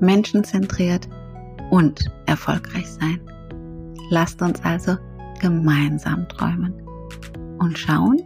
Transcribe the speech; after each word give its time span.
Menschenzentriert 0.00 1.08
und 1.70 2.04
erfolgreich 2.26 2.86
sein. 2.86 3.20
Lasst 4.10 4.42
uns 4.42 4.60
also 4.64 4.96
gemeinsam 5.40 6.28
träumen 6.28 6.74
und 7.58 7.78
schauen, 7.78 8.20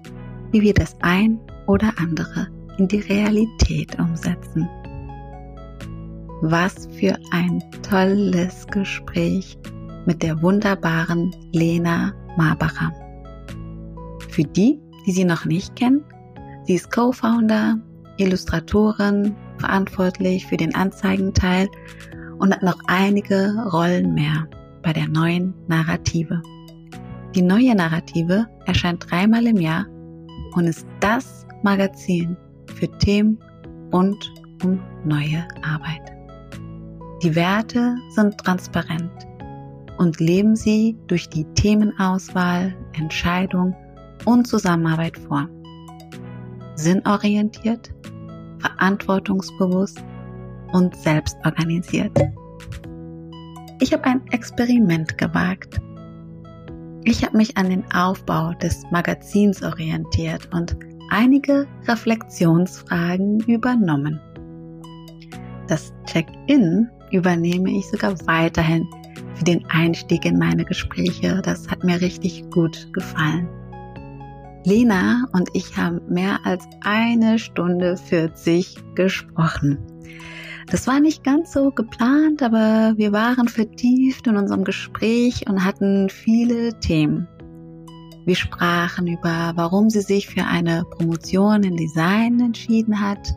wie 0.53 0.63
wir 0.63 0.75
das 0.75 0.97
ein 1.03 1.39
oder 1.67 1.93
andere 1.99 2.49
in 2.79 2.89
die 2.89 3.01
Realität 3.01 3.99
umsetzen. 3.99 4.69
Was 6.41 6.89
für 6.99 7.17
ein 7.31 7.63
tolles 7.83 8.67
Gespräch 8.67 9.59
mit 10.07 10.23
der 10.23 10.41
wunderbaren 10.43 11.35
Lena 11.53 12.13
Marbacher. 12.37 12.93
Für 14.29 14.43
die, 14.43 14.81
die 15.07 15.13
sie 15.13 15.25
noch 15.25 15.45
nicht 15.45 15.77
kennen, 15.77 16.05
sie 16.65 16.75
ist 16.75 16.91
Co-Founder, 16.91 17.79
Illustratorin, 18.19 19.35
verantwortlich 19.59 20.47
für 20.47 20.57
den 20.57 20.75
Anzeigenteil 20.75 21.69
und 22.39 22.53
hat 22.53 22.63
noch 22.63 22.79
einige 22.87 23.55
Rollen 23.73 24.15
mehr 24.15 24.47
bei 24.83 24.93
der 24.93 25.09
neuen 25.09 25.55
Narrative. 25.67 26.43
Die 27.35 27.43
neue 27.43 27.75
Narrative 27.75 28.47
erscheint 28.67 29.11
dreimal 29.11 29.47
im 29.47 29.57
Jahr 29.57 29.87
und 30.55 30.67
ist 30.67 30.87
das 31.01 31.47
Magazin 31.63 32.37
für 32.75 32.89
Themen 32.99 33.39
rund 33.93 34.33
um 34.63 34.81
neue 35.05 35.47
Arbeit. 35.63 36.13
Die 37.23 37.35
Werte 37.35 37.97
sind 38.11 38.37
transparent 38.39 39.11
und 39.99 40.21
leben 40.21 40.57
sie 40.57 40.97
durch 41.07 41.29
die 41.29 41.45
Themenauswahl, 41.55 42.75
Entscheidung 42.93 43.75
und 44.25 44.47
Zusammenarbeit 44.47 45.17
vor. 45.19 45.49
Sinnorientiert, 46.75 47.94
verantwortungsbewusst 48.65 50.03
und 50.73 50.97
selbstorganisiert. 50.97 52.19
Ich 53.81 53.93
habe 53.93 54.05
ein 54.05 54.27
Experiment 54.31 55.19
gewagt. 55.19 55.81
Ich 57.05 57.23
habe 57.23 57.37
mich 57.37 57.57
an 57.57 57.69
den 57.69 57.85
Aufbau 57.93 58.53
des 58.55 58.83
Magazins 58.91 59.63
orientiert 59.63 60.49
und 60.55 60.77
einige 61.11 61.67
Reflexionsfragen 61.87 63.41
übernommen. 63.41 64.19
Das 65.69 65.93
Check-in 66.07 66.89
übernehme 67.11 67.71
ich 67.71 67.87
sogar 67.87 68.15
weiterhin 68.27 68.89
für 69.35 69.45
den 69.45 69.65
Einstieg 69.69 70.25
in 70.25 70.39
meine 70.39 70.65
Gespräche. 70.65 71.43
Das 71.43 71.69
hat 71.69 71.85
mir 71.85 72.01
richtig 72.01 72.49
gut 72.51 72.89
gefallen. 72.93 73.49
Lena 74.65 75.27
und 75.33 75.51
ich 75.53 75.77
haben 75.77 76.01
mehr 76.09 76.41
als 76.45 76.65
eine 76.83 77.39
Stunde 77.39 77.97
40 77.97 78.77
gesprochen. 78.95 79.79
Das 80.71 80.87
war 80.87 81.01
nicht 81.01 81.23
ganz 81.23 81.53
so 81.53 81.71
geplant, 81.71 82.43
aber 82.43 82.95
wir 82.97 83.13
waren 83.13 83.49
vertieft 83.49 84.27
in 84.27 84.37
unserem 84.37 84.65
Gespräch 84.65 85.45
und 85.49 85.65
hatten 85.65 86.09
viele 86.09 86.79
Themen. 86.81 87.29
Wir 88.25 88.37
sprachen 88.37 89.07
über, 89.07 89.53
warum 89.55 89.91
sie 89.91 90.01
sich 90.01 90.29
für 90.29 90.45
eine 90.45 90.85
Promotion 90.85 91.63
in 91.63 91.77
Design 91.77 92.41
entschieden 92.41 93.01
hat, 93.01 93.35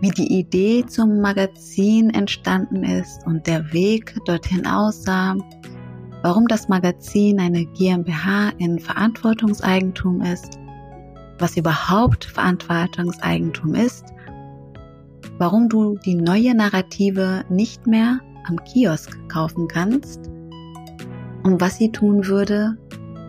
wie 0.00 0.10
die 0.10 0.38
Idee 0.38 0.86
zum 0.86 1.20
Magazin 1.20 2.08
entstanden 2.08 2.82
ist 2.82 3.26
und 3.26 3.46
der 3.46 3.74
Weg 3.74 4.16
dorthin 4.24 4.66
aussah, 4.66 5.36
warum 6.22 6.46
das 6.48 6.68
Magazin 6.68 7.40
eine 7.40 7.64
GmbH 7.64 8.50
in 8.58 8.78
Verantwortungseigentum 8.78 10.22
ist, 10.22 10.58
was 11.38 11.56
überhaupt 11.56 12.24
Verantwortungseigentum 12.24 13.74
ist, 13.74 14.04
warum 15.38 15.68
du 15.68 15.96
die 16.04 16.14
neue 16.14 16.54
Narrative 16.54 17.44
nicht 17.48 17.86
mehr 17.86 18.20
am 18.46 18.62
Kiosk 18.64 19.16
kaufen 19.28 19.68
kannst 19.68 20.28
und 21.44 21.60
was 21.60 21.78
sie 21.78 21.90
tun 21.90 22.26
würde, 22.26 22.76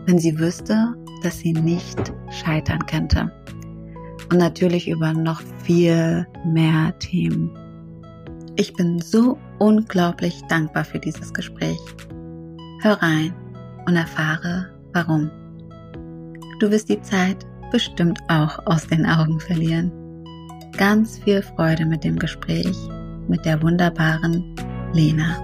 wenn 0.06 0.18
sie 0.18 0.38
wüsste, 0.38 0.94
dass 1.22 1.38
sie 1.38 1.52
nicht 1.52 2.12
scheitern 2.30 2.84
könnte. 2.86 3.32
Und 4.30 4.38
natürlich 4.38 4.88
über 4.88 5.12
noch 5.12 5.40
viel 5.64 6.26
mehr 6.44 6.98
Themen. 6.98 7.50
Ich 8.56 8.74
bin 8.74 9.00
so 9.00 9.38
unglaublich 9.58 10.42
dankbar 10.48 10.84
für 10.84 10.98
dieses 10.98 11.32
Gespräch. 11.32 11.78
Hör 12.84 13.00
rein 13.00 13.32
und 13.86 13.94
erfahre, 13.94 14.68
warum. 14.92 15.30
Du 16.58 16.68
wirst 16.72 16.88
die 16.88 17.00
Zeit 17.00 17.46
bestimmt 17.70 18.18
auch 18.28 18.58
aus 18.66 18.88
den 18.88 19.06
Augen 19.06 19.38
verlieren. 19.38 19.92
Ganz 20.76 21.20
viel 21.20 21.42
Freude 21.42 21.86
mit 21.86 22.02
dem 22.02 22.18
Gespräch 22.18 22.76
mit 23.28 23.44
der 23.44 23.62
wunderbaren 23.62 24.56
Lena. 24.92 25.36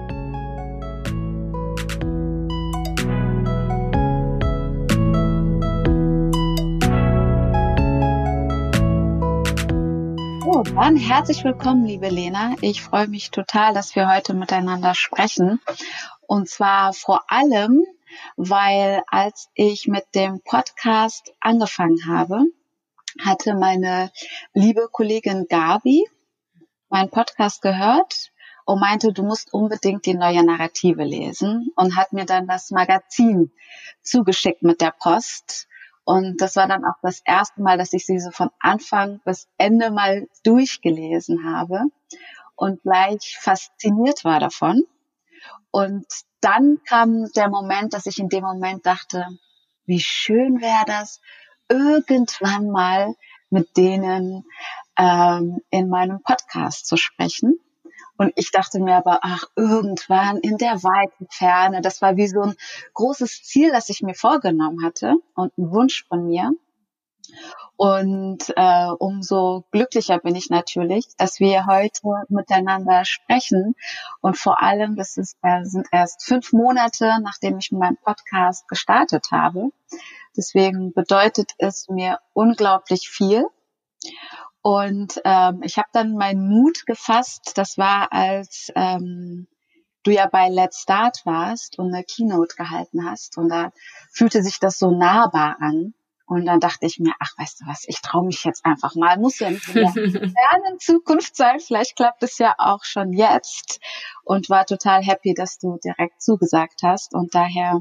So, 10.42 10.64
dann 10.74 10.96
herzlich 10.96 11.44
willkommen, 11.44 11.84
liebe 11.84 12.08
Lena. 12.08 12.56
Ich 12.62 12.82
freue 12.82 13.06
mich 13.06 13.30
total, 13.30 13.74
dass 13.74 13.94
wir 13.94 14.12
heute 14.12 14.34
miteinander 14.34 14.96
sprechen. 14.96 15.60
Und 16.28 16.46
zwar 16.46 16.92
vor 16.92 17.24
allem, 17.28 17.82
weil 18.36 19.02
als 19.06 19.48
ich 19.54 19.88
mit 19.88 20.04
dem 20.14 20.42
Podcast 20.42 21.32
angefangen 21.40 22.06
habe, 22.06 22.44
hatte 23.18 23.54
meine 23.54 24.12
liebe 24.52 24.88
Kollegin 24.92 25.46
Gabi 25.48 26.06
meinen 26.90 27.08
Podcast 27.08 27.62
gehört 27.62 28.30
und 28.66 28.78
meinte, 28.78 29.14
du 29.14 29.22
musst 29.22 29.54
unbedingt 29.54 30.04
die 30.04 30.12
neue 30.12 30.44
Narrative 30.44 31.02
lesen 31.02 31.72
und 31.76 31.96
hat 31.96 32.12
mir 32.12 32.26
dann 32.26 32.46
das 32.46 32.70
Magazin 32.70 33.50
zugeschickt 34.02 34.62
mit 34.62 34.82
der 34.82 34.92
Post. 34.98 35.66
Und 36.04 36.42
das 36.42 36.56
war 36.56 36.68
dann 36.68 36.84
auch 36.84 37.00
das 37.00 37.22
erste 37.24 37.62
Mal, 37.62 37.78
dass 37.78 37.94
ich 37.94 38.04
sie 38.04 38.20
so 38.20 38.30
von 38.32 38.50
Anfang 38.60 39.22
bis 39.24 39.48
Ende 39.56 39.90
mal 39.90 40.28
durchgelesen 40.44 41.50
habe 41.50 41.84
und 42.54 42.82
gleich 42.82 43.38
fasziniert 43.40 44.26
war 44.26 44.40
davon. 44.40 44.84
Und 45.70 46.06
dann 46.40 46.80
kam 46.86 47.24
der 47.36 47.48
Moment, 47.48 47.94
dass 47.94 48.06
ich 48.06 48.18
in 48.18 48.28
dem 48.28 48.44
Moment 48.44 48.86
dachte, 48.86 49.26
wie 49.86 50.00
schön 50.00 50.60
wäre 50.60 50.84
das, 50.86 51.20
irgendwann 51.68 52.70
mal 52.70 53.14
mit 53.50 53.76
denen 53.76 54.44
ähm, 54.98 55.60
in 55.70 55.88
meinem 55.88 56.22
Podcast 56.22 56.86
zu 56.86 56.96
sprechen. 56.96 57.58
Und 58.16 58.32
ich 58.34 58.50
dachte 58.50 58.80
mir 58.80 58.96
aber, 58.96 59.20
ach, 59.22 59.44
irgendwann 59.54 60.38
in 60.38 60.58
der 60.58 60.82
weiten 60.82 61.28
Ferne, 61.30 61.80
das 61.80 62.02
war 62.02 62.16
wie 62.16 62.26
so 62.26 62.42
ein 62.42 62.54
großes 62.94 63.44
Ziel, 63.44 63.70
das 63.70 63.88
ich 63.90 64.02
mir 64.02 64.14
vorgenommen 64.14 64.84
hatte 64.84 65.14
und 65.34 65.56
ein 65.56 65.70
Wunsch 65.70 66.04
von 66.08 66.26
mir. 66.26 66.50
Und 67.78 68.52
äh, 68.56 68.88
umso 68.98 69.64
glücklicher 69.70 70.18
bin 70.18 70.34
ich 70.34 70.50
natürlich, 70.50 71.06
dass 71.16 71.38
wir 71.38 71.64
heute 71.66 72.00
miteinander 72.28 73.04
sprechen. 73.04 73.76
Und 74.20 74.36
vor 74.36 74.60
allem, 74.60 74.96
das 74.96 75.16
ist, 75.16 75.36
äh, 75.42 75.62
sind 75.62 75.86
erst 75.92 76.24
fünf 76.24 76.52
Monate, 76.52 77.18
nachdem 77.22 77.58
ich 77.58 77.70
meinen 77.70 77.96
Podcast 77.98 78.66
gestartet 78.66 79.28
habe. 79.30 79.70
Deswegen 80.36 80.92
bedeutet 80.92 81.52
es 81.58 81.88
mir 81.88 82.18
unglaublich 82.32 83.08
viel. 83.08 83.46
Und 84.60 85.20
ähm, 85.24 85.62
ich 85.62 85.78
habe 85.78 85.88
dann 85.92 86.16
meinen 86.16 86.48
Mut 86.48 86.84
gefasst. 86.84 87.52
Das 87.54 87.78
war, 87.78 88.12
als 88.12 88.72
ähm, 88.74 89.46
du 90.02 90.10
ja 90.10 90.26
bei 90.26 90.48
Let's 90.48 90.80
Start 90.80 91.20
warst 91.24 91.78
und 91.78 91.94
eine 91.94 92.02
Keynote 92.02 92.56
gehalten 92.56 93.08
hast. 93.08 93.38
Und 93.38 93.50
da 93.50 93.70
fühlte 94.10 94.42
sich 94.42 94.58
das 94.58 94.80
so 94.80 94.90
nahbar 94.90 95.58
an. 95.60 95.94
Und 96.28 96.44
dann 96.44 96.60
dachte 96.60 96.84
ich 96.84 96.98
mir, 96.98 97.14
ach, 97.20 97.32
weißt 97.38 97.62
du 97.62 97.66
was, 97.66 97.84
ich 97.88 98.02
traue 98.02 98.26
mich 98.26 98.44
jetzt 98.44 98.66
einfach 98.66 98.94
mal. 98.94 99.18
Muss 99.18 99.38
ja 99.38 99.50
nicht 99.50 99.66
in 99.74 99.74
der 99.74 99.92
fernen 99.94 100.78
Zukunft 100.78 101.34
sein. 101.34 101.58
Vielleicht 101.58 101.96
klappt 101.96 102.22
es 102.22 102.36
ja 102.36 102.54
auch 102.58 102.84
schon 102.84 103.14
jetzt. 103.14 103.80
Und 104.24 104.50
war 104.50 104.66
total 104.66 105.02
happy, 105.02 105.32
dass 105.32 105.58
du 105.58 105.78
direkt 105.82 106.20
zugesagt 106.20 106.82
hast. 106.82 107.14
Und 107.14 107.34
daher 107.34 107.80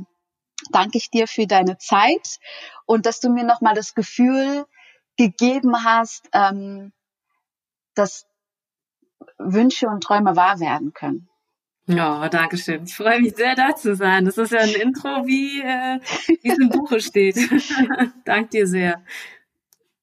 danke 0.71 0.97
ich 0.97 1.11
dir 1.11 1.27
für 1.27 1.45
deine 1.45 1.77
Zeit 1.77 2.39
und 2.85 3.05
dass 3.05 3.19
du 3.19 3.29
mir 3.29 3.43
nochmal 3.43 3.75
das 3.75 3.93
Gefühl 3.93 4.65
gegeben 5.17 5.83
hast, 5.83 6.29
ähm, 6.31 6.93
dass 7.95 8.27
Wünsche 9.37 9.87
und 9.87 10.03
Träume 10.03 10.37
wahr 10.37 10.61
werden 10.61 10.93
können. 10.93 11.29
Ja, 11.87 12.27
danke 12.27 12.57
schön. 12.57 12.83
Ich 12.83 12.95
freue 12.95 13.21
mich 13.21 13.35
sehr, 13.35 13.55
da 13.55 13.75
zu 13.75 13.95
sein. 13.95 14.25
Das 14.25 14.37
ist 14.37 14.51
ja 14.51 14.59
ein 14.59 14.73
Intro, 14.73 15.25
wie, 15.25 15.61
äh, 15.61 15.99
wie 16.41 16.49
es 16.49 16.57
im 16.59 16.69
Buche 16.69 16.99
steht. 16.99 17.37
Dank 18.25 18.51
dir 18.51 18.67
sehr. 18.67 19.01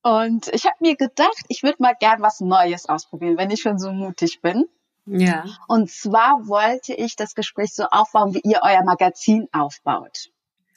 Und 0.03 0.49
ich 0.49 0.65
habe 0.65 0.77
mir 0.81 0.97
gedacht, 0.97 1.45
ich 1.49 1.63
würde 1.63 1.77
mal 1.81 1.95
gern 1.99 2.23
was 2.23 2.41
Neues 2.41 2.87
ausprobieren, 2.89 3.37
wenn 3.37 3.51
ich 3.51 3.61
schon 3.61 3.79
so 3.79 3.93
mutig 3.93 4.41
bin. 4.41 4.65
Ja. 5.07 5.45
Und 5.69 5.91
zwar 5.91 6.47
wollte 6.49 6.95
ich 6.95 7.17
das 7.17 7.35
Gespräch 7.35 7.75
so 7.75 7.85
aufbauen, 7.85 8.35
wie 8.35 8.41
ihr 8.45 8.61
euer 8.63 8.83
Magazin 8.85 9.49
aufbaut. 9.53 10.31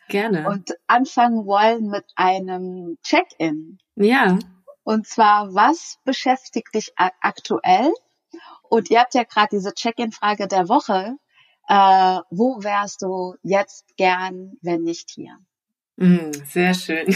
Gerne. 0.10 0.48
Und 0.48 0.74
anfangen 0.88 1.46
wollen 1.46 1.90
mit 1.90 2.06
einem 2.16 2.98
Check-in. 3.04 3.80
Ja. 3.96 4.40
Und 4.84 5.08
zwar, 5.08 5.54
was 5.54 6.00
beschäftigt 6.04 6.74
dich 6.74 6.94
aktuell? 6.96 7.94
Und 8.70 8.90
ihr 8.90 9.00
habt 9.00 9.14
ja 9.16 9.24
gerade 9.24 9.50
diese 9.52 9.74
Check-in-Frage 9.74 10.48
der 10.48 10.70
Woche. 10.70 11.18
Äh, 11.68 12.20
wo 12.30 12.64
wärst 12.64 13.02
du 13.02 13.36
jetzt 13.44 13.86
gern, 13.98 14.54
wenn 14.62 14.84
nicht 14.84 15.10
hier? 15.12 15.38
Mm, 15.98 16.32
sehr 16.46 16.74
schön. 16.74 17.08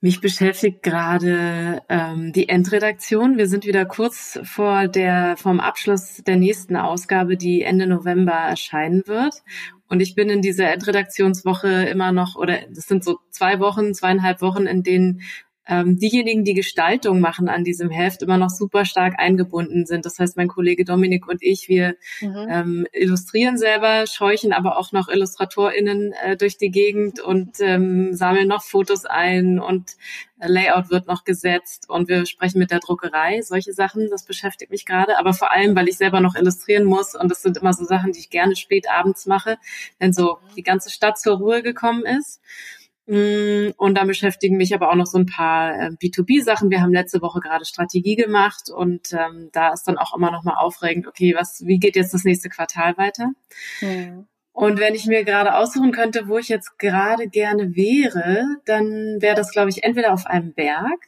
Mich 0.00 0.20
beschäftigt 0.20 0.84
gerade 0.84 1.82
ähm, 1.88 2.32
die 2.32 2.48
Endredaktion. 2.48 3.36
Wir 3.36 3.48
sind 3.48 3.66
wieder 3.66 3.84
kurz 3.84 4.38
vor 4.44 4.86
der 4.86 5.36
vom 5.36 5.58
Abschluss 5.58 6.22
der 6.24 6.36
nächsten 6.36 6.76
Ausgabe, 6.76 7.36
die 7.36 7.62
Ende 7.62 7.88
November 7.88 8.32
erscheinen 8.32 9.02
wird. 9.06 9.42
Und 9.88 10.00
ich 10.00 10.14
bin 10.14 10.28
in 10.28 10.40
dieser 10.40 10.70
Endredaktionswoche 10.72 11.84
immer 11.84 12.12
noch, 12.12 12.36
oder 12.36 12.60
das 12.70 12.86
sind 12.86 13.02
so 13.02 13.18
zwei 13.30 13.58
Wochen, 13.58 13.92
zweieinhalb 13.92 14.40
Wochen, 14.40 14.66
in 14.66 14.84
denen 14.84 15.22
ähm, 15.68 15.98
diejenigen, 15.98 16.44
die 16.44 16.54
Gestaltung 16.54 17.20
machen 17.20 17.48
an 17.48 17.62
diesem 17.62 17.90
Heft, 17.90 18.22
immer 18.22 18.38
noch 18.38 18.48
super 18.48 18.86
stark 18.86 19.18
eingebunden 19.18 19.84
sind. 19.84 20.06
Das 20.06 20.18
heißt, 20.18 20.36
mein 20.36 20.48
Kollege 20.48 20.84
Dominik 20.84 21.28
und 21.28 21.42
ich, 21.42 21.68
wir 21.68 21.96
mhm. 22.20 22.46
ähm, 22.48 22.86
illustrieren 22.92 23.58
selber, 23.58 24.06
scheuchen 24.06 24.54
aber 24.54 24.78
auch 24.78 24.92
noch 24.92 25.08
IllustratorInnen 25.08 26.14
äh, 26.24 26.36
durch 26.36 26.56
die 26.56 26.70
Gegend 26.70 27.20
und 27.20 27.60
ähm, 27.60 28.14
sammeln 28.14 28.48
noch 28.48 28.62
Fotos 28.62 29.04
ein 29.04 29.58
und 29.58 29.96
Layout 30.40 30.90
wird 30.90 31.08
noch 31.08 31.24
gesetzt 31.24 31.90
und 31.90 32.08
wir 32.08 32.24
sprechen 32.24 32.60
mit 32.60 32.70
der 32.70 32.78
Druckerei, 32.78 33.42
solche 33.42 33.72
Sachen, 33.72 34.08
das 34.08 34.24
beschäftigt 34.24 34.70
mich 34.70 34.86
gerade, 34.86 35.18
aber 35.18 35.32
vor 35.32 35.50
allem, 35.50 35.74
weil 35.74 35.88
ich 35.88 35.96
selber 35.96 36.20
noch 36.20 36.36
illustrieren 36.36 36.84
muss 36.84 37.16
und 37.16 37.28
das 37.28 37.42
sind 37.42 37.56
immer 37.56 37.72
so 37.72 37.84
Sachen, 37.84 38.12
die 38.12 38.20
ich 38.20 38.30
gerne 38.30 38.54
spät 38.54 38.86
abends 38.88 39.26
mache, 39.26 39.58
wenn 39.98 40.12
so 40.12 40.38
die 40.56 40.62
ganze 40.62 40.90
Stadt 40.90 41.18
zur 41.18 41.38
Ruhe 41.38 41.62
gekommen 41.62 42.04
ist. 42.06 42.40
Mm, 43.10 43.70
und 43.78 43.94
dann 43.96 44.06
beschäftigen 44.06 44.58
mich 44.58 44.74
aber 44.74 44.90
auch 44.90 44.94
noch 44.94 45.06
so 45.06 45.16
ein 45.16 45.24
paar 45.24 45.72
äh, 45.72 45.90
B2B-Sachen. 45.92 46.70
Wir 46.70 46.82
haben 46.82 46.92
letzte 46.92 47.22
Woche 47.22 47.40
gerade 47.40 47.64
Strategie 47.64 48.16
gemacht 48.16 48.68
und 48.70 49.14
ähm, 49.14 49.48
da 49.52 49.72
ist 49.72 49.84
dann 49.84 49.96
auch 49.96 50.14
immer 50.14 50.30
noch 50.30 50.44
mal 50.44 50.56
aufregend, 50.58 51.06
okay, 51.06 51.34
was, 51.34 51.62
wie 51.64 51.78
geht 51.78 51.96
jetzt 51.96 52.12
das 52.12 52.24
nächste 52.24 52.50
Quartal 52.50 52.98
weiter? 52.98 53.30
Mhm. 53.80 54.26
Und 54.52 54.78
wenn 54.78 54.94
ich 54.94 55.06
mir 55.06 55.24
gerade 55.24 55.54
aussuchen 55.54 55.90
könnte, 55.90 56.28
wo 56.28 56.36
ich 56.36 56.48
jetzt 56.48 56.78
gerade 56.78 57.28
gerne 57.28 57.74
wäre, 57.76 58.44
dann 58.66 59.16
wäre 59.20 59.36
das, 59.36 59.52
glaube 59.52 59.70
ich, 59.70 59.84
entweder 59.84 60.12
auf 60.12 60.26
einem 60.26 60.52
Berg, 60.52 61.00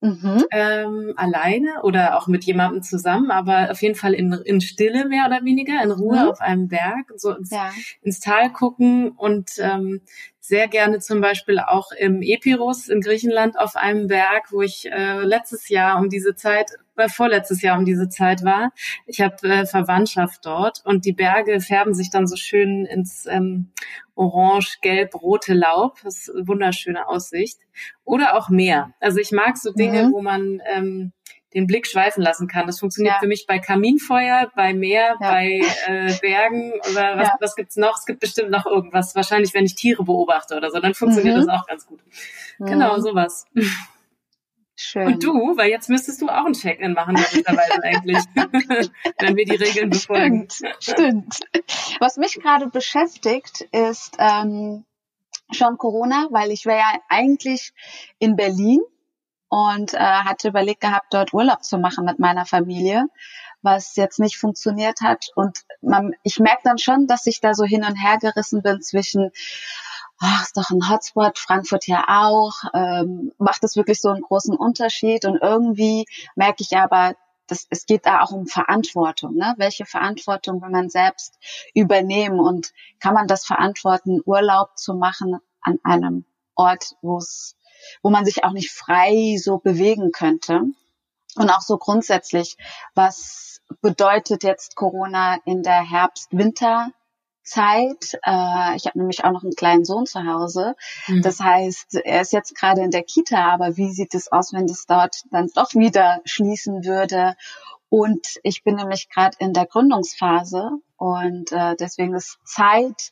mhm. 0.00 0.44
ähm, 0.50 1.12
alleine 1.16 1.82
oder 1.82 2.18
auch 2.18 2.26
mit 2.26 2.44
jemandem 2.44 2.82
zusammen, 2.82 3.30
aber 3.30 3.70
auf 3.70 3.80
jeden 3.80 3.94
Fall 3.94 4.14
in, 4.14 4.32
in 4.32 4.60
Stille 4.60 5.06
mehr 5.06 5.26
oder 5.26 5.44
weniger, 5.44 5.82
in 5.84 5.92
Ruhe 5.92 6.22
mhm. 6.22 6.28
auf 6.28 6.40
einem 6.40 6.66
Berg, 6.66 7.12
so 7.16 7.30
ins, 7.30 7.50
ja. 7.50 7.70
ins 8.02 8.18
Tal 8.20 8.52
gucken 8.52 9.12
und 9.12 9.50
ähm, 9.58 10.00
sehr 10.46 10.68
gerne 10.68 10.98
zum 10.98 11.22
Beispiel 11.22 11.58
auch 11.58 11.90
im 11.98 12.20
Epirus 12.20 12.88
in 12.88 13.00
Griechenland 13.00 13.58
auf 13.58 13.76
einem 13.76 14.08
Berg, 14.08 14.52
wo 14.52 14.60
ich 14.60 14.84
äh, 14.92 15.20
letztes 15.20 15.70
Jahr 15.70 15.98
um 15.98 16.10
diese 16.10 16.34
Zeit, 16.34 16.70
äh, 16.96 17.08
vorletztes 17.08 17.62
Jahr 17.62 17.78
um 17.78 17.86
diese 17.86 18.10
Zeit 18.10 18.44
war. 18.44 18.70
Ich 19.06 19.22
habe 19.22 19.36
äh, 19.48 19.64
Verwandtschaft 19.64 20.44
dort 20.44 20.82
und 20.84 21.06
die 21.06 21.14
Berge 21.14 21.62
färben 21.62 21.94
sich 21.94 22.10
dann 22.10 22.26
so 22.26 22.36
schön 22.36 22.84
ins 22.84 23.24
ähm, 23.24 23.70
orange, 24.16 24.80
gelb, 24.82 25.14
rote 25.14 25.54
Laub. 25.54 26.00
Das 26.04 26.18
ist 26.18 26.34
eine 26.34 26.46
wunderschöne 26.46 27.08
Aussicht. 27.08 27.60
Oder 28.04 28.36
auch 28.36 28.50
Meer. 28.50 28.92
Also 29.00 29.20
ich 29.20 29.32
mag 29.32 29.56
so 29.56 29.72
Dinge, 29.72 30.08
mhm. 30.08 30.12
wo 30.12 30.20
man 30.20 30.60
ähm, 30.76 31.12
den 31.54 31.66
Blick 31.66 31.86
schweifen 31.86 32.22
lassen 32.22 32.48
kann. 32.48 32.66
Das 32.66 32.80
funktioniert 32.80 33.14
ja. 33.14 33.20
für 33.20 33.26
mich 33.26 33.46
bei 33.46 33.58
Kaminfeuer, 33.58 34.50
bei 34.54 34.74
Meer, 34.74 35.16
ja. 35.20 35.30
bei 35.30 35.60
äh, 35.86 36.12
Bergen 36.20 36.72
oder 36.90 37.16
was, 37.16 37.28
ja. 37.28 37.36
was 37.40 37.56
gibt's 37.56 37.76
noch? 37.76 37.96
Es 37.98 38.06
gibt 38.06 38.20
bestimmt 38.20 38.50
noch 38.50 38.66
irgendwas. 38.66 39.14
Wahrscheinlich, 39.14 39.54
wenn 39.54 39.64
ich 39.64 39.74
Tiere 39.74 40.04
beobachte 40.04 40.56
oder 40.56 40.70
so, 40.70 40.80
dann 40.80 40.94
funktioniert 40.94 41.36
mhm. 41.36 41.46
das 41.46 41.48
auch 41.48 41.66
ganz 41.66 41.86
gut. 41.86 42.00
Mhm. 42.58 42.66
Genau, 42.66 42.98
sowas. 42.98 43.46
Schön. 44.76 45.06
Und 45.06 45.22
du, 45.22 45.56
weil 45.56 45.70
jetzt 45.70 45.88
müsstest 45.88 46.20
du 46.20 46.28
auch 46.28 46.44
ein 46.44 46.52
Check-in 46.52 46.94
machen 46.94 47.14
mittlerweile 47.14 47.82
eigentlich, 47.84 48.18
wenn 49.20 49.36
wir 49.36 49.44
die 49.44 49.56
Regeln 49.56 49.90
befolgen. 49.90 50.48
Stimmt, 50.50 50.76
stimmt. 50.80 51.40
Was 52.00 52.16
mich 52.16 52.34
gerade 52.40 52.66
beschäftigt, 52.68 53.68
ist 53.70 54.16
ähm, 54.18 54.84
schon 55.52 55.78
Corona, 55.78 56.26
weil 56.30 56.50
ich 56.50 56.66
wäre 56.66 56.78
ja 56.78 56.92
eigentlich 57.08 57.72
in 58.18 58.34
Berlin 58.34 58.80
und 59.54 59.94
äh, 59.94 59.98
hatte 59.98 60.48
überlegt 60.48 60.80
gehabt, 60.80 61.14
dort 61.14 61.32
Urlaub 61.32 61.62
zu 61.62 61.78
machen 61.78 62.04
mit 62.04 62.18
meiner 62.18 62.44
Familie, 62.44 63.06
was 63.62 63.94
jetzt 63.94 64.18
nicht 64.18 64.36
funktioniert 64.36 65.00
hat. 65.00 65.26
Und 65.36 65.60
man, 65.80 66.12
ich 66.24 66.40
merke 66.40 66.62
dann 66.64 66.78
schon, 66.78 67.06
dass 67.06 67.24
ich 67.26 67.40
da 67.40 67.54
so 67.54 67.62
hin 67.62 67.84
und 67.84 67.94
her 67.94 68.18
gerissen 68.18 68.62
bin 68.62 68.82
zwischen, 68.82 69.30
ach, 70.18 70.42
ist 70.42 70.56
doch 70.56 70.70
ein 70.70 70.90
Hotspot, 70.90 71.38
Frankfurt 71.38 71.86
ja 71.86 72.04
auch, 72.08 72.54
ähm, 72.74 73.30
macht 73.38 73.62
es 73.62 73.76
wirklich 73.76 74.00
so 74.00 74.08
einen 74.08 74.22
großen 74.22 74.56
Unterschied. 74.56 75.24
Und 75.24 75.40
irgendwie 75.40 76.06
merke 76.34 76.64
ich 76.64 76.76
aber, 76.76 77.14
das, 77.46 77.68
es 77.70 77.86
geht 77.86 78.06
da 78.06 78.22
auch 78.22 78.32
um 78.32 78.48
Verantwortung. 78.48 79.36
Ne? 79.36 79.54
Welche 79.56 79.86
Verantwortung 79.86 80.62
will 80.62 80.70
man 80.70 80.90
selbst 80.90 81.38
übernehmen 81.74 82.40
und 82.40 82.72
kann 82.98 83.14
man 83.14 83.28
das 83.28 83.46
verantworten, 83.46 84.20
Urlaub 84.24 84.76
zu 84.76 84.94
machen 84.94 85.38
an 85.60 85.78
einem 85.84 86.24
Ort, 86.56 86.96
wo 87.02 87.18
es 87.18 87.54
wo 88.02 88.10
man 88.10 88.24
sich 88.24 88.44
auch 88.44 88.52
nicht 88.52 88.70
frei 88.70 89.36
so 89.38 89.58
bewegen 89.58 90.12
könnte. 90.12 90.62
Und 91.36 91.50
auch 91.50 91.62
so 91.62 91.78
grundsätzlich, 91.78 92.56
was 92.94 93.60
bedeutet 93.80 94.44
jetzt 94.44 94.76
Corona 94.76 95.38
in 95.44 95.62
der 95.62 95.88
Herbst-Winter- 95.88 96.90
Zeit. 97.44 98.18
Äh, 98.24 98.76
ich 98.76 98.86
habe 98.86 98.98
nämlich 98.98 99.24
auch 99.24 99.30
noch 99.30 99.42
einen 99.42 99.54
kleinen 99.54 99.84
Sohn 99.84 100.06
zu 100.06 100.24
Hause. 100.24 100.74
Mhm. 101.06 101.22
Das 101.22 101.40
heißt, 101.40 101.94
er 102.04 102.22
ist 102.22 102.32
jetzt 102.32 102.56
gerade 102.56 102.82
in 102.82 102.90
der 102.90 103.04
Kita, 103.04 103.52
aber 103.52 103.76
wie 103.76 103.92
sieht 103.92 104.14
es 104.14 104.32
aus, 104.32 104.52
wenn 104.52 104.66
das 104.66 104.86
dort 104.86 105.22
dann 105.30 105.48
doch 105.54 105.74
wieder 105.74 106.20
schließen 106.24 106.84
würde? 106.84 107.36
Und 107.90 108.40
ich 108.42 108.64
bin 108.64 108.74
nämlich 108.74 109.08
gerade 109.08 109.36
in 109.38 109.52
der 109.52 109.66
Gründungsphase 109.66 110.70
und 110.96 111.52
äh, 111.52 111.76
deswegen 111.78 112.14
ist 112.14 112.38
Zeit 112.44 113.10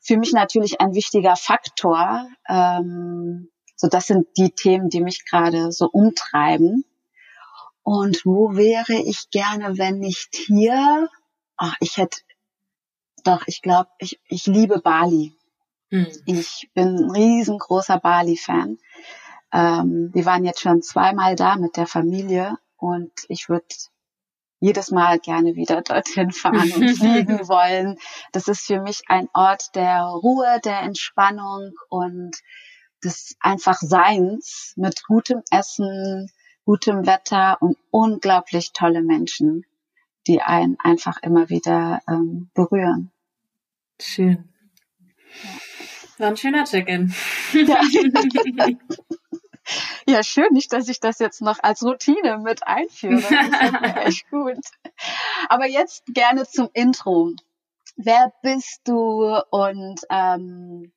für 0.00 0.16
mich 0.16 0.32
natürlich 0.32 0.80
ein 0.80 0.94
wichtiger 0.94 1.36
Faktor, 1.36 2.26
ähm, 2.48 3.50
so, 3.76 3.88
das 3.88 4.06
sind 4.06 4.26
die 4.36 4.50
Themen, 4.50 4.88
die 4.88 5.00
mich 5.00 5.24
gerade 5.24 5.72
so 5.72 5.88
umtreiben. 5.90 6.84
Und 7.82 8.24
wo 8.24 8.56
wäre 8.56 8.94
ich 8.94 9.30
gerne, 9.30 9.76
wenn 9.76 9.98
nicht 9.98 10.34
hier? 10.34 11.08
Ach, 11.56 11.74
ich 11.80 11.98
hätte, 11.98 12.18
doch, 13.24 13.46
ich 13.46 13.62
glaube, 13.62 13.90
ich, 13.98 14.20
ich 14.28 14.46
liebe 14.46 14.80
Bali. 14.80 15.34
Hm. 15.90 16.06
Ich 16.26 16.70
bin 16.74 16.96
ein 16.96 17.10
riesengroßer 17.10 17.98
Bali-Fan. 17.98 18.78
Ähm, 19.52 20.10
wir 20.12 20.24
waren 20.24 20.44
jetzt 20.44 20.60
schon 20.60 20.82
zweimal 20.82 21.36
da 21.36 21.56
mit 21.56 21.76
der 21.76 21.86
Familie 21.86 22.56
und 22.76 23.12
ich 23.28 23.48
würde 23.48 23.66
jedes 24.60 24.90
Mal 24.90 25.18
gerne 25.18 25.54
wieder 25.54 25.82
dorthin 25.82 26.32
fahren 26.32 26.72
und 26.72 26.96
fliegen 26.96 27.38
wollen. 27.48 27.98
Das 28.32 28.48
ist 28.48 28.66
für 28.66 28.80
mich 28.80 29.02
ein 29.08 29.28
Ort 29.34 29.74
der 29.74 30.02
Ruhe, 30.02 30.58
der 30.64 30.80
Entspannung 30.80 31.72
und 31.88 32.36
des 33.04 33.36
einfach 33.40 33.78
Seins 33.78 34.72
mit 34.76 35.04
gutem 35.06 35.42
Essen, 35.50 36.30
gutem 36.64 37.06
Wetter 37.06 37.60
und 37.60 37.76
unglaublich 37.90 38.72
tolle 38.72 39.02
Menschen, 39.02 39.64
die 40.26 40.40
einen 40.40 40.76
einfach 40.82 41.22
immer 41.22 41.50
wieder 41.50 42.00
ähm, 42.08 42.50
berühren. 42.54 43.10
Schön. 44.00 44.48
War 46.18 46.28
ein 46.28 46.36
schöner 46.36 46.64
Check-in. 46.64 47.14
Ja. 47.52 47.80
ja, 50.06 50.22
schön, 50.22 50.52
nicht, 50.52 50.72
dass 50.72 50.88
ich 50.88 51.00
das 51.00 51.18
jetzt 51.18 51.42
noch 51.42 51.58
als 51.62 51.82
Routine 51.82 52.38
mit 52.38 52.66
einführe. 52.66 53.20
Das 53.20 53.96
echt 54.06 54.30
gut. 54.30 54.58
Aber 55.48 55.66
jetzt 55.66 56.04
gerne 56.06 56.46
zum 56.46 56.68
Intro. 56.72 57.32
Wer 57.96 58.32
bist 58.42 58.80
du 58.84 59.40
und 59.50 60.00
ähm, 60.10 60.92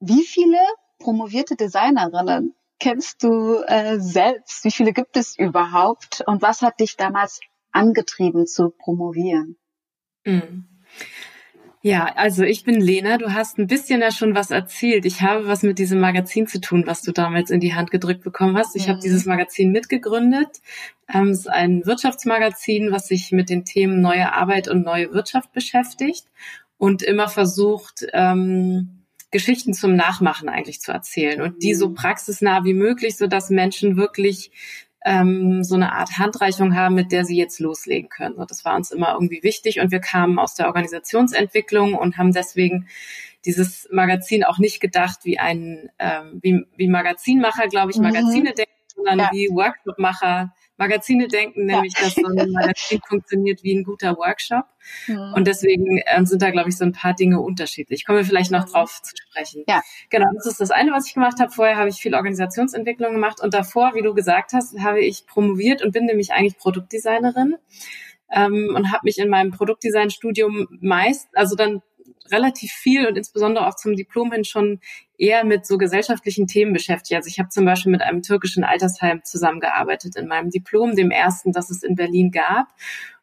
wie 0.00 0.24
viele 0.24 0.58
promovierte 0.98 1.56
Designerinnen 1.56 2.54
kennst 2.78 3.22
du 3.22 3.62
äh, 3.66 3.98
selbst? 3.98 4.64
Wie 4.64 4.70
viele 4.70 4.92
gibt 4.92 5.16
es 5.16 5.38
überhaupt? 5.38 6.22
Und 6.26 6.42
was 6.42 6.62
hat 6.62 6.80
dich 6.80 6.96
damals 6.96 7.40
angetrieben 7.72 8.46
zu 8.46 8.70
promovieren? 8.70 9.56
Mhm. 10.24 10.66
Ja, 11.80 12.06
also 12.16 12.42
ich 12.42 12.64
bin 12.64 12.80
Lena. 12.80 13.18
Du 13.18 13.32
hast 13.32 13.56
ein 13.58 13.68
bisschen 13.68 14.00
ja 14.00 14.10
schon 14.10 14.34
was 14.34 14.50
erzählt. 14.50 15.06
Ich 15.06 15.22
habe 15.22 15.46
was 15.46 15.62
mit 15.62 15.78
diesem 15.78 16.00
Magazin 16.00 16.48
zu 16.48 16.60
tun, 16.60 16.84
was 16.86 17.02
du 17.02 17.12
damals 17.12 17.50
in 17.50 17.60
die 17.60 17.74
Hand 17.74 17.92
gedrückt 17.92 18.24
bekommen 18.24 18.56
hast. 18.56 18.74
Ich 18.74 18.86
mhm. 18.86 18.90
habe 18.90 19.00
dieses 19.00 19.26
Magazin 19.26 19.70
mitgegründet. 19.70 20.60
Ähm, 21.12 21.28
es 21.28 21.40
ist 21.40 21.48
ein 21.48 21.86
Wirtschaftsmagazin, 21.86 22.90
was 22.90 23.06
sich 23.06 23.30
mit 23.30 23.48
den 23.48 23.64
Themen 23.64 24.00
neue 24.00 24.32
Arbeit 24.32 24.66
und 24.66 24.84
neue 24.84 25.12
Wirtschaft 25.12 25.52
beschäftigt 25.52 26.26
und 26.78 27.02
immer 27.02 27.28
versucht, 27.28 28.06
ähm, 28.12 28.97
Geschichten 29.30 29.74
zum 29.74 29.94
Nachmachen 29.94 30.48
eigentlich 30.48 30.80
zu 30.80 30.92
erzählen 30.92 31.40
und 31.42 31.62
die 31.62 31.74
so 31.74 31.90
mhm. 31.90 31.94
praxisnah 31.94 32.64
wie 32.64 32.74
möglich, 32.74 33.16
so 33.16 33.26
dass 33.26 33.50
Menschen 33.50 33.96
wirklich 33.96 34.50
ähm, 35.04 35.62
so 35.62 35.74
eine 35.74 35.92
Art 35.92 36.18
Handreichung 36.18 36.74
haben, 36.74 36.94
mit 36.94 37.12
der 37.12 37.24
sie 37.24 37.36
jetzt 37.36 37.60
loslegen 37.60 38.08
können. 38.08 38.36
So, 38.36 38.44
das 38.44 38.64
war 38.64 38.74
uns 38.74 38.90
immer 38.90 39.12
irgendwie 39.12 39.42
wichtig 39.42 39.80
und 39.80 39.90
wir 39.90 40.00
kamen 40.00 40.38
aus 40.38 40.54
der 40.54 40.66
Organisationsentwicklung 40.66 41.94
und 41.94 42.16
haben 42.16 42.32
deswegen 42.32 42.88
dieses 43.44 43.88
Magazin 43.92 44.44
auch 44.44 44.58
nicht 44.58 44.80
gedacht 44.80 45.20
wie 45.24 45.38
ein 45.38 45.90
ähm, 45.98 46.40
wie, 46.42 46.64
wie 46.76 46.88
Magazinmacher, 46.88 47.68
glaube 47.68 47.90
ich, 47.90 47.98
mhm. 47.98 48.04
Magazine 48.04 48.50
mhm. 48.50 48.54
denken, 48.54 48.72
sondern 48.94 49.18
ja. 49.18 49.30
wie 49.32 49.48
Workshopmacher 49.50 50.52
Magazine 50.78 51.28
denken, 51.28 51.66
nämlich, 51.66 51.92
ja. 51.98 52.04
dass 52.04 52.14
so 52.14 52.24
ein 52.24 52.50
Magazin 52.52 53.00
funktioniert 53.06 53.62
wie 53.62 53.74
ein 53.74 53.84
guter 53.84 54.16
Workshop. 54.16 54.64
Mhm. 55.06 55.34
Und 55.34 55.46
deswegen 55.46 55.98
äh, 55.98 56.24
sind 56.24 56.40
da, 56.40 56.50
glaube 56.50 56.70
ich, 56.70 56.76
so 56.76 56.84
ein 56.84 56.92
paar 56.92 57.14
Dinge 57.14 57.40
unterschiedlich. 57.40 58.06
Kommen 58.06 58.18
wir 58.18 58.24
vielleicht 58.24 58.52
noch 58.52 58.66
mhm. 58.66 58.70
drauf 58.70 59.02
zu 59.02 59.14
sprechen. 59.16 59.64
Ja. 59.66 59.82
Genau, 60.08 60.28
das 60.34 60.46
ist 60.46 60.60
das 60.60 60.70
eine, 60.70 60.92
was 60.92 61.08
ich 61.08 61.14
gemacht 61.14 61.40
habe. 61.40 61.50
Vorher 61.50 61.76
habe 61.76 61.88
ich 61.88 61.96
viel 61.96 62.14
Organisationsentwicklung 62.14 63.12
gemacht 63.12 63.40
und 63.42 63.52
davor, 63.52 63.92
wie 63.94 64.02
du 64.02 64.14
gesagt 64.14 64.52
hast, 64.52 64.78
habe 64.80 65.00
ich 65.00 65.26
promoviert 65.26 65.82
und 65.82 65.92
bin 65.92 66.06
nämlich 66.06 66.32
eigentlich 66.32 66.56
Produktdesignerin. 66.56 67.56
Ähm, 68.30 68.74
und 68.76 68.92
habe 68.92 69.00
mich 69.04 69.18
in 69.18 69.30
meinem 69.30 69.52
Produktdesign-Studium 69.52 70.68
meist, 70.82 71.28
also 71.32 71.56
dann 71.56 71.80
relativ 72.30 72.72
viel 72.72 73.06
und 73.06 73.16
insbesondere 73.16 73.66
auch 73.66 73.76
zum 73.76 73.96
Diplom 73.96 74.32
hin 74.32 74.44
schon 74.44 74.80
eher 75.16 75.44
mit 75.44 75.66
so 75.66 75.78
gesellschaftlichen 75.78 76.46
Themen 76.46 76.72
beschäftigt. 76.72 77.16
Also 77.16 77.28
ich 77.28 77.38
habe 77.38 77.48
zum 77.48 77.64
Beispiel 77.64 77.92
mit 77.92 78.02
einem 78.02 78.22
türkischen 78.22 78.64
Altersheim 78.64 79.22
zusammengearbeitet 79.24 80.16
in 80.16 80.28
meinem 80.28 80.50
Diplom, 80.50 80.94
dem 80.94 81.10
ersten, 81.10 81.52
das 81.52 81.70
es 81.70 81.82
in 81.82 81.96
Berlin 81.96 82.30
gab. 82.30 82.68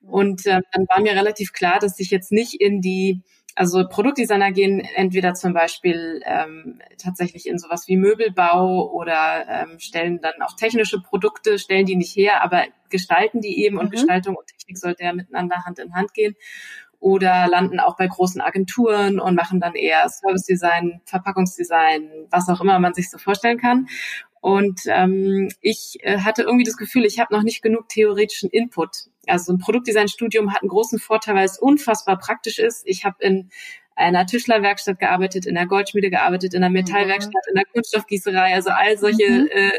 Und 0.02 0.46
äh, 0.46 0.62
dann 0.72 0.88
war 0.88 1.02
mir 1.02 1.14
relativ 1.14 1.54
klar, 1.54 1.80
dass 1.80 2.00
ich 2.00 2.12
jetzt 2.12 2.32
nicht 2.32 2.60
in 2.60 2.82
die 2.82 3.22
also 3.56 3.88
Produktdesigner 3.88 4.52
gehen 4.52 4.82
entweder 4.82 5.34
zum 5.34 5.54
Beispiel 5.54 6.22
ähm, 6.26 6.82
tatsächlich 6.98 7.48
in 7.48 7.58
sowas 7.58 7.88
wie 7.88 7.96
Möbelbau 7.96 8.92
oder 8.92 9.46
ähm, 9.48 9.80
stellen 9.80 10.20
dann 10.20 10.42
auch 10.42 10.58
technische 10.58 11.02
Produkte, 11.02 11.58
stellen 11.58 11.86
die 11.86 11.96
nicht 11.96 12.16
her, 12.18 12.44
aber 12.44 12.66
gestalten 12.90 13.40
die 13.40 13.64
eben 13.64 13.78
und 13.78 13.86
mhm. 13.86 13.92
Gestaltung 13.92 14.36
und 14.36 14.48
Technik 14.48 14.78
sollte 14.78 15.04
ja 15.04 15.14
miteinander 15.14 15.64
Hand 15.66 15.80
in 15.80 15.96
Hand 15.96 16.14
gehen 16.14 16.36
oder 17.00 17.48
landen 17.48 17.80
auch 17.80 17.98
bei 17.98 18.08
großen 18.08 18.42
Agenturen 18.42 19.20
und 19.20 19.36
machen 19.36 19.60
dann 19.60 19.76
eher 19.76 20.08
Service 20.10 20.44
Design, 20.44 21.02
Verpackungsdesign, 21.06 22.28
was 22.32 22.50
auch 22.50 22.62
immer 22.62 22.80
man 22.80 22.94
sich 22.94 23.10
so 23.10 23.18
vorstellen 23.18 23.58
kann. 23.60 23.88
Und 24.42 24.82
ähm, 24.86 25.50
ich 25.62 25.98
äh, 26.02 26.20
hatte 26.20 26.44
irgendwie 26.44 26.66
das 26.66 26.78
Gefühl, 26.78 27.06
ich 27.06 27.20
habe 27.20 27.34
noch 27.34 27.42
nicht 27.42 27.64
genug 27.64 27.90
theoretischen 27.90 28.50
Input. 28.52 29.08
Also 29.26 29.52
ein 29.52 29.58
Produktdesign-Studium 29.58 30.54
hat 30.54 30.62
einen 30.62 30.70
großen 30.70 31.00
Vorteil, 31.00 31.34
weil 31.34 31.46
es 31.46 31.58
unfassbar 31.58 32.20
praktisch 32.20 32.60
ist. 32.60 32.84
Ich 32.86 33.06
habe 33.06 33.16
in 33.22 33.50
einer 33.96 34.26
Tischlerwerkstatt 34.28 35.00
gearbeitet, 35.00 35.46
in 35.48 35.56
der 35.56 35.66
Goldschmiede 35.66 36.12
gearbeitet, 36.12 36.54
in 36.54 36.62
der 36.62 36.70
Metallwerkstatt, 36.70 37.48
in 37.50 37.56
der 37.56 37.66
Kunststoffgießerei. 37.66 38.54
Also 38.54 38.70
all 38.70 38.98
solche 38.98 39.28
mhm. 39.28 39.48
äh, 39.50 39.72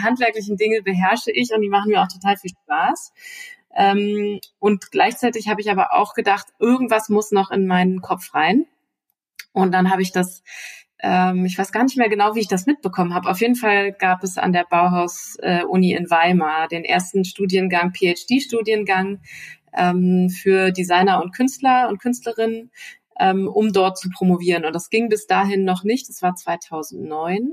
handwerklichen 0.00 0.56
Dinge 0.56 0.82
beherrsche 0.82 1.30
ich 1.32 1.50
und 1.52 1.60
die 1.60 1.68
machen 1.68 1.90
mir 1.90 2.00
auch 2.00 2.08
total 2.08 2.36
viel 2.36 2.50
Spaß. 2.50 3.12
Ähm, 3.76 4.40
und 4.58 4.90
gleichzeitig 4.90 5.48
habe 5.48 5.60
ich 5.60 5.70
aber 5.70 5.92
auch 5.92 6.14
gedacht, 6.14 6.46
irgendwas 6.58 7.08
muss 7.08 7.30
noch 7.30 7.50
in 7.50 7.66
meinen 7.66 8.00
Kopf 8.00 8.34
rein. 8.34 8.64
Und 9.52 9.72
dann 9.72 9.90
habe 9.90 10.02
ich 10.02 10.12
das, 10.12 10.42
ähm, 11.00 11.44
ich 11.44 11.58
weiß 11.58 11.72
gar 11.72 11.84
nicht 11.84 11.98
mehr 11.98 12.08
genau, 12.08 12.34
wie 12.34 12.40
ich 12.40 12.48
das 12.48 12.66
mitbekommen 12.66 13.14
habe. 13.14 13.28
Auf 13.28 13.40
jeden 13.40 13.54
Fall 13.54 13.92
gab 13.92 14.24
es 14.24 14.38
an 14.38 14.52
der 14.52 14.64
Bauhaus-Uni 14.64 15.92
äh, 15.92 15.96
in 15.96 16.10
Weimar 16.10 16.68
den 16.68 16.84
ersten 16.84 17.24
Studiengang, 17.24 17.92
PhD-Studiengang 17.92 19.20
ähm, 19.76 20.30
für 20.30 20.72
Designer 20.72 21.22
und 21.22 21.34
Künstler 21.34 21.88
und 21.88 21.98
Künstlerinnen 21.98 22.70
ähm, 23.18 23.48
um 23.48 23.72
dort 23.72 23.98
zu 23.98 24.08
promovieren. 24.10 24.64
Und 24.64 24.74
das 24.74 24.90
ging 24.90 25.08
bis 25.08 25.26
dahin 25.26 25.64
noch 25.64 25.84
nicht. 25.84 26.08
Das 26.08 26.22
war 26.22 26.34
2009. 26.34 27.52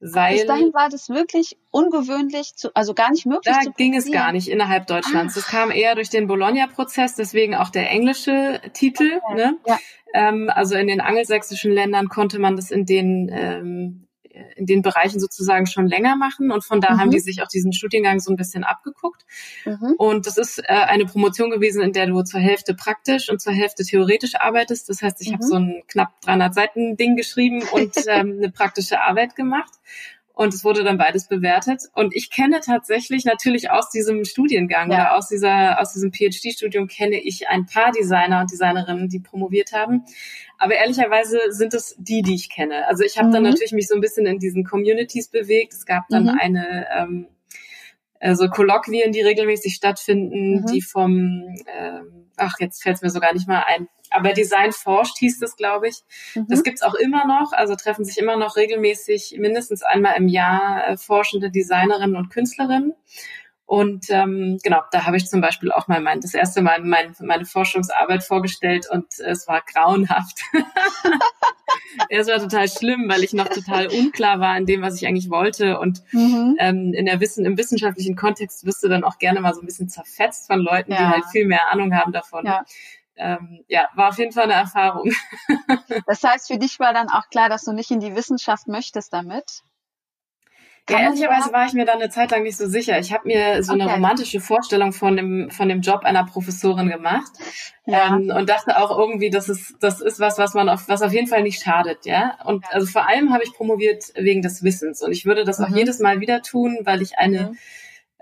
Weil 0.00 0.34
bis 0.38 0.46
dahin 0.46 0.74
war 0.74 0.88
das 0.88 1.08
wirklich 1.08 1.56
ungewöhnlich, 1.70 2.56
zu, 2.56 2.74
also 2.74 2.94
gar 2.94 3.10
nicht 3.10 3.26
möglich. 3.26 3.54
Da 3.64 3.70
ging 3.70 3.94
es 3.94 4.10
gar 4.10 4.32
nicht 4.32 4.48
innerhalb 4.48 4.86
Deutschlands. 4.86 5.34
Das 5.34 5.46
kam 5.46 5.70
eher 5.70 5.94
durch 5.94 6.10
den 6.10 6.26
Bologna-Prozess, 6.26 7.14
deswegen 7.14 7.54
auch 7.54 7.70
der 7.70 7.88
englische 7.90 8.60
Titel. 8.72 9.20
Okay. 9.22 9.34
Ne? 9.36 9.56
Ja. 9.66 9.78
Ähm, 10.14 10.50
also 10.52 10.74
in 10.74 10.88
den 10.88 11.00
angelsächsischen 11.00 11.72
Ländern 11.72 12.08
konnte 12.08 12.38
man 12.38 12.56
das 12.56 12.70
in 12.70 12.86
den 12.86 13.30
ähm, 13.32 14.08
in 14.56 14.66
den 14.66 14.82
Bereichen 14.82 15.20
sozusagen 15.20 15.66
schon 15.66 15.86
länger 15.86 16.16
machen 16.16 16.50
und 16.50 16.64
von 16.64 16.80
da 16.80 16.94
mhm. 16.94 17.00
haben 17.00 17.10
die 17.10 17.20
sich 17.20 17.42
auch 17.42 17.48
diesen 17.48 17.72
Studiengang 17.72 18.20
so 18.20 18.30
ein 18.30 18.36
bisschen 18.36 18.64
abgeguckt. 18.64 19.24
Mhm. 19.64 19.94
Und 19.98 20.26
das 20.26 20.38
ist 20.38 20.58
äh, 20.58 20.72
eine 20.72 21.04
Promotion 21.04 21.50
gewesen, 21.50 21.82
in 21.82 21.92
der 21.92 22.06
du 22.06 22.22
zur 22.22 22.40
Hälfte 22.40 22.74
praktisch 22.74 23.30
und 23.30 23.40
zur 23.40 23.52
Hälfte 23.52 23.84
theoretisch 23.84 24.34
arbeitest. 24.36 24.88
Das 24.88 25.02
heißt, 25.02 25.20
ich 25.20 25.28
mhm. 25.28 25.34
habe 25.34 25.44
so 25.44 25.54
ein 25.56 25.82
knapp 25.88 26.20
300 26.22 26.54
Seiten 26.54 26.96
Ding 26.96 27.16
geschrieben 27.16 27.62
und 27.72 27.94
ähm, 28.08 28.38
eine 28.38 28.50
praktische 28.50 29.00
Arbeit 29.00 29.36
gemacht. 29.36 29.72
Und 30.34 30.54
es 30.54 30.64
wurde 30.64 30.82
dann 30.82 30.96
beides 30.96 31.28
bewertet. 31.28 31.82
Und 31.92 32.16
ich 32.16 32.30
kenne 32.30 32.60
tatsächlich 32.60 33.26
natürlich 33.26 33.70
aus 33.70 33.90
diesem 33.90 34.24
Studiengang 34.24 34.90
ja. 34.90 34.96
oder 34.96 35.16
aus 35.16 35.28
dieser, 35.28 35.78
aus 35.80 35.92
diesem 35.92 36.10
PhD-Studium 36.10 36.88
kenne 36.88 37.20
ich 37.20 37.48
ein 37.48 37.66
paar 37.66 37.92
Designer 37.92 38.40
und 38.40 38.50
Designerinnen, 38.50 39.08
die 39.08 39.20
promoviert 39.20 39.72
haben. 39.72 40.04
Aber 40.62 40.74
ehrlicherweise 40.74 41.40
sind 41.48 41.74
es 41.74 41.96
die, 41.98 42.22
die 42.22 42.36
ich 42.36 42.48
kenne. 42.48 42.86
Also 42.86 43.02
ich 43.02 43.18
habe 43.18 43.26
mhm. 43.26 43.32
dann 43.32 43.42
natürlich 43.42 43.72
mich 43.72 43.88
so 43.88 43.96
ein 43.96 44.00
bisschen 44.00 44.26
in 44.26 44.38
diesen 44.38 44.62
Communities 44.62 45.26
bewegt. 45.26 45.72
Es 45.72 45.86
gab 45.86 46.04
dann 46.08 46.22
mhm. 46.22 46.38
eine, 46.40 46.86
ähm, 46.96 47.26
also 48.20 48.48
Kolloquien, 48.48 49.10
die 49.10 49.22
regelmäßig 49.22 49.74
stattfinden, 49.74 50.60
mhm. 50.60 50.66
die 50.66 50.80
vom, 50.80 51.56
ähm, 51.66 52.30
ach, 52.36 52.54
jetzt 52.60 52.80
fällt 52.80 52.94
es 52.94 53.02
mir 53.02 53.10
sogar 53.10 53.34
nicht 53.34 53.48
mal 53.48 53.64
ein, 53.66 53.88
aber 54.10 54.34
Design 54.34 54.70
forscht 54.70 55.18
hieß 55.18 55.40
das, 55.40 55.56
glaube 55.56 55.88
ich. 55.88 56.04
Mhm. 56.36 56.46
Das 56.48 56.62
gibt's 56.62 56.82
auch 56.82 56.94
immer 56.94 57.26
noch, 57.26 57.52
also 57.52 57.74
treffen 57.74 58.04
sich 58.04 58.18
immer 58.18 58.36
noch 58.36 58.54
regelmäßig 58.54 59.34
mindestens 59.40 59.82
einmal 59.82 60.16
im 60.16 60.28
Jahr 60.28 60.86
äh, 60.86 60.96
forschende 60.96 61.50
Designerinnen 61.50 62.14
und 62.14 62.30
Künstlerinnen. 62.30 62.94
Und 63.64 64.06
ähm, 64.10 64.58
genau, 64.62 64.82
da 64.90 65.06
habe 65.06 65.16
ich 65.16 65.26
zum 65.26 65.40
Beispiel 65.40 65.72
auch 65.72 65.88
mal 65.88 66.00
mein, 66.00 66.20
das 66.20 66.34
erste 66.34 66.60
Mal 66.60 66.80
mein, 66.82 67.14
meine 67.20 67.46
Forschungsarbeit 67.46 68.22
vorgestellt 68.22 68.86
und 68.90 69.06
es 69.18 69.48
war 69.48 69.62
grauenhaft. 69.62 70.40
es 72.10 72.28
war 72.28 72.38
total 72.38 72.68
schlimm, 72.68 73.08
weil 73.08 73.24
ich 73.24 73.32
noch 73.32 73.48
total 73.48 73.86
unklar 73.88 74.40
war 74.40 74.56
in 74.58 74.66
dem, 74.66 74.82
was 74.82 74.96
ich 74.96 75.06
eigentlich 75.06 75.30
wollte. 75.30 75.78
Und 75.78 76.02
mhm. 76.12 76.56
ähm, 76.58 76.92
in 76.92 77.06
der 77.06 77.20
Wissen, 77.20 77.46
im 77.46 77.56
wissenschaftlichen 77.56 78.16
Kontext 78.16 78.66
wirst 78.66 78.82
du 78.82 78.88
dann 78.88 79.04
auch 79.04 79.18
gerne 79.18 79.40
mal 79.40 79.54
so 79.54 79.60
ein 79.60 79.66
bisschen 79.66 79.88
zerfetzt 79.88 80.48
von 80.48 80.60
Leuten, 80.60 80.92
ja. 80.92 80.98
die 80.98 81.04
halt 81.04 81.24
viel 81.32 81.46
mehr 81.46 81.72
Ahnung 81.72 81.94
haben 81.94 82.12
davon. 82.12 82.44
Ja 82.44 82.64
ähm, 83.16 83.64
ja, 83.68 83.88
war 83.94 84.08
auf 84.08 84.18
jeden 84.18 84.32
Fall 84.32 84.44
eine 84.44 84.54
Erfahrung. 84.54 85.12
das 86.06 86.22
heißt, 86.22 86.48
für 86.48 86.58
dich 86.58 86.80
war 86.80 86.92
dann 86.92 87.08
auch 87.08 87.28
klar, 87.28 87.48
dass 87.48 87.64
du 87.64 87.72
nicht 87.72 87.90
in 87.90 88.00
die 88.00 88.14
Wissenschaft 88.16 88.68
möchtest 88.68 89.12
damit? 89.12 89.62
Ja, 90.90 90.98
ehrlicherweise 90.98 91.52
war 91.52 91.66
ich 91.66 91.74
mir 91.74 91.84
dann 91.84 92.00
eine 92.00 92.10
Zeit 92.10 92.32
lang 92.32 92.42
nicht 92.42 92.56
so 92.56 92.66
sicher. 92.66 92.98
Ich 92.98 93.12
habe 93.12 93.26
mir 93.26 93.62
so 93.62 93.72
okay. 93.72 93.82
eine 93.82 93.92
romantische 93.92 94.40
Vorstellung 94.40 94.92
von 94.92 95.16
dem, 95.16 95.50
von 95.50 95.68
dem 95.68 95.80
Job 95.80 96.04
einer 96.04 96.24
Professorin 96.24 96.88
gemacht 96.88 97.30
ja. 97.86 98.16
ähm, 98.16 98.32
und 98.36 98.48
dachte 98.48 98.76
auch 98.76 98.96
irgendwie, 98.98 99.30
dass 99.30 99.48
es 99.48 99.74
das 99.80 100.00
ist 100.00 100.18
was, 100.18 100.38
was 100.38 100.54
man 100.54 100.68
auf, 100.68 100.88
was 100.88 101.02
auf 101.02 101.12
jeden 101.12 101.28
Fall 101.28 101.42
nicht 101.42 101.62
schadet, 101.62 102.04
ja. 102.04 102.36
Und 102.44 102.64
also 102.70 102.86
vor 102.86 103.08
allem 103.08 103.32
habe 103.32 103.44
ich 103.44 103.52
promoviert 103.52 104.06
wegen 104.16 104.42
des 104.42 104.64
Wissens 104.64 105.02
und 105.02 105.12
ich 105.12 105.24
würde 105.24 105.44
das 105.44 105.60
mhm. 105.60 105.64
auch 105.66 105.76
jedes 105.76 106.00
Mal 106.00 106.20
wieder 106.20 106.42
tun, 106.42 106.78
weil 106.82 107.00
ich 107.00 107.18
eine 107.18 107.50
mhm 107.50 107.58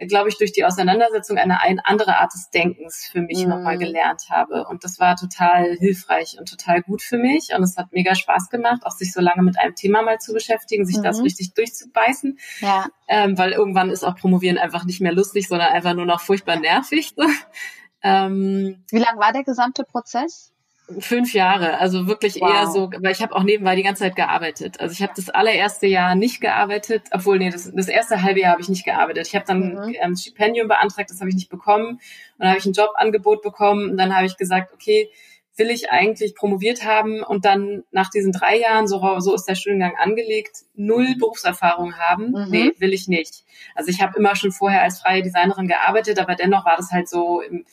glaube 0.08 0.28
ich, 0.28 0.38
durch 0.38 0.52
die 0.52 0.64
Auseinandersetzung 0.64 1.36
eine, 1.36 1.60
eine 1.60 1.84
andere 1.84 2.18
Art 2.18 2.32
des 2.32 2.50
Denkens 2.50 3.08
für 3.10 3.20
mich 3.20 3.44
mhm. 3.44 3.50
nochmal 3.50 3.78
gelernt 3.78 4.30
habe. 4.30 4.66
Und 4.66 4.84
das 4.84 4.98
war 4.98 5.16
total 5.16 5.76
hilfreich 5.76 6.36
und 6.38 6.48
total 6.48 6.82
gut 6.82 7.02
für 7.02 7.18
mich. 7.18 7.50
Und 7.56 7.62
es 7.62 7.76
hat 7.76 7.92
mega 7.92 8.14
Spaß 8.14 8.48
gemacht, 8.48 8.82
auch 8.84 8.92
sich 8.92 9.12
so 9.12 9.20
lange 9.20 9.42
mit 9.42 9.58
einem 9.58 9.74
Thema 9.74 10.02
mal 10.02 10.18
zu 10.18 10.32
beschäftigen, 10.32 10.86
sich 10.86 10.98
mhm. 10.98 11.02
das 11.02 11.22
richtig 11.22 11.54
durchzubeißen. 11.54 12.38
Ja. 12.60 12.86
Ähm, 13.08 13.36
weil 13.36 13.52
irgendwann 13.52 13.90
ist 13.90 14.04
auch 14.04 14.16
Promovieren 14.16 14.58
einfach 14.58 14.84
nicht 14.84 15.00
mehr 15.00 15.12
lustig, 15.12 15.48
sondern 15.48 15.68
einfach 15.68 15.94
nur 15.94 16.06
noch 16.06 16.20
furchtbar 16.20 16.58
nervig. 16.58 17.14
ähm, 18.02 18.84
Wie 18.90 18.98
lang 18.98 19.18
war 19.18 19.32
der 19.32 19.44
gesamte 19.44 19.84
Prozess? 19.84 20.52
Fünf 20.98 21.32
Jahre, 21.32 21.78
also 21.78 22.06
wirklich 22.06 22.40
wow. 22.40 22.50
eher 22.50 22.66
so, 22.66 22.90
weil 23.00 23.12
ich 23.12 23.22
habe 23.22 23.34
auch 23.34 23.42
nebenbei 23.42 23.76
die 23.76 23.82
ganze 23.82 24.04
Zeit 24.04 24.16
gearbeitet. 24.16 24.80
Also 24.80 24.92
ich 24.92 25.02
habe 25.02 25.12
das 25.14 25.28
allererste 25.28 25.86
Jahr 25.86 26.14
nicht 26.14 26.40
gearbeitet, 26.40 27.04
obwohl 27.12 27.38
nee, 27.38 27.50
das, 27.50 27.70
das 27.72 27.88
erste 27.88 28.22
halbe 28.22 28.40
Jahr 28.40 28.52
habe 28.52 28.62
ich 28.62 28.68
nicht 28.68 28.84
gearbeitet. 28.84 29.26
Ich 29.26 29.34
habe 29.34 29.44
dann 29.46 29.74
mhm. 29.74 29.96
ähm, 30.00 30.16
Stipendium 30.16 30.68
beantragt, 30.68 31.10
das 31.10 31.20
habe 31.20 31.30
ich 31.30 31.36
nicht 31.36 31.50
bekommen. 31.50 31.88
Und 31.90 32.00
dann 32.38 32.48
habe 32.48 32.58
ich 32.58 32.66
ein 32.66 32.72
Jobangebot 32.72 33.42
bekommen 33.42 33.90
und 33.90 33.96
dann 33.96 34.14
habe 34.16 34.26
ich 34.26 34.36
gesagt, 34.36 34.72
okay, 34.72 35.08
will 35.56 35.70
ich 35.70 35.90
eigentlich 35.90 36.34
promoviert 36.34 36.84
haben 36.84 37.22
und 37.22 37.44
dann 37.44 37.84
nach 37.90 38.08
diesen 38.10 38.32
drei 38.32 38.58
Jahren, 38.58 38.88
so, 38.88 39.20
so 39.20 39.34
ist 39.34 39.44
der 39.44 39.54
Studiengang 39.54 39.94
angelegt, 39.96 40.64
null 40.74 41.14
Berufserfahrung 41.18 41.98
haben? 41.98 42.30
Mhm. 42.30 42.46
Nee, 42.48 42.72
will 42.78 42.92
ich 42.92 43.08
nicht. 43.08 43.44
Also 43.74 43.90
ich 43.90 44.00
habe 44.00 44.18
immer 44.18 44.34
schon 44.36 44.52
vorher 44.52 44.82
als 44.82 45.00
freie 45.00 45.22
Designerin 45.22 45.68
gearbeitet, 45.68 46.18
aber 46.18 46.34
dennoch 46.34 46.64
war 46.64 46.76
das 46.76 46.90
halt 46.92 47.08
so 47.08 47.42
im 47.42 47.66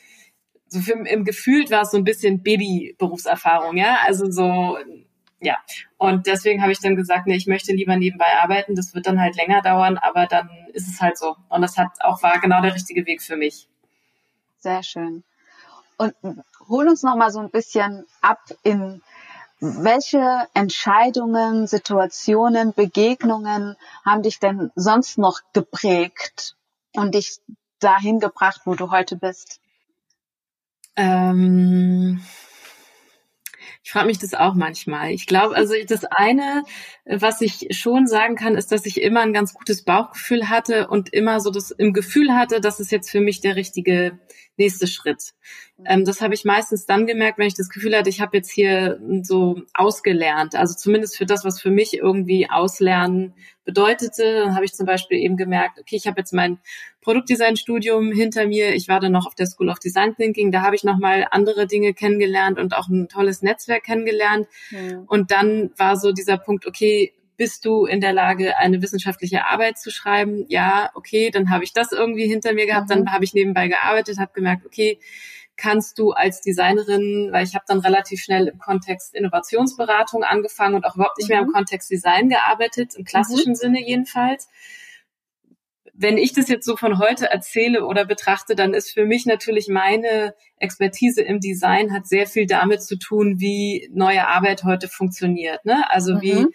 so 0.70 0.80
für, 0.80 0.94
im 0.94 1.24
Gefühl 1.24 1.70
war 1.70 1.82
es 1.82 1.92
so 1.92 1.98
ein 1.98 2.04
bisschen 2.04 2.44
Baby-Berufserfahrung, 2.44 3.78
ja, 3.78 4.00
also 4.06 4.30
so, 4.30 4.78
ja. 5.40 5.58
Und 5.98 6.28
deswegen 6.28 6.62
habe 6.62 6.72
ich 6.72 6.80
dann 6.80 6.96
gesagt, 6.96 7.28
nee, 7.28 7.36
ich 7.36 7.48
möchte 7.48 7.74
lieber 7.74 7.96
nebenbei 7.96 8.38
arbeiten. 8.42 8.76
Das 8.76 8.94
wird 8.94 9.08
dann 9.08 9.20
halt 9.20 9.36
länger 9.36 9.62
dauern, 9.62 9.98
aber 9.98 10.26
dann 10.26 10.50
ist 10.74 10.88
es 10.88 11.02
halt 11.02 11.18
so. 11.18 11.36
Und 11.50 11.62
das 11.62 11.78
hat 11.78 11.90
auch 12.02 12.24
war 12.24 12.40
genau 12.40 12.62
der 12.62 12.74
richtige 12.74 13.06
Weg 13.06 13.22
für 13.22 13.38
mich. 13.38 13.68
Sehr 14.60 14.84
schön. 14.84 15.24
Und 15.98 16.14
hol 16.68 16.88
uns 16.88 17.04
noch 17.04 17.16
mal 17.16 17.32
so 17.32 17.40
ein 17.40 17.50
bisschen 17.50 18.06
ab 18.22 18.40
in 18.64 19.02
welche 19.60 20.48
Entscheidungen, 20.54 21.66
Situationen, 21.66 22.74
Begegnungen 22.74 23.76
haben 24.06 24.22
dich 24.22 24.40
denn 24.40 24.72
sonst 24.76 25.18
noch 25.18 25.40
geprägt 25.54 26.56
und 26.94 27.16
dich 27.16 27.40
dahin 27.80 28.20
gebracht, 28.20 28.62
wo 28.66 28.76
du 28.76 28.92
heute 28.92 29.16
bist? 29.16 29.60
Ähm, 30.98 32.20
ich 33.88 33.92
frage 33.94 34.08
mich 34.08 34.20
das 34.20 34.34
auch 34.34 34.54
manchmal. 34.54 35.12
Ich 35.12 35.27
glaube, 35.27 35.56
also 35.56 35.74
das 35.88 36.04
eine, 36.04 36.63
was 37.06 37.39
ich 37.39 37.70
schon 37.72 38.06
sagen 38.06 38.36
kann, 38.36 38.58
ist, 38.58 38.74
dass 38.74 38.86
ich 38.86 39.01
immer 39.01 39.22
ein 39.22 39.32
ganz 39.32 39.54
gutes 39.54 39.86
Bauchgefühl 39.86 40.50
hatte 40.50 40.89
und 40.89 41.13
immer 41.13 41.39
so 41.39 41.51
das 41.51 41.72
im 41.72 41.94
Gefühl 41.94 42.34
hatte, 42.34 42.60
dass 42.60 42.82
es 42.82 42.92
jetzt 42.92 43.10
für 43.10 43.22
mich 43.22 43.39
der 43.39 43.56
richtige 43.56 44.20
nächste 44.58 44.88
Schritt. 44.88 45.34
Ähm, 45.86 46.04
das 46.04 46.20
habe 46.20 46.34
ich 46.34 46.44
meistens 46.44 46.86
dann 46.86 47.08
gemerkt, 47.08 47.38
wenn 47.38 47.48
ich 47.48 47.56
das 47.56 47.70
Gefühl 47.70 47.96
hatte, 47.96 48.10
ich 48.10 48.20
habe 48.20 48.36
jetzt 48.36 48.51
hier 48.51 49.00
so 49.22 49.62
ausgelernt. 49.74 50.56
Also 50.56 50.75
zumindest 50.75 51.16
für 51.16 51.25
das, 51.25 51.46
was 51.46 51.62
für 51.62 51.72
mich 51.72 51.94
irgendwie 51.94 52.50
Auslernen 52.50 53.36
bedeutete. 53.68 54.40
Dann 54.40 54.56
habe 54.56 54.66
ich 54.66 54.74
zum 54.74 54.88
Beispiel 54.88 55.20
eben 55.20 55.38
gemerkt, 55.38 55.78
okay, 55.80 55.98
ich 55.98 56.08
habe 56.08 56.20
jetzt 56.20 56.34
mein 56.34 56.58
Produktdesign-Studium 57.02 58.12
hinter 58.14 58.48
mir. 58.48 58.74
Ich 58.74 58.88
war 58.88 59.00
dann 59.00 59.12
noch 59.12 59.28
auf 59.28 59.36
der 59.36 59.46
School 59.46 59.70
of 59.70 59.78
Design 59.78 60.16
Thinking. 60.16 60.52
Da 60.52 60.62
habe 60.62 60.76
ich 60.76 60.84
nochmal 60.84 61.28
andere 61.30 61.68
Dinge 61.68 61.94
kennengelernt 61.94 62.58
und 62.58 62.76
auch 62.76 62.88
ein 62.88 63.10
tolles 63.10 63.44
Netzwerk 63.44 63.84
kennengelernt. 63.84 64.48
Ja. 64.72 65.04
Und 65.06 65.32
dann 65.32 65.72
war 65.78 65.98
so 65.98 66.14
dieser 66.14 66.38
Punkt, 66.38 66.66
okay, 66.66 67.14
bist 67.36 67.66
du 67.66 67.86
in 67.86 68.02
der 68.02 68.14
Lage, 68.14 68.58
eine 68.58 68.82
wissenschaftliche 68.82 69.46
Arbeit 69.46 69.78
zu 69.78 69.92
schreiben? 69.92 70.46
Ja, 70.48 70.90
okay, 70.96 71.30
dann 71.30 71.52
habe 71.52 71.64
ich 71.66 71.74
das 71.74 71.92
irgendwie 71.92 72.26
hinter 72.28 72.54
mir 72.54 72.66
gehabt, 72.66 72.90
mhm. 72.90 72.94
dann 73.06 73.12
habe 73.12 73.26
ich 73.26 73.34
nebenbei 73.34 73.68
gearbeitet, 73.68 74.18
habe 74.18 74.32
gemerkt, 74.34 74.66
okay, 74.66 74.98
kannst 75.58 75.98
du 76.00 76.12
als 76.12 76.42
Designerin, 76.42 77.30
weil 77.32 77.44
ich 77.44 77.56
habe 77.56 77.66
dann 77.68 77.80
relativ 77.80 78.22
schnell 78.22 78.48
im 78.48 78.60
Kontext 78.60 79.14
Innovationsberatung 79.14 80.24
angefangen 80.24 80.76
und 80.76 80.86
auch 80.86 80.96
überhaupt 80.96 81.18
nicht 81.18 81.30
mehr 81.30 81.40
im 81.40 81.48
mhm. 81.48 81.54
Kontext 81.54 81.90
Design 81.90 82.30
gearbeitet, 82.30 82.96
im 82.96 83.04
klassischen 83.04 83.52
mhm. 83.52 83.56
Sinne 83.56 83.86
jedenfalls. 83.86 84.50
Wenn 86.00 86.20
ich 86.20 86.32
das 86.32 86.48
jetzt 86.48 86.66
so 86.66 86.77
von 86.77 87.00
heute 87.00 87.32
erzähle 87.32 87.84
oder 87.84 88.06
betrachte, 88.06 88.56
dann 88.56 88.75
ist 88.75 88.94
für 88.94 89.06
mich 89.06 89.25
natürlich 89.25 89.68
meine 89.68 90.36
Expertise 90.60 91.22
im 91.24 91.39
Design 91.39 91.92
hat 91.92 92.08
sehr 92.08 92.27
viel 92.27 92.46
damit 92.46 92.84
zu 92.84 92.98
tun, 92.98 93.39
wie 93.39 93.89
neue 93.92 94.27
Arbeit 94.27 94.63
heute 94.63 94.88
funktioniert. 94.88 95.66
Ne? 95.66 95.89
Also 95.89 96.16
mhm. 96.16 96.22
wie 96.22 96.46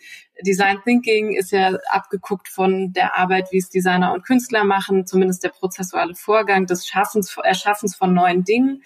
Design 0.47 0.79
Thinking 0.85 1.35
ist 1.35 1.51
ja 1.51 1.77
abgeguckt 1.91 2.49
von 2.49 2.93
der 2.93 3.19
Arbeit, 3.19 3.51
wie 3.51 3.59
es 3.59 3.69
Designer 3.69 4.13
und 4.13 4.25
Künstler 4.25 4.63
machen, 4.63 5.07
zumindest 5.07 5.43
der 5.43 5.51
prozessuale 5.51 6.15
Vorgang 6.15 6.67
des 6.67 6.87
Schaffens, 6.87 7.37
Erschaffens 7.43 7.97
von 7.97 8.15
neuen 8.15 8.45
Dingen. 8.45 8.85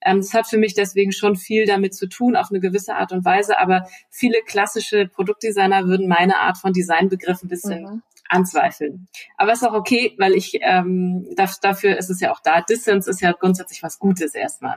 Ähm, 0.00 0.18
das 0.18 0.32
hat 0.32 0.46
für 0.46 0.58
mich 0.58 0.74
deswegen 0.74 1.10
schon 1.10 1.34
viel 1.34 1.66
damit 1.66 1.94
zu 1.94 2.08
tun, 2.08 2.36
auf 2.36 2.50
eine 2.50 2.60
gewisse 2.60 2.94
Art 2.94 3.10
und 3.12 3.24
Weise. 3.24 3.58
Aber 3.58 3.84
viele 4.10 4.38
klassische 4.46 5.08
Produktdesigner 5.08 5.86
würden 5.86 6.06
meine 6.06 6.38
Art 6.38 6.58
von 6.58 6.72
Designbegriff 6.72 7.42
ein 7.42 7.48
bisschen 7.48 7.82
mhm. 7.82 8.02
Anzweifeln. 8.28 9.08
Aber 9.36 9.52
ist 9.52 9.64
auch 9.64 9.72
okay, 9.72 10.14
weil 10.18 10.34
ich 10.34 10.58
ähm, 10.62 11.26
dafür 11.62 11.96
ist 11.96 12.10
es 12.10 12.20
ja 12.20 12.32
auch 12.32 12.40
da. 12.40 12.60
Distance 12.60 13.10
ist 13.10 13.20
ja 13.20 13.32
grundsätzlich 13.32 13.82
was 13.82 13.98
Gutes 13.98 14.34
erstmal. 14.34 14.76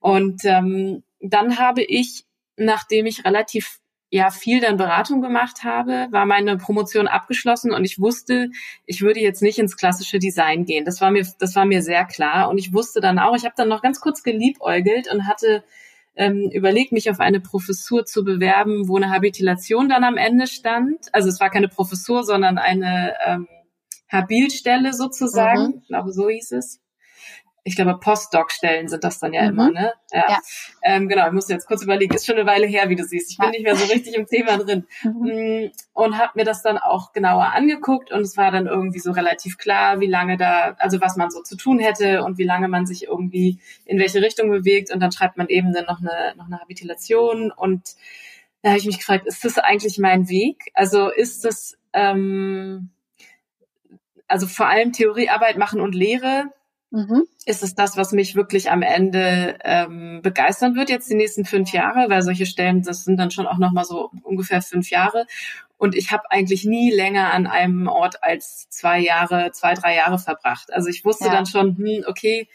Und 0.00 0.44
ähm, 0.44 1.02
dann 1.20 1.58
habe 1.58 1.82
ich, 1.82 2.24
nachdem 2.56 3.06
ich 3.06 3.24
relativ 3.24 3.80
ja 4.10 4.30
viel 4.30 4.60
dann 4.60 4.78
Beratung 4.78 5.20
gemacht 5.20 5.64
habe, 5.64 6.08
war 6.10 6.24
meine 6.24 6.56
Promotion 6.56 7.08
abgeschlossen 7.08 7.72
und 7.72 7.84
ich 7.84 7.98
wusste, 8.00 8.50
ich 8.86 9.02
würde 9.02 9.20
jetzt 9.20 9.42
nicht 9.42 9.58
ins 9.58 9.76
klassische 9.76 10.18
Design 10.18 10.64
gehen. 10.64 10.84
Das 10.84 11.00
war 11.00 11.10
mir, 11.10 11.26
das 11.38 11.54
war 11.56 11.66
mir 11.66 11.82
sehr 11.82 12.06
klar. 12.06 12.48
Und 12.48 12.58
ich 12.58 12.72
wusste 12.72 13.00
dann 13.00 13.18
auch, 13.18 13.36
ich 13.36 13.44
habe 13.44 13.54
dann 13.56 13.68
noch 13.68 13.82
ganz 13.82 14.00
kurz 14.00 14.22
geliebäugelt 14.22 15.12
und 15.12 15.26
hatte 15.26 15.62
ähm, 16.18 16.50
überlegt, 16.52 16.92
mich 16.92 17.10
auf 17.10 17.20
eine 17.20 17.40
Professur 17.40 18.04
zu 18.04 18.24
bewerben, 18.24 18.88
wo 18.88 18.96
eine 18.96 19.10
Habilitation 19.10 19.88
dann 19.88 20.04
am 20.04 20.16
Ende 20.16 20.46
stand. 20.46 21.06
Also 21.12 21.28
es 21.28 21.40
war 21.40 21.48
keine 21.48 21.68
Professur, 21.68 22.24
sondern 22.24 22.58
eine 22.58 23.14
ähm, 23.24 23.48
Habilstelle 24.10 24.92
sozusagen. 24.92 25.66
Mhm. 25.68 25.78
Ich 25.82 25.88
glaube, 25.88 26.12
so 26.12 26.28
hieß 26.28 26.52
es 26.52 26.80
ich 27.64 27.76
glaube, 27.76 27.98
Postdoc-Stellen 27.98 28.88
sind 28.88 29.04
das 29.04 29.18
dann 29.18 29.32
ja 29.32 29.42
mhm. 29.42 29.48
immer, 29.48 29.70
ne? 29.70 29.92
Ja. 30.12 30.24
ja. 30.28 30.38
Ähm, 30.82 31.08
genau, 31.08 31.26
ich 31.26 31.32
muss 31.32 31.48
jetzt 31.48 31.66
kurz 31.66 31.82
überlegen, 31.82 32.14
ist 32.14 32.26
schon 32.26 32.36
eine 32.36 32.46
Weile 32.46 32.66
her, 32.66 32.88
wie 32.88 32.96
du 32.96 33.04
siehst. 33.04 33.30
Ich 33.30 33.38
bin 33.38 33.46
ja. 33.46 33.50
nicht 33.50 33.62
mehr 33.62 33.76
so 33.76 33.92
richtig 33.92 34.14
im 34.14 34.26
Thema 34.26 34.56
drin. 34.56 34.86
Mhm. 35.02 35.64
Mm, 35.64 35.70
und 35.92 36.18
habe 36.18 36.32
mir 36.36 36.44
das 36.44 36.62
dann 36.62 36.78
auch 36.78 37.12
genauer 37.12 37.52
angeguckt 37.52 38.10
und 38.10 38.22
es 38.22 38.36
war 38.36 38.50
dann 38.50 38.66
irgendwie 38.66 39.00
so 39.00 39.12
relativ 39.12 39.58
klar, 39.58 40.00
wie 40.00 40.06
lange 40.06 40.36
da, 40.36 40.76
also 40.78 41.00
was 41.00 41.16
man 41.16 41.30
so 41.30 41.42
zu 41.42 41.56
tun 41.56 41.78
hätte 41.78 42.24
und 42.24 42.38
wie 42.38 42.44
lange 42.44 42.68
man 42.68 42.86
sich 42.86 43.04
irgendwie 43.04 43.58
in 43.84 43.98
welche 43.98 44.22
Richtung 44.22 44.50
bewegt. 44.50 44.92
Und 44.92 45.00
dann 45.00 45.12
schreibt 45.12 45.36
man 45.36 45.48
eben 45.48 45.72
dann 45.72 45.84
noch 45.84 46.00
eine, 46.00 46.34
noch 46.36 46.46
eine 46.46 46.60
Habilitation 46.60 47.50
und 47.50 47.96
da 48.62 48.70
habe 48.70 48.78
ich 48.78 48.86
mich 48.86 48.98
gefragt, 48.98 49.26
ist 49.26 49.44
das 49.44 49.58
eigentlich 49.58 49.98
mein 49.98 50.28
Weg? 50.28 50.70
Also 50.74 51.10
ist 51.10 51.44
das, 51.44 51.78
ähm, 51.92 52.90
also 54.26 54.46
vor 54.46 54.66
allem 54.66 54.92
Theoriearbeit 54.92 55.58
machen 55.58 55.80
und 55.80 55.94
Lehre, 55.94 56.52
Mhm. 56.90 57.24
Ist 57.44 57.62
es 57.62 57.74
das, 57.74 57.96
was 57.96 58.12
mich 58.12 58.34
wirklich 58.34 58.70
am 58.70 58.82
Ende 58.82 59.58
ähm, 59.62 60.20
begeistern 60.22 60.74
wird 60.74 60.88
jetzt 60.88 61.10
die 61.10 61.16
nächsten 61.16 61.44
fünf 61.44 61.72
Jahre? 61.72 62.08
Weil 62.08 62.22
solche 62.22 62.46
Stellen, 62.46 62.82
das 62.82 63.04
sind 63.04 63.18
dann 63.18 63.30
schon 63.30 63.46
auch 63.46 63.58
noch 63.58 63.72
mal 63.72 63.84
so 63.84 64.10
ungefähr 64.22 64.62
fünf 64.62 64.90
Jahre. 64.90 65.26
Und 65.76 65.94
ich 65.94 66.10
habe 66.10 66.30
eigentlich 66.30 66.64
nie 66.64 66.90
länger 66.90 67.32
an 67.32 67.46
einem 67.46 67.86
Ort 67.86 68.22
als 68.24 68.68
zwei 68.70 68.98
Jahre, 68.98 69.52
zwei, 69.52 69.74
drei 69.74 69.94
Jahre 69.94 70.18
verbracht. 70.18 70.72
Also 70.72 70.88
ich 70.88 71.04
wusste 71.04 71.26
ja. 71.26 71.32
dann 71.32 71.46
schon, 71.46 71.76
hm, 71.76 72.04
okay, 72.06 72.48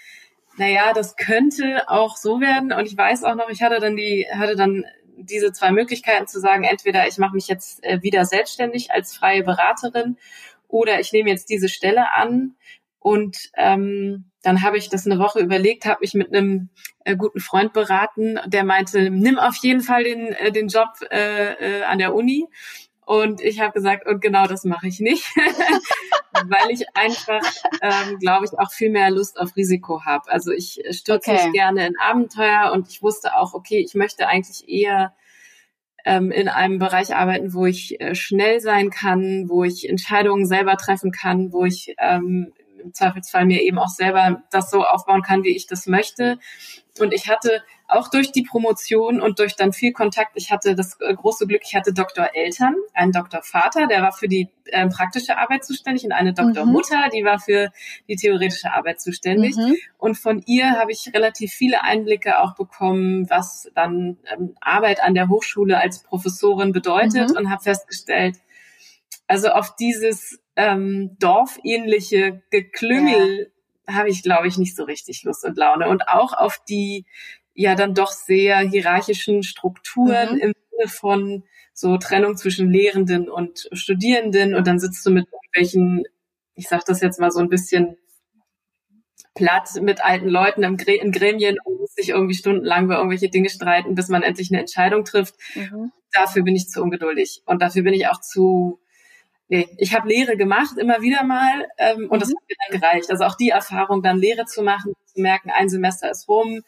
naja, 0.58 0.94
das 0.94 1.16
könnte 1.16 1.88
auch 1.88 2.18
so 2.18 2.42
werden. 2.42 2.74
Und 2.74 2.86
ich 2.86 2.98
weiß 2.98 3.24
auch 3.24 3.36
noch, 3.36 3.50
ich 3.50 3.62
hatte 3.62 3.80
dann 3.80 3.96
die, 3.96 4.28
hatte 4.32 4.56
dann 4.56 4.84
diese 5.16 5.52
zwei 5.52 5.72
Möglichkeiten 5.72 6.28
zu 6.28 6.40
sagen, 6.40 6.64
entweder 6.64 7.08
ich 7.08 7.18
mache 7.18 7.36
mich 7.36 7.48
jetzt 7.48 7.84
äh, 7.84 8.02
wieder 8.02 8.26
selbstständig 8.26 8.92
als 8.92 9.16
freie 9.16 9.44
Beraterin 9.44 10.18
oder 10.68 11.00
ich 11.00 11.14
nehme 11.14 11.30
jetzt 11.30 11.50
diese 11.50 11.70
Stelle 11.70 12.14
an 12.16 12.56
und 13.04 13.52
ähm, 13.58 14.32
dann 14.44 14.62
habe 14.62 14.78
ich 14.78 14.88
das 14.88 15.06
eine 15.06 15.20
Woche 15.20 15.42
überlegt, 15.42 15.86
habe 15.86 16.00
mich 16.00 16.14
mit 16.14 16.34
einem 16.34 16.70
äh, 17.04 17.18
guten 17.18 17.42
Freund 17.42 17.74
beraten, 17.74 18.40
der 18.46 18.64
meinte, 18.64 19.10
nimm 19.10 19.38
auf 19.38 19.58
jeden 19.58 19.82
Fall 19.82 20.06
den, 20.06 20.28
äh, 20.28 20.54
den 20.54 20.70
Job 20.70 20.88
äh, 21.12 21.82
äh, 21.82 21.84
an 21.84 21.98
der 21.98 22.16
Uni. 22.16 22.48
Und 23.06 23.42
ich 23.42 23.60
habe 23.60 23.74
gesagt, 23.74 24.08
und 24.08 24.22
genau 24.22 24.48
das 24.48 24.64
mache 24.64 24.88
ich 24.88 25.02
nicht, 25.02 25.26
weil 26.46 26.72
ich 26.72 26.86
einfach, 26.94 27.44
ähm, 27.82 28.20
glaube 28.20 28.46
ich, 28.46 28.58
auch 28.58 28.72
viel 28.72 28.90
mehr 28.90 29.12
Lust 29.12 29.38
auf 29.38 29.54
Risiko 29.58 30.06
habe. 30.06 30.32
Also 30.32 30.54
ich 30.54 30.82
stürze 30.92 31.32
okay. 31.32 31.44
mich 31.44 31.54
gerne 31.54 31.86
in 31.86 31.98
Abenteuer 32.00 32.72
und 32.72 32.88
ich 32.88 33.04
wusste 33.04 33.36
auch, 33.36 33.54
okay, 33.54 33.80
ich 33.86 33.96
möchte 33.96 34.30
eigentlich 34.30 34.70
eher 34.70 35.14
ähm, 36.06 36.32
in 36.32 36.48
einem 36.48 36.80
Bereich 36.80 37.14
arbeiten, 37.14 37.54
wo 37.54 37.66
ich 37.66 38.00
äh, 38.00 38.16
schnell 38.16 38.62
sein 38.62 38.92
kann, 38.92 39.50
wo 39.50 39.66
ich 39.66 39.90
Entscheidungen 39.90 40.46
selber 40.46 40.78
treffen 40.78 41.12
kann, 41.12 41.52
wo 41.52 41.66
ich 41.66 41.96
ähm, 42.00 42.54
im 42.84 42.94
Zweifelsfall 42.94 43.46
mir 43.46 43.62
eben 43.62 43.80
auch 43.80 43.90
selber 43.90 44.44
das 44.52 44.70
so 44.70 44.84
aufbauen 44.84 45.22
kann, 45.22 45.44
wie 45.44 45.56
ich 45.56 45.68
das 45.68 45.88
möchte. 45.88 46.40
Und 47.00 47.14
ich 47.14 47.28
hatte 47.28 47.64
auch 47.88 48.08
durch 48.08 48.32
die 48.32 48.44
Promotion 48.44 49.22
und 49.22 49.40
durch 49.40 49.56
dann 49.56 49.74
viel 49.74 49.94
Kontakt, 49.94 50.32
ich 50.36 50.52
hatte 50.52 50.76
das 50.76 51.00
äh, 51.00 51.14
große 51.14 51.48
Glück, 51.48 51.62
ich 51.64 51.76
hatte 51.76 51.94
Doktoreltern, 51.94 52.76
einen 52.94 53.12
Doktorvater, 53.12 53.88
der 53.88 54.02
war 54.02 54.12
für 54.12 54.28
die 54.28 54.50
äh, 54.66 54.88
praktische 54.88 55.38
Arbeit 55.38 55.66
zuständig 55.66 56.04
und 56.04 56.12
eine 56.12 56.34
Doktormutter, 56.34 56.98
mhm. 56.98 57.10
die 57.14 57.24
war 57.24 57.40
für 57.40 57.72
die 58.08 58.16
theoretische 58.16 58.72
Arbeit 58.74 59.02
zuständig. 59.02 59.56
Mhm. 59.56 59.76
Und 59.98 60.18
von 60.18 60.44
ihr 60.46 60.72
habe 60.72 60.92
ich 60.92 61.12
relativ 61.14 61.52
viele 61.52 61.84
Einblicke 61.84 62.40
auch 62.40 62.56
bekommen, 62.56 63.30
was 63.30 63.72
dann 63.76 64.18
ähm, 64.32 64.56
Arbeit 64.62 65.04
an 65.04 65.14
der 65.14 65.30
Hochschule 65.30 65.80
als 65.80 66.04
Professorin 66.04 66.72
bedeutet 66.74 67.32
mhm. 67.32 67.38
und 67.38 67.52
habe 67.52 67.64
festgestellt, 67.64 68.38
also 69.28 69.50
auf 69.50 69.76
dieses 69.76 70.40
ähm, 70.56 71.18
dorfähnliche 71.20 72.44
Geklüngel 72.50 73.52
ja. 73.88 73.96
habe 73.96 74.10
ich, 74.10 74.24
glaube 74.24 74.48
ich, 74.48 74.58
nicht 74.58 74.76
so 74.76 74.84
richtig 74.84 75.24
Lust 75.24 75.44
und 75.44 75.58
Laune. 75.58 75.90
Und 75.90 76.08
auch 76.08 76.34
auf 76.34 76.60
die 76.68 77.06
ja 77.56 77.76
dann 77.76 77.94
doch 77.94 78.12
sehr 78.12 78.60
hierarchischen 78.60 79.44
Strukturen 79.44 80.36
mhm. 80.36 80.42
im 80.42 80.54
Sinne 80.72 80.90
von 80.90 81.44
so 81.74 81.98
Trennung 81.98 82.38
zwischen 82.38 82.70
Lehrenden 82.70 83.30
und 83.30 83.68
Studierenden 83.74 84.54
und 84.56 84.68
dann 84.68 84.80
sitzt 84.80 85.06
du 85.06 85.12
mit 85.12 85.28
irgendwelchen, 85.32 86.04
ich 86.56 86.68
sage 86.68 86.84
das 86.86 87.02
jetzt 87.02 87.20
mal 87.20 87.32
so 87.32 87.40
ein 87.40 87.50
bisschen 87.50 87.98
platt, 89.36 89.70
mit 89.82 90.04
alten 90.04 90.30
Leuten 90.30 90.64
im 90.64 90.78
Grä 90.78 90.96
in 90.96 91.12
Gremien 91.12 91.58
und 91.64 91.80
muss 91.80 91.96
sich 91.96 92.10
irgendwie 92.10 92.36
stundenlang 92.36 92.86
über 92.86 92.98
irgendwelche 92.98 93.30
Dinge 93.30 93.50
streiten, 93.50 93.96
bis 93.96 94.08
man 94.10 94.22
endlich 94.22 94.52
eine 94.52 94.60
Entscheidung 94.60 95.04
trifft. 95.04 95.36
Mhm. 95.56 95.92
Dafür 96.12 96.44
bin 96.44 96.56
ich 96.56 96.70
zu 96.70 96.84
ungeduldig 96.84 97.42
und 97.46 97.62
dafür 97.62 97.82
bin 97.82 97.96
ich 97.96 98.08
auch 98.08 98.22
zu 98.22 98.80
nee, 99.54 99.70
ich 99.78 99.94
habe 99.94 100.08
Lehre 100.08 100.36
gemacht, 100.36 100.78
immer 100.80 101.02
wieder 101.02 101.24
mal, 101.24 101.68
ähm, 101.78 102.10
und 102.10 102.18
mhm. 102.18 102.20
das 102.20 102.30
hat 102.30 102.44
mir 102.50 102.56
dann 102.70 102.82
gereicht. 102.82 103.12
Also 103.12 103.24
auch 103.26 103.36
die 103.36 103.50
Erfahrung, 103.50 104.02
dann 104.02 104.18
Lehre 104.18 104.46
zu 104.46 104.64
machen, 104.64 104.94
zu 105.06 105.22
merken, 105.22 105.52
ein 105.52 105.70
Semester 105.70 106.10
ist 106.10 106.28
rum. 106.28 106.62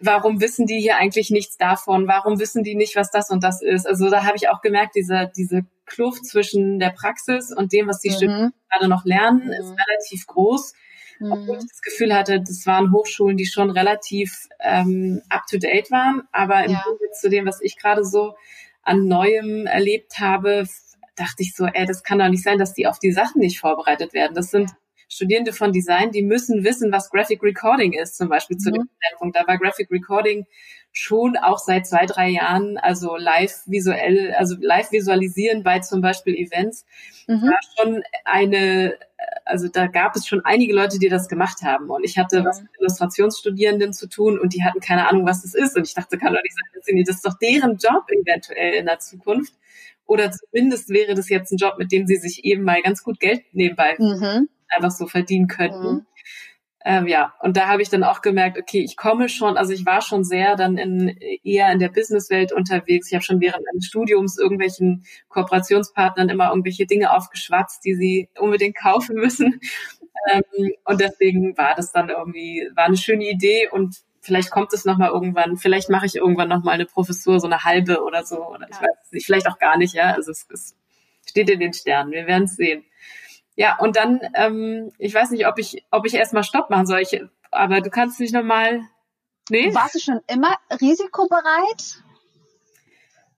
Warum 0.00 0.40
wissen 0.40 0.66
die 0.66 0.78
hier 0.78 0.96
eigentlich 0.96 1.30
nichts 1.30 1.56
davon? 1.56 2.06
Warum 2.06 2.38
wissen 2.38 2.62
die 2.62 2.74
nicht, 2.74 2.96
was 2.96 3.10
das 3.10 3.30
und 3.30 3.42
das 3.42 3.62
ist? 3.62 3.86
Also 3.86 4.10
da 4.10 4.24
habe 4.24 4.36
ich 4.36 4.48
auch 4.48 4.60
gemerkt, 4.60 4.94
diese, 4.94 5.32
diese 5.36 5.62
Kluft 5.86 6.24
zwischen 6.24 6.78
der 6.78 6.90
Praxis 6.90 7.52
und 7.52 7.72
dem, 7.72 7.88
was 7.88 8.00
die 8.00 8.10
mhm. 8.10 8.14
Studenten 8.14 8.52
gerade 8.70 8.88
noch 8.88 9.04
lernen, 9.04 9.50
ist 9.50 9.70
mhm. 9.70 9.76
relativ 9.88 10.26
groß. 10.26 10.74
Mhm. 11.18 11.32
Obwohl 11.32 11.56
ich 11.56 11.66
das 11.68 11.80
Gefühl 11.80 12.14
hatte, 12.14 12.40
das 12.40 12.64
waren 12.66 12.92
Hochschulen, 12.92 13.36
die 13.36 13.46
schon 13.46 13.70
relativ 13.70 14.48
ähm, 14.60 15.22
up-to-date 15.30 15.90
waren. 15.90 16.22
Aber 16.30 16.62
im 16.64 16.72
ja. 16.72 16.84
Gegensatz 16.84 17.20
zu 17.20 17.30
dem, 17.30 17.46
was 17.46 17.60
ich 17.60 17.76
gerade 17.76 18.04
so 18.04 18.34
an 18.82 19.08
Neuem 19.08 19.66
erlebt 19.66 20.20
habe, 20.20 20.66
dachte 21.16 21.42
ich 21.42 21.54
so, 21.54 21.66
ey, 21.66 21.86
das 21.86 22.02
kann 22.02 22.18
doch 22.18 22.28
nicht 22.28 22.42
sein, 22.42 22.58
dass 22.58 22.74
die 22.74 22.86
auf 22.86 22.98
die 22.98 23.12
Sachen 23.12 23.40
nicht 23.40 23.58
vorbereitet 23.58 24.12
werden. 24.12 24.34
Das 24.34 24.50
sind 24.50 24.70
Studierende 25.08 25.52
von 25.52 25.72
Design, 25.72 26.10
die 26.10 26.22
müssen 26.22 26.64
wissen, 26.64 26.90
was 26.90 27.10
Graphic 27.10 27.42
Recording 27.42 27.92
ist, 27.92 28.16
zum 28.16 28.28
Beispiel 28.28 28.56
zu 28.56 28.70
mhm. 28.70 28.74
dem 28.74 28.88
Zeitpunkt. 29.08 29.36
Da 29.36 29.46
war 29.46 29.56
Graphic 29.56 29.90
Recording 29.90 30.46
schon 30.92 31.36
auch 31.36 31.58
seit 31.58 31.86
zwei, 31.86 32.06
drei 32.06 32.30
Jahren, 32.30 32.76
also 32.78 33.16
live 33.16 33.54
visuell, 33.66 34.34
also 34.36 34.56
live 34.58 34.90
visualisieren 34.90 35.62
bei 35.62 35.78
zum 35.80 36.00
Beispiel 36.00 36.34
Events, 36.34 36.86
mhm. 37.28 37.42
war 37.42 37.58
schon 37.76 38.02
eine, 38.24 38.98
also 39.44 39.68
da 39.68 39.86
gab 39.86 40.16
es 40.16 40.26
schon 40.26 40.44
einige 40.44 40.74
Leute, 40.74 40.98
die 40.98 41.08
das 41.08 41.28
gemacht 41.28 41.62
haben. 41.62 41.90
Und 41.90 42.02
ich 42.02 42.18
hatte 42.18 42.40
mhm. 42.40 42.46
was 42.46 42.62
mit 42.62 42.70
Illustrationsstudierenden 42.80 43.92
zu 43.92 44.08
tun 44.08 44.40
und 44.40 44.54
die 44.54 44.64
hatten 44.64 44.80
keine 44.80 45.06
Ahnung, 45.08 45.24
was 45.24 45.42
das 45.42 45.54
ist. 45.54 45.76
Und 45.76 45.86
ich 45.86 45.94
dachte, 45.94 46.18
kann 46.18 46.32
doch 46.34 46.42
nicht 46.42 46.56
sein, 46.56 47.04
das 47.04 47.16
ist 47.16 47.26
doch 47.26 47.38
deren 47.38 47.76
Job 47.76 48.06
eventuell 48.10 48.74
in 48.74 48.86
der 48.86 48.98
Zukunft. 48.98 49.54
Oder 50.06 50.30
zumindest 50.30 50.88
wäre 50.88 51.14
das 51.14 51.28
jetzt 51.28 51.52
ein 51.52 51.58
Job, 51.58 51.78
mit 51.78 51.92
dem 51.92 52.06
sie 52.06 52.16
sich 52.16 52.44
eben 52.44 52.62
mal 52.62 52.82
ganz 52.82 53.02
gut 53.02 53.20
Geld 53.20 53.42
nebenbei 53.52 53.96
mhm. 53.98 54.48
einfach 54.68 54.90
so 54.90 55.06
verdienen 55.06 55.48
könnten. 55.48 55.94
Mhm. 55.94 56.06
Ähm, 56.88 57.08
ja, 57.08 57.34
und 57.40 57.56
da 57.56 57.66
habe 57.66 57.82
ich 57.82 57.88
dann 57.88 58.04
auch 58.04 58.22
gemerkt, 58.22 58.56
okay, 58.56 58.80
ich 58.80 58.96
komme 58.96 59.28
schon, 59.28 59.56
also 59.56 59.72
ich 59.72 59.84
war 59.84 60.02
schon 60.02 60.22
sehr 60.22 60.54
dann 60.54 60.78
in, 60.78 61.08
eher 61.42 61.72
in 61.72 61.80
der 61.80 61.88
Businesswelt 61.88 62.52
unterwegs. 62.52 63.08
Ich 63.08 63.14
habe 63.14 63.24
schon 63.24 63.40
während 63.40 63.64
meines 63.66 63.86
Studiums 63.86 64.38
irgendwelchen 64.38 65.04
Kooperationspartnern 65.28 66.28
immer 66.28 66.50
irgendwelche 66.50 66.86
Dinge 66.86 67.12
aufgeschwatzt, 67.12 67.84
die 67.84 67.96
sie 67.96 68.28
unbedingt 68.38 68.76
kaufen 68.80 69.16
müssen. 69.16 69.60
Ähm, 70.30 70.72
und 70.84 71.00
deswegen 71.00 71.58
war 71.58 71.74
das 71.74 71.90
dann 71.90 72.08
irgendwie, 72.08 72.68
war 72.76 72.84
eine 72.84 72.96
schöne 72.96 73.28
Idee 73.28 73.68
und 73.68 73.96
vielleicht 74.26 74.50
kommt 74.50 74.72
es 74.72 74.84
nochmal 74.84 75.10
irgendwann, 75.10 75.56
vielleicht 75.56 75.88
mache 75.88 76.06
ich 76.06 76.16
irgendwann 76.16 76.48
nochmal 76.48 76.74
eine 76.74 76.84
Professur, 76.84 77.40
so 77.40 77.46
eine 77.46 77.64
halbe 77.64 78.02
oder 78.02 78.24
so, 78.24 78.44
oder 78.44 78.66
ich 78.68 78.76
weiß 78.76 79.12
nicht, 79.12 79.24
vielleicht 79.24 79.48
auch 79.48 79.58
gar 79.58 79.78
nicht, 79.78 79.94
ja. 79.94 80.12
Also 80.12 80.32
es, 80.32 80.46
es 80.52 80.76
steht 81.26 81.48
in 81.48 81.60
den 81.60 81.72
Sternen, 81.72 82.12
wir 82.12 82.26
werden 82.26 82.44
es 82.44 82.56
sehen. 82.56 82.84
Ja, 83.54 83.78
und 83.78 83.96
dann, 83.96 84.20
ähm, 84.34 84.92
ich 84.98 85.14
weiß 85.14 85.30
nicht, 85.30 85.46
ob 85.46 85.58
ich, 85.58 85.86
ob 85.90 86.04
ich 86.04 86.14
erstmal 86.14 86.44
Stopp 86.44 86.68
machen 86.68 86.86
soll, 86.86 87.00
ich, 87.00 87.22
aber 87.50 87.80
du 87.80 87.88
kannst 87.88 88.20
dich 88.20 88.32
nochmal. 88.32 88.82
Nee? 89.48 89.74
Warst 89.74 89.94
du 89.94 90.00
schon 90.00 90.20
immer 90.26 90.54
risikobereit? 90.80 92.02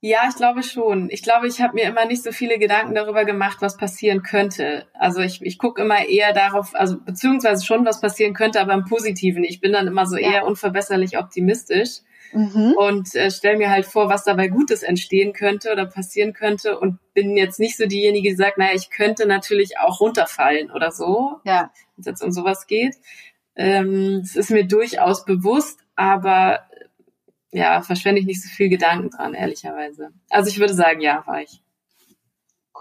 Ja, 0.00 0.28
ich 0.28 0.36
glaube 0.36 0.62
schon. 0.62 1.08
Ich 1.10 1.22
glaube, 1.22 1.48
ich 1.48 1.60
habe 1.60 1.74
mir 1.74 1.84
immer 1.84 2.06
nicht 2.06 2.22
so 2.22 2.30
viele 2.30 2.58
Gedanken 2.58 2.94
darüber 2.94 3.24
gemacht, 3.24 3.58
was 3.60 3.76
passieren 3.76 4.22
könnte. 4.22 4.86
Also 4.94 5.20
ich, 5.20 5.42
ich 5.42 5.58
gucke 5.58 5.82
immer 5.82 6.06
eher 6.06 6.32
darauf, 6.32 6.72
also 6.74 7.00
beziehungsweise 7.00 7.64
schon, 7.64 7.84
was 7.84 8.00
passieren 8.00 8.32
könnte, 8.32 8.60
aber 8.60 8.74
im 8.74 8.84
Positiven. 8.84 9.42
Ich 9.42 9.60
bin 9.60 9.72
dann 9.72 9.88
immer 9.88 10.06
so 10.06 10.16
ja. 10.16 10.30
eher 10.30 10.46
unverbesserlich 10.46 11.18
optimistisch 11.18 12.02
mhm. 12.32 12.74
und 12.76 13.12
äh, 13.16 13.32
stelle 13.32 13.58
mir 13.58 13.70
halt 13.70 13.86
vor, 13.86 14.08
was 14.08 14.22
dabei 14.22 14.46
Gutes 14.46 14.84
entstehen 14.84 15.32
könnte 15.32 15.72
oder 15.72 15.86
passieren 15.86 16.32
könnte 16.32 16.78
und 16.78 16.98
bin 17.12 17.36
jetzt 17.36 17.58
nicht 17.58 17.76
so 17.76 17.86
diejenige, 17.86 18.28
die 18.30 18.36
sagt, 18.36 18.58
naja, 18.58 18.74
ich 18.74 18.90
könnte 18.90 19.26
natürlich 19.26 19.80
auch 19.80 20.00
runterfallen 20.00 20.70
oder 20.70 20.92
so, 20.92 21.40
ja. 21.44 21.72
wenn 21.96 22.00
es 22.02 22.06
jetzt 22.06 22.22
um 22.22 22.30
sowas 22.30 22.68
geht. 22.68 22.94
Ähm, 23.56 24.20
es 24.22 24.36
ist 24.36 24.52
mir 24.52 24.64
durchaus 24.64 25.24
bewusst, 25.24 25.80
aber 25.96 26.67
ja, 27.50 27.82
verschwende 27.82 28.20
ich 28.20 28.26
nicht 28.26 28.42
so 28.42 28.48
viel 28.48 28.68
Gedanken 28.68 29.10
dran, 29.10 29.34
ehrlicherweise. 29.34 30.10
Also 30.30 30.50
ich 30.50 30.58
würde 30.58 30.74
sagen, 30.74 31.00
ja, 31.00 31.26
war 31.26 31.42
ich. 31.42 31.62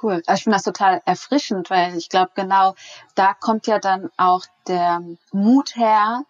Cool. 0.01 0.21
Also 0.27 0.39
ich 0.39 0.43
finde 0.43 0.57
das 0.57 0.63
total 0.63 1.01
erfrischend, 1.05 1.69
weil 1.69 1.97
ich 1.97 2.09
glaube, 2.09 2.31
genau 2.35 2.75
da 3.15 3.33
kommt 3.33 3.65
ja 3.67 3.79
dann 3.79 4.09
auch 4.17 4.45
der 4.67 5.01
Mut 5.31 5.75
her, 5.75 6.23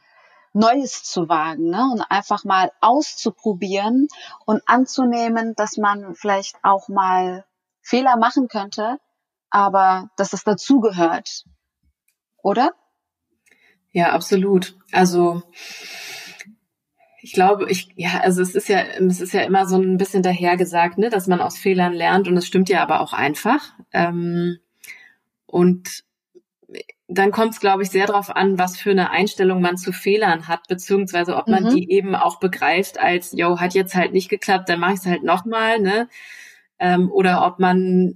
Neues 0.53 1.03
zu 1.03 1.29
wagen 1.29 1.69
ne? 1.69 1.89
und 1.91 2.01
einfach 2.01 2.43
mal 2.43 2.71
auszuprobieren 2.81 4.07
und 4.45 4.63
anzunehmen, 4.65 5.53
dass 5.55 5.77
man 5.77 6.15
vielleicht 6.15 6.55
auch 6.63 6.87
mal 6.87 7.45
Fehler 7.81 8.17
machen 8.17 8.47
könnte, 8.47 8.97
aber 9.49 10.09
dass 10.17 10.33
es 10.33 10.43
dazugehört. 10.43 11.43
Oder? 12.41 12.71
Ja, 13.91 14.13
absolut. 14.13 14.77
Also 14.91 15.43
ich 17.27 17.33
glaube, 17.33 17.69
ich, 17.69 17.89
ja, 17.97 18.21
also 18.21 18.41
es 18.41 18.55
ist 18.55 18.69
ja, 18.69 18.83
es 18.83 19.19
ist 19.19 19.33
ja 19.33 19.41
immer 19.41 19.65
so 19.65 19.75
ein 19.75 19.97
bisschen 19.97 20.23
dahergesagt, 20.23 20.97
ne, 20.97 21.09
dass 21.09 21.27
man 21.27 21.41
aus 21.41 21.57
Fehlern 21.57 21.91
lernt 21.91 22.29
und 22.29 22.35
das 22.35 22.47
stimmt 22.47 22.69
ja 22.69 22.81
aber 22.81 23.01
auch 23.01 23.11
einfach. 23.11 23.73
Ähm, 23.91 24.59
und 25.45 26.05
dann 27.09 27.31
kommt 27.31 27.51
es, 27.51 27.59
glaube 27.59 27.83
ich, 27.83 27.89
sehr 27.89 28.07
darauf 28.07 28.33
an, 28.33 28.57
was 28.57 28.79
für 28.79 28.91
eine 28.91 29.09
Einstellung 29.09 29.59
man 29.59 29.75
zu 29.75 29.91
Fehlern 29.91 30.47
hat, 30.47 30.69
beziehungsweise 30.69 31.35
ob 31.35 31.49
man 31.49 31.65
mhm. 31.65 31.75
die 31.75 31.91
eben 31.91 32.15
auch 32.15 32.39
begreift 32.39 32.97
als, 32.97 33.33
yo, 33.33 33.59
hat 33.59 33.73
jetzt 33.73 33.93
halt 33.93 34.13
nicht 34.13 34.29
geklappt, 34.29 34.69
dann 34.69 34.79
mache 34.79 34.93
ich 34.93 34.99
es 35.01 35.05
halt 35.05 35.23
nochmal, 35.23 35.79
ne? 35.79 36.07
Ähm, 36.79 37.11
oder 37.11 37.45
ob 37.45 37.59
man 37.59 38.13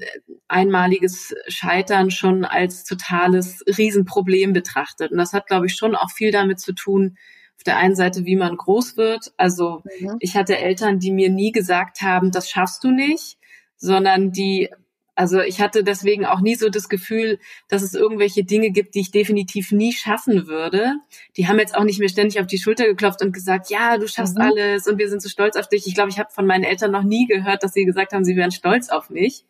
einmaliges 0.47 1.35
Scheitern 1.49 2.11
schon 2.11 2.45
als 2.45 2.85
totales 2.85 3.61
Riesenproblem 3.67 4.53
betrachtet. 4.53 5.11
Und 5.11 5.17
das 5.17 5.33
hat, 5.33 5.47
glaube 5.47 5.65
ich, 5.65 5.75
schon 5.75 5.97
auch 5.97 6.11
viel 6.11 6.31
damit 6.31 6.61
zu 6.61 6.73
tun, 6.73 7.17
auf 7.61 7.63
der 7.63 7.77
einen 7.77 7.95
Seite, 7.95 8.25
wie 8.25 8.35
man 8.35 8.57
groß 8.57 8.97
wird. 8.97 9.33
Also 9.37 9.83
mhm. 9.99 10.15
ich 10.19 10.35
hatte 10.35 10.57
Eltern, 10.57 10.97
die 10.97 11.11
mir 11.11 11.29
nie 11.29 11.51
gesagt 11.51 12.01
haben, 12.01 12.31
das 12.31 12.49
schaffst 12.49 12.83
du 12.83 12.89
nicht, 12.89 13.37
sondern 13.77 14.31
die, 14.31 14.71
also 15.13 15.41
ich 15.41 15.61
hatte 15.61 15.83
deswegen 15.83 16.25
auch 16.25 16.41
nie 16.41 16.55
so 16.55 16.69
das 16.69 16.89
Gefühl, 16.89 17.37
dass 17.69 17.83
es 17.83 17.93
irgendwelche 17.93 18.43
Dinge 18.43 18.71
gibt, 18.71 18.95
die 18.95 19.01
ich 19.01 19.11
definitiv 19.11 19.71
nie 19.71 19.93
schaffen 19.93 20.47
würde. 20.47 20.95
Die 21.37 21.47
haben 21.47 21.59
jetzt 21.59 21.75
auch 21.75 21.83
nicht 21.83 21.99
mehr 21.99 22.09
ständig 22.09 22.41
auf 22.41 22.47
die 22.47 22.57
Schulter 22.57 22.85
geklopft 22.85 23.21
und 23.21 23.31
gesagt, 23.31 23.69
ja, 23.69 23.99
du 23.99 24.07
schaffst 24.07 24.37
mhm. 24.37 24.41
alles 24.41 24.87
und 24.87 24.97
wir 24.97 25.07
sind 25.07 25.21
so 25.21 25.29
stolz 25.29 25.55
auf 25.55 25.69
dich. 25.69 25.85
Ich 25.85 25.93
glaube, 25.93 26.09
ich 26.09 26.17
habe 26.17 26.31
von 26.31 26.47
meinen 26.47 26.63
Eltern 26.63 26.89
noch 26.89 27.03
nie 27.03 27.27
gehört, 27.27 27.61
dass 27.61 27.73
sie 27.73 27.85
gesagt 27.85 28.13
haben, 28.13 28.23
sie 28.23 28.35
wären 28.35 28.51
stolz 28.51 28.89
auf 28.89 29.11
mich. 29.11 29.45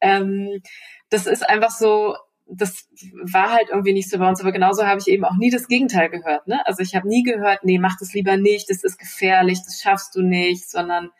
Ähm, 0.00 0.62
das 1.10 1.28
ist 1.28 1.48
einfach 1.48 1.70
so, 1.70 2.16
das 2.52 2.88
war 3.22 3.52
halt 3.52 3.68
irgendwie 3.70 3.92
nicht 3.92 4.10
so 4.10 4.18
bei 4.18 4.28
uns, 4.28 4.40
aber 4.40 4.52
genauso 4.52 4.86
habe 4.86 5.00
ich 5.00 5.08
eben 5.08 5.24
auch 5.24 5.36
nie 5.36 5.50
das 5.50 5.68
Gegenteil 5.68 6.10
gehört. 6.10 6.46
Ne? 6.46 6.60
Also 6.66 6.82
ich 6.82 6.94
habe 6.94 7.08
nie 7.08 7.22
gehört, 7.22 7.64
nee, 7.64 7.78
mach 7.78 7.96
das 7.98 8.12
lieber 8.12 8.36
nicht, 8.36 8.70
das 8.70 8.82
ist 8.82 8.98
gefährlich, 8.98 9.60
das 9.64 9.80
schaffst 9.80 10.14
du 10.14 10.22
nicht, 10.22 10.68
sondern 10.68 11.10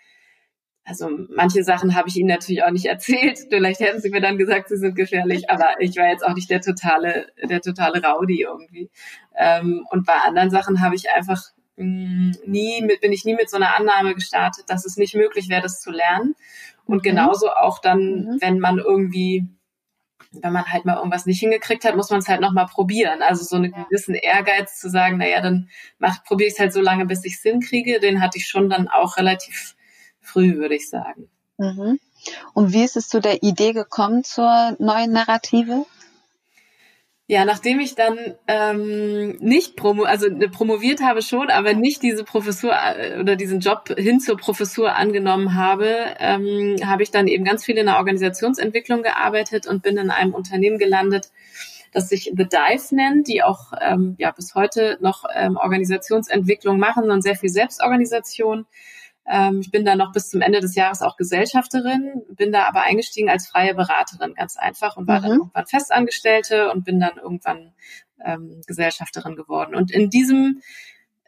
also 0.84 1.08
manche 1.28 1.62
Sachen 1.62 1.94
habe 1.94 2.08
ich 2.08 2.16
ihnen 2.16 2.28
natürlich 2.28 2.64
auch 2.64 2.70
nicht 2.70 2.86
erzählt. 2.86 3.38
Vielleicht 3.48 3.80
hätten 3.80 4.00
sie 4.00 4.10
mir 4.10 4.20
dann 4.20 4.38
gesagt, 4.38 4.68
sie 4.68 4.76
sind 4.76 4.96
gefährlich, 4.96 5.48
aber 5.48 5.66
ich 5.78 5.96
war 5.96 6.08
jetzt 6.08 6.26
auch 6.26 6.34
nicht 6.34 6.50
der 6.50 6.60
totale, 6.60 7.28
der 7.42 7.60
totale 7.60 8.02
Rowdy 8.02 8.42
irgendwie. 8.42 8.90
Ähm, 9.36 9.86
und 9.90 10.06
bei 10.06 10.14
anderen 10.14 10.50
Sachen 10.50 10.80
habe 10.80 10.96
ich 10.96 11.10
einfach 11.10 11.40
mm, 11.76 12.32
nie 12.46 12.82
mit, 12.82 13.00
bin 13.02 13.12
ich 13.12 13.24
nie 13.24 13.34
mit 13.34 13.50
so 13.50 13.56
einer 13.56 13.76
Annahme 13.76 14.14
gestartet, 14.14 14.64
dass 14.68 14.84
es 14.84 14.96
nicht 14.96 15.14
möglich 15.14 15.48
wäre, 15.48 15.62
das 15.62 15.80
zu 15.80 15.92
lernen. 15.92 16.34
Und 16.86 16.98
mhm. 16.98 17.02
genauso 17.02 17.50
auch 17.50 17.78
dann, 17.78 18.00
mhm. 18.00 18.38
wenn 18.40 18.58
man 18.58 18.78
irgendwie 18.78 19.46
wenn 20.32 20.52
man 20.52 20.66
halt 20.66 20.84
mal 20.84 20.96
irgendwas 20.96 21.26
nicht 21.26 21.40
hingekriegt 21.40 21.84
hat, 21.84 21.96
muss 21.96 22.10
man 22.10 22.20
es 22.20 22.28
halt 22.28 22.40
nochmal 22.40 22.66
probieren. 22.66 23.22
Also 23.22 23.44
so 23.44 23.56
einen 23.56 23.72
gewissen 23.72 24.14
Ehrgeiz 24.14 24.78
zu 24.78 24.88
sagen, 24.88 25.18
naja, 25.18 25.40
dann 25.40 25.68
mach, 25.98 26.22
probiere 26.24 26.48
ich 26.48 26.54
es 26.54 26.60
halt 26.60 26.72
so 26.72 26.80
lange, 26.80 27.06
bis 27.06 27.24
ich 27.24 27.34
es 27.34 27.42
hinkriege, 27.42 28.00
den 28.00 28.22
hatte 28.22 28.38
ich 28.38 28.46
schon 28.46 28.70
dann 28.70 28.88
auch 28.88 29.16
relativ 29.16 29.74
früh, 30.20 30.56
würde 30.56 30.76
ich 30.76 30.88
sagen. 30.88 31.28
Mhm. 31.58 31.98
Und 32.54 32.72
wie 32.72 32.84
ist 32.84 32.96
es 32.96 33.08
zu 33.08 33.20
der 33.20 33.42
Idee 33.42 33.72
gekommen 33.72 34.24
zur 34.24 34.76
neuen 34.78 35.12
Narrative? 35.12 35.86
Ja, 37.30 37.44
nachdem 37.44 37.78
ich 37.78 37.94
dann 37.94 38.18
ähm, 38.48 39.36
nicht 39.38 39.76
promo, 39.76 40.02
also 40.02 40.28
ne, 40.28 40.48
promoviert 40.48 41.00
habe 41.00 41.22
schon, 41.22 41.48
aber 41.48 41.74
nicht 41.74 42.02
diese 42.02 42.24
Professur 42.24 42.72
äh, 42.72 43.20
oder 43.20 43.36
diesen 43.36 43.60
Job 43.60 43.88
hin 43.96 44.18
zur 44.18 44.36
Professur 44.36 44.96
angenommen 44.96 45.54
habe, 45.54 45.94
ähm, 46.18 46.74
habe 46.84 47.04
ich 47.04 47.12
dann 47.12 47.28
eben 47.28 47.44
ganz 47.44 47.64
viel 47.64 47.78
in 47.78 47.86
der 47.86 47.98
Organisationsentwicklung 47.98 49.04
gearbeitet 49.04 49.68
und 49.68 49.80
bin 49.80 49.96
in 49.96 50.10
einem 50.10 50.34
Unternehmen 50.34 50.76
gelandet, 50.76 51.30
das 51.92 52.08
sich 52.08 52.32
The 52.36 52.48
Dive 52.48 52.96
nennt, 52.96 53.28
die 53.28 53.44
auch 53.44 53.74
ähm, 53.80 54.16
ja 54.18 54.32
bis 54.32 54.56
heute 54.56 54.98
noch 55.00 55.22
ähm, 55.32 55.56
Organisationsentwicklung 55.56 56.80
machen 56.80 57.12
und 57.12 57.22
sehr 57.22 57.36
viel 57.36 57.50
Selbstorganisation. 57.50 58.66
Ähm, 59.30 59.60
ich 59.60 59.70
bin 59.70 59.84
da 59.84 59.94
noch 59.94 60.12
bis 60.12 60.28
zum 60.28 60.40
Ende 60.40 60.60
des 60.60 60.74
Jahres 60.74 61.02
auch 61.02 61.16
Gesellschafterin, 61.16 62.22
bin 62.30 62.50
da 62.50 62.66
aber 62.66 62.82
eingestiegen 62.82 63.30
als 63.30 63.48
freie 63.48 63.74
Beraterin, 63.74 64.34
ganz 64.34 64.56
einfach, 64.56 64.96
und 64.96 65.06
war 65.06 65.20
mhm. 65.20 65.22
dann 65.22 65.32
irgendwann 65.32 65.66
Festangestellte 65.66 66.70
und 66.72 66.84
bin 66.84 66.98
dann 66.98 67.16
irgendwann 67.16 67.72
ähm, 68.24 68.60
Gesellschafterin 68.66 69.36
geworden. 69.36 69.76
Und 69.76 69.92
in 69.92 70.10
diesem 70.10 70.62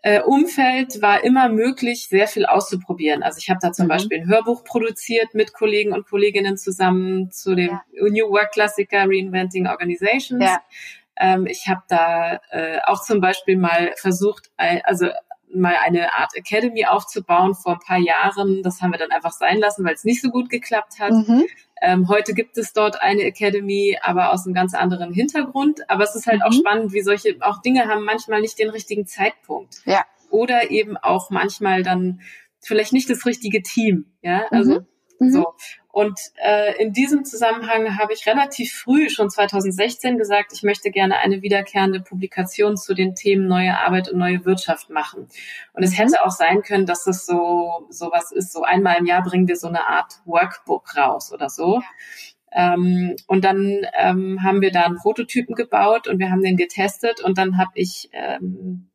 äh, 0.02 0.20
Umfeld 0.20 1.00
war 1.00 1.22
immer 1.22 1.48
möglich, 1.48 2.08
sehr 2.08 2.26
viel 2.26 2.44
auszuprobieren. 2.44 3.22
Also 3.22 3.38
ich 3.38 3.48
habe 3.48 3.60
da 3.62 3.70
zum 3.70 3.86
mhm. 3.86 3.90
Beispiel 3.90 4.20
ein 4.20 4.28
Hörbuch 4.28 4.64
produziert 4.64 5.34
mit 5.34 5.52
Kollegen 5.52 5.92
und 5.92 6.08
Kolleginnen 6.08 6.56
zusammen 6.56 7.30
zu 7.30 7.54
dem 7.54 7.70
ja. 7.70 7.82
New 7.92 8.30
Work 8.30 8.50
Klassiker 8.50 9.04
Reinventing 9.04 9.68
Organizations. 9.68 10.44
Ja. 10.44 10.60
Ähm, 11.16 11.46
ich 11.46 11.68
habe 11.68 11.82
da 11.88 12.40
äh, 12.50 12.80
auch 12.84 13.04
zum 13.04 13.20
Beispiel 13.20 13.56
mal 13.56 13.92
versucht, 13.96 14.50
also 14.56 15.06
mal 15.54 15.74
eine 15.82 16.14
Art 16.14 16.34
Academy 16.34 16.86
aufzubauen 16.86 17.54
vor 17.54 17.74
ein 17.74 17.78
paar 17.80 17.98
Jahren. 17.98 18.62
Das 18.62 18.80
haben 18.80 18.92
wir 18.92 18.98
dann 18.98 19.10
einfach 19.10 19.32
sein 19.32 19.58
lassen, 19.58 19.84
weil 19.84 19.94
es 19.94 20.04
nicht 20.04 20.22
so 20.22 20.30
gut 20.30 20.50
geklappt 20.50 20.98
hat. 20.98 21.12
Mhm. 21.12 21.44
Ähm, 21.80 22.08
heute 22.08 22.32
gibt 22.32 22.56
es 22.58 22.72
dort 22.72 23.02
eine 23.02 23.22
Academy, 23.22 23.98
aber 24.02 24.32
aus 24.32 24.46
einem 24.46 24.54
ganz 24.54 24.74
anderen 24.74 25.12
Hintergrund. 25.12 25.88
Aber 25.88 26.04
es 26.04 26.14
ist 26.14 26.26
halt 26.26 26.40
mhm. 26.40 26.42
auch 26.42 26.52
spannend, 26.52 26.92
wie 26.92 27.02
solche 27.02 27.36
auch 27.40 27.60
Dinge 27.60 27.88
haben 27.88 28.04
manchmal 28.04 28.40
nicht 28.40 28.58
den 28.58 28.70
richtigen 28.70 29.06
Zeitpunkt. 29.06 29.82
Ja. 29.84 30.04
Oder 30.30 30.70
eben 30.70 30.96
auch 30.96 31.30
manchmal 31.30 31.82
dann 31.82 32.20
vielleicht 32.60 32.92
nicht 32.92 33.10
das 33.10 33.26
richtige 33.26 33.62
Team. 33.62 34.06
Ja, 34.22 34.46
also 34.50 34.80
mhm. 34.80 34.86
Mhm. 35.26 35.30
So. 35.30 35.54
Und 35.92 36.18
äh, 36.42 36.82
in 36.82 36.94
diesem 36.94 37.24
Zusammenhang 37.24 37.98
habe 37.98 38.14
ich 38.14 38.26
relativ 38.26 38.72
früh, 38.72 39.10
schon 39.10 39.28
2016, 39.28 40.16
gesagt, 40.16 40.52
ich 40.54 40.62
möchte 40.62 40.90
gerne 40.90 41.18
eine 41.18 41.42
wiederkehrende 41.42 42.00
Publikation 42.00 42.78
zu 42.78 42.94
den 42.94 43.14
Themen 43.14 43.46
neue 43.46 43.78
Arbeit 43.78 44.10
und 44.10 44.18
neue 44.18 44.44
Wirtschaft 44.46 44.88
machen. 44.88 45.28
Und 45.74 45.82
es 45.82 45.98
hätte 45.98 46.24
auch 46.24 46.30
sein 46.30 46.62
können, 46.62 46.86
dass 46.86 47.06
es 47.06 47.26
so 47.26 47.86
sowas 47.90 48.32
ist, 48.32 48.52
so 48.52 48.62
einmal 48.62 48.96
im 48.98 49.06
Jahr 49.06 49.22
bringen 49.22 49.48
wir 49.48 49.56
so 49.56 49.68
eine 49.68 49.86
Art 49.86 50.20
Workbook 50.24 50.96
raus 50.96 51.30
oder 51.30 51.50
so. 51.50 51.82
Ähm, 52.54 53.16
und 53.26 53.44
dann 53.44 53.86
ähm, 53.98 54.42
haben 54.42 54.60
wir 54.60 54.72
da 54.72 54.84
einen 54.84 54.96
Prototypen 54.96 55.54
gebaut 55.54 56.08
und 56.08 56.18
wir 56.18 56.30
haben 56.30 56.42
den 56.42 56.56
getestet 56.56 57.20
und 57.20 57.38
dann 57.38 57.58
habe 57.58 57.72
ich 57.74 58.10
ähm, 58.12 58.88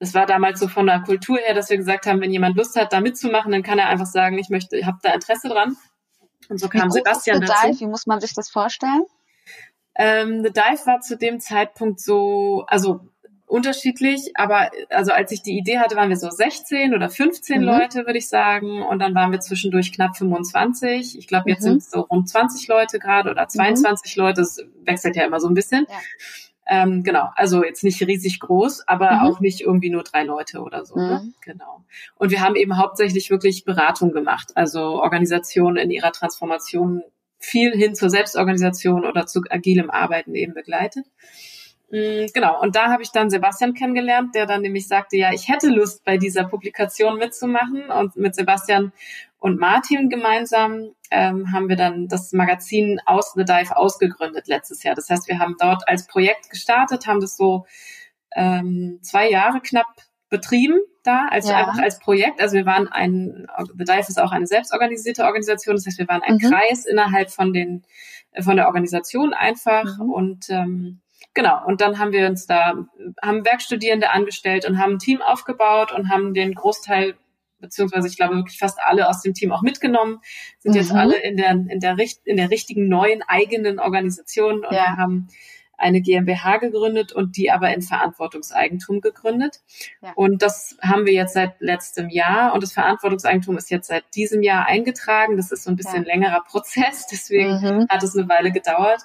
das 0.00 0.14
war 0.14 0.26
damals 0.26 0.58
so 0.58 0.66
von 0.66 0.86
der 0.86 1.00
Kultur 1.00 1.38
her, 1.38 1.54
dass 1.54 1.68
wir 1.68 1.76
gesagt 1.76 2.06
haben, 2.06 2.20
wenn 2.22 2.32
jemand 2.32 2.56
Lust 2.56 2.74
hat, 2.74 2.92
da 2.92 3.00
mitzumachen, 3.00 3.52
dann 3.52 3.62
kann 3.62 3.78
er 3.78 3.88
einfach 3.88 4.06
sagen, 4.06 4.38
ich 4.38 4.48
möchte, 4.48 4.76
ich 4.78 4.86
habe 4.86 4.98
da 5.02 5.12
Interesse 5.12 5.48
dran. 5.48 5.76
Und 6.48 6.58
so 6.58 6.68
kam 6.68 6.90
Sebastian 6.90 7.42
dazu. 7.42 7.52
Dive? 7.66 7.80
Wie 7.80 7.86
muss 7.86 8.06
man 8.06 8.18
sich 8.20 8.34
das 8.34 8.50
vorstellen? 8.50 9.04
Ähm, 9.94 10.42
The 10.42 10.52
Dive 10.52 10.86
war 10.86 11.00
zu 11.00 11.18
dem 11.18 11.38
Zeitpunkt 11.38 12.00
so, 12.00 12.64
also 12.66 13.00
unterschiedlich, 13.46 14.32
aber 14.36 14.70
also 14.88 15.12
als 15.12 15.32
ich 15.32 15.42
die 15.42 15.58
Idee 15.58 15.78
hatte, 15.80 15.96
waren 15.96 16.08
wir 16.08 16.16
so 16.16 16.30
16 16.30 16.94
oder 16.94 17.10
15 17.10 17.60
mhm. 17.60 17.66
Leute, 17.66 18.06
würde 18.06 18.18
ich 18.18 18.28
sagen. 18.28 18.82
Und 18.82 19.00
dann 19.00 19.14
waren 19.14 19.32
wir 19.32 19.40
zwischendurch 19.40 19.92
knapp 19.92 20.16
25. 20.16 21.18
Ich 21.18 21.26
glaube, 21.26 21.50
jetzt 21.50 21.60
mhm. 21.60 21.64
sind 21.64 21.78
es 21.78 21.90
so 21.90 22.00
rund 22.00 22.28
20 22.28 22.66
Leute 22.68 22.98
gerade 22.98 23.30
oder 23.30 23.46
22 23.48 24.16
mhm. 24.16 24.22
Leute. 24.22 24.40
Das 24.40 24.64
wechselt 24.84 25.16
ja 25.16 25.26
immer 25.26 25.40
so 25.40 25.48
ein 25.48 25.54
bisschen. 25.54 25.86
Ja. 25.90 25.96
Ähm, 26.72 27.02
genau, 27.02 27.30
also 27.34 27.64
jetzt 27.64 27.82
nicht 27.82 28.00
riesig 28.00 28.38
groß, 28.38 28.86
aber 28.86 29.10
mhm. 29.10 29.18
auch 29.22 29.40
nicht 29.40 29.60
irgendwie 29.60 29.90
nur 29.90 30.04
drei 30.04 30.22
Leute 30.22 30.60
oder 30.60 30.84
so. 30.84 30.94
Ne? 30.94 31.02
Mhm. 31.02 31.10
Ne? 31.10 31.32
Genau. 31.40 31.84
Und 32.14 32.30
wir 32.30 32.40
haben 32.42 32.54
eben 32.54 32.76
hauptsächlich 32.76 33.28
wirklich 33.28 33.64
Beratung 33.64 34.12
gemacht, 34.12 34.52
also 34.54 35.02
Organisationen 35.02 35.78
in 35.78 35.90
ihrer 35.90 36.12
Transformation 36.12 37.02
viel 37.40 37.72
hin 37.72 37.96
zur 37.96 38.08
Selbstorganisation 38.08 39.04
oder 39.04 39.26
zu 39.26 39.40
agilem 39.50 39.90
Arbeiten 39.90 40.36
eben 40.36 40.54
begleitet. 40.54 41.06
Mm, 41.90 42.26
genau, 42.32 42.60
und 42.60 42.76
da 42.76 42.90
habe 42.90 43.02
ich 43.02 43.10
dann 43.10 43.30
Sebastian 43.30 43.74
kennengelernt, 43.74 44.34
der 44.34 44.46
dann 44.46 44.62
nämlich 44.62 44.86
sagte, 44.86 45.16
ja, 45.16 45.32
ich 45.32 45.48
hätte 45.48 45.68
Lust, 45.68 46.04
bei 46.04 46.16
dieser 46.16 46.44
Publikation 46.44 47.18
mitzumachen. 47.18 47.90
Und 47.90 48.16
mit 48.16 48.34
Sebastian 48.34 48.92
und 49.38 49.58
Martin 49.58 50.08
gemeinsam 50.08 50.92
ähm, 51.10 51.52
haben 51.52 51.68
wir 51.68 51.76
dann 51.76 52.08
das 52.08 52.32
Magazin 52.32 53.00
aus 53.06 53.32
The 53.34 53.44
Dive 53.44 53.76
ausgegründet 53.76 54.46
letztes 54.46 54.82
Jahr. 54.82 54.94
Das 54.94 55.08
heißt, 55.08 55.28
wir 55.28 55.38
haben 55.38 55.56
dort 55.58 55.88
als 55.88 56.06
Projekt 56.06 56.50
gestartet, 56.50 57.06
haben 57.06 57.20
das 57.20 57.36
so 57.36 57.66
ähm, 58.36 59.00
zwei 59.02 59.28
Jahre 59.28 59.60
knapp 59.60 59.86
betrieben 60.28 60.78
da, 61.02 61.26
also 61.30 61.50
ja. 61.50 61.58
einfach 61.58 61.82
als 61.82 61.98
Projekt. 61.98 62.40
Also 62.40 62.56
wir 62.56 62.66
waren 62.66 62.86
ein, 62.86 63.46
The 63.76 63.84
Dive 63.84 64.06
ist 64.08 64.20
auch 64.20 64.30
eine 64.30 64.46
selbstorganisierte 64.46 65.24
Organisation, 65.24 65.74
das 65.74 65.86
heißt, 65.86 65.98
wir 65.98 66.08
waren 66.08 66.22
ein 66.22 66.34
mhm. 66.34 66.50
Kreis 66.50 66.86
innerhalb 66.86 67.30
von 67.30 67.52
den, 67.52 67.84
von 68.40 68.56
der 68.56 68.66
Organisation 68.66 69.34
einfach 69.34 69.98
mhm. 69.98 70.10
und 70.10 70.50
ähm, 70.50 71.00
Genau, 71.34 71.64
und 71.64 71.80
dann 71.80 71.98
haben 71.98 72.12
wir 72.12 72.26
uns 72.26 72.46
da, 72.46 72.74
haben 73.22 73.44
Werkstudierende 73.44 74.10
angestellt 74.10 74.68
und 74.68 74.78
haben 74.78 74.94
ein 74.94 74.98
Team 74.98 75.22
aufgebaut 75.22 75.92
und 75.92 76.10
haben 76.10 76.34
den 76.34 76.54
Großteil, 76.54 77.14
beziehungsweise 77.60 78.08
ich 78.08 78.16
glaube 78.16 78.34
wirklich 78.34 78.58
fast 78.58 78.78
alle 78.82 79.08
aus 79.08 79.22
dem 79.22 79.34
Team 79.34 79.52
auch 79.52 79.62
mitgenommen, 79.62 80.20
sind 80.58 80.72
mhm. 80.72 80.78
jetzt 80.78 80.92
alle 80.92 81.16
in 81.22 81.36
der, 81.36 81.50
in 81.50 81.78
der, 81.78 81.96
in 82.24 82.36
der 82.36 82.50
richtigen 82.50 82.88
neuen 82.88 83.22
eigenen 83.22 83.78
Organisation 83.78 84.64
und 84.64 84.72
ja. 84.72 84.96
haben 84.96 85.28
eine 85.80 86.00
GmbH 86.00 86.58
gegründet 86.58 87.12
und 87.12 87.36
die 87.36 87.50
aber 87.50 87.72
in 87.72 87.82
Verantwortungseigentum 87.82 89.00
gegründet. 89.00 89.60
Ja. 90.02 90.12
Und 90.14 90.42
das 90.42 90.76
haben 90.82 91.06
wir 91.06 91.12
jetzt 91.12 91.34
seit 91.34 91.60
letztem 91.60 92.10
Jahr 92.10 92.52
und 92.52 92.62
das 92.62 92.72
Verantwortungseigentum 92.72 93.56
ist 93.56 93.70
jetzt 93.70 93.88
seit 93.88 94.04
diesem 94.14 94.42
Jahr 94.42 94.66
eingetragen. 94.66 95.36
Das 95.36 95.50
ist 95.50 95.64
so 95.64 95.70
ein 95.70 95.76
bisschen 95.76 96.04
ja. 96.04 96.12
längerer 96.12 96.42
Prozess, 96.44 97.06
deswegen 97.10 97.60
mhm. 97.60 97.86
hat 97.88 98.02
es 98.02 98.16
eine 98.16 98.28
Weile 98.28 98.52
gedauert. 98.52 99.02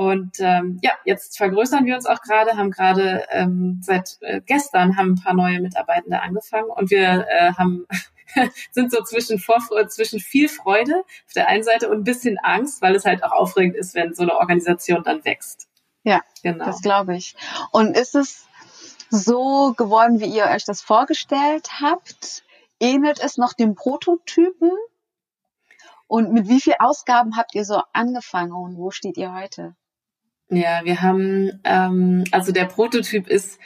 Und 0.00 0.40
ähm, 0.40 0.78
ja, 0.80 0.92
jetzt 1.04 1.36
vergrößern 1.36 1.84
wir 1.84 1.94
uns 1.94 2.06
auch 2.06 2.22
gerade, 2.22 2.56
haben 2.56 2.70
gerade 2.70 3.26
ähm, 3.32 3.80
seit 3.82 4.16
äh, 4.22 4.40
gestern 4.40 4.96
haben 4.96 5.10
ein 5.10 5.22
paar 5.22 5.34
neue 5.34 5.60
Mitarbeitende 5.60 6.22
angefangen 6.22 6.70
und 6.70 6.90
wir 6.90 7.26
äh, 7.28 7.52
haben 7.52 7.86
sind 8.70 8.90
so 8.90 9.02
zwischen 9.02 9.38
Vorfreude, 9.38 9.88
zwischen 9.88 10.18
viel 10.18 10.48
Freude 10.48 10.94
auf 11.26 11.34
der 11.34 11.48
einen 11.48 11.64
Seite 11.64 11.90
und 11.90 11.98
ein 11.98 12.04
bisschen 12.04 12.38
Angst, 12.38 12.80
weil 12.80 12.94
es 12.94 13.04
halt 13.04 13.22
auch 13.22 13.32
aufregend 13.32 13.76
ist, 13.76 13.94
wenn 13.94 14.14
so 14.14 14.22
eine 14.22 14.38
Organisation 14.38 15.02
dann 15.04 15.22
wächst. 15.26 15.68
Ja, 16.02 16.22
genau. 16.42 16.64
das 16.64 16.80
glaube 16.80 17.14
ich. 17.14 17.36
Und 17.70 17.94
ist 17.94 18.14
es 18.14 18.46
so 19.10 19.74
geworden, 19.76 20.18
wie 20.18 20.34
ihr 20.34 20.46
euch 20.46 20.64
das 20.64 20.80
vorgestellt 20.80 21.72
habt? 21.82 22.42
Ähnelt 22.80 23.20
es 23.22 23.36
noch 23.36 23.52
dem 23.52 23.74
Prototypen? 23.74 24.72
Und 26.06 26.32
mit 26.32 26.48
wie 26.48 26.62
viel 26.62 26.76
Ausgaben 26.78 27.36
habt 27.36 27.54
ihr 27.54 27.66
so 27.66 27.82
angefangen 27.92 28.52
und 28.52 28.78
wo 28.78 28.90
steht 28.90 29.18
ihr 29.18 29.34
heute? 29.34 29.76
Ja, 30.50 30.80
wir 30.84 31.00
haben, 31.00 31.60
ähm, 31.64 32.24
also 32.32 32.50
der 32.52 32.64
Prototyp 32.64 33.28
ist, 33.28 33.58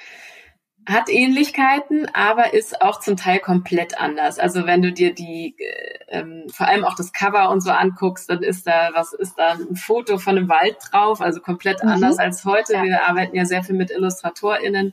hat 0.86 1.08
Ähnlichkeiten, 1.08 2.06
aber 2.12 2.52
ist 2.52 2.82
auch 2.82 3.00
zum 3.00 3.16
Teil 3.16 3.38
komplett 3.38 3.98
anders. 3.98 4.38
Also 4.38 4.66
wenn 4.66 4.82
du 4.82 4.92
dir 4.92 5.14
die, 5.14 5.56
äh, 5.58 6.18
ähm, 6.18 6.44
vor 6.52 6.68
allem 6.68 6.84
auch 6.84 6.94
das 6.94 7.12
Cover 7.12 7.48
und 7.50 7.62
so 7.62 7.70
anguckst, 7.70 8.28
dann 8.28 8.42
ist 8.42 8.66
da, 8.66 8.90
was 8.92 9.14
ist 9.14 9.38
da, 9.38 9.52
ein 9.52 9.76
Foto 9.76 10.18
von 10.18 10.36
einem 10.36 10.48
Wald 10.50 10.76
drauf, 10.90 11.22
also 11.22 11.40
komplett 11.40 11.82
mhm. 11.82 11.88
anders 11.88 12.18
als 12.18 12.44
heute. 12.44 12.74
Ja. 12.74 12.82
Wir 12.82 13.08
arbeiten 13.08 13.34
ja 13.34 13.46
sehr 13.46 13.64
viel 13.64 13.76
mit 13.76 13.90
IllustratorInnen 13.90 14.92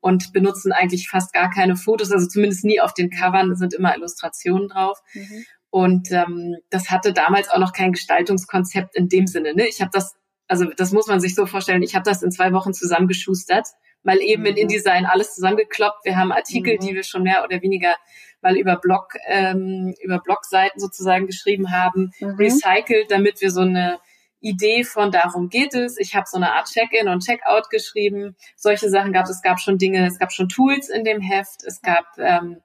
und 0.00 0.32
benutzen 0.32 0.72
eigentlich 0.72 1.08
fast 1.10 1.34
gar 1.34 1.50
keine 1.50 1.76
Fotos, 1.76 2.12
also 2.12 2.26
zumindest 2.26 2.64
nie 2.64 2.80
auf 2.80 2.94
den 2.94 3.10
Covern 3.10 3.56
sind 3.56 3.74
immer 3.74 3.94
Illustrationen 3.94 4.68
drauf. 4.68 5.02
Mhm. 5.12 5.44
Und 5.68 6.10
ähm, 6.12 6.56
das 6.70 6.90
hatte 6.90 7.12
damals 7.12 7.50
auch 7.50 7.58
noch 7.58 7.74
kein 7.74 7.92
Gestaltungskonzept 7.92 8.96
in 8.96 9.10
dem 9.10 9.26
Sinne. 9.26 9.52
Ne? 9.54 9.68
Ich 9.68 9.82
habe 9.82 9.90
das 9.92 10.16
also 10.48 10.66
das 10.76 10.92
muss 10.92 11.06
man 11.06 11.20
sich 11.20 11.34
so 11.34 11.46
vorstellen, 11.46 11.82
ich 11.82 11.94
habe 11.94 12.04
das 12.04 12.22
in 12.22 12.30
zwei 12.30 12.52
Wochen 12.52 12.72
zusammengeschustert, 12.72 13.66
mal 14.02 14.18
eben 14.18 14.42
mhm. 14.42 14.48
in 14.48 14.56
InDesign 14.56 15.04
alles 15.04 15.34
zusammengekloppt. 15.34 16.04
Wir 16.04 16.16
haben 16.16 16.32
Artikel, 16.32 16.74
mhm. 16.74 16.80
die 16.80 16.94
wir 16.94 17.02
schon 17.02 17.22
mehr 17.22 17.44
oder 17.44 17.60
weniger 17.62 17.96
mal 18.40 18.56
über 18.56 18.76
Blog, 18.76 19.14
ähm, 19.26 19.94
über 20.02 20.20
Blogseiten 20.20 20.80
sozusagen 20.80 21.26
geschrieben 21.26 21.72
haben, 21.72 22.12
mhm. 22.20 22.36
recycelt, 22.36 23.10
damit 23.10 23.40
wir 23.40 23.50
so 23.50 23.62
eine 23.62 23.98
Idee 24.40 24.84
von 24.84 25.10
darum 25.10 25.48
geht 25.48 25.74
es. 25.74 25.98
Ich 25.98 26.14
habe 26.14 26.26
so 26.28 26.36
eine 26.36 26.52
Art 26.52 26.68
Check-in 26.68 27.08
und 27.08 27.24
Check-out 27.24 27.68
geschrieben. 27.70 28.36
Solche 28.54 28.88
Sachen 28.88 29.12
gab 29.12 29.24
es. 29.24 29.30
Es 29.30 29.42
gab 29.42 29.58
schon 29.60 29.78
Dinge, 29.78 30.06
es 30.06 30.18
gab 30.18 30.32
schon 30.32 30.48
Tools 30.48 30.88
in 30.88 31.04
dem 31.04 31.20
Heft. 31.20 31.64
Es 31.64 31.80
gab 31.82 32.04
ähm, 32.18 32.58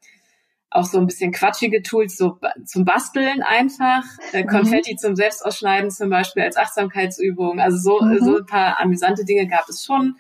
auch 0.72 0.86
so 0.86 0.98
ein 1.00 1.06
bisschen 1.06 1.32
quatschige 1.32 1.84
Tools 1.84 2.18
so 2.18 2.40
zum 2.66 2.86
Basteln 2.86 3.44
einfach, 3.44 4.04
äh, 4.32 4.44
mhm. 4.44 4.48
Konfetti 4.48 4.94
mhm. 4.94 4.98
zum 4.98 5.16
Selbstausschneiden 5.16 5.92
zum 5.92 6.10
Beispiel 6.10 6.44
als 6.44 6.56
Achtsamkeitsübung. 6.56 7.60
Also 7.60 7.78
so, 7.78 8.04
mhm. 8.04 8.20
so 8.20 8.38
ein 8.38 8.46
paar 8.46 8.80
amüsante 8.80 9.26
Dinge 9.26 9.48
gab 9.48 9.68
es 9.68 9.86
schon. 9.86 10.16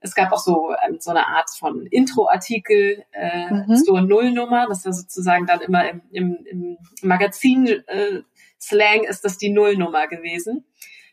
Es 0.00 0.14
gab 0.14 0.32
auch 0.32 0.38
so 0.38 0.72
ähm, 0.86 0.98
so 1.00 1.10
eine 1.10 1.26
Art 1.26 1.50
von 1.50 1.84
Intro-Artikel 1.86 3.04
äh, 3.10 3.52
mhm. 3.52 3.76
zur 3.84 4.00
Nullnummer. 4.00 4.66
Das 4.68 4.84
war 4.84 4.92
sozusagen 4.92 5.46
dann 5.46 5.60
immer 5.60 5.90
im, 5.90 6.02
im, 6.12 6.38
im 6.48 6.78
Magazin 7.02 7.66
äh, 7.66 8.22
Slang 8.60 9.04
ist 9.04 9.24
das 9.24 9.38
die 9.38 9.50
Nullnummer 9.50 10.06
gewesen 10.06 10.64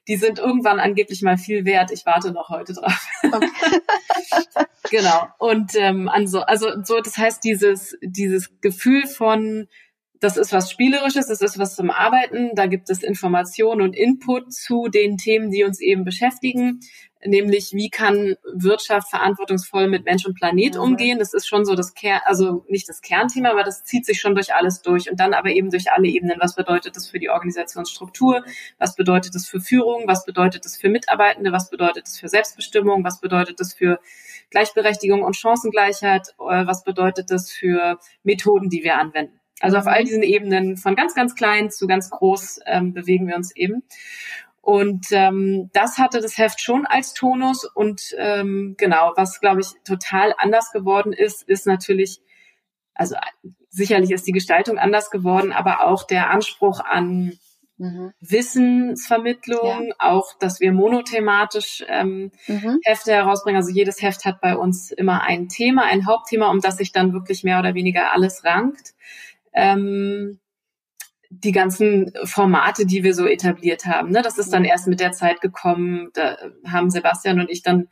die 0.08 0.18
sind 0.18 0.40
irgendwann 0.40 0.80
angeblich 0.80 1.22
mal 1.22 1.38
viel 1.38 1.66
wert. 1.66 1.92
Ich 1.92 2.06
warte 2.06 2.32
noch 2.32 2.50
heute 2.50 2.74
drauf. 2.74 3.08
Okay. 3.24 3.50
genau. 4.92 5.28
Und 5.40 5.72
ähm, 5.76 6.10
also, 6.10 6.42
also 6.42 6.68
so, 6.84 7.00
das 7.00 7.18
heißt, 7.18 7.44
dieses, 7.44 7.98
dieses 8.02 8.62
Gefühl 8.62 9.08
von, 9.08 9.68
das 10.20 10.38
ist 10.38 10.54
was 10.54 10.72
Spielerisches, 10.72 11.28
das 11.28 11.42
ist 11.42 11.58
was 11.58 11.76
zum 11.76 11.90
Arbeiten, 11.90 12.52
da 12.56 12.68
gibt 12.68 12.90
es 12.90 13.04
Informationen 13.04 13.82
und 13.82 13.96
Input 13.96 14.54
zu 14.54 14.88
den 14.88 15.18
Themen, 15.18 15.52
die 15.52 15.64
uns 15.64 15.80
eben 15.82 16.04
beschäftigen. 16.04 16.80
Nämlich 17.26 17.74
wie 17.74 17.90
kann 17.90 18.36
Wirtschaft 18.54 19.10
verantwortungsvoll 19.10 19.88
mit 19.88 20.06
Mensch 20.06 20.26
und 20.26 20.36
Planet 20.36 20.76
mhm. 20.76 20.82
umgehen. 20.82 21.20
Das 21.20 21.34
ist 21.34 21.48
schon 21.48 21.66
so 21.66 21.76
das 21.76 21.94
Kern, 21.94 22.22
also 22.26 22.66
nicht 22.70 22.88
das 22.88 23.02
Kernthema, 23.02 23.52
aber 23.52 23.64
das 23.64 23.84
zieht 23.84 24.06
sich 24.06 24.20
schon 24.20 24.36
durch 24.36 24.54
alles 24.54 24.82
durch 24.82 25.10
und 25.10 25.20
dann 25.20 25.34
aber 25.34 25.50
eben 25.50 25.70
durch 25.70 25.92
alle 25.92 26.08
Ebenen. 26.08 26.38
Was 26.40 26.56
bedeutet 26.56 26.96
das 26.96 27.08
für 27.08 27.20
die 27.20 27.30
Organisationsstruktur? 27.30 28.44
Was 28.78 28.96
bedeutet 28.96 29.36
das 29.36 29.48
für 29.48 29.60
Führung? 29.60 30.04
Was 30.08 30.26
bedeutet 30.26 30.66
das 30.66 30.78
für 30.78 30.90
Mitarbeitende? 30.90 31.52
Was 31.52 31.70
bedeutet 31.70 32.06
das 32.06 32.20
für 32.20 32.30
Selbstbestimmung? 32.30 33.04
Was 33.04 33.20
bedeutet 33.20 33.60
das 33.60 33.74
für 33.74 34.00
Gleichberechtigung 34.52 35.24
und 35.24 35.36
Chancengleichheit? 35.36 36.30
Äh, 36.40 36.66
was 36.68 36.84
bedeutet 36.84 37.32
das 37.32 37.52
für 37.52 38.00
Methoden, 38.24 38.70
die 38.70 38.84
wir 38.84 38.98
anwenden? 38.98 39.40
Also 39.62 39.78
auf 39.78 39.88
all 39.88 40.02
mhm. 40.02 40.06
diesen 40.06 40.24
Ebenen 40.24 40.78
von 40.78 40.96
ganz, 40.96 41.16
ganz 41.16 41.36
klein 41.36 41.72
zu 41.72 41.88
ganz 41.88 42.10
groß 42.10 42.60
ähm, 42.66 42.94
bewegen 42.94 43.28
wir 43.28 43.36
uns 43.36 43.56
eben. 43.56 43.84
Und 44.66 45.12
ähm, 45.12 45.70
das 45.74 46.00
hatte 46.00 46.22
das 46.22 46.40
Heft 46.40 46.60
schon 46.60 46.88
als 46.88 47.14
Tonus. 47.14 47.66
Und 47.66 48.16
ähm, 48.18 48.74
genau, 48.80 49.12
was, 49.16 49.40
glaube 49.40 49.62
ich, 49.62 49.68
total 49.84 50.34
anders 50.40 50.72
geworden 50.72 51.14
ist, 51.14 51.48
ist 51.48 51.68
natürlich, 51.68 52.20
also 52.96 53.16
sicherlich 53.70 54.10
ist 54.10 54.26
die 54.26 54.32
Gestaltung 54.32 54.80
anders 54.80 55.12
geworden, 55.12 55.52
aber 55.52 55.86
auch 55.86 56.02
der 56.02 56.32
Anspruch 56.32 56.80
an 56.80 57.38
mhm. 57.78 58.12
Wissensvermittlung, 58.20 59.90
ja. 59.90 59.96
auch, 60.00 60.34
dass 60.40 60.60
wir 60.60 60.72
monothematisch 60.72 61.86
ähm, 61.88 62.32
mhm. 62.48 62.80
Hefte 62.84 63.12
herausbringen. 63.12 63.62
Also 63.62 63.72
jedes 63.72 64.02
Heft 64.02 64.26
hat 64.26 64.42
bei 64.42 64.58
uns 64.58 64.90
immer 64.90 65.22
ein 65.22 65.48
Thema, 65.48 65.84
ein 65.84 66.08
Hauptthema, 66.08 66.50
um 66.50 66.60
das 66.60 66.78
sich 66.78 66.92
dann 66.92 67.14
wirklich 67.14 67.44
mehr 67.44 67.60
oder 67.60 67.76
weniger 67.76 68.14
alles 68.14 68.44
rankt. 68.44 68.96
Ähm, 69.54 70.40
die 71.30 71.52
ganzen 71.52 72.12
Formate, 72.24 72.86
die 72.86 73.04
wir 73.04 73.14
so 73.14 73.26
etabliert 73.26 73.86
haben. 73.86 74.12
Ne? 74.12 74.22
Das 74.22 74.38
ist 74.38 74.54
dann 74.54 74.66
erst 74.66 74.88
mit 74.88 75.00
der 75.00 75.12
Zeit 75.12 75.42
gekommen. 75.42 76.10
Da 76.14 76.38
haben 76.68 76.90
Sebastian 76.90 77.40
und 77.40 77.50
ich 77.50 77.64
dann, 77.64 77.88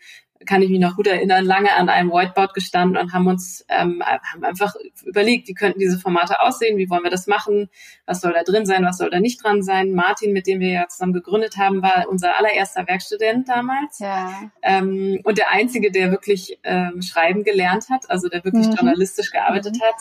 kann 0.46 0.62
ich 0.62 0.70
mich 0.70 0.80
noch 0.80 0.96
gut 0.96 1.08
erinnern, 1.08 1.46
lange 1.46 1.74
an 1.74 1.90
einem 1.90 2.12
Whiteboard 2.12 2.54
gestanden 2.54 2.98
und 2.98 3.14
haben 3.14 3.28
uns 3.28 3.66
ähm, 3.70 4.04
haben 4.04 4.44
einfach 4.44 4.76
überlegt, 5.06 5.48
wie 5.48 5.54
könnten 5.54 5.80
diese 5.80 5.98
Formate 5.98 6.42
aussehen, 6.42 6.78
wie 6.78 6.90
wollen 6.90 7.04
wir 7.04 7.10
das 7.10 7.28
machen, 7.28 7.70
was 8.06 8.22
soll 8.22 8.34
da 8.34 8.44
drin 8.44 8.66
sein, 8.66 8.84
was 8.84 8.98
soll 8.98 9.10
da 9.10 9.20
nicht 9.20 9.44
dran 9.44 9.64
sein. 9.64 9.94
Martin, 9.94 10.34
mit 10.34 10.48
dem 10.48 10.60
wir 10.60 10.72
ja 10.72 10.88
zusammen 10.88 11.14
gegründet 11.14 11.58
haben, 11.58 11.82
war 11.82 12.08
unser 12.10 12.38
allererster 12.38 12.88
Werkstudent 12.88 13.48
damals. 13.48 14.00
Ja. 14.00 14.52
Ähm, 14.62 15.22
und 15.24 15.38
der 15.38 15.52
einzige, 15.52 15.92
der 15.92 16.12
wirklich 16.12 16.60
ähm, 16.64 17.02
schreiben 17.02 17.44
gelernt 17.44 17.90
hat, 17.90 18.10
also 18.10 18.28
der 18.28 18.44
wirklich 18.44 18.68
mhm. 18.68 18.74
journalistisch 18.74 19.32
gearbeitet 19.32 19.76
mhm. 19.76 19.82
hat. 19.82 19.96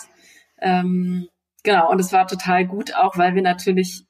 Ähm, 0.61 1.29
Genau, 1.63 1.91
und 1.91 2.01
es 2.01 2.13
war 2.13 2.27
total 2.27 2.67
gut 2.67 2.95
auch, 2.95 3.17
weil 3.17 3.35
wir 3.35 3.43
natürlich, 3.43 4.05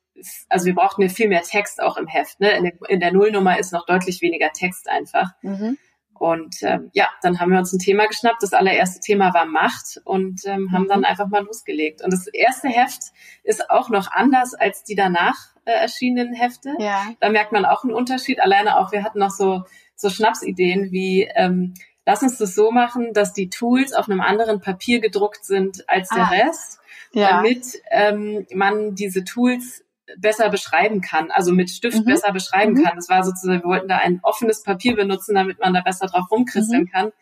also 0.48 0.66
wir 0.66 0.74
brauchten 0.74 1.02
ja 1.02 1.08
viel 1.08 1.28
mehr 1.28 1.42
Text 1.42 1.82
auch 1.82 1.96
im 1.96 2.06
Heft. 2.06 2.40
Ne? 2.40 2.50
In, 2.52 2.64
der, 2.64 2.72
in 2.88 3.00
der 3.00 3.12
Nullnummer 3.12 3.58
ist 3.58 3.72
noch 3.72 3.86
deutlich 3.86 4.22
weniger 4.22 4.50
Text 4.52 4.88
einfach. 4.88 5.30
Mhm. 5.42 5.76
Und 6.14 6.62
ähm, 6.62 6.90
ja, 6.92 7.08
dann 7.20 7.40
haben 7.40 7.50
wir 7.50 7.58
uns 7.58 7.72
ein 7.72 7.80
Thema 7.80 8.06
geschnappt. 8.06 8.42
Das 8.42 8.52
allererste 8.52 9.00
Thema 9.00 9.34
war 9.34 9.44
Macht 9.44 10.00
und 10.04 10.42
ähm, 10.44 10.70
haben 10.72 10.86
dann 10.88 11.00
mhm. 11.00 11.04
einfach 11.04 11.26
mal 11.26 11.44
losgelegt. 11.44 12.02
Und 12.02 12.12
das 12.12 12.26
erste 12.28 12.68
Heft 12.68 13.02
ist 13.42 13.70
auch 13.70 13.88
noch 13.88 14.10
anders 14.12 14.54
als 14.54 14.84
die 14.84 14.94
danach 14.94 15.34
äh, 15.64 15.72
erschienenen 15.72 16.32
Hefte. 16.32 16.74
Ja. 16.78 17.06
Da 17.20 17.28
merkt 17.28 17.52
man 17.52 17.64
auch 17.64 17.82
einen 17.82 17.92
Unterschied. 17.92 18.40
Alleine 18.40 18.78
auch, 18.78 18.92
wir 18.92 19.02
hatten 19.02 19.18
noch 19.18 19.30
so, 19.30 19.64
so 19.96 20.10
Schnapsideen 20.10 20.92
wie 20.92 21.28
ähm, 21.34 21.74
lass 22.06 22.22
uns 22.22 22.38
das 22.38 22.54
so 22.54 22.70
machen, 22.70 23.12
dass 23.12 23.32
die 23.32 23.50
Tools 23.50 23.92
auf 23.92 24.08
einem 24.08 24.20
anderen 24.20 24.60
Papier 24.60 25.00
gedruckt 25.00 25.44
sind 25.44 25.88
als 25.88 26.08
der 26.08 26.24
ah. 26.24 26.28
Rest 26.28 26.81
ja. 27.12 27.36
damit 27.36 27.80
ähm, 27.90 28.46
man 28.54 28.94
diese 28.94 29.24
Tools 29.24 29.84
besser 30.18 30.50
beschreiben 30.50 31.00
kann, 31.00 31.30
also 31.30 31.52
mit 31.52 31.70
Stift 31.70 32.00
mhm. 32.00 32.04
besser 32.04 32.32
beschreiben 32.32 32.74
mhm. 32.74 32.84
kann. 32.84 32.96
Das 32.96 33.08
war 33.08 33.24
sozusagen, 33.24 33.62
wir 33.62 33.68
wollten 33.68 33.88
da 33.88 33.98
ein 33.98 34.20
offenes 34.22 34.62
Papier 34.62 34.96
benutzen, 34.96 35.34
damit 35.34 35.60
man 35.60 35.74
da 35.74 35.80
besser 35.80 36.06
drauf 36.06 36.30
rumkristeln 36.30 36.82
mhm. 36.82 36.90
kann. 36.90 37.12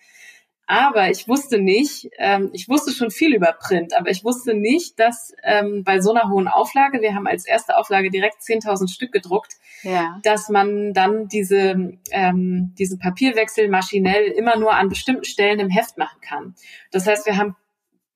Aber 0.66 1.10
ich 1.10 1.26
wusste 1.26 1.60
nicht, 1.60 2.10
ähm, 2.18 2.50
ich 2.52 2.68
wusste 2.68 2.92
schon 2.92 3.10
viel 3.10 3.34
über 3.34 3.52
Print, 3.52 3.92
aber 3.98 4.08
ich 4.10 4.22
wusste 4.22 4.54
nicht, 4.54 5.00
dass 5.00 5.34
ähm, 5.42 5.82
bei 5.82 6.00
so 6.00 6.14
einer 6.14 6.30
hohen 6.30 6.46
Auflage, 6.46 7.00
wir 7.00 7.12
haben 7.12 7.26
als 7.26 7.44
erste 7.44 7.76
Auflage 7.76 8.08
direkt 8.08 8.40
10.000 8.40 8.88
Stück 8.88 9.10
gedruckt, 9.10 9.54
ja. 9.82 10.20
dass 10.22 10.48
man 10.48 10.92
dann 10.92 11.26
diese, 11.26 11.98
ähm, 12.12 12.72
diesen 12.78 13.00
Papierwechsel 13.00 13.66
maschinell 13.66 14.26
immer 14.26 14.56
nur 14.56 14.72
an 14.72 14.88
bestimmten 14.88 15.24
Stellen 15.24 15.58
im 15.58 15.70
Heft 15.70 15.98
machen 15.98 16.20
kann. 16.20 16.54
Das 16.92 17.04
heißt, 17.04 17.26
wir 17.26 17.36
haben 17.36 17.56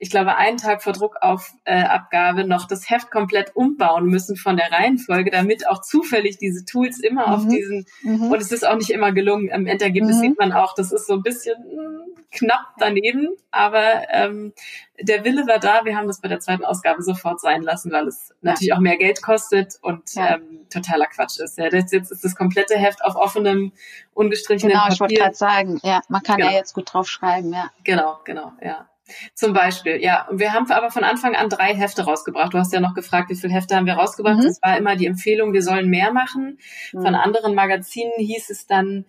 ich 0.05 0.11
glaube, 0.11 0.37
einen 0.37 0.59
Tag 0.59 0.83
vor 0.83 0.93
Druckabgabe 0.93 2.41
äh, 2.43 2.45
noch 2.45 2.67
das 2.67 2.91
Heft 2.91 3.11
komplett 3.11 3.57
umbauen 3.57 4.05
müssen 4.05 4.37
von 4.37 4.59
der 4.59 4.71
Reihenfolge, 4.71 5.31
damit 5.31 5.67
auch 5.67 5.81
zufällig 5.81 6.37
diese 6.37 6.67
Tools 6.67 7.01
immer 7.01 7.29
mhm. 7.29 7.33
auf 7.33 7.49
diesen, 7.49 7.87
mhm. 8.03 8.31
und 8.31 8.39
es 8.39 8.53
ist 8.53 8.67
auch 8.67 8.77
nicht 8.77 8.91
immer 8.91 9.13
gelungen. 9.13 9.49
Im 9.49 9.67
Endergebnis 9.67 10.17
mhm. 10.17 10.21
sieht 10.21 10.39
man 10.39 10.53
auch, 10.53 10.75
das 10.75 10.93
ist 10.93 11.07
so 11.07 11.15
ein 11.15 11.23
bisschen 11.23 11.57
mh, 11.59 11.83
hm, 11.83 12.01
knapp 12.33 12.75
daneben, 12.77 13.29
aber 13.51 14.03
ähm, 14.13 14.53
der 15.01 15.25
Wille 15.25 15.47
war 15.47 15.59
da. 15.59 15.87
Wir 15.87 15.97
haben 15.97 16.07
das 16.07 16.21
bei 16.21 16.29
der 16.29 16.41
zweiten 16.41 16.67
Ausgabe 16.67 17.03
sofort 17.03 17.41
sein 17.41 17.63
lassen, 17.63 17.91
weil 17.91 18.07
es 18.07 18.29
ja. 18.29 18.51
natürlich 18.51 18.75
auch 18.75 18.81
mehr 18.81 18.99
Geld 18.99 19.23
kostet 19.23 19.79
und 19.81 20.15
ja. 20.17 20.35
ähm, 20.35 20.67
totaler 20.69 21.07
Quatsch 21.07 21.39
ist. 21.39 21.57
Ja, 21.57 21.71
das 21.71 21.91
jetzt 21.93 22.13
ist 22.13 22.25
das 22.25 22.37
komplette 22.37 22.77
Heft 22.77 23.03
auf 23.03 23.17
offenem, 23.17 23.73
ungestrichenem 24.13 24.73
genau, 24.73 24.83
Papier. 24.83 24.89
Genau, 24.89 24.95
ich 24.95 25.01
wollte 25.01 25.15
gerade 25.15 25.37
sagen, 25.37 25.81
ja, 25.83 26.03
man 26.09 26.23
kann 26.23 26.37
genau. 26.37 26.51
ja 26.51 26.57
jetzt 26.59 26.75
gut 26.75 26.93
drauf 26.93 27.09
schreiben, 27.09 27.55
ja. 27.55 27.71
Genau, 27.85 28.21
genau, 28.25 28.53
ja. 28.61 28.87
Zum 29.35 29.53
Beispiel, 29.53 30.03
ja. 30.03 30.27
Wir 30.33 30.53
haben 30.53 30.71
aber 30.71 30.91
von 30.91 31.05
Anfang 31.05 31.35
an 31.35 31.49
drei 31.49 31.75
Hefte 31.75 32.05
rausgebracht. 32.05 32.55
Du 32.55 32.59
hast 32.59 32.73
ja 32.73 32.81
noch 32.81 32.95
gefragt, 32.95 33.31
wie 33.31 33.35
viele 33.35 33.53
Hefte 33.53 33.77
haben 33.77 33.87
wir 33.87 33.95
rausgebracht. 33.95 34.39
Mhm. 34.39 34.45
Das 34.45 34.63
war 34.63 34.79
immer 34.79 34.97
die 34.97 35.07
Empfehlung, 35.07 35.53
wir 35.53 35.63
sollen 35.63 35.91
mehr 35.91 36.13
machen. 36.13 36.59
Mhm. 36.93 37.03
Von 37.03 37.15
anderen 37.15 37.55
Magazinen 37.55 38.13
hieß 38.19 38.51
es 38.51 38.67
dann, 38.67 39.05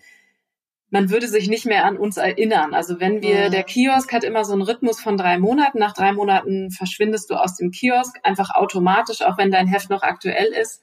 man 0.90 1.10
würde 1.10 1.28
sich 1.28 1.50
nicht 1.50 1.66
mehr 1.66 1.86
an 1.86 1.98
uns 1.98 2.18
erinnern. 2.18 2.74
Also 2.74 3.00
wenn 3.00 3.22
wir, 3.22 3.48
mhm. 3.48 3.52
der 3.52 3.64
Kiosk 3.64 4.12
hat 4.14 4.24
immer 4.24 4.46
so 4.46 4.54
einen 4.54 4.62
Rhythmus 4.62 5.02
von 5.02 5.18
drei 5.18 5.38
Monaten. 5.38 5.80
Nach 5.80 5.94
drei 5.94 6.12
Monaten 6.14 6.72
verschwindest 6.72 7.30
du 7.30 7.36
aus 7.36 7.56
dem 7.56 7.72
Kiosk 7.72 8.18
einfach 8.24 8.54
automatisch, 8.54 9.22
auch 9.22 9.38
wenn 9.38 9.52
dein 9.52 9.68
Heft 9.68 9.90
noch 9.90 10.04
aktuell 10.04 10.48
ist. 10.48 10.82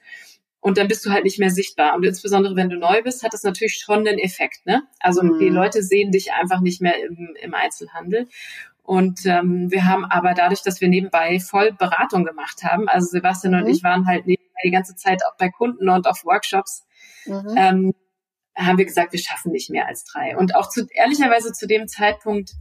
Und 0.59 0.77
dann 0.77 0.87
bist 0.87 1.05
du 1.05 1.09
halt 1.09 1.25
nicht 1.25 1.39
mehr 1.39 1.49
sichtbar. 1.49 1.93
Und 1.95 2.05
insbesondere 2.05 2.55
wenn 2.55 2.69
du 2.69 2.77
neu 2.77 3.01
bist, 3.01 3.23
hat 3.23 3.33
das 3.33 3.43
natürlich 3.43 3.75
schon 3.83 4.07
einen 4.07 4.17
Effekt. 4.17 4.65
Ne? 4.65 4.83
Also 4.99 5.21
mhm. 5.21 5.39
die 5.39 5.49
Leute 5.49 5.83
sehen 5.83 6.11
dich 6.11 6.31
einfach 6.31 6.61
nicht 6.61 6.81
mehr 6.81 6.95
im, 7.03 7.35
im 7.41 7.53
Einzelhandel. 7.53 8.27
Und 8.83 9.25
ähm, 9.25 9.71
wir 9.71 9.85
haben 9.85 10.03
aber 10.05 10.33
dadurch, 10.33 10.61
dass 10.61 10.81
wir 10.81 10.89
nebenbei 10.89 11.39
voll 11.39 11.71
Beratung 11.71 12.25
gemacht 12.25 12.63
haben, 12.63 12.89
also 12.89 13.07
Sebastian 13.07 13.53
mhm. 13.53 13.63
und 13.63 13.69
ich 13.69 13.81
waren 13.81 14.05
halt 14.05 14.27
nebenbei 14.27 14.59
die 14.63 14.71
ganze 14.71 14.95
Zeit 14.95 15.21
auch 15.25 15.37
bei 15.37 15.49
Kunden 15.49 15.87
und 15.87 16.05
auf 16.05 16.25
Workshops, 16.25 16.85
mhm. 17.25 17.55
ähm, 17.57 17.93
haben 18.55 18.77
wir 18.77 18.85
gesagt, 18.85 19.13
wir 19.13 19.19
schaffen 19.19 19.51
nicht 19.51 19.69
mehr 19.69 19.87
als 19.87 20.03
drei. 20.03 20.37
Und 20.37 20.55
auch 20.55 20.69
zu, 20.69 20.85
ehrlicherweise 20.93 21.53
zu 21.53 21.65
dem 21.65 21.87
Zeitpunkt, 21.87 22.51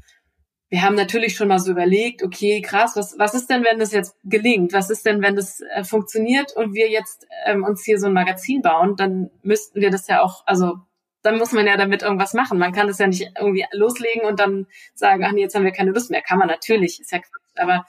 wir 0.69 0.83
haben 0.83 0.95
natürlich 0.95 1.37
schon 1.37 1.49
mal 1.49 1.59
so 1.59 1.71
überlegt, 1.73 2.23
okay, 2.23 2.63
krass, 2.63 2.97
was, 2.97 3.19
was 3.19 3.35
ist 3.35 3.51
denn, 3.51 3.63
wenn 3.63 3.79
das 3.79 3.93
jetzt 3.93 4.17
gelingt? 4.25 4.73
Was 4.73 4.89
ist 4.89 5.05
denn, 5.05 5.21
wenn 5.21 5.37
das 5.37 5.61
äh, 5.75 5.85
funktioniert 5.85 6.57
und 6.57 6.73
wir 6.73 6.89
jetzt 6.89 7.27
ähm, 7.45 7.63
uns 7.65 7.85
hier 7.85 7.99
so 7.99 8.07
ein 8.07 8.15
Magazin 8.15 8.63
bauen? 8.63 8.97
Dann 8.97 9.29
müssten 9.43 9.83
wir 9.83 9.91
das 9.91 10.07
ja 10.07 10.23
auch, 10.23 10.45
also 10.47 10.77
dann 11.23 11.39
muss 11.39 11.53
man 11.53 11.67
ja 11.67 11.77
damit 11.77 12.03
irgendwas 12.03 12.35
machen. 12.35 12.59
Man 12.59 12.73
kann 12.73 12.89
das 12.89 12.99
ja 12.99 13.07
nicht 13.07 13.31
irgendwie 13.39 13.65
loslegen 13.73 14.27
und 14.27 14.41
dann 14.41 14.67
sagen, 14.95 15.25
ach 15.25 15.33
nee, 15.33 15.43
jetzt 15.43 15.55
haben 15.55 15.65
wir 15.65 15.73
keine 15.73 15.93
Lust 15.93 16.11
mehr. 16.11 16.23
Kann 16.23 16.39
man 16.39 16.49
natürlich, 16.49 17.01
ist 17.01 17.13
ja 17.13 17.19
Quatsch, 17.19 17.57
aber 17.57 17.87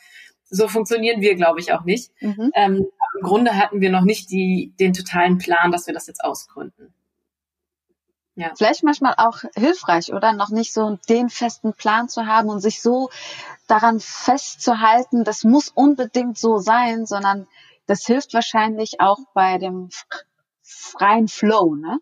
so 0.49 0.67
funktionieren 0.67 1.21
wir, 1.21 1.35
glaube 1.35 1.59
ich, 1.59 1.73
auch 1.73 1.83
nicht. 1.83 2.11
Mhm. 2.21 2.51
Ähm, 2.53 2.85
Im 3.15 3.21
Grunde 3.21 3.57
hatten 3.57 3.81
wir 3.81 3.89
noch 3.89 4.03
nicht 4.03 4.29
die, 4.29 4.73
den 4.79 4.93
totalen 4.93 5.39
Plan, 5.39 5.71
dass 5.71 5.87
wir 5.87 5.93
das 5.93 6.07
jetzt 6.07 6.23
ausgründen. 6.23 6.93
Ja. 8.35 8.51
Vielleicht 8.57 8.83
manchmal 8.83 9.13
auch 9.17 9.39
hilfreich, 9.55 10.11
oder? 10.13 10.33
Noch 10.33 10.49
nicht 10.49 10.73
so 10.73 10.97
den 11.07 11.29
festen 11.29 11.73
Plan 11.73 12.09
zu 12.09 12.25
haben 12.25 12.49
und 12.49 12.61
sich 12.61 12.81
so 12.81 13.09
daran 13.67 13.99
festzuhalten, 13.99 15.23
das 15.23 15.43
muss 15.43 15.69
unbedingt 15.69 16.37
so 16.37 16.57
sein, 16.57 17.05
sondern 17.05 17.47
das 17.85 18.05
hilft 18.05 18.33
wahrscheinlich 18.33 18.99
auch 18.99 19.19
bei 19.33 19.57
dem 19.57 19.89
freien 20.61 21.27
Flow, 21.27 21.75
ne? 21.75 21.99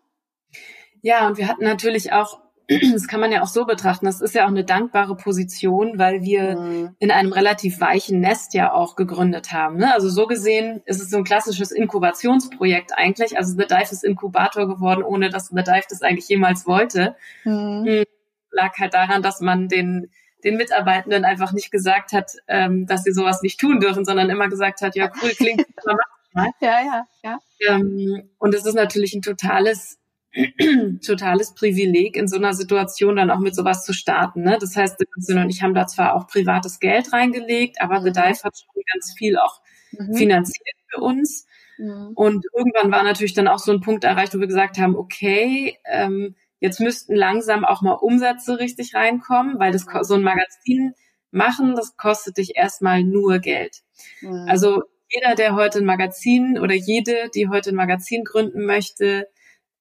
Ja, 1.02 1.26
und 1.26 1.36
wir 1.36 1.48
hatten 1.48 1.64
natürlich 1.64 2.12
auch, 2.12 2.40
das 2.92 3.06
kann 3.08 3.20
man 3.20 3.32
ja 3.32 3.42
auch 3.42 3.48
so 3.48 3.66
betrachten, 3.66 4.06
das 4.06 4.20
ist 4.20 4.34
ja 4.34 4.44
auch 4.44 4.48
eine 4.48 4.64
dankbare 4.64 5.16
Position, 5.16 5.98
weil 5.98 6.22
wir 6.22 6.56
mhm. 6.56 6.96
in 6.98 7.10
einem 7.10 7.32
relativ 7.32 7.80
weichen 7.80 8.20
Nest 8.20 8.54
ja 8.54 8.72
auch 8.72 8.96
gegründet 8.96 9.52
haben. 9.52 9.76
Ne? 9.76 9.92
Also 9.92 10.08
so 10.08 10.26
gesehen 10.26 10.80
ist 10.86 11.02
es 11.02 11.10
so 11.10 11.18
ein 11.18 11.24
klassisches 11.24 11.72
Inkubationsprojekt 11.72 12.92
eigentlich. 12.96 13.36
Also 13.36 13.52
The 13.52 13.66
Dive 13.66 13.92
ist 13.92 14.04
Inkubator 14.04 14.66
geworden, 14.66 15.02
ohne 15.02 15.28
dass 15.28 15.48
The 15.48 15.62
Dive 15.62 15.86
das 15.90 16.02
eigentlich 16.02 16.28
jemals 16.28 16.66
wollte. 16.66 17.16
Mhm. 17.44 17.84
Hm, 17.84 18.04
lag 18.52 18.78
halt 18.78 18.94
daran, 18.94 19.22
dass 19.22 19.40
man 19.40 19.68
den 19.68 20.10
den 20.44 20.56
Mitarbeitenden 20.56 21.24
einfach 21.24 21.52
nicht 21.52 21.70
gesagt 21.70 22.12
hat, 22.12 22.32
ähm, 22.48 22.86
dass 22.86 23.04
sie 23.04 23.12
sowas 23.12 23.42
nicht 23.42 23.60
tun 23.60 23.78
dürfen, 23.78 24.04
sondern 24.04 24.28
immer 24.28 24.48
gesagt 24.48 24.80
hat, 24.80 24.96
ja 24.96 25.10
cool, 25.22 25.30
klingt, 25.30 25.64
mal. 26.34 26.48
Ja, 26.60 26.80
ja, 26.80 27.06
ja. 27.22 27.38
Ähm, 27.68 28.30
und 28.38 28.54
es 28.54 28.64
ist 28.64 28.74
natürlich 28.74 29.14
ein 29.14 29.22
totales 29.22 29.98
totales 31.04 31.54
Privileg, 31.54 32.16
in 32.16 32.28
so 32.28 32.36
einer 32.36 32.54
Situation 32.54 33.16
dann 33.16 33.30
auch 33.30 33.38
mit 33.38 33.54
sowas 33.54 33.84
zu 33.84 33.92
starten. 33.92 34.42
Ne? 34.42 34.58
Das 34.60 34.76
heißt, 34.76 34.98
Sebastian 34.98 35.44
und 35.44 35.50
ich 35.50 35.62
haben 35.62 35.74
da 35.74 35.86
zwar 35.86 36.14
auch 36.14 36.26
privates 36.26 36.80
Geld 36.80 37.12
reingelegt, 37.12 37.80
aber 37.80 38.00
The 38.00 38.12
Dive 38.12 38.42
hat 38.42 38.56
schon 38.56 38.82
ganz 38.92 39.14
viel 39.16 39.36
auch 39.38 39.60
mhm. 39.92 40.14
finanziert 40.14 40.76
für 40.88 41.00
uns. 41.00 41.46
Mhm. 41.78 42.12
Und 42.14 42.44
irgendwann 42.56 42.90
war 42.90 43.02
natürlich 43.02 43.34
dann 43.34 43.48
auch 43.48 43.58
so 43.58 43.72
ein 43.72 43.80
Punkt 43.80 44.04
erreicht, 44.04 44.34
wo 44.34 44.40
wir 44.40 44.46
gesagt 44.46 44.78
haben, 44.78 44.96
okay, 44.96 45.78
ähm, 45.84 46.34
Jetzt 46.62 46.78
müssten 46.78 47.16
langsam 47.16 47.64
auch 47.64 47.82
mal 47.82 47.94
Umsätze 47.94 48.60
richtig 48.60 48.94
reinkommen, 48.94 49.58
weil 49.58 49.72
das 49.72 49.84
so 50.02 50.14
ein 50.14 50.22
Magazin 50.22 50.94
machen, 51.32 51.74
das 51.74 51.96
kostet 51.96 52.36
dich 52.36 52.54
erstmal 52.54 53.02
nur 53.02 53.40
Geld. 53.40 53.78
Mhm. 54.20 54.46
Also 54.48 54.84
jeder, 55.10 55.34
der 55.34 55.56
heute 55.56 55.80
ein 55.80 55.84
Magazin 55.84 56.60
oder 56.60 56.74
jede, 56.74 57.30
die 57.34 57.48
heute 57.48 57.70
ein 57.70 57.74
Magazin 57.74 58.22
gründen 58.22 58.64
möchte, 58.64 59.26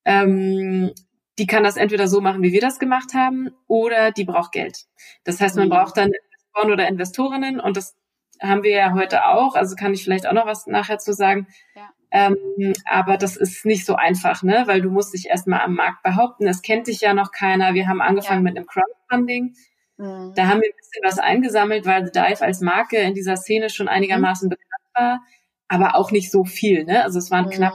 ähm, 0.05 0.91
die 1.39 1.47
kann 1.47 1.63
das 1.63 1.77
entweder 1.77 2.07
so 2.07 2.21
machen, 2.21 2.43
wie 2.43 2.51
wir 2.51 2.61
das 2.61 2.79
gemacht 2.79 3.13
haben, 3.13 3.49
oder 3.67 4.11
die 4.11 4.25
braucht 4.25 4.51
Geld. 4.51 4.85
Das 5.23 5.39
heißt, 5.39 5.55
man 5.55 5.67
mhm. 5.67 5.71
braucht 5.71 5.97
dann 5.97 6.11
Investoren 6.11 6.71
oder 6.71 6.87
Investorinnen 6.87 7.59
und 7.59 7.77
das 7.77 7.95
haben 8.41 8.63
wir 8.63 8.71
ja 8.71 8.93
heute 8.93 9.25
auch. 9.25 9.55
Also 9.55 9.75
kann 9.75 9.93
ich 9.93 10.03
vielleicht 10.03 10.27
auch 10.27 10.33
noch 10.33 10.45
was 10.45 10.67
nachher 10.67 10.97
zu 10.97 11.13
sagen. 11.13 11.47
Ja. 11.75 11.89
Ähm, 12.11 12.73
aber 12.85 13.17
das 13.17 13.37
ist 13.37 13.65
nicht 13.65 13.85
so 13.85 13.95
einfach, 13.95 14.43
ne? 14.43 14.63
Weil 14.65 14.81
du 14.81 14.89
musst 14.89 15.13
dich 15.13 15.27
erstmal 15.27 15.61
am 15.61 15.75
Markt 15.75 16.03
behaupten. 16.03 16.47
Es 16.47 16.61
kennt 16.61 16.87
dich 16.87 17.01
ja 17.01 17.13
noch 17.13 17.31
keiner. 17.31 17.73
Wir 17.73 17.87
haben 17.87 18.01
angefangen 18.01 18.45
ja. 18.45 18.51
mit 18.51 18.57
einem 18.57 18.67
Crowdfunding. 18.67 19.55
Mhm. 19.97 20.33
Da 20.35 20.47
haben 20.47 20.61
wir 20.61 20.69
ein 20.69 20.77
bisschen 20.77 21.03
was 21.03 21.19
eingesammelt, 21.19 21.85
weil 21.85 22.05
The 22.05 22.11
Dive 22.11 22.41
als 22.41 22.59
Marke 22.59 22.97
in 22.97 23.13
dieser 23.13 23.37
Szene 23.37 23.69
schon 23.69 23.87
einigermaßen 23.87 24.47
mhm. 24.47 24.49
bekannt 24.49 24.89
war, 24.93 25.21
aber 25.69 25.95
auch 25.95 26.11
nicht 26.11 26.31
so 26.31 26.43
viel. 26.43 26.83
Ne? 26.83 27.03
Also 27.03 27.19
es 27.19 27.31
waren 27.31 27.45
mhm. 27.45 27.51
knapp 27.51 27.73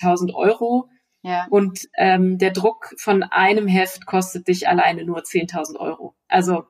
10.000 0.00 0.34
Euro. 0.34 0.88
Ja. 1.26 1.48
Und 1.50 1.88
ähm, 1.98 2.38
der 2.38 2.52
Druck 2.52 2.94
von 2.98 3.24
einem 3.24 3.66
Heft 3.66 4.06
kostet 4.06 4.46
dich 4.46 4.68
alleine 4.68 5.04
nur 5.04 5.18
10.000 5.22 5.76
Euro. 5.76 6.14
Also 6.28 6.66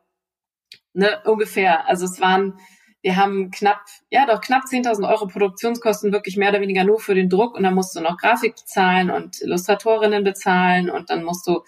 ne, 0.94 1.20
ungefähr. 1.26 1.86
Also 1.86 2.07
es 2.07 2.22
waren, 2.22 2.59
wir 3.02 3.16
haben 3.16 3.50
knapp, 3.50 3.80
ja 4.09 4.24
doch 4.24 4.40
knapp 4.40 4.62
10.000 4.64 5.07
Euro 5.11 5.26
Produktionskosten 5.26 6.11
wirklich 6.11 6.38
mehr 6.38 6.48
oder 6.48 6.62
weniger 6.62 6.84
nur 6.84 7.00
für 7.00 7.14
den 7.14 7.28
Druck 7.28 7.54
und 7.54 7.64
dann 7.64 7.74
musst 7.74 7.94
du 7.94 8.00
noch 8.00 8.16
Grafik 8.16 8.57
bezahlen 8.57 9.11
und 9.11 9.42
Illustratorinnen 9.42 10.24
bezahlen 10.24 10.88
und 10.88 11.11
dann 11.11 11.22
musst 11.22 11.46
du 11.46 11.62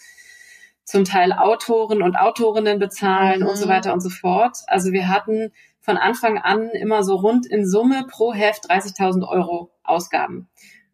zum 0.84 1.04
Teil 1.04 1.34
Autoren 1.34 2.00
und 2.00 2.16
Autorinnen 2.16 2.78
bezahlen 2.78 3.42
mhm. 3.42 3.48
und 3.48 3.56
so 3.56 3.66
mhm. 3.66 3.70
weiter 3.70 3.92
und 3.92 4.00
so 4.00 4.08
fort. 4.08 4.56
Also 4.66 4.92
wir 4.92 5.08
hatten 5.08 5.52
von 5.78 5.98
Anfang 5.98 6.38
an 6.38 6.70
immer 6.70 7.02
so 7.02 7.16
rund 7.16 7.44
in 7.44 7.68
Summe 7.68 8.06
pro 8.08 8.32
Heft 8.32 8.70
30.000 8.70 9.28
Euro 9.28 9.72
Ausgaben. 9.84 10.48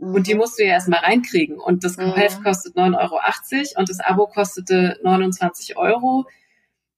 Mhm. 0.05 0.15
Und 0.15 0.27
die 0.27 0.35
musst 0.35 0.59
du 0.59 0.65
ja 0.65 0.71
erstmal 0.73 1.01
reinkriegen. 1.01 1.59
Und 1.59 1.85
das 1.85 1.97
mhm. 1.97 2.15
Heft 2.15 2.43
kostet 2.43 2.77
9,80 2.77 2.95
Euro 2.97 3.21
und 3.79 3.89
das 3.89 4.01
Abo 4.01 4.27
kostete 4.27 4.99
29 5.03 5.77
Euro. 5.77 6.27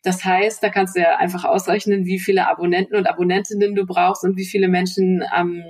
Das 0.03 0.25
heißt, 0.25 0.63
da 0.63 0.69
kannst 0.69 0.97
du 0.97 1.01
ja 1.01 1.17
einfach 1.17 1.45
ausrechnen, 1.45 2.05
wie 2.07 2.21
viele 2.21 2.47
Abonnenten 2.49 2.97
und 2.97 3.09
Abonnentinnen 3.09 3.75
du 3.75 3.87
brauchst 3.87 4.23
und 4.23 4.37
wie 4.37 4.45
viele 4.45 4.69
Menschen, 4.69 5.25
ähm, 5.37 5.65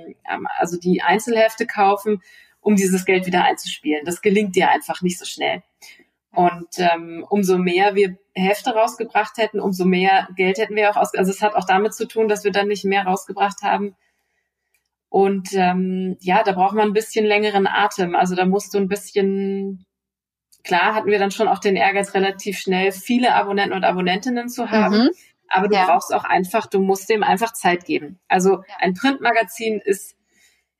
also 0.59 0.77
die 0.77 1.01
Einzelhefte 1.01 1.65
kaufen, 1.65 2.21
um 2.61 2.75
dieses 2.75 3.05
Geld 3.05 3.25
wieder 3.25 3.43
einzuspielen. 3.45 4.05
Das 4.05 4.21
gelingt 4.21 4.55
dir 4.55 4.69
einfach 4.69 5.01
nicht 5.01 5.17
so 5.17 5.25
schnell. 5.25 5.63
Und 6.31 6.67
ähm, 6.77 7.25
umso 7.27 7.57
mehr 7.57 7.95
wir 7.95 8.17
Hefte 8.35 8.69
rausgebracht 8.69 9.37
hätten, 9.37 9.59
umso 9.59 9.85
mehr 9.85 10.27
Geld 10.35 10.59
hätten 10.59 10.75
wir 10.75 10.91
auch 10.91 10.97
aus. 10.97 11.15
Also 11.15 11.31
es 11.31 11.41
hat 11.41 11.55
auch 11.55 11.65
damit 11.65 11.95
zu 11.95 12.07
tun, 12.07 12.27
dass 12.27 12.43
wir 12.43 12.51
dann 12.51 12.67
nicht 12.67 12.85
mehr 12.85 13.05
rausgebracht 13.05 13.63
haben. 13.63 13.95
Und 15.17 15.51
ähm, 15.53 16.15
ja, 16.19 16.43
da 16.43 16.51
braucht 16.51 16.75
man 16.75 16.89
ein 16.89 16.93
bisschen 16.93 17.25
längeren 17.25 17.65
Atem. 17.65 18.13
Also 18.13 18.35
da 18.35 18.45
musst 18.45 18.75
du 18.75 18.77
ein 18.77 18.87
bisschen, 18.87 19.83
klar 20.63 20.93
hatten 20.93 21.09
wir 21.09 21.17
dann 21.17 21.31
schon 21.31 21.47
auch 21.47 21.57
den 21.57 21.75
Ehrgeiz, 21.75 22.13
relativ 22.13 22.59
schnell 22.59 22.91
viele 22.91 23.33
Abonnenten 23.33 23.73
und 23.73 23.83
Abonnentinnen 23.83 24.47
zu 24.47 24.69
haben. 24.69 25.05
Mhm. 25.05 25.09
Aber 25.49 25.69
du 25.69 25.73
ja. 25.73 25.87
brauchst 25.87 26.13
auch 26.13 26.23
einfach, 26.23 26.67
du 26.67 26.79
musst 26.79 27.09
dem 27.09 27.23
einfach 27.23 27.51
Zeit 27.53 27.85
geben. 27.85 28.19
Also 28.27 28.61
ein 28.77 28.93
Printmagazin 28.93 29.81
ist 29.83 30.15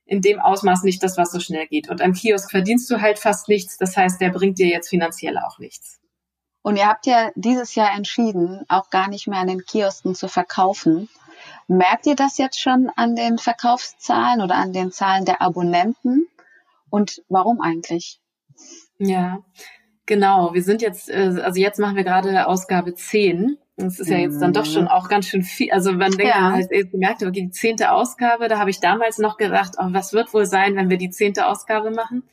in 0.06 0.20
dem 0.20 0.38
Ausmaß 0.38 0.84
nicht 0.84 1.02
das, 1.02 1.18
was 1.18 1.32
so 1.32 1.40
schnell 1.40 1.66
geht. 1.66 1.90
Und 1.90 2.00
am 2.00 2.12
Kiosk 2.12 2.52
verdienst 2.52 2.88
du 2.92 3.00
halt 3.00 3.18
fast 3.18 3.48
nichts. 3.48 3.76
Das 3.76 3.96
heißt, 3.96 4.20
der 4.20 4.30
bringt 4.30 4.60
dir 4.60 4.68
jetzt 4.68 4.88
finanziell 4.88 5.36
auch 5.36 5.58
nichts. 5.58 5.98
Und 6.62 6.76
ihr 6.76 6.86
habt 6.86 7.06
ja 7.06 7.32
dieses 7.34 7.74
Jahr 7.74 7.92
entschieden, 7.92 8.64
auch 8.68 8.90
gar 8.90 9.08
nicht 9.08 9.26
mehr 9.26 9.40
an 9.40 9.48
den 9.48 9.64
Kiosken 9.64 10.14
zu 10.14 10.28
verkaufen. 10.28 11.08
Merkt 11.68 12.06
ihr 12.06 12.16
das 12.16 12.38
jetzt 12.38 12.60
schon 12.60 12.90
an 12.96 13.14
den 13.14 13.38
Verkaufszahlen 13.38 14.40
oder 14.40 14.56
an 14.56 14.72
den 14.72 14.90
Zahlen 14.90 15.24
der 15.24 15.40
Abonnenten? 15.40 16.26
Und 16.90 17.22
warum 17.28 17.60
eigentlich? 17.60 18.20
Ja, 18.98 19.38
genau. 20.06 20.54
Wir 20.54 20.62
sind 20.62 20.82
jetzt, 20.82 21.10
äh, 21.10 21.40
also 21.42 21.60
jetzt 21.60 21.78
machen 21.78 21.96
wir 21.96 22.04
gerade 22.04 22.46
Ausgabe 22.46 22.94
10 22.94 23.58
das 23.78 24.00
ist 24.00 24.10
ja 24.10 24.18
jetzt 24.18 24.42
dann 24.42 24.52
doch 24.52 24.66
schon 24.66 24.82
mhm. 24.82 24.88
auch 24.88 25.08
ganz 25.08 25.28
schön 25.28 25.44
viel. 25.44 25.70
Also 25.70 25.92
man 25.92 26.10
denkt, 26.10 26.34
ja. 26.34 26.40
man 26.40 26.54
hat 26.54 26.70
jetzt 26.72 26.90
gemerkt, 26.90 27.22
okay, 27.22 27.42
die 27.42 27.50
zehnte 27.50 27.92
Ausgabe, 27.92 28.48
da 28.48 28.58
habe 28.58 28.70
ich 28.70 28.80
damals 28.80 29.18
noch 29.18 29.36
gedacht, 29.36 29.74
oh, 29.78 29.86
was 29.90 30.12
wird 30.12 30.34
wohl 30.34 30.46
sein, 30.46 30.74
wenn 30.74 30.90
wir 30.90 30.98
die 30.98 31.10
zehnte 31.10 31.46
Ausgabe 31.46 31.92
machen? 31.92 32.24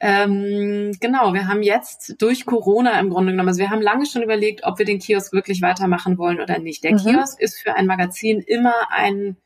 Ähm, 0.00 0.92
genau, 0.98 1.34
wir 1.34 1.46
haben 1.46 1.62
jetzt 1.62 2.20
durch 2.22 2.46
Corona 2.46 2.98
im 2.98 3.10
Grunde 3.10 3.32
genommen, 3.32 3.50
also 3.50 3.60
wir 3.60 3.70
haben 3.70 3.82
lange 3.82 4.06
schon 4.06 4.22
überlegt, 4.22 4.64
ob 4.64 4.78
wir 4.78 4.86
den 4.86 4.98
Kiosk 4.98 5.32
wirklich 5.32 5.60
weitermachen 5.60 6.16
wollen 6.16 6.40
oder 6.40 6.58
nicht. 6.58 6.82
Der 6.84 6.92
mhm. 6.92 6.98
Kiosk 6.98 7.38
ist 7.40 7.60
für 7.60 7.74
ein 7.74 7.86
Magazin 7.86 8.40
immer 8.40 8.74
ein, 8.90 9.36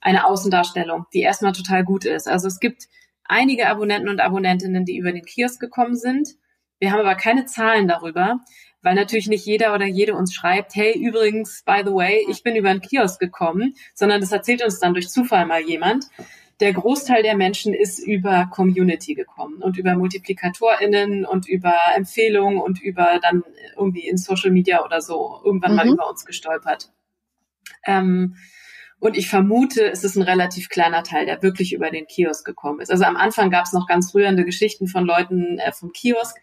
eine 0.00 0.26
Außendarstellung, 0.26 1.06
die 1.14 1.22
erstmal 1.22 1.52
total 1.52 1.84
gut 1.84 2.04
ist. 2.04 2.28
Also 2.28 2.48
es 2.48 2.60
gibt 2.60 2.88
einige 3.24 3.68
Abonnenten 3.68 4.10
und 4.10 4.20
Abonnentinnen, 4.20 4.84
die 4.84 4.98
über 4.98 5.12
den 5.12 5.24
Kiosk 5.24 5.58
gekommen 5.58 5.96
sind. 5.96 6.28
Wir 6.78 6.92
haben 6.92 7.00
aber 7.00 7.14
keine 7.14 7.46
Zahlen 7.46 7.88
darüber 7.88 8.40
weil 8.84 8.94
natürlich 8.94 9.28
nicht 9.28 9.46
jeder 9.46 9.74
oder 9.74 9.86
jede 9.86 10.14
uns 10.14 10.34
schreibt, 10.34 10.76
hey, 10.76 10.92
übrigens, 10.96 11.62
by 11.64 11.82
the 11.84 11.92
way, 11.92 12.24
ich 12.28 12.42
bin 12.42 12.54
über 12.54 12.68
einen 12.68 12.82
Kiosk 12.82 13.18
gekommen, 13.18 13.74
sondern 13.94 14.20
das 14.20 14.30
erzählt 14.30 14.62
uns 14.62 14.78
dann 14.78 14.92
durch 14.92 15.08
Zufall 15.08 15.46
mal 15.46 15.62
jemand. 15.62 16.04
Der 16.60 16.72
Großteil 16.72 17.22
der 17.22 17.36
Menschen 17.36 17.74
ist 17.74 17.98
über 17.98 18.46
Community 18.46 19.14
gekommen 19.14 19.60
und 19.62 19.76
über 19.76 19.94
MultiplikatorInnen 19.96 21.24
und 21.26 21.48
über 21.48 21.74
Empfehlungen 21.96 22.58
und 22.58 22.80
über 22.80 23.18
dann 23.20 23.42
irgendwie 23.76 24.06
in 24.06 24.16
Social 24.16 24.50
Media 24.50 24.84
oder 24.84 25.00
so 25.00 25.40
irgendwann 25.44 25.72
mhm. 25.72 25.76
mal 25.76 25.88
über 25.88 26.08
uns 26.08 26.24
gestolpert. 26.24 26.92
Ähm, 27.84 28.36
und 29.00 29.18
ich 29.18 29.28
vermute, 29.28 29.90
es 29.90 30.04
ist 30.04 30.16
ein 30.16 30.22
relativ 30.22 30.68
kleiner 30.68 31.02
Teil, 31.02 31.26
der 31.26 31.42
wirklich 31.42 31.74
über 31.74 31.90
den 31.90 32.06
Kiosk 32.06 32.46
gekommen 32.46 32.80
ist. 32.80 32.90
Also 32.90 33.04
am 33.04 33.16
Anfang 33.16 33.50
gab 33.50 33.64
es 33.64 33.72
noch 33.72 33.86
ganz 33.86 34.14
rührende 34.14 34.44
Geschichten 34.44 34.86
von 34.86 35.04
Leuten 35.04 35.58
äh, 35.58 35.72
vom 35.72 35.92
Kiosk, 35.92 36.38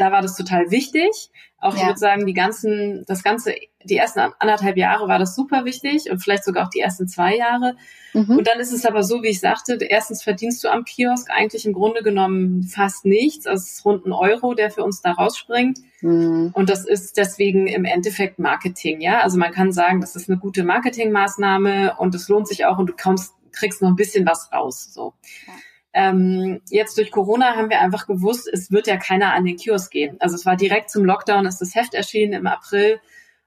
da 0.00 0.12
war 0.12 0.22
das 0.22 0.36
total 0.36 0.70
wichtig. 0.70 1.30
Auch 1.58 1.74
ja. 1.74 1.80
ich 1.80 1.86
würde 1.88 1.98
sagen, 1.98 2.24
die 2.24 2.32
ganzen, 2.32 3.04
das 3.06 3.22
ganze, 3.22 3.54
die 3.84 3.96
ersten 3.96 4.20
anderthalb 4.38 4.78
Jahre 4.78 5.08
war 5.08 5.18
das 5.18 5.34
super 5.36 5.66
wichtig 5.66 6.10
und 6.10 6.20
vielleicht 6.20 6.44
sogar 6.44 6.66
auch 6.66 6.70
die 6.70 6.80
ersten 6.80 7.06
zwei 7.06 7.36
Jahre. 7.36 7.76
Mhm. 8.14 8.38
Und 8.38 8.46
dann 8.46 8.60
ist 8.60 8.72
es 8.72 8.86
aber 8.86 9.02
so, 9.02 9.22
wie 9.22 9.28
ich 9.28 9.40
sagte, 9.40 9.76
erstens 9.78 10.22
verdienst 10.22 10.64
du 10.64 10.68
am 10.68 10.84
Kiosk 10.84 11.28
eigentlich 11.30 11.66
im 11.66 11.74
Grunde 11.74 12.02
genommen 12.02 12.62
fast 12.62 13.04
nichts. 13.04 13.46
Also 13.46 13.62
es 13.62 13.72
ist 13.72 13.84
rund 13.84 14.06
ein 14.06 14.12
Euro, 14.12 14.54
der 14.54 14.70
für 14.70 14.82
uns 14.82 15.02
da 15.02 15.12
rausspringt. 15.12 15.80
Mhm. 16.00 16.50
Und 16.54 16.70
das 16.70 16.86
ist 16.86 17.18
deswegen 17.18 17.66
im 17.66 17.84
Endeffekt 17.84 18.38
Marketing, 18.38 19.02
ja. 19.02 19.20
Also 19.20 19.38
man 19.38 19.52
kann 19.52 19.70
sagen, 19.70 20.00
das 20.00 20.16
ist 20.16 20.30
eine 20.30 20.38
gute 20.38 20.64
Marketingmaßnahme 20.64 21.96
und 21.98 22.14
es 22.14 22.28
lohnt 22.30 22.48
sich 22.48 22.64
auch 22.64 22.78
und 22.78 22.86
du 22.86 22.94
kommst, 23.00 23.34
kriegst 23.52 23.82
noch 23.82 23.90
ein 23.90 23.96
bisschen 23.96 24.26
was 24.26 24.50
raus, 24.50 24.94
so. 24.94 25.12
Ja. 25.46 25.52
Ähm, 25.92 26.60
jetzt 26.70 26.96
durch 26.98 27.10
Corona 27.10 27.56
haben 27.56 27.70
wir 27.70 27.80
einfach 27.80 28.06
gewusst, 28.06 28.48
es 28.52 28.70
wird 28.70 28.86
ja 28.86 28.96
keiner 28.96 29.34
an 29.34 29.44
den 29.44 29.56
Kiosk 29.56 29.90
gehen. 29.90 30.16
Also 30.20 30.36
es 30.36 30.46
war 30.46 30.56
direkt 30.56 30.90
zum 30.90 31.04
Lockdown, 31.04 31.46
ist 31.46 31.60
das 31.60 31.74
Heft 31.74 31.94
erschienen 31.94 32.32
im 32.32 32.46
April 32.46 33.00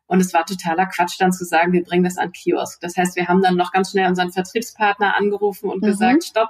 und 0.07 0.19
es 0.19 0.33
war 0.33 0.45
totaler 0.45 0.85
Quatsch 0.87 1.15
dann 1.19 1.31
zu 1.31 1.45
sagen, 1.45 1.71
wir 1.71 1.83
bringen 1.83 2.03
das 2.03 2.17
an 2.17 2.33
Kiosk. 2.33 2.81
Das 2.81 2.97
heißt, 2.97 3.15
wir 3.15 3.27
haben 3.27 3.41
dann 3.41 3.55
noch 3.55 3.71
ganz 3.71 3.91
schnell 3.91 4.07
unseren 4.07 4.31
Vertriebspartner 4.31 5.15
angerufen 5.15 5.69
und 5.69 5.81
mhm. 5.81 5.87
gesagt, 5.87 6.25
stopp, 6.25 6.49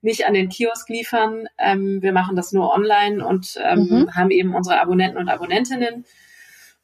nicht 0.00 0.26
an 0.26 0.34
den 0.34 0.48
Kiosk 0.48 0.88
liefern, 0.88 1.46
ähm, 1.58 2.00
wir 2.00 2.12
machen 2.12 2.36
das 2.36 2.52
nur 2.52 2.72
online 2.72 3.26
und 3.26 3.58
ähm, 3.62 3.86
mhm. 3.90 4.14
haben 4.14 4.30
eben 4.30 4.54
unsere 4.54 4.80
Abonnenten 4.80 5.18
und 5.18 5.28
Abonnentinnen. 5.28 6.04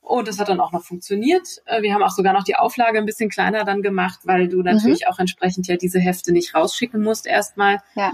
Und 0.03 0.27
das 0.27 0.41
hat 0.41 0.49
dann 0.49 0.61
auch 0.61 0.73
noch 0.73 0.85
funktioniert. 0.85 1.63
Äh, 1.65 1.81
wir 1.83 1.95
haben 1.95 2.03
auch 2.03 2.11
sogar 2.11 2.33
noch 2.33 2.45
die 2.45 2.57
Auflage 2.57 2.99
ein 2.99 3.07
bisschen 3.07 3.31
kleiner 3.31 3.65
dann 3.65 3.83
gemacht, 3.83 4.21
weil 4.25 4.49
du 4.49 4.61
natürlich 4.63 5.03
mhm. 5.03 5.13
auch 5.13 5.19
entsprechend 5.19 5.69
ja 5.69 5.77
diese 5.77 6.01
Hefte 6.01 6.33
nicht 6.33 6.55
rausschicken 6.55 7.03
musst 7.03 7.27
erstmal. 7.27 7.79
Ja. 7.95 8.13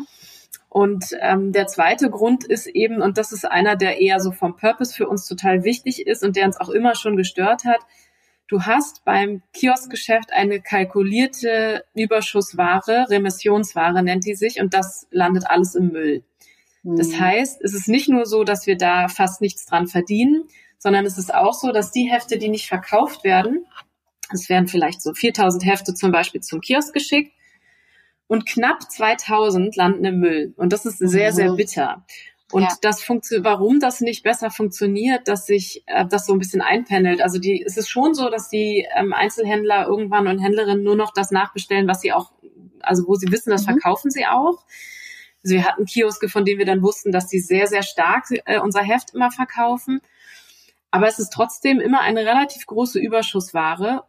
Und 0.69 1.17
ähm, 1.21 1.53
der 1.53 1.67
zweite 1.67 2.11
Grund 2.11 2.45
ist 2.45 2.67
eben, 2.67 3.01
und 3.01 3.17
das 3.17 3.33
ist 3.33 3.47
einer, 3.47 3.75
der 3.75 4.01
eher 4.01 4.21
so 4.21 4.33
vom 4.33 4.55
Purpose 4.55 4.95
für 4.95 5.09
uns 5.09 5.27
total 5.27 5.65
wichtig 5.65 6.07
ist 6.07 6.23
und 6.23 6.37
der 6.37 6.45
uns 6.45 6.61
auch 6.61 6.69
immer 6.69 6.95
schon 6.95 7.17
gestört 7.17 7.65
hat. 7.65 7.81
Du 8.49 8.63
hast 8.63 9.05
beim 9.05 9.43
Kioskgeschäft 9.55 10.33
eine 10.33 10.61
kalkulierte 10.61 11.85
Überschussware, 11.95 13.07
Remissionsware 13.09 14.03
nennt 14.03 14.27
die 14.27 14.35
sich, 14.35 14.61
und 14.61 14.75
das 14.75 15.07
landet 15.11 15.51
alles 15.51 15.75
im 15.75 15.89
Müll. 15.89 16.23
Das 16.83 17.09
mhm. 17.09 17.21
heißt, 17.21 17.63
es 17.63 17.75
ist 17.75 17.89
nicht 17.89 18.09
nur 18.09 18.25
so, 18.27 18.45
dass 18.45 18.67
wir 18.67 18.77
da 18.77 19.09
fast 19.09 19.41
nichts 19.41 19.67
dran 19.67 19.87
verdienen, 19.87 20.45
sondern 20.79 21.05
es 21.07 21.19
ist 21.19 21.35
auch 21.35 21.55
so, 21.55 21.73
dass 21.73 21.91
die 21.91 22.11
Hefte, 22.11 22.39
die 22.39 22.49
nicht 22.49 22.69
verkauft 22.69 23.25
werden, 23.25 23.67
es 24.33 24.49
werden 24.49 24.69
vielleicht 24.69 25.03
so 25.03 25.15
4000 25.15 25.65
Hefte 25.65 25.95
zum 25.95 26.13
Beispiel 26.13 26.41
zum 26.41 26.61
Kiosk 26.61 26.93
geschickt, 26.93 27.33
und 28.29 28.47
knapp 28.47 28.83
2000 28.91 29.75
landen 29.75 30.05
im 30.05 30.21
Müll. 30.21 30.55
Und 30.57 30.73
das 30.73 30.87
ist 30.87 30.99
sehr, 30.99 31.33
sehr 31.33 31.53
mhm. 31.53 31.57
bitter. 31.57 32.05
Und 32.53 32.63
ja. 32.63 32.69
das 32.81 33.03
funktioniert, 33.03 33.45
warum 33.45 33.81
das 33.81 34.01
nicht 34.01 34.23
besser 34.23 34.51
funktioniert, 34.51 35.29
dass 35.29 35.47
sich 35.47 35.83
äh, 35.87 36.07
das 36.07 36.27
so 36.27 36.35
ein 36.35 36.39
bisschen 36.39 36.63
einpendelt. 36.63 37.21
Also 37.21 37.39
die, 37.39 37.63
es 37.63 37.77
ist 37.77 37.89
schon 37.89 38.15
so, 38.15 38.31
dass 38.31 38.49
die 38.49 38.87
ähm, 38.97 39.13
Einzelhändler 39.13 39.87
irgendwann 39.87 40.29
und 40.29 40.39
Händlerinnen 40.39 40.85
nur 40.85 40.97
noch 40.97 41.13
das 41.13 41.31
nachbestellen, 41.31 41.89
was 41.89 42.01
sie 42.01 42.13
auch, 42.13 42.33
also 42.81 43.07
wo 43.07 43.17
sie 43.17 43.31
wissen, 43.31 43.51
das 43.51 43.63
mhm. 43.63 43.73
verkaufen 43.73 44.11
sie 44.11 44.27
auch. 44.27 44.65
Also 45.43 45.57
wir 45.57 45.65
hatten 45.65 45.85
Kioske, 45.85 46.29
von 46.29 46.45
denen 46.45 46.59
wir 46.59 46.67
dann 46.67 46.83
wussten, 46.83 47.13
dass 47.13 47.29
die 47.29 47.41
sehr, 47.41 47.67
sehr 47.67 47.83
stark 47.83 48.25
äh, 48.45 48.61
unser 48.61 48.83
Heft 48.83 49.15
immer 49.15 49.31
verkaufen. 49.31 50.01
Aber 50.91 51.07
es 51.07 51.19
ist 51.19 51.31
trotzdem 51.31 51.81
immer 51.81 52.01
eine 52.01 52.25
relativ 52.25 52.67
große 52.67 52.99
Überschussware. 52.99 54.05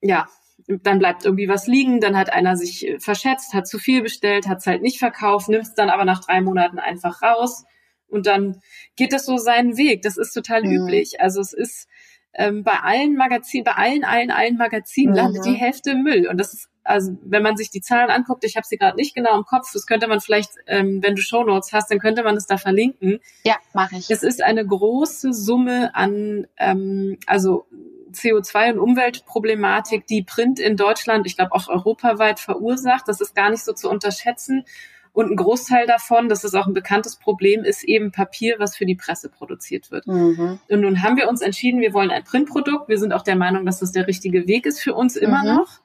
Ja, 0.00 0.26
dann 0.66 0.98
bleibt 0.98 1.24
irgendwie 1.24 1.48
was 1.48 1.66
liegen, 1.66 2.00
dann 2.00 2.16
hat 2.16 2.32
einer 2.32 2.56
sich 2.56 2.86
äh, 2.86 3.00
verschätzt, 3.00 3.54
hat 3.54 3.66
zu 3.66 3.78
viel 3.78 4.02
bestellt, 4.02 4.48
hat 4.48 4.58
es 4.58 4.66
halt 4.66 4.82
nicht 4.82 4.98
verkauft, 4.98 5.48
nimmt 5.48 5.64
es 5.64 5.74
dann 5.74 5.90
aber 5.90 6.04
nach 6.04 6.24
drei 6.24 6.40
Monaten 6.40 6.78
einfach 6.78 7.22
raus 7.22 7.64
und 8.08 8.26
dann 8.26 8.60
geht 8.96 9.12
das 9.12 9.26
so 9.26 9.38
seinen 9.38 9.76
Weg. 9.76 10.02
Das 10.02 10.16
ist 10.16 10.32
total 10.32 10.62
mhm. 10.62 10.72
üblich. 10.72 11.20
Also 11.20 11.40
es 11.40 11.52
ist 11.52 11.88
ähm, 12.34 12.62
bei 12.62 12.78
allen 12.80 13.16
Magazinen, 13.16 13.64
bei 13.64 13.72
allen, 13.72 14.04
allen, 14.04 14.30
allen 14.30 14.56
Magazinen 14.56 15.12
mhm. 15.12 15.16
landet 15.16 15.44
die 15.46 15.54
Hälfte 15.54 15.92
im 15.92 16.02
Müll. 16.02 16.28
Und 16.28 16.38
das 16.38 16.52
ist, 16.52 16.68
also 16.84 17.16
wenn 17.24 17.42
man 17.42 17.56
sich 17.56 17.70
die 17.70 17.80
Zahlen 17.80 18.10
anguckt, 18.10 18.44
ich 18.44 18.56
habe 18.56 18.66
sie 18.66 18.76
gerade 18.76 18.96
nicht 18.96 19.14
genau 19.14 19.36
im 19.36 19.44
Kopf, 19.44 19.70
das 19.72 19.86
könnte 19.86 20.08
man 20.08 20.20
vielleicht, 20.20 20.52
ähm, 20.66 21.02
wenn 21.02 21.14
du 21.14 21.22
Shownotes 21.22 21.72
hast, 21.72 21.90
dann 21.90 21.98
könnte 21.98 22.22
man 22.22 22.36
es 22.36 22.46
da 22.46 22.56
verlinken. 22.56 23.20
Ja, 23.44 23.56
mache 23.72 23.96
ich. 23.96 24.10
Es 24.10 24.22
ist 24.22 24.42
eine 24.42 24.66
große 24.66 25.32
Summe 25.32 25.94
an, 25.94 26.46
ähm, 26.56 27.18
also 27.26 27.66
CO2 28.12 28.72
und 28.72 28.78
Umweltproblematik, 28.78 30.06
die 30.06 30.22
Print 30.22 30.58
in 30.58 30.76
Deutschland, 30.76 31.26
ich 31.26 31.36
glaube 31.36 31.52
auch 31.52 31.68
europaweit 31.68 32.40
verursacht. 32.40 33.08
Das 33.08 33.20
ist 33.20 33.34
gar 33.34 33.50
nicht 33.50 33.64
so 33.64 33.72
zu 33.72 33.88
unterschätzen. 33.88 34.64
Und 35.14 35.30
ein 35.30 35.36
Großteil 35.36 35.86
davon, 35.86 36.30
das 36.30 36.42
ist 36.42 36.54
auch 36.54 36.66
ein 36.66 36.72
bekanntes 36.72 37.16
Problem, 37.16 37.64
ist 37.64 37.84
eben 37.84 38.12
Papier, 38.12 38.56
was 38.58 38.76
für 38.76 38.86
die 38.86 38.94
Presse 38.94 39.28
produziert 39.28 39.90
wird. 39.90 40.06
Mhm. 40.06 40.58
Und 40.68 40.80
nun 40.80 41.02
haben 41.02 41.16
wir 41.16 41.28
uns 41.28 41.42
entschieden, 41.42 41.82
wir 41.82 41.92
wollen 41.92 42.10
ein 42.10 42.24
Printprodukt. 42.24 42.88
Wir 42.88 42.98
sind 42.98 43.12
auch 43.12 43.22
der 43.22 43.36
Meinung, 43.36 43.66
dass 43.66 43.80
das 43.80 43.92
der 43.92 44.06
richtige 44.06 44.46
Weg 44.46 44.64
ist 44.64 44.80
für 44.80 44.94
uns 44.94 45.16
immer 45.16 45.42
mhm. 45.42 45.56
noch. 45.56 45.80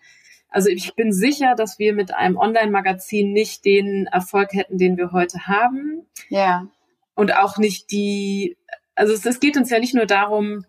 Also 0.57 0.69
ich 0.69 0.95
bin 0.95 1.13
sicher, 1.13 1.53
dass 1.53 1.77
wir 1.77 1.93
mit 1.93 2.15
einem 2.15 2.35
Online-Magazin 2.35 3.31
nicht 3.31 3.63
den 3.63 4.07
Erfolg 4.07 4.53
hätten, 4.53 4.79
den 4.79 4.97
wir 4.97 5.11
heute 5.11 5.45
haben. 5.45 6.07
Ja. 6.29 6.65
Und 7.13 7.35
auch 7.35 7.59
nicht 7.59 7.91
die, 7.91 8.57
also 8.95 9.13
es, 9.13 9.23
es 9.23 9.39
geht 9.39 9.55
uns 9.55 9.69
ja 9.69 9.77
nicht 9.77 9.93
nur 9.93 10.07
darum, 10.07 10.65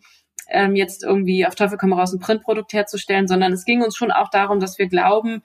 ähm, 0.50 0.76
jetzt 0.76 1.04
irgendwie 1.04 1.46
auf 1.46 1.54
Teufel 1.54 1.78
komm 1.78 1.94
raus 1.94 2.12
ein 2.12 2.20
Printprodukt 2.20 2.74
herzustellen, 2.74 3.28
sondern 3.28 3.50
es 3.54 3.64
ging 3.64 3.80
uns 3.82 3.96
schon 3.96 4.10
auch 4.10 4.28
darum, 4.28 4.60
dass 4.60 4.78
wir 4.78 4.88
glauben, 4.88 5.42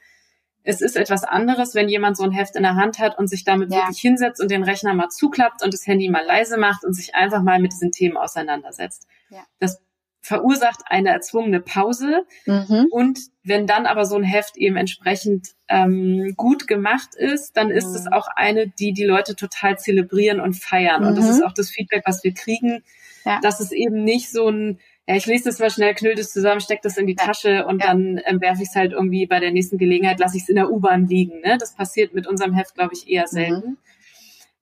es 0.63 0.81
ist 0.81 0.97
etwas 0.97 1.23
anderes, 1.23 1.73
wenn 1.73 1.87
jemand 1.87 2.17
so 2.17 2.23
ein 2.23 2.31
Heft 2.31 2.57
in 2.57 2.63
der 2.63 2.75
Hand 2.75 2.99
hat 2.99 3.17
und 3.17 3.29
sich 3.29 3.45
damit 3.45 3.71
ja. 3.71 3.77
wirklich 3.77 4.01
hinsetzt 4.01 4.41
und 4.41 4.51
den 4.51 4.63
Rechner 4.63 4.93
mal 4.93 5.07
zuklappt 5.07 5.63
und 5.63 5.73
das 5.73 5.87
Handy 5.87 6.09
mal 6.09 6.25
leise 6.25 6.57
macht 6.57 6.83
und 6.83 6.91
sich 6.91 7.15
einfach 7.15 7.43
mal 7.43 7.61
mit 7.61 7.71
diesen 7.71 7.93
Themen 7.93 8.17
auseinandersetzt. 8.17 9.07
Ja. 9.29 9.45
Das 9.59 9.81
verursacht 10.23 10.79
eine 10.85 11.09
erzwungene 11.09 11.59
Pause. 11.59 12.25
Mhm. 12.45 12.87
Und 12.89 13.19
wenn 13.43 13.67
dann 13.67 13.85
aber 13.85 14.05
so 14.05 14.15
ein 14.15 14.23
Heft 14.23 14.55
eben 14.57 14.77
entsprechend 14.77 15.49
ähm, 15.67 16.33
gut 16.37 16.65
gemacht 16.65 17.13
ist, 17.13 17.57
dann 17.57 17.69
ist 17.69 17.89
mhm. 17.89 17.95
es 17.95 18.11
auch 18.11 18.27
eine, 18.33 18.67
die 18.69 18.93
die 18.93 19.03
Leute 19.03 19.35
total 19.35 19.77
zelebrieren 19.77 20.39
und 20.39 20.53
feiern. 20.53 21.01
Mhm. 21.01 21.07
Und 21.09 21.17
das 21.17 21.25
mhm. 21.25 21.31
ist 21.31 21.45
auch 21.45 21.53
das 21.53 21.69
Feedback, 21.69 22.03
was 22.05 22.23
wir 22.23 22.33
kriegen, 22.33 22.83
ja. 23.25 23.39
dass 23.41 23.59
es 23.59 23.73
eben 23.73 24.03
nicht 24.03 24.31
so 24.31 24.49
ein 24.49 24.79
ja, 25.05 25.17
ich 25.17 25.25
lese 25.25 25.43
das 25.43 25.59
mal 25.59 25.69
schnell, 25.69 25.93
knüll 25.93 26.15
das 26.15 26.31
zusammen, 26.31 26.61
steck 26.61 26.81
das 26.81 26.95
in 26.95 27.05
die 27.07 27.17
ja. 27.19 27.25
Tasche 27.25 27.65
und 27.65 27.81
ja. 27.81 27.87
dann 27.87 28.21
ähm, 28.25 28.39
werfe 28.39 28.63
ich 28.63 28.69
es 28.69 28.75
halt 28.75 28.93
irgendwie 28.93 29.25
bei 29.25 29.41
der 29.41 29.51
nächsten 29.51 29.77
Gelegenheit, 29.77 30.17
lasse 30.17 30.37
ich 30.37 30.43
es 30.43 30.49
in 30.49 30.55
der 30.55 30.71
U-Bahn 30.71 31.07
liegen. 31.07 31.41
Ne? 31.41 31.57
Das 31.59 31.75
passiert 31.75 32.13
mit 32.13 32.25
unserem 32.25 32.53
Heft, 32.53 32.75
glaube 32.75 32.93
ich, 32.93 33.09
eher 33.09 33.23
mhm. 33.23 33.35
selten. 33.35 33.69
Mhm. 33.71 33.77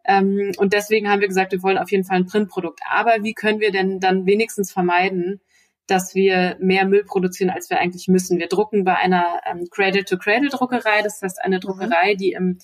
Ähm, 0.03 0.51
und 0.57 0.73
deswegen 0.73 1.11
haben 1.11 1.21
wir 1.21 1.27
gesagt, 1.27 1.51
wir 1.51 1.61
wollen 1.61 1.77
auf 1.77 1.91
jeden 1.91 2.05
Fall 2.05 2.17
ein 2.17 2.25
Printprodukt. 2.25 2.79
Aber 2.89 3.17
wie 3.21 3.35
können 3.35 3.59
wir 3.59 3.71
denn 3.71 3.99
dann 3.99 4.25
wenigstens 4.25 4.71
vermeiden, 4.71 5.41
dass 5.87 6.15
wir 6.15 6.57
mehr 6.59 6.85
Müll 6.85 7.03
produzieren, 7.03 7.49
als 7.49 7.69
wir 7.69 7.79
eigentlich 7.79 8.07
müssen? 8.07 8.39
Wir 8.39 8.47
drucken 8.47 8.83
bei 8.83 8.95
einer 8.95 9.41
ähm, 9.45 9.67
Cradle-to-Cradle-Druckerei, 9.69 11.01
das 11.03 11.21
heißt 11.21 11.43
eine 11.43 11.57
mhm. 11.57 11.61
Druckerei, 11.61 12.15
die 12.15 12.31
im 12.31 12.59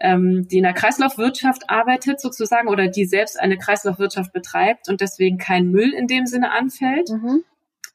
ähm, 0.00 0.48
die 0.48 0.56
in 0.56 0.62
der 0.62 0.72
Kreislaufwirtschaft 0.72 1.68
arbeitet 1.68 2.20
sozusagen 2.20 2.68
oder 2.68 2.88
die 2.88 3.04
selbst 3.04 3.38
eine 3.38 3.58
Kreislaufwirtschaft 3.58 4.32
betreibt 4.32 4.88
und 4.88 5.02
deswegen 5.02 5.36
kein 5.36 5.70
Müll 5.70 5.92
in 5.92 6.06
dem 6.06 6.26
Sinne 6.26 6.52
anfällt. 6.52 7.10
Mhm. 7.10 7.44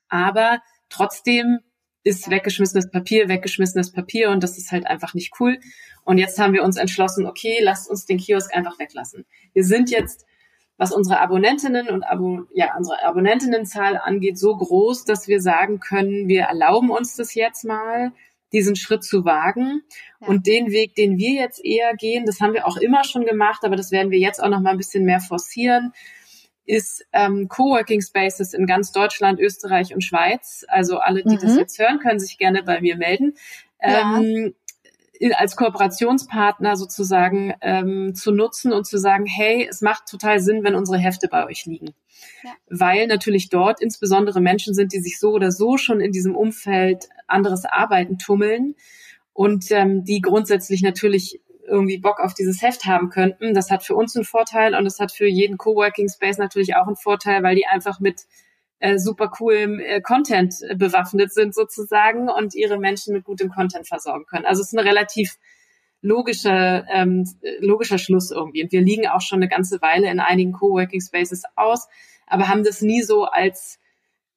Aber 0.08 0.60
trotzdem 0.90 1.62
ist 2.04 2.30
weggeschmissenes 2.30 2.92
Papier 2.92 3.28
weggeschmissenes 3.28 3.92
Papier 3.92 4.30
und 4.30 4.44
das 4.44 4.60
ist 4.60 4.72
halt 4.72 4.86
einfach 4.86 5.16
nicht 5.16 5.34
cool. 5.40 5.60
Und 6.04 6.20
jetzt 6.20 6.40
haben 6.40 6.54
wir 6.54 6.64
uns 6.64 6.78
entschlossen, 6.78 7.26
okay, 7.26 7.58
lasst 7.62 7.90
uns 7.90 8.06
den 8.06 8.20
Kiosk 8.20 8.56
einfach 8.56 8.78
weglassen. 8.78 9.26
Wir 9.54 9.64
sind 9.64 9.90
jetzt, 9.90 10.26
was 10.78 10.92
unsere 10.92 11.20
Abonnentinnen 11.20 11.88
und 11.88 12.04
Abo, 12.04 12.44
ja, 12.54 12.76
unsere 12.78 13.04
Abonnentinnenzahl 13.04 13.98
angeht, 13.98 14.38
so 14.38 14.56
groß, 14.56 15.06
dass 15.06 15.28
wir 15.28 15.42
sagen 15.42 15.80
können, 15.80 16.28
wir 16.28 16.44
erlauben 16.44 16.90
uns 16.90 17.16
das 17.16 17.34
jetzt 17.34 17.64
mal 17.64 18.12
diesen 18.52 18.76
Schritt 18.76 19.04
zu 19.04 19.26
wagen. 19.26 19.82
Ja. 20.20 20.28
Und 20.28 20.48
den 20.48 20.72
Weg, 20.72 20.96
den 20.96 21.18
wir 21.18 21.32
jetzt 21.32 21.64
eher 21.64 21.94
gehen, 21.96 22.26
das 22.26 22.42
haben 22.42 22.54
wir 22.54 22.68
auch 22.68 22.78
immer 22.78 23.04
schon 23.04 23.26
gemacht, 23.26 23.64
aber 23.64 23.76
das 23.76 23.92
werden 23.92 24.12
wir 24.12 24.20
jetzt 24.20 24.42
auch 24.42 24.50
noch 24.50 24.62
mal 24.62 24.72
ein 24.72 24.78
bisschen 24.78 25.06
mehr 25.06 25.20
forcieren, 25.20 25.94
ist 26.66 27.06
ähm, 27.14 27.48
Coworking 27.48 28.02
Spaces 28.02 28.54
in 28.54 28.66
ganz 28.66 28.92
Deutschland, 28.92 29.40
Österreich 29.40 29.94
und 29.94 30.04
Schweiz. 30.04 30.66
Also 30.68 30.98
alle, 30.98 31.24
die 31.24 31.36
mhm. 31.36 31.40
das 31.40 31.56
jetzt 31.56 31.80
hören, 31.80 32.00
können 32.00 32.20
sich 32.20 32.38
gerne 32.38 32.64
bei 32.64 32.82
mir 32.82 32.98
melden. 32.98 33.36
Ja. 33.82 34.18
Ähm, 34.18 34.56
als 35.36 35.56
Kooperationspartner 35.56 36.76
sozusagen 36.76 37.54
ähm, 37.62 38.16
zu 38.16 38.32
nutzen 38.32 38.74
und 38.74 38.86
zu 38.86 38.98
sagen, 38.98 39.26
hey, 39.26 39.68
es 39.70 39.82
macht 39.82 40.08
total 40.10 40.40
Sinn, 40.40 40.64
wenn 40.64 40.76
unsere 40.76 40.98
Hefte 40.98 41.28
bei 41.28 41.46
euch 41.46 41.66
liegen. 41.66 41.94
Ja. 42.44 42.52
Weil 42.70 43.08
natürlich 43.08 43.50
dort 43.50 43.82
insbesondere 43.82 44.42
Menschen 44.42 44.74
sind, 44.74 44.94
die 44.94 45.00
sich 45.00 45.20
so 45.20 45.32
oder 45.32 45.52
so 45.52 45.78
schon 45.78 46.00
in 46.00 46.12
diesem 46.12 46.36
Umfeld 46.36 47.10
anderes 47.28 47.66
Arbeiten 47.66 48.18
tummeln 48.18 48.76
und 49.34 49.72
ähm, 49.72 50.04
die 50.04 50.22
grundsätzlich 50.22 50.82
natürlich 50.82 51.42
irgendwie 51.68 51.98
Bock 51.98 52.20
auf 52.20 52.34
dieses 52.34 52.62
Heft 52.62 52.86
haben 52.86 53.10
könnten. 53.10 53.54
Das 53.54 53.72
hat 53.72 53.84
für 53.84 53.96
uns 53.96 54.16
einen 54.16 54.26
Vorteil 54.26 54.76
und 54.76 54.86
das 54.86 55.00
hat 55.00 55.12
für 55.12 55.28
jeden 55.28 55.58
Coworking 55.58 56.10
Space 56.10 56.38
natürlich 56.38 56.76
auch 56.76 56.88
einen 56.88 56.96
Vorteil, 56.96 57.44
weil 57.44 57.56
die 57.56 57.66
einfach 57.66 58.00
mit 58.00 58.22
äh, 58.86 59.00
super 59.00 59.30
coolem 59.30 59.80
äh, 59.80 60.00
Content 60.00 60.54
bewaffnet 60.76 61.34
sind 61.34 61.56
sozusagen 61.56 62.30
und 62.30 62.54
ihre 62.54 62.78
Menschen 62.78 63.14
mit 63.14 63.24
gutem 63.24 63.50
Content 63.50 63.88
versorgen 63.88 64.26
können. 64.26 64.46
Also 64.46 64.62
es 64.62 64.68
ist 64.68 64.74
ein 64.74 64.86
relativ 64.88 65.38
logischer, 66.02 66.86
ähm, 66.94 67.28
logischer 67.60 67.98
Schluss 67.98 68.30
irgendwie. 68.30 68.64
Und 68.64 68.72
wir 68.72 68.82
liegen 68.82 69.08
auch 69.08 69.22
schon 69.22 69.40
eine 69.40 69.48
ganze 69.48 69.82
Weile 69.82 70.10
in 70.12 70.20
einigen 70.20 70.54
Coworking 70.54 71.02
Spaces 71.02 71.44
aus, 71.56 71.88
aber 72.28 72.48
haben 72.48 72.64
das 72.64 72.82
nie 72.82 73.02
so 73.02 73.26
als, 73.26 73.80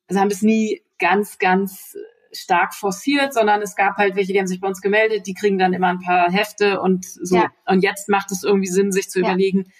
also 0.09 0.21
haben 0.21 0.31
das 0.31 0.41
nie 0.41 0.81
ganz, 0.99 1.39
ganz 1.39 1.95
stark 2.33 2.75
forciert, 2.75 3.35
sondern 3.35 3.61
es 3.61 3.77
gab 3.77 3.97
halt 3.97 4.17
welche, 4.17 4.33
die 4.33 4.39
haben 4.39 4.47
sich 4.47 4.61
bei 4.61 4.69
uns 4.69 4.81
gemeldet, 4.81 5.27
die 5.27 5.35
kriegen 5.35 5.59
dann 5.59 5.75
immer 5.75 5.89
ein 5.89 6.01
paar 6.01 6.31
Hefte 6.33 6.81
und 6.81 7.05
so. 7.05 7.37
Ja. 7.37 7.51
Und 7.67 7.83
jetzt 7.83 8.09
macht 8.09 8.33
es 8.33 8.45
irgendwie 8.45 8.69
Sinn, 8.69 8.93
sich 8.93 9.11
zu 9.11 9.21
ja. 9.21 9.27
überlegen, 9.27 9.71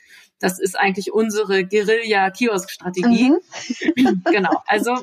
das 0.41 0.59
ist 0.59 0.79
eigentlich 0.79 1.13
unsere 1.13 1.65
Guerilla-Kiosk-Strategie. 1.65 3.31
Mhm. 3.31 4.23
genau. 4.25 4.63
Also 4.67 4.97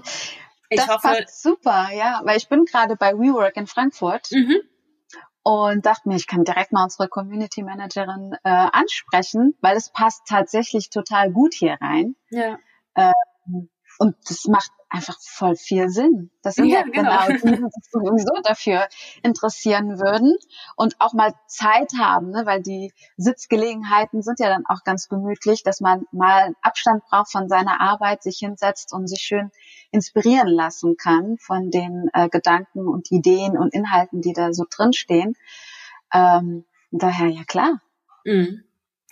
ich 0.69 0.79
das 0.79 0.87
hoffe. 0.87 1.07
Passt 1.07 1.41
super, 1.41 1.89
ja, 1.93 2.21
weil 2.23 2.37
ich 2.37 2.49
bin 2.49 2.65
gerade 2.65 2.95
bei 2.95 3.13
WeWork 3.13 3.55
in 3.57 3.67
Frankfurt. 3.67 4.31
Mhm. 4.31 4.61
Und 5.43 5.85
dachte 5.85 6.09
mir, 6.09 6.15
ich 6.15 6.25
kann 6.25 6.43
direkt 6.43 6.71
mal 6.71 6.85
unsere 6.85 7.07
Community 7.07 7.61
Managerin 7.61 8.35
äh, 8.43 8.49
ansprechen, 8.49 9.55
weil 9.61 9.77
es 9.77 9.91
passt 9.91 10.23
tatsächlich 10.27 10.89
total 10.89 11.31
gut 11.31 11.53
hier 11.53 11.77
rein. 11.79 12.15
Ja. 12.31 12.57
Ähm, 12.95 13.69
und 13.99 14.15
das 14.27 14.45
macht 14.45 14.71
einfach 14.95 15.17
voll 15.21 15.55
viel 15.55 15.89
Sinn. 15.89 16.31
Das 16.41 16.55
sind 16.55 16.65
ja, 16.65 16.79
ja 16.79 16.83
genau, 16.83 17.27
genau 17.27 17.27
die, 17.27 17.51
die 17.51 17.69
sich 17.69 17.91
sowieso 17.91 18.41
dafür 18.43 18.87
interessieren 19.23 19.99
würden 19.99 20.35
und 20.75 20.95
auch 20.99 21.13
mal 21.13 21.33
Zeit 21.47 21.91
haben, 21.99 22.31
ne? 22.31 22.43
weil 22.45 22.61
die 22.61 22.91
Sitzgelegenheiten 23.17 24.21
sind 24.21 24.39
ja 24.39 24.49
dann 24.49 24.65
auch 24.65 24.83
ganz 24.83 25.07
gemütlich, 25.07 25.63
dass 25.63 25.81
man 25.81 26.05
mal 26.11 26.53
Abstand 26.61 27.03
braucht 27.05 27.31
von 27.31 27.49
seiner 27.49 27.81
Arbeit, 27.81 28.23
sich 28.23 28.37
hinsetzt 28.39 28.93
und 28.93 29.07
sich 29.07 29.21
schön 29.21 29.51
inspirieren 29.91 30.47
lassen 30.47 30.97
kann 30.97 31.37
von 31.37 31.71
den 31.71 32.09
äh, 32.13 32.29
Gedanken 32.29 32.87
und 32.87 33.11
Ideen 33.11 33.57
und 33.57 33.73
Inhalten, 33.73 34.21
die 34.21 34.33
da 34.33 34.53
so 34.53 34.65
drinstehen. 34.69 35.35
Ähm, 36.13 36.65
daher, 36.91 37.27
ja 37.27 37.43
klar. 37.43 37.81
Mhm. 38.23 38.63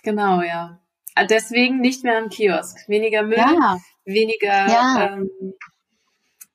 Genau, 0.02 0.42
ja. 0.42 0.80
Deswegen 1.30 1.80
nicht 1.80 2.04
mehr 2.04 2.18
am 2.18 2.28
Kiosk. 2.28 2.88
Weniger 2.88 3.22
Müll, 3.22 3.38
ja. 3.38 3.78
weniger 4.04 4.66
ja. 4.68 5.14
Ähm, 5.14 5.30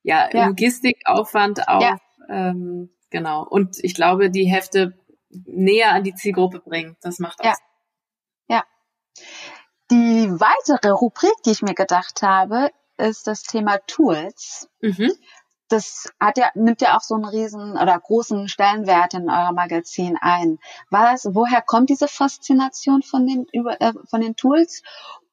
ja, 0.04 0.30
ja. 0.32 0.48
Logistikaufwand 0.48 1.68
auch. 1.68 1.82
Ja. 1.82 1.98
Ähm, 2.30 2.90
genau. 3.10 3.46
Und 3.46 3.78
ich 3.84 3.96
glaube, 3.96 4.30
die 4.30 4.46
Hefte 4.46 4.94
näher 5.30 5.92
an 5.92 6.04
die 6.04 6.16
Zielgruppe 6.16 6.60
bringen. 6.60 6.98
Das 7.02 7.20
macht 7.20 7.40
auch 7.42 7.46
ja. 7.46 7.56
Ja. 8.48 8.64
Die 9.92 10.30
weitere 10.30 10.90
Rubrik, 10.92 11.34
die 11.46 11.52
ich 11.52 11.62
mir 11.62 11.76
gedacht 11.76 12.22
habe, 12.22 12.72
ist 12.98 13.28
das 13.28 13.44
Thema 13.44 13.78
Tools. 13.88 14.70
Mhm. 14.82 15.12
Das 15.70 16.12
hat 16.20 16.40
ja, 16.40 16.50
nimmt 16.56 16.82
ja 16.82 16.98
auch 16.98 17.02
so 17.02 17.14
einen 17.14 17.26
riesen 17.26 17.74
oder 17.74 18.00
großen 18.00 18.50
Stellenwert 18.50 19.14
in 19.14 19.30
eurem 19.30 19.54
Magazin 19.54 20.18
ein. 20.20 20.58
Was, 20.90 21.28
woher 21.32 21.62
kommt 21.62 21.92
diese 21.92 22.08
Faszination 22.08 23.04
von 23.04 23.28
den, 23.28 23.46
über, 23.54 23.80
äh, 23.80 23.94
von 24.10 24.22
den 24.22 24.36
Tools? 24.36 24.82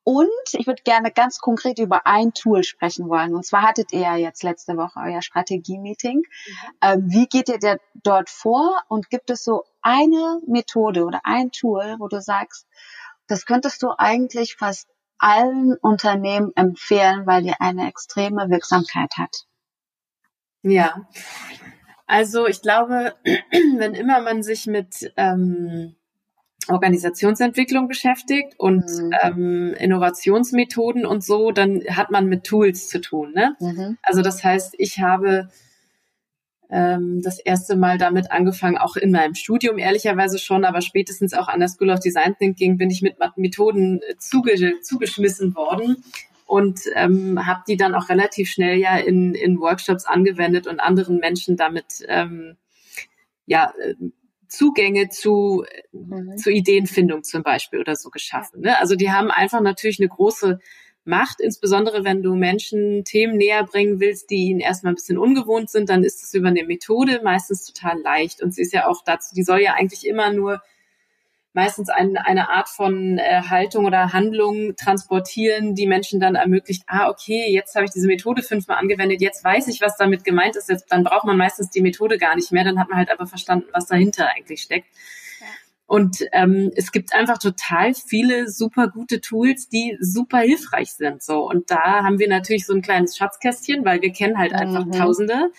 Und 0.09 0.28
ich 0.52 0.68
würde 0.68 0.84
gerne 0.84 1.11
ganz 1.11 1.40
konkret 1.40 1.80
über 1.80 2.07
ein 2.07 2.32
Tool 2.32 2.62
sprechen 2.62 3.09
wollen. 3.09 3.34
Und 3.34 3.44
zwar 3.44 3.62
hattet 3.62 3.92
ihr 3.92 4.02
ja 4.02 4.14
jetzt 4.14 4.44
letzte 4.44 4.76
Woche 4.76 5.00
euer 5.00 5.20
Strategie-Meeting. 5.20 6.18
Mhm. 6.18 6.54
Ähm, 6.80 7.11
wie 7.11 7.26
geht 7.26 7.48
ihr 7.48 7.80
dort 8.04 8.30
vor? 8.30 8.80
Und 8.86 9.11
gibt 9.11 9.30
es 9.30 9.42
so 9.42 9.64
eine 9.82 10.40
Methode 10.46 11.07
oder 11.07 11.22
ein 11.24 11.50
Tool, 11.50 11.96
wo 11.98 12.07
du 12.07 12.22
sagst, 12.22 12.68
das 13.26 13.46
könntest 13.46 13.82
du 13.82 13.88
eigentlich 13.98 14.54
fast 14.54 14.88
allen 15.18 15.74
Unternehmen 15.74 16.52
empfehlen, 16.54 17.26
weil 17.26 17.42
die 17.42 17.54
eine 17.59 17.88
extreme 17.88 18.48
Wirksamkeit 18.48 19.11
hat? 19.18 19.48
Ja, 20.62 21.09
also 22.07 22.46
ich 22.46 22.62
glaube, 22.62 23.16
wenn 23.24 23.94
immer 23.96 24.20
man 24.20 24.44
sich 24.44 24.68
mit 24.68 25.12
ähm, 25.16 25.96
Organisationsentwicklung 26.68 27.88
beschäftigt 27.88 28.58
und 28.58 28.84
mhm. 28.84 29.14
ähm, 29.22 29.74
Innovationsmethoden 29.78 31.06
und 31.06 31.24
so, 31.24 31.50
dann 31.52 31.82
hat 31.90 32.10
man 32.10 32.26
mit 32.26 32.44
Tools 32.44 32.88
zu 32.88 33.00
tun. 33.00 33.32
Ne? 33.34 33.56
Mhm. 33.60 33.98
Also 34.02 34.22
das 34.22 34.42
heißt, 34.42 34.74
ich 34.78 34.98
habe 34.98 35.48
ähm, 36.70 37.22
das 37.22 37.38
erste 37.38 37.76
Mal 37.76 37.98
damit 37.98 38.30
angefangen, 38.32 38.78
auch 38.78 38.96
in 38.96 39.12
meinem 39.12 39.34
Studium 39.34 39.78
ehrlicherweise 39.78 40.38
schon, 40.38 40.64
aber 40.64 40.80
spätestens 40.80 41.34
auch 41.34 41.48
an 41.48 41.60
der 41.60 41.68
School 41.68 41.90
of 41.90 42.00
Design 42.00 42.36
Thinking 42.38 42.76
bin 42.76 42.90
ich 42.90 43.02
mit 43.02 43.16
Methoden 43.36 44.00
zuge 44.18 44.80
zugeschmissen 44.82 45.54
worden 45.54 46.02
und 46.46 46.80
ähm, 46.94 47.46
habe 47.46 47.62
die 47.68 47.76
dann 47.76 47.94
auch 47.94 48.08
relativ 48.08 48.50
schnell 48.50 48.78
ja 48.78 48.96
in, 48.96 49.34
in 49.34 49.60
Workshops 49.60 50.06
angewendet 50.06 50.66
und 50.66 50.80
anderen 50.80 51.18
Menschen 51.18 51.56
damit 51.56 52.04
ähm, 52.08 52.56
ja 53.46 53.72
äh, 53.80 53.94
Zugänge 54.57 55.09
zu, 55.09 55.64
mhm. 55.92 56.36
zu 56.36 56.50
Ideenfindung 56.50 57.22
zum 57.24 57.42
Beispiel 57.42 57.80
oder 57.80 57.96
so 57.96 58.11
geschaffen. 58.11 58.62
Ne? 58.62 58.78
Also 58.80 58.96
die 58.96 59.11
haben 59.11 59.30
einfach 59.30 59.61
natürlich 59.61 60.00
eine 60.00 60.09
große 60.09 60.59
Macht, 61.04 61.40
insbesondere 61.40 62.04
wenn 62.04 62.22
du 62.22 62.34
Menschen 62.34 63.04
Themen 63.04 63.36
näher 63.36 63.64
bringen 63.64 64.00
willst, 64.00 64.30
die 64.30 64.48
ihnen 64.48 64.61
erstmal 64.61 64.92
ein 64.92 64.96
bisschen 64.96 65.18
ungewohnt 65.18 65.70
sind, 65.70 65.88
dann 65.88 66.02
ist 66.02 66.24
es 66.24 66.34
über 66.34 66.48
eine 66.48 66.64
Methode 66.64 67.20
meistens 67.22 67.64
total 67.64 68.00
leicht. 68.00 68.42
Und 68.42 68.54
sie 68.54 68.62
ist 68.62 68.72
ja 68.72 68.88
auch 68.88 69.04
dazu, 69.04 69.34
die 69.34 69.44
soll 69.44 69.61
ja 69.61 69.74
eigentlich 69.74 70.07
immer 70.07 70.32
nur 70.32 70.61
meistens 71.57 71.88
ein, 71.88 72.16
eine 72.18 72.50
Art 72.50 72.68
von 72.68 73.18
äh, 73.18 73.42
Haltung 73.48 73.86
oder 73.86 74.12
Handlung 74.12 74.76
transportieren, 74.76 75.74
die 75.74 75.86
Menschen 75.86 76.20
dann 76.20 76.36
ermöglicht, 76.36 76.82
ah, 76.86 77.09
okay, 77.09 77.50
jetzt 77.50 77.74
habe 77.74 77.86
ich 77.86 77.90
diese 77.90 78.07
Methode 78.07 78.42
fünfmal 78.42 78.76
angewendet, 78.76 79.22
jetzt 79.22 79.42
weiß 79.42 79.66
ich, 79.68 79.80
was 79.80 79.96
damit 79.96 80.22
gemeint 80.22 80.54
ist, 80.54 80.68
jetzt, 80.68 80.92
dann 80.92 81.02
braucht 81.02 81.24
man 81.24 81.38
meistens 81.38 81.70
die 81.70 81.80
Methode 81.80 82.18
gar 82.18 82.36
nicht 82.36 82.52
mehr, 82.52 82.62
dann 82.62 82.78
hat 82.78 82.90
man 82.90 82.98
halt 82.98 83.11
aber 83.11 83.26
verstanden, 83.26 83.68
was 83.72 83.86
dahinter 83.86 84.28
eigentlich 84.28 84.62
steckt. 84.62 84.86
Und 85.86 86.18
ähm, 86.32 86.72
es 86.74 86.92
gibt 86.92 87.14
einfach 87.14 87.38
total 87.38 87.94
viele 87.94 88.50
super 88.50 88.88
gute 88.88 89.20
Tools, 89.20 89.68
die 89.68 89.96
super 90.00 90.38
hilfreich 90.38 90.92
sind. 90.92 91.22
So 91.22 91.48
und 91.48 91.70
da 91.70 92.02
haben 92.02 92.18
wir 92.18 92.28
natürlich 92.28 92.66
so 92.66 92.74
ein 92.74 92.82
kleines 92.82 93.16
Schatzkästchen, 93.16 93.84
weil 93.84 94.02
wir 94.02 94.11
kennen 94.11 94.36
halt 94.36 94.52
einfach 94.52 94.84
mhm. 94.84 94.92
Tausende 94.92 95.52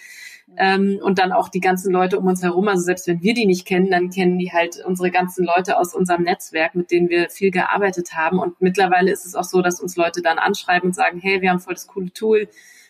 ähm, 0.55 0.99
und 1.01 1.19
dann 1.19 1.31
auch 1.31 1.49
die 1.49 1.59
ganzen 1.59 1.91
Leute 1.91 2.19
um 2.19 2.27
uns 2.27 2.41
herum. 2.41 2.67
Also 2.67 2.83
selbst 2.83 3.07
wenn 3.07 3.21
wir 3.21 3.33
die 3.33 3.45
nicht 3.45 3.65
kennen, 3.65 3.91
dann 3.91 4.09
kennen 4.09 4.37
die 4.37 4.51
halt 4.51 4.83
unsere 4.85 5.11
ganzen 5.11 5.45
Leute 5.45 5.77
aus 5.77 5.93
unserem 5.93 6.23
Netzwerk, 6.23 6.75
mit 6.75 6.91
denen 6.91 7.09
wir 7.09 7.29
viel 7.29 7.51
gearbeitet 7.51 8.13
haben. 8.13 8.39
Und 8.39 8.61
mittlerweile 8.61 9.11
ist 9.11 9.25
es 9.25 9.35
auch 9.35 9.43
so, 9.43 9.61
dass 9.61 9.81
uns 9.81 9.95
Leute 9.95 10.21
dann 10.21 10.39
anschreiben 10.39 10.89
und 10.89 10.93
sagen, 10.93 11.19
hey, 11.19 11.41
wir 11.41 11.49
haben 11.49 11.59
voll 11.59 11.73
das 11.73 11.87
coole 11.87 12.11
Tool, 12.13 12.47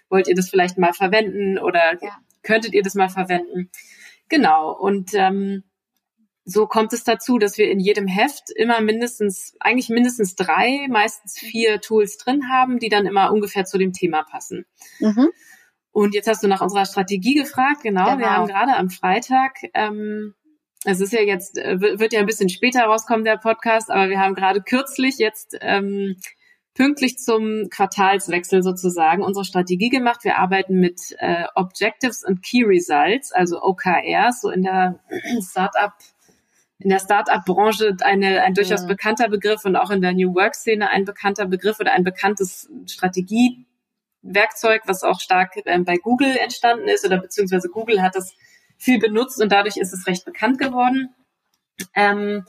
wollt 0.10 0.28
ihr 0.28 0.36
das 0.36 0.49
vielleicht 0.49 0.78
mal 0.78 0.93
verwenden 0.93 1.58
oder 1.58 2.01
ja. 2.01 2.18
könntet 2.43 2.74
ihr 2.74 2.84
das 2.84 2.95
mal 2.95 3.10
verwenden? 3.10 3.70
Genau. 4.30 4.72
Und 4.72 5.14
ähm, 5.14 5.64
so 6.45 6.66
kommt 6.66 6.93
es 6.93 7.03
dazu, 7.03 7.39
dass 7.39 7.58
wir 7.58 7.70
in 7.70 7.80
jedem 7.80 8.08
Heft 8.08 8.51
immer 8.55 8.80
mindestens, 8.80 9.55
eigentlich 9.60 9.89
mindestens 9.89 10.36
drei, 10.36 10.88
meistens 10.89 11.38
vier 11.38 11.82
Tools 11.82 12.18
drin 12.18 12.49
haben, 12.49 12.80
die 12.80 12.88
dann 12.88 13.05
immer 13.05 13.34
ungefähr 13.34 13.66
zu 13.66 13.78
dem 13.78 13.91
Thema 13.91 14.24
passen. 14.24 14.66
Mhm. 14.99 15.28
Und 15.98 16.14
jetzt 16.14 16.28
hast 16.28 16.43
du 16.43 16.48
nach 16.48 16.62
unserer 16.62 16.86
Strategie 16.86 17.34
gefragt. 17.34 17.82
Genau, 17.82 18.06
genau. 18.06 18.20
wir 18.20 18.30
haben 18.30 18.48
gerade 18.48 18.76
am 18.76 18.91
Freitag, 18.91 19.54
ähm, 19.74 20.36
es 20.86 21.02
ist 21.02 21.12
ja 21.12 21.22
jetzt, 21.22 21.58
äh, 21.58 21.82
wird 21.82 22.14
ja 22.14 22.20
ein 22.20 22.28
bisschen 22.28 22.50
später 22.50 22.84
rauskommen, 22.84 23.26
der 23.26 23.38
Podcast, 23.38 23.89
aber 23.89 24.08
wir 24.08 24.20
haben 24.20 24.36
gerade 24.36 24.62
kürzlich 24.62 25.18
jetzt 25.18 25.58
ähm, 25.60 26.16
pünktlich 26.76 27.18
zum 27.18 27.70
Quartalswechsel 27.72 28.62
sozusagen 28.62 29.24
unsere 29.24 29.43
Strategie 29.43 29.89
gemacht. 29.89 30.24
Wir 30.24 30.38
arbeiten 30.38 30.80
mit 30.80 31.16
äh, 31.18 31.45
Objectives 31.56 32.24
und 32.24 32.43
Key 32.43 32.64
Results, 32.64 33.32
also 33.32 33.64
OKRs, 33.64 34.41
so 34.41 34.52
in 34.52 34.62
der 34.62 35.00
Startup 35.41 35.93
in 36.78 36.89
der 36.89 37.00
Startup-Branche 37.00 37.98
eine, 38.02 38.43
ein 38.43 38.54
durchaus 38.54 38.86
bekannter 38.86 39.30
Begriff 39.30 39.66
und 39.66 39.76
auch 39.76 39.89
in 39.89 40.04
der 40.04 40.14
New 40.14 40.36
Work-Szene 40.36 40.91
ein 40.91 41.06
bekannter 41.06 41.48
Begriff 41.48 41.80
oder 41.80 41.93
ein 41.93 42.04
bekanntes 42.04 42.70
Strategie 42.86 43.66
Werkzeug, 44.28 44.84
was 44.86 45.04
auch 45.04 45.20
stark 45.20 45.54
ähm, 45.66 45.86
bei 45.86 45.98
Google 45.98 46.36
entstanden 46.38 46.88
ist 46.88 47.06
oder 47.06 47.18
beziehungsweise 47.18 47.70
Google 47.70 48.02
hat 48.02 48.16
das 48.16 48.36
viel 48.78 49.00
benutzt 49.00 49.42
und 49.42 49.52
dadurch 49.52 49.78
ist 49.78 49.94
es 49.94 50.08
recht 50.08 50.26
bekannt 50.26 50.60
geworden. 50.60 51.10
Ähm, 51.96 52.46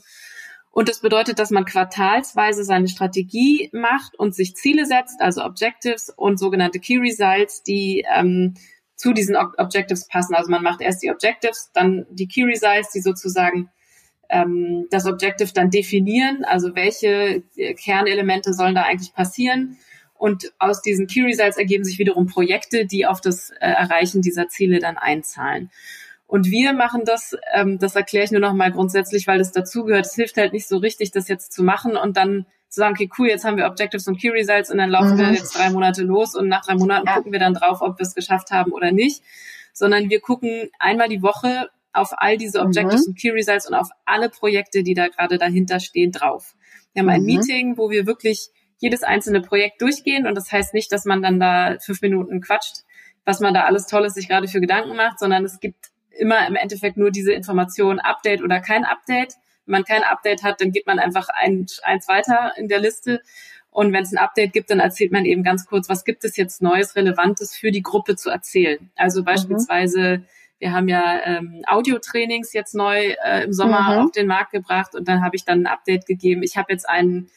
und 0.70 0.88
das 0.88 1.00
bedeutet, 1.00 1.38
dass 1.38 1.50
man 1.50 1.64
quartalsweise 1.64 2.62
seine 2.64 2.88
Strategie 2.88 3.70
macht 3.72 4.18
und 4.18 4.34
sich 4.34 4.54
Ziele 4.54 4.86
setzt, 4.86 5.20
also 5.20 5.44
Objectives 5.44 6.10
und 6.10 6.38
sogenannte 6.38 6.78
Key 6.78 6.98
Results, 6.98 7.62
die 7.62 8.04
ähm, 8.14 8.54
zu 8.94 9.12
diesen 9.12 9.36
Ob 9.36 9.54
Objectives 9.58 10.06
passen. 10.06 10.34
Also 10.34 10.50
man 10.50 10.62
macht 10.62 10.80
erst 10.80 11.02
die 11.02 11.10
Objectives, 11.10 11.70
dann 11.72 12.06
die 12.10 12.28
Key 12.28 12.44
Results, 12.44 12.92
die 12.92 13.00
sozusagen 13.00 13.70
ähm, 14.28 14.86
das 14.90 15.06
Objective 15.06 15.52
dann 15.54 15.70
definieren, 15.70 16.44
also 16.44 16.74
welche 16.74 17.42
Kernelemente 17.76 18.52
sollen 18.52 18.74
da 18.74 18.82
eigentlich 18.82 19.14
passieren 19.14 19.78
und 20.18 20.52
aus 20.58 20.82
diesen 20.82 21.06
Key 21.06 21.22
Results 21.22 21.56
ergeben 21.56 21.84
sich 21.84 21.98
wiederum 21.98 22.26
Projekte, 22.26 22.86
die 22.86 23.06
auf 23.06 23.20
das 23.20 23.50
äh, 23.50 23.56
Erreichen 23.60 24.20
dieser 24.20 24.48
Ziele 24.48 24.80
dann 24.80 24.98
einzahlen. 24.98 25.70
Und 26.26 26.50
wir 26.50 26.74
machen 26.74 27.04
das, 27.06 27.36
ähm, 27.54 27.78
das 27.78 27.96
erkläre 27.96 28.24
ich 28.24 28.30
nur 28.30 28.40
noch 28.40 28.52
mal 28.52 28.70
grundsätzlich, 28.70 29.26
weil 29.26 29.38
das 29.38 29.52
dazugehört. 29.52 30.04
Es 30.04 30.14
hilft 30.14 30.36
halt 30.36 30.52
nicht 30.52 30.68
so 30.68 30.76
richtig, 30.76 31.10
das 31.10 31.28
jetzt 31.28 31.52
zu 31.52 31.62
machen 31.62 31.96
und 31.96 32.16
dann 32.16 32.44
zu 32.68 32.80
sagen, 32.80 32.94
okay, 32.94 33.08
cool, 33.18 33.28
jetzt 33.28 33.44
haben 33.44 33.56
wir 33.56 33.66
Objectives 33.66 34.06
und 34.08 34.20
Key 34.20 34.28
Results 34.28 34.70
und 34.70 34.76
dann 34.76 34.90
laufen 34.90 35.14
mhm. 35.14 35.18
wir 35.18 35.32
jetzt 35.32 35.56
drei 35.56 35.70
Monate 35.70 36.02
los 36.02 36.34
und 36.34 36.48
nach 36.48 36.66
drei 36.66 36.74
Monaten 36.74 37.06
ja. 37.06 37.14
gucken 37.14 37.32
wir 37.32 37.38
dann 37.38 37.54
drauf, 37.54 37.80
ob 37.80 37.98
wir 37.98 38.04
es 38.04 38.14
geschafft 38.14 38.50
haben 38.50 38.72
oder 38.72 38.92
nicht. 38.92 39.22
Sondern 39.72 40.10
wir 40.10 40.20
gucken 40.20 40.68
einmal 40.78 41.08
die 41.08 41.22
Woche 41.22 41.70
auf 41.92 42.10
all 42.16 42.36
diese 42.36 42.60
Objectives 42.60 43.06
mhm. 43.06 43.12
und 43.12 43.18
Key 43.18 43.30
Results 43.30 43.66
und 43.66 43.74
auf 43.74 43.88
alle 44.04 44.28
Projekte, 44.28 44.82
die 44.82 44.94
da 44.94 45.08
gerade 45.08 45.38
dahinter 45.38 45.80
stehen, 45.80 46.12
drauf. 46.12 46.56
Wir 46.92 47.02
haben 47.02 47.08
ein 47.08 47.20
mhm. 47.20 47.26
Meeting, 47.26 47.78
wo 47.78 47.88
wir 47.88 48.06
wirklich 48.06 48.50
jedes 48.78 49.02
einzelne 49.02 49.40
Projekt 49.40 49.82
durchgehen. 49.82 50.26
Und 50.26 50.34
das 50.34 50.50
heißt 50.50 50.74
nicht, 50.74 50.90
dass 50.92 51.04
man 51.04 51.22
dann 51.22 51.38
da 51.38 51.76
fünf 51.80 52.00
Minuten 52.00 52.40
quatscht, 52.40 52.84
was 53.24 53.40
man 53.40 53.54
da 53.54 53.64
alles 53.64 53.86
Tolles 53.86 54.14
sich 54.14 54.28
gerade 54.28 54.48
für 54.48 54.60
Gedanken 54.60 54.96
macht, 54.96 55.18
sondern 55.18 55.44
es 55.44 55.60
gibt 55.60 55.90
immer 56.10 56.46
im 56.46 56.56
Endeffekt 56.56 56.96
nur 56.96 57.10
diese 57.10 57.32
Information, 57.32 58.00
Update 58.00 58.42
oder 58.42 58.60
kein 58.60 58.84
Update. 58.84 59.34
Wenn 59.66 59.72
man 59.72 59.84
kein 59.84 60.02
Update 60.02 60.42
hat, 60.42 60.60
dann 60.60 60.72
geht 60.72 60.86
man 60.86 60.98
einfach 60.98 61.28
ein, 61.28 61.66
eins 61.82 62.08
weiter 62.08 62.52
in 62.56 62.68
der 62.68 62.80
Liste. 62.80 63.20
Und 63.70 63.92
wenn 63.92 64.02
es 64.02 64.12
ein 64.12 64.18
Update 64.18 64.52
gibt, 64.52 64.70
dann 64.70 64.80
erzählt 64.80 65.12
man 65.12 65.24
eben 65.24 65.42
ganz 65.42 65.66
kurz, 65.66 65.88
was 65.88 66.04
gibt 66.04 66.24
es 66.24 66.36
jetzt 66.36 66.62
Neues, 66.62 66.96
Relevantes 66.96 67.54
für 67.54 67.70
die 67.70 67.82
Gruppe 67.82 68.16
zu 68.16 68.30
erzählen. 68.30 68.90
Also 68.96 69.22
beispielsweise, 69.22 70.18
mhm. 70.18 70.24
wir 70.58 70.72
haben 70.72 70.88
ja 70.88 71.20
ähm, 71.24 71.62
Audio-Trainings 71.66 72.52
jetzt 72.54 72.74
neu 72.74 73.14
äh, 73.24 73.44
im 73.44 73.52
Sommer 73.52 73.82
mhm. 73.82 74.06
auf 74.06 74.12
den 74.12 74.26
Markt 74.26 74.52
gebracht 74.52 74.94
und 74.94 75.06
dann 75.06 75.22
habe 75.22 75.36
ich 75.36 75.44
dann 75.44 75.62
ein 75.62 75.66
Update 75.66 76.06
gegeben. 76.06 76.42
Ich 76.42 76.56
habe 76.56 76.72
jetzt 76.72 76.88
einen 76.88 77.30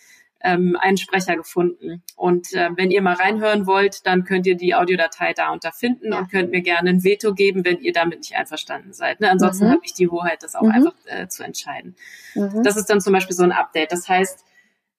ähm, 0.43 0.77
einen 0.79 0.97
Sprecher 0.97 1.35
gefunden. 1.35 2.03
Und 2.15 2.53
äh, 2.53 2.69
wenn 2.75 2.91
ihr 2.91 3.01
mal 3.01 3.13
reinhören 3.13 3.67
wollt, 3.67 4.05
dann 4.05 4.23
könnt 4.23 4.47
ihr 4.47 4.55
die 4.55 4.75
Audiodatei 4.75 5.33
da 5.33 5.51
unter 5.51 5.71
finden 5.71 6.11
ja. 6.11 6.19
und 6.19 6.31
könnt 6.31 6.51
mir 6.51 6.61
gerne 6.61 6.89
ein 6.89 7.03
Veto 7.03 7.33
geben, 7.33 7.65
wenn 7.65 7.79
ihr 7.79 7.93
damit 7.93 8.19
nicht 8.19 8.35
einverstanden 8.35 8.93
seid. 8.93 9.19
Ne? 9.19 9.29
Ansonsten 9.29 9.67
mhm. 9.67 9.71
habe 9.71 9.81
ich 9.83 9.93
die 9.93 10.07
Hoheit, 10.07 10.43
das 10.43 10.55
auch 10.55 10.63
mhm. 10.63 10.71
einfach 10.71 10.93
äh, 11.05 11.27
zu 11.27 11.43
entscheiden. 11.43 11.95
Mhm. 12.35 12.63
Das 12.63 12.77
ist 12.77 12.89
dann 12.89 13.01
zum 13.01 13.13
Beispiel 13.13 13.35
so 13.35 13.43
ein 13.43 13.51
Update. 13.51 13.91
Das 13.91 14.07
heißt, 14.07 14.43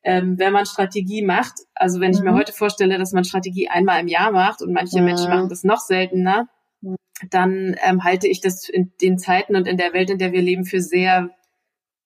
ähm, 0.04 0.38
wenn 0.38 0.52
man 0.52 0.66
Strategie 0.66 1.22
macht, 1.22 1.54
also 1.74 2.00
wenn 2.00 2.12
ich 2.12 2.20
mir 2.20 2.32
mhm. 2.32 2.36
heute 2.36 2.52
vorstelle, 2.52 2.98
dass 2.98 3.12
man 3.12 3.24
Strategie 3.24 3.68
einmal 3.68 4.00
im 4.00 4.08
Jahr 4.08 4.32
macht 4.32 4.62
und 4.62 4.72
manche 4.72 5.00
Menschen 5.00 5.28
machen 5.28 5.48
das 5.48 5.64
noch 5.64 5.78
seltener, 5.78 6.48
dann 7.30 7.76
ähm, 7.84 8.02
halte 8.02 8.26
ich 8.26 8.40
das 8.40 8.68
in 8.68 8.92
den 9.00 9.18
Zeiten 9.18 9.54
und 9.54 9.68
in 9.68 9.76
der 9.76 9.92
Welt, 9.92 10.10
in 10.10 10.18
der 10.18 10.32
wir 10.32 10.42
leben, 10.42 10.64
für 10.64 10.80
sehr 10.80 11.30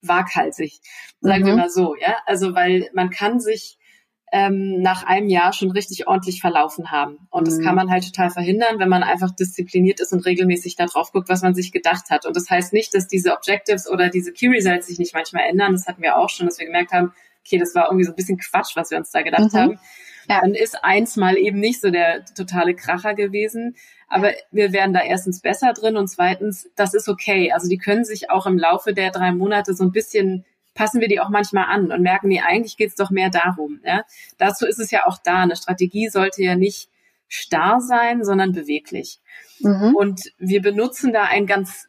waghalsig, 0.03 0.80
sagen 1.20 1.42
mhm. 1.42 1.47
wir 1.47 1.57
mal 1.57 1.70
so, 1.70 1.94
ja. 1.97 2.16
Also 2.26 2.55
weil 2.55 2.88
man 2.92 3.11
kann 3.11 3.40
sich 3.40 3.78
ähm, 4.32 4.82
nach 4.82 5.05
einem 5.05 5.28
Jahr 5.28 5.53
schon 5.53 5.70
richtig 5.70 6.09
ordentlich 6.09 6.40
verlaufen 6.40 6.90
haben. 6.90 7.28
Und 7.30 7.42
mhm. 7.42 7.44
das 7.47 7.61
kann 7.61 7.74
man 7.74 7.90
halt 7.90 8.05
total 8.05 8.30
verhindern, 8.30 8.78
wenn 8.78 8.88
man 8.88 9.03
einfach 9.03 9.30
diszipliniert 9.30 10.01
ist 10.01 10.12
und 10.12 10.26
regelmäßig 10.26 10.76
da 10.76 10.86
drauf 10.86 11.12
guckt, 11.12 11.28
was 11.28 11.42
man 11.42 11.55
sich 11.55 11.72
gedacht 11.72 12.11
hat. 12.11 12.26
Und 12.26 12.36
das 12.36 12.51
heißt 12.51 12.72
nicht, 12.72 12.94
dass 12.94 13.07
diese 13.07 13.32
Objectives 13.32 13.88
oder 13.88 14.09
diese 14.09 14.32
Key 14.32 14.49
Results 14.49 14.88
sich 14.88 14.99
nicht 14.99 15.14
manchmal 15.14 15.44
ändern. 15.49 15.72
Das 15.72 15.86
hatten 15.86 16.03
wir 16.03 16.16
auch 16.16 16.28
schon, 16.28 16.47
dass 16.47 16.59
wir 16.59 16.66
gemerkt 16.66 16.92
haben, 16.92 17.12
okay, 17.44 17.59
das 17.59 17.74
war 17.74 17.86
irgendwie 17.86 18.05
so 18.05 18.12
ein 18.12 18.16
bisschen 18.16 18.38
Quatsch, 18.38 18.74
was 18.74 18.90
wir 18.90 18.99
uns 18.99 19.11
da 19.12 19.22
gedacht 19.22 19.53
mhm. 19.53 19.59
haben. 19.59 19.80
Ja. 20.28 20.40
Dann 20.40 20.55
ist 20.55 20.82
eins 20.82 21.16
mal 21.16 21.36
eben 21.36 21.61
nicht 21.61 21.80
so 21.80 21.90
der 21.90 22.24
totale 22.24 22.74
Kracher 22.74 23.14
gewesen. 23.14 23.76
Aber 24.09 24.32
wir 24.50 24.72
werden 24.72 24.94
da 24.94 25.00
erstens 25.02 25.40
besser 25.40 25.72
drin 25.72 25.96
und 25.96 26.09
zweitens, 26.09 26.70
das 26.76 26.94
ist 26.94 27.09
okay. 27.09 27.52
Also 27.52 27.68
die 27.68 27.78
können 27.78 28.04
sich 28.04 28.30
auch 28.30 28.46
im 28.46 28.59
Laufe 28.59 28.94
der 28.94 29.11
drei 29.11 29.32
Monate 29.32 29.74
so 29.74 29.84
ein 29.84 29.92
bisschen 29.92 30.44
passen 30.76 31.00
wir 31.00 31.09
die 31.09 31.18
auch 31.18 31.30
manchmal 31.30 31.64
an 31.64 31.90
und 31.90 32.02
merken, 32.02 32.28
nee, 32.28 32.40
eigentlich 32.40 32.76
geht 32.76 32.90
es 32.90 32.94
doch 32.94 33.11
mehr 33.11 33.30
darum. 33.30 33.80
Ja? 33.84 34.04
Dazu 34.38 34.66
ist 34.66 34.78
es 34.78 34.92
ja 34.92 35.07
auch 35.07 35.18
da. 35.24 35.42
Eine 35.42 35.57
Strategie 35.57 36.09
sollte 36.09 36.42
ja 36.42 36.54
nicht 36.54 36.88
starr 37.26 37.80
sein, 37.80 38.24
sondern 38.24 38.52
beweglich. 38.52 39.18
Mhm. 39.61 39.96
Und 39.96 40.32
wir 40.38 40.62
benutzen 40.62 41.12
da 41.12 41.24
ein 41.24 41.46
ganz 41.46 41.88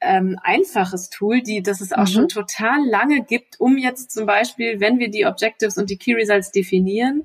ähm, 0.00 0.38
einfaches 0.42 1.10
Tool, 1.10 1.42
die 1.42 1.62
das 1.62 1.80
es 1.80 1.92
auch 1.92 2.00
mhm. 2.00 2.06
schon 2.06 2.28
total 2.28 2.86
lange 2.86 3.24
gibt, 3.24 3.58
um 3.58 3.78
jetzt 3.78 4.12
zum 4.12 4.26
Beispiel, 4.26 4.78
wenn 4.78 4.98
wir 4.98 5.10
die 5.10 5.26
Objectives 5.26 5.78
und 5.78 5.90
die 5.90 5.96
Key 5.96 6.14
Results 6.14 6.52
definieren, 6.52 7.24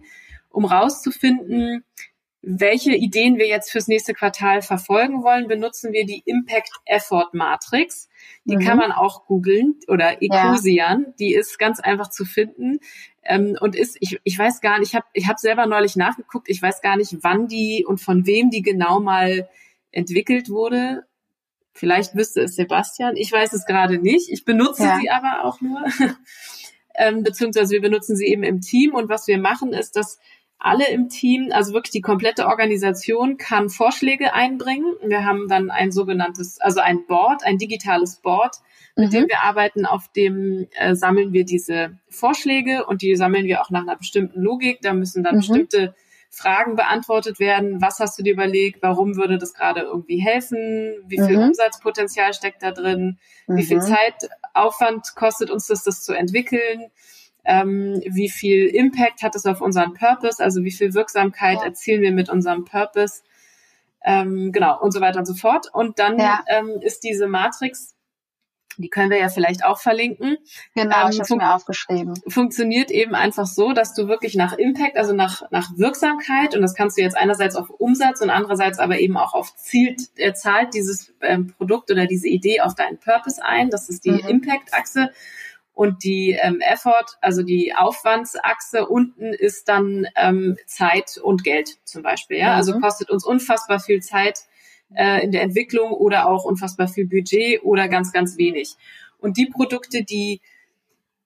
um 0.49 0.65
rauszufinden, 0.65 1.83
welche 2.43 2.95
Ideen 2.95 3.37
wir 3.37 3.47
jetzt 3.47 3.71
fürs 3.71 3.87
nächste 3.87 4.13
Quartal 4.13 4.63
verfolgen 4.63 5.23
wollen, 5.23 5.47
benutzen 5.47 5.93
wir 5.93 6.05
die 6.05 6.23
Impact 6.25 6.71
Effort 6.85 7.29
Matrix. 7.33 8.09
Die 8.45 8.55
mhm. 8.55 8.61
kann 8.61 8.77
man 8.77 8.91
auch 8.91 9.25
googeln 9.25 9.79
oder 9.87 10.21
Ecosian. 10.23 11.05
Ja. 11.07 11.13
Die 11.19 11.35
ist 11.35 11.59
ganz 11.59 11.79
einfach 11.79 12.09
zu 12.09 12.25
finden. 12.25 12.79
Ähm, 13.23 13.55
und 13.59 13.75
ist, 13.75 13.97
ich, 13.99 14.19
ich 14.23 14.39
weiß 14.39 14.61
gar 14.61 14.79
nicht, 14.79 14.89
ich 14.89 14.95
habe 14.95 15.05
ich 15.13 15.27
hab 15.27 15.37
selber 15.37 15.67
neulich 15.67 15.95
nachgeguckt, 15.95 16.49
ich 16.49 16.59
weiß 16.59 16.81
gar 16.81 16.97
nicht, 16.97 17.17
wann 17.21 17.47
die 17.47 17.85
und 17.87 17.99
von 18.01 18.25
wem 18.25 18.49
die 18.49 18.63
genau 18.63 18.99
mal 18.99 19.47
entwickelt 19.91 20.49
wurde. 20.49 21.05
Vielleicht 21.73 22.15
wüsste 22.15 22.41
es 22.41 22.55
Sebastian. 22.55 23.15
Ich 23.17 23.31
weiß 23.31 23.53
es 23.53 23.65
gerade 23.65 23.99
nicht. 23.99 24.29
Ich 24.31 24.45
benutze 24.45 24.83
ja. 24.83 24.97
sie 24.99 25.11
aber 25.11 25.45
auch 25.45 25.61
nur. 25.61 25.83
ähm, 26.95 27.21
beziehungsweise 27.23 27.73
wir 27.73 27.81
benutzen 27.81 28.15
sie 28.15 28.25
eben 28.25 28.43
im 28.43 28.61
Team. 28.61 28.95
Und 28.95 29.09
was 29.09 29.27
wir 29.27 29.37
machen, 29.37 29.73
ist, 29.73 29.95
dass 29.95 30.19
alle 30.63 30.87
im 30.89 31.09
Team, 31.09 31.49
also 31.51 31.73
wirklich 31.73 31.91
die 31.91 32.01
komplette 32.01 32.45
Organisation 32.45 33.37
kann 33.37 33.69
Vorschläge 33.69 34.33
einbringen. 34.33 34.95
Wir 35.03 35.25
haben 35.25 35.47
dann 35.47 35.71
ein 35.71 35.91
sogenanntes, 35.91 36.61
also 36.61 36.79
ein 36.79 37.05
Board, 37.07 37.43
ein 37.43 37.57
digitales 37.57 38.17
Board, 38.17 38.57
mit 38.95 39.07
mhm. 39.07 39.11
dem 39.11 39.27
wir 39.27 39.43
arbeiten. 39.43 39.87
Auf 39.87 40.07
dem 40.15 40.67
äh, 40.77 40.93
sammeln 40.93 41.33
wir 41.33 41.45
diese 41.45 41.97
Vorschläge 42.09 42.85
und 42.85 43.01
die 43.01 43.15
sammeln 43.15 43.45
wir 43.45 43.61
auch 43.61 43.71
nach 43.71 43.81
einer 43.81 43.95
bestimmten 43.95 44.39
Logik. 44.39 44.81
Da 44.81 44.93
müssen 44.93 45.23
dann 45.23 45.35
mhm. 45.35 45.39
bestimmte 45.39 45.95
Fragen 46.29 46.75
beantwortet 46.75 47.39
werden. 47.39 47.81
Was 47.81 47.99
hast 47.99 48.19
du 48.19 48.23
dir 48.23 48.33
überlegt? 48.33 48.83
Warum 48.83 49.17
würde 49.17 49.39
das 49.39 49.55
gerade 49.55 49.81
irgendwie 49.81 50.19
helfen? 50.19 50.93
Wie 51.07 51.19
viel 51.19 51.37
mhm. 51.37 51.47
Umsatzpotenzial 51.47 52.33
steckt 52.33 52.61
da 52.61 52.71
drin? 52.71 53.17
Wie 53.47 53.63
viel 53.63 53.77
mhm. 53.77 53.95
Zeitaufwand 54.53 55.15
kostet 55.15 55.49
uns 55.49 55.65
das, 55.65 55.83
das 55.83 56.03
zu 56.03 56.13
entwickeln? 56.13 56.91
Ähm, 57.43 58.01
wie 58.05 58.29
viel 58.29 58.67
Impact 58.67 59.23
hat 59.23 59.35
es 59.35 59.45
auf 59.45 59.61
unseren 59.61 59.93
Purpose? 59.93 60.43
Also 60.43 60.63
wie 60.63 60.71
viel 60.71 60.93
Wirksamkeit 60.93 61.57
ja. 61.59 61.65
erzielen 61.65 62.01
wir 62.01 62.11
mit 62.11 62.29
unserem 62.29 62.65
Purpose? 62.65 63.21
Ähm, 64.03 64.51
genau, 64.51 64.79
und 64.81 64.91
so 64.91 65.01
weiter 65.01 65.19
und 65.19 65.25
so 65.25 65.33
fort. 65.33 65.67
Und 65.73 65.99
dann 65.99 66.19
ja. 66.19 66.43
ähm, 66.47 66.79
ist 66.81 67.03
diese 67.03 67.27
Matrix 67.27 67.95
die 68.77 68.89
können 68.89 69.11
wir 69.11 69.19
ja 69.19 69.29
vielleicht 69.29 69.63
auch 69.65 69.79
verlinken. 69.79 70.37
Genau, 70.75 71.05
ähm, 71.05 71.09
ich 71.11 71.19
habe 71.19 71.35
mir 71.35 71.53
aufgeschrieben. 71.53 72.13
Funktioniert 72.27 72.91
eben 72.91 73.15
einfach 73.15 73.45
so, 73.45 73.73
dass 73.73 73.93
du 73.93 74.07
wirklich 74.07 74.35
nach 74.35 74.53
Impact, 74.53 74.97
also 74.97 75.13
nach, 75.13 75.43
nach 75.51 75.69
Wirksamkeit, 75.77 76.55
und 76.55 76.61
das 76.61 76.73
kannst 76.73 76.97
du 76.97 77.01
jetzt 77.01 77.17
einerseits 77.17 77.55
auf 77.55 77.69
Umsatz 77.69 78.21
und 78.21 78.29
andererseits 78.29 78.79
aber 78.79 78.99
eben 78.99 79.17
auch 79.17 79.33
auf 79.33 79.55
Ziel, 79.55 79.95
äh, 80.15 80.33
zahlt 80.33 80.73
dieses 80.73 81.13
ähm, 81.21 81.53
Produkt 81.57 81.91
oder 81.91 82.07
diese 82.07 82.27
Idee 82.27 82.61
auf 82.61 82.75
deinen 82.75 82.97
Purpose 82.97 83.43
ein. 83.43 83.69
Das 83.69 83.89
ist 83.89 84.05
die 84.05 84.11
mhm. 84.11 84.27
Impact-Achse. 84.27 85.11
Und 85.81 86.03
die 86.03 86.37
ähm, 86.39 86.59
Effort, 86.61 87.17
also 87.21 87.41
die 87.41 87.73
Aufwandsachse 87.75 88.85
unten 88.85 89.33
ist 89.33 89.67
dann 89.67 90.05
ähm, 90.15 90.55
Zeit 90.67 91.17
und 91.17 91.43
Geld 91.43 91.79
zum 91.85 92.03
Beispiel. 92.03 92.37
Ja? 92.37 92.53
Also 92.53 92.75
mhm. 92.75 92.81
Kostet 92.81 93.09
uns 93.09 93.25
unfassbar 93.25 93.79
viel 93.79 93.99
Zeit, 93.99 94.41
äh, 94.93 95.23
in 95.23 95.31
der 95.31 95.41
Entwicklung 95.41 95.89
oder 95.89 96.27
auch 96.29 96.45
unfassbar 96.45 96.87
viel 96.87 97.07
Budget 97.07 97.63
oder 97.63 97.87
ganz, 97.87 98.11
ganz 98.11 98.37
wenig. 98.37 98.75
Und 99.17 99.37
die 99.37 99.47
Produkte, 99.47 100.03
die 100.03 100.41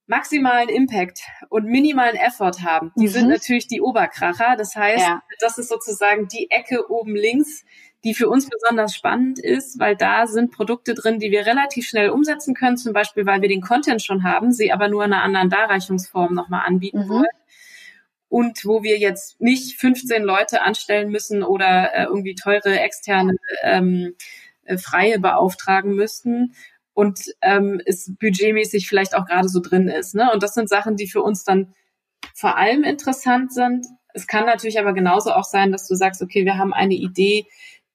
maximalen 0.08 0.70
Impact 0.70 1.22
und 1.50 1.66
minimalen 1.66 2.16
Effort 2.16 2.62
haben, 2.64 2.92
die 2.96 3.08
mhm. 3.08 3.12
sind 3.12 3.30
natürlich 3.30 3.68
die 3.68 3.82
Oberkracher. 3.82 4.56
Das 4.58 4.76
heißt, 4.76 5.04
ja. 5.04 5.24
das 5.40 5.58
ist 5.58 5.70
sozusagen 5.70 6.28
die 6.28 6.50
Ecke 6.52 6.92
oben 6.92 7.16
links, 7.16 7.66
die 8.04 8.14
für 8.14 8.30
uns 8.30 8.48
besonders 8.48 8.94
spannend 8.94 9.40
ist, 9.40 9.80
weil 9.80 9.96
da 9.96 10.28
sind 10.28 10.52
Produkte 10.52 10.94
drin, 10.94 11.20
die 11.20 11.32
wir 11.32 11.48
relativ 11.48 11.88
schnell 11.88 12.12
umsetzen 12.12 12.54
können, 12.54 12.78
zum 12.78 12.94
Beispiel, 12.94 13.26
weil 13.26 13.42
wir 13.42 13.50
den 13.50 13.62
Content 13.62 14.02
schon 14.04 14.24
haben, 14.24 14.52
sie 14.52 14.72
aber 14.72 14.90
nur 14.90 15.04
in 15.04 15.12
einer 15.12 15.24
anderen 15.24 15.50
Darreichungsform 15.50 16.36
nochmal 16.36 16.68
anbieten 16.68 17.06
mhm. 17.06 17.10
wollen 17.10 17.26
und 18.30 18.66
wo 18.66 18.84
wir 18.84 19.00
jetzt 19.00 19.42
nicht 19.42 19.80
15 19.80 20.24
Leute 20.24 20.62
anstellen 20.62 21.10
müssen 21.10 21.42
oder 21.42 21.94
äh, 21.94 22.04
irgendwie 22.04 22.36
teure 22.36 22.80
externe 22.80 23.38
ähm, 23.64 24.16
äh, 24.66 24.78
Freie 24.78 25.20
beauftragen 25.20 25.96
müssten 25.96 26.54
und 26.96 27.20
ähm, 27.42 27.80
es 27.86 28.12
budgetmäßig 28.20 28.88
vielleicht 28.88 29.16
auch 29.16 29.26
gerade 29.26 29.50
so 29.50 29.60
drin 29.60 29.90
ist. 29.90 30.16
Ne? 30.16 30.32
Und 30.34 30.42
das 30.42 30.54
sind 30.54 30.70
Sachen, 30.70 30.96
die 30.96 31.08
für 31.08 31.22
uns 31.22 31.44
dann 31.44 31.74
vor 32.34 32.58
allem 32.58 32.84
interessant 32.84 33.54
sind. 33.54 33.86
Es 34.14 34.28
kann 34.28 34.46
natürlich 34.46 34.80
aber 34.80 34.94
genauso 34.94 35.32
auch 35.34 35.44
sein, 35.44 35.74
dass 35.74 35.88
du 35.88 35.96
sagst, 35.96 36.22
okay, 36.22 36.46
wir 36.46 36.58
haben 36.58 36.74
eine 36.74 36.96
Idee, 36.96 37.46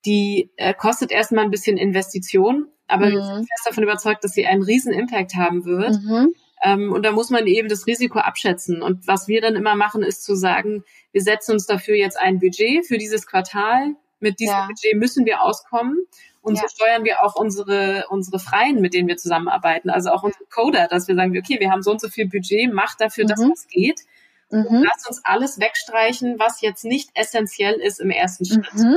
die 0.05 0.51
äh, 0.57 0.75
kostet 0.75 1.11
erstmal 1.11 1.45
ein 1.45 1.51
bisschen 1.51 1.79
Investition, 1.79 2.69
aber 2.87 3.07
mhm. 3.07 3.13
wir 3.13 3.25
sind 3.25 3.49
fest 3.49 3.67
davon 3.67 3.85
überzeugt, 3.85 4.23
dass 4.23 4.33
sie 4.33 4.47
einen 4.47 4.63
riesen 4.63 4.93
Impact 4.93 5.35
haben 5.35 5.65
wird. 5.65 5.99
Mhm. 6.03 6.35
Ähm, 6.63 6.93
und 6.93 7.03
da 7.03 7.13
muss 7.13 7.31
man 7.31 7.47
eben 7.47 7.71
das 7.71 7.87
Risiko 7.87 8.19
abschätzen. 8.19 8.83
Und 8.83 9.07
was 9.07 9.29
wir 9.29 9.41
dann 9.41 9.57
immer 9.57 9.77
machen, 9.77 10.03
ist 10.03 10.25
zu 10.25 10.35
sagen, 10.35 10.85
wir 11.13 11.23
setzen 11.23 11.53
uns 11.53 11.65
dafür 11.65 11.97
jetzt 11.97 12.21
ein 12.21 12.39
Budget 12.39 12.87
für 12.87 12.99
dieses 12.99 13.27
Quartal. 13.27 13.95
Mit 14.21 14.39
diesem 14.39 14.55
ja. 14.55 14.67
Budget 14.67 14.97
müssen 14.97 15.27
wir 15.27 15.43
auskommen. 15.43 15.99
Und 16.43 16.57
ja. 16.57 16.63
so 16.63 16.69
steuern 16.69 17.05
wir 17.05 17.23
auch 17.23 17.35
unsere, 17.35 18.07
unsere 18.09 18.39
Freien, 18.39 18.81
mit 18.81 18.95
denen 18.95 19.09
wir 19.09 19.17
zusammenarbeiten. 19.17 19.91
Also 19.91 20.11
auch 20.11 20.23
unsere 20.23 20.45
Coder, 20.47 20.89
dass 20.89 21.07
wir 21.07 21.15
sagen, 21.15 21.37
okay, 21.37 21.61
wir 21.61 21.71
haben 21.71 21.83
so 21.83 21.91
und 21.91 22.01
so 22.01 22.09
viel 22.09 22.29
Budget, 22.29 22.73
macht 22.73 23.01
dafür 23.01 23.25
mhm. 23.25 23.29
das, 23.29 23.41
was 23.41 23.69
geht. 23.69 24.01
Mhm. 24.51 24.85
Lasst 24.85 25.09
uns 25.09 25.21
alles 25.25 25.61
wegstreichen, 25.61 26.39
was 26.39 26.61
jetzt 26.61 26.85
nicht 26.85 27.11
essentiell 27.15 27.75
ist 27.75 28.01
im 28.01 28.11
ersten 28.11 28.45
Schritt. 28.45 28.75
Mhm. 28.75 28.97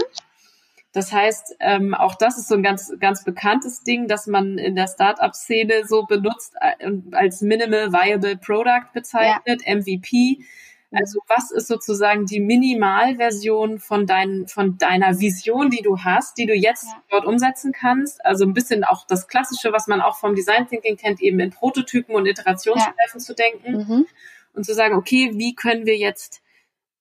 Das 0.94 1.12
heißt, 1.12 1.56
ähm, 1.60 1.96
auch 1.96 2.14
das 2.16 2.38
ist 2.38 2.48
so 2.48 2.56
ein 2.56 2.62
ganz, 2.62 2.94
ganz 3.00 3.24
bekanntes 3.24 3.84
Ding, 3.84 4.08
dass 4.08 4.28
man 4.28 4.60
in 4.60 4.76
der 4.76 4.88
Startup-Szene 4.88 5.86
so 5.88 6.06
benutzt 6.06 6.54
äh, 6.62 6.92
als 7.12 7.42
Minimal 7.42 7.92
Viable 7.92 8.38
Product 8.38 8.94
bezeichnet, 8.94 9.64
ja. 9.66 9.76
MVP. 9.76 10.46
Also 10.94 11.20
was 11.28 11.52
ist 11.52 11.68
sozusagen 11.68 12.26
die 12.26 12.40
Minimalversion 12.40 13.80
von, 13.80 14.06
dein, 14.06 14.48
von 14.48 14.78
deiner 14.78 15.20
Vision, 15.20 15.70
die 15.70 15.82
du 15.82 16.00
hast, 16.00 16.38
die 16.38 16.46
du 16.46 16.54
jetzt 16.54 16.86
ja. 16.86 17.04
dort 17.10 17.26
umsetzen 17.26 17.72
kannst? 17.72 18.24
Also 18.26 18.46
ein 18.46 18.54
bisschen 18.54 18.84
auch 18.84 19.06
das 19.08 19.28
Klassische, 19.28 19.72
was 19.74 19.88
man 19.88 20.02
auch 20.02 20.18
vom 20.18 20.36
Design 20.36 20.68
Thinking 20.68 20.98
kennt, 20.98 21.22
eben 21.22 21.40
in 21.40 21.50
Prototypen 21.50 22.16
und 22.16 22.26
Iterationsschleifen 22.26 23.20
ja. 23.20 23.20
zu 23.20 23.34
denken 23.34 23.74
mhm. 23.74 24.06
und 24.54 24.66
zu 24.66 24.74
sagen, 24.74 24.96
okay, 24.96 25.32
wie 25.34 25.56
können 25.56 25.86
wir 25.86 25.98
jetzt 25.98 26.42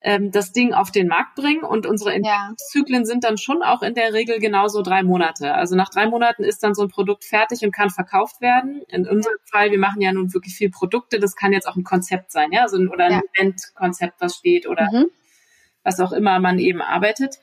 ähm, 0.04 0.30
das 0.30 0.52
Ding 0.52 0.74
auf 0.74 0.90
den 0.90 1.06
Markt 1.06 1.36
bringen. 1.36 1.62
Und 1.62 1.86
unsere 1.86 2.12
Entwicklungszyklen 2.12 3.02
ja. 3.02 3.06
sind 3.06 3.24
dann 3.24 3.38
schon 3.38 3.62
auch 3.62 3.82
in 3.82 3.94
der 3.94 4.12
Regel 4.12 4.38
genauso 4.38 4.82
drei 4.82 5.02
Monate. 5.02 5.54
Also 5.54 5.76
nach 5.76 5.90
drei 5.90 6.06
Monaten 6.06 6.44
ist 6.44 6.62
dann 6.62 6.74
so 6.74 6.82
ein 6.82 6.88
Produkt 6.88 7.24
fertig 7.24 7.62
und 7.64 7.72
kann 7.72 7.90
verkauft 7.90 8.40
werden. 8.40 8.82
In 8.88 9.06
unserem 9.06 9.36
Fall, 9.44 9.70
wir 9.70 9.78
machen 9.78 10.00
ja 10.00 10.12
nun 10.12 10.32
wirklich 10.34 10.54
viel 10.54 10.70
Produkte. 10.70 11.18
Das 11.18 11.36
kann 11.36 11.52
jetzt 11.52 11.68
auch 11.68 11.76
ein 11.76 11.84
Konzept 11.84 12.32
sein, 12.32 12.52
ja, 12.52 12.62
also, 12.62 12.78
oder 12.78 13.06
ein 13.06 13.12
ja. 13.12 13.20
Eventkonzept, 13.34 14.14
was 14.20 14.36
steht 14.36 14.66
oder 14.66 14.88
mhm. 14.92 15.06
was 15.82 16.00
auch 16.00 16.12
immer 16.12 16.38
man 16.40 16.58
eben 16.58 16.82
arbeitet. 16.82 17.36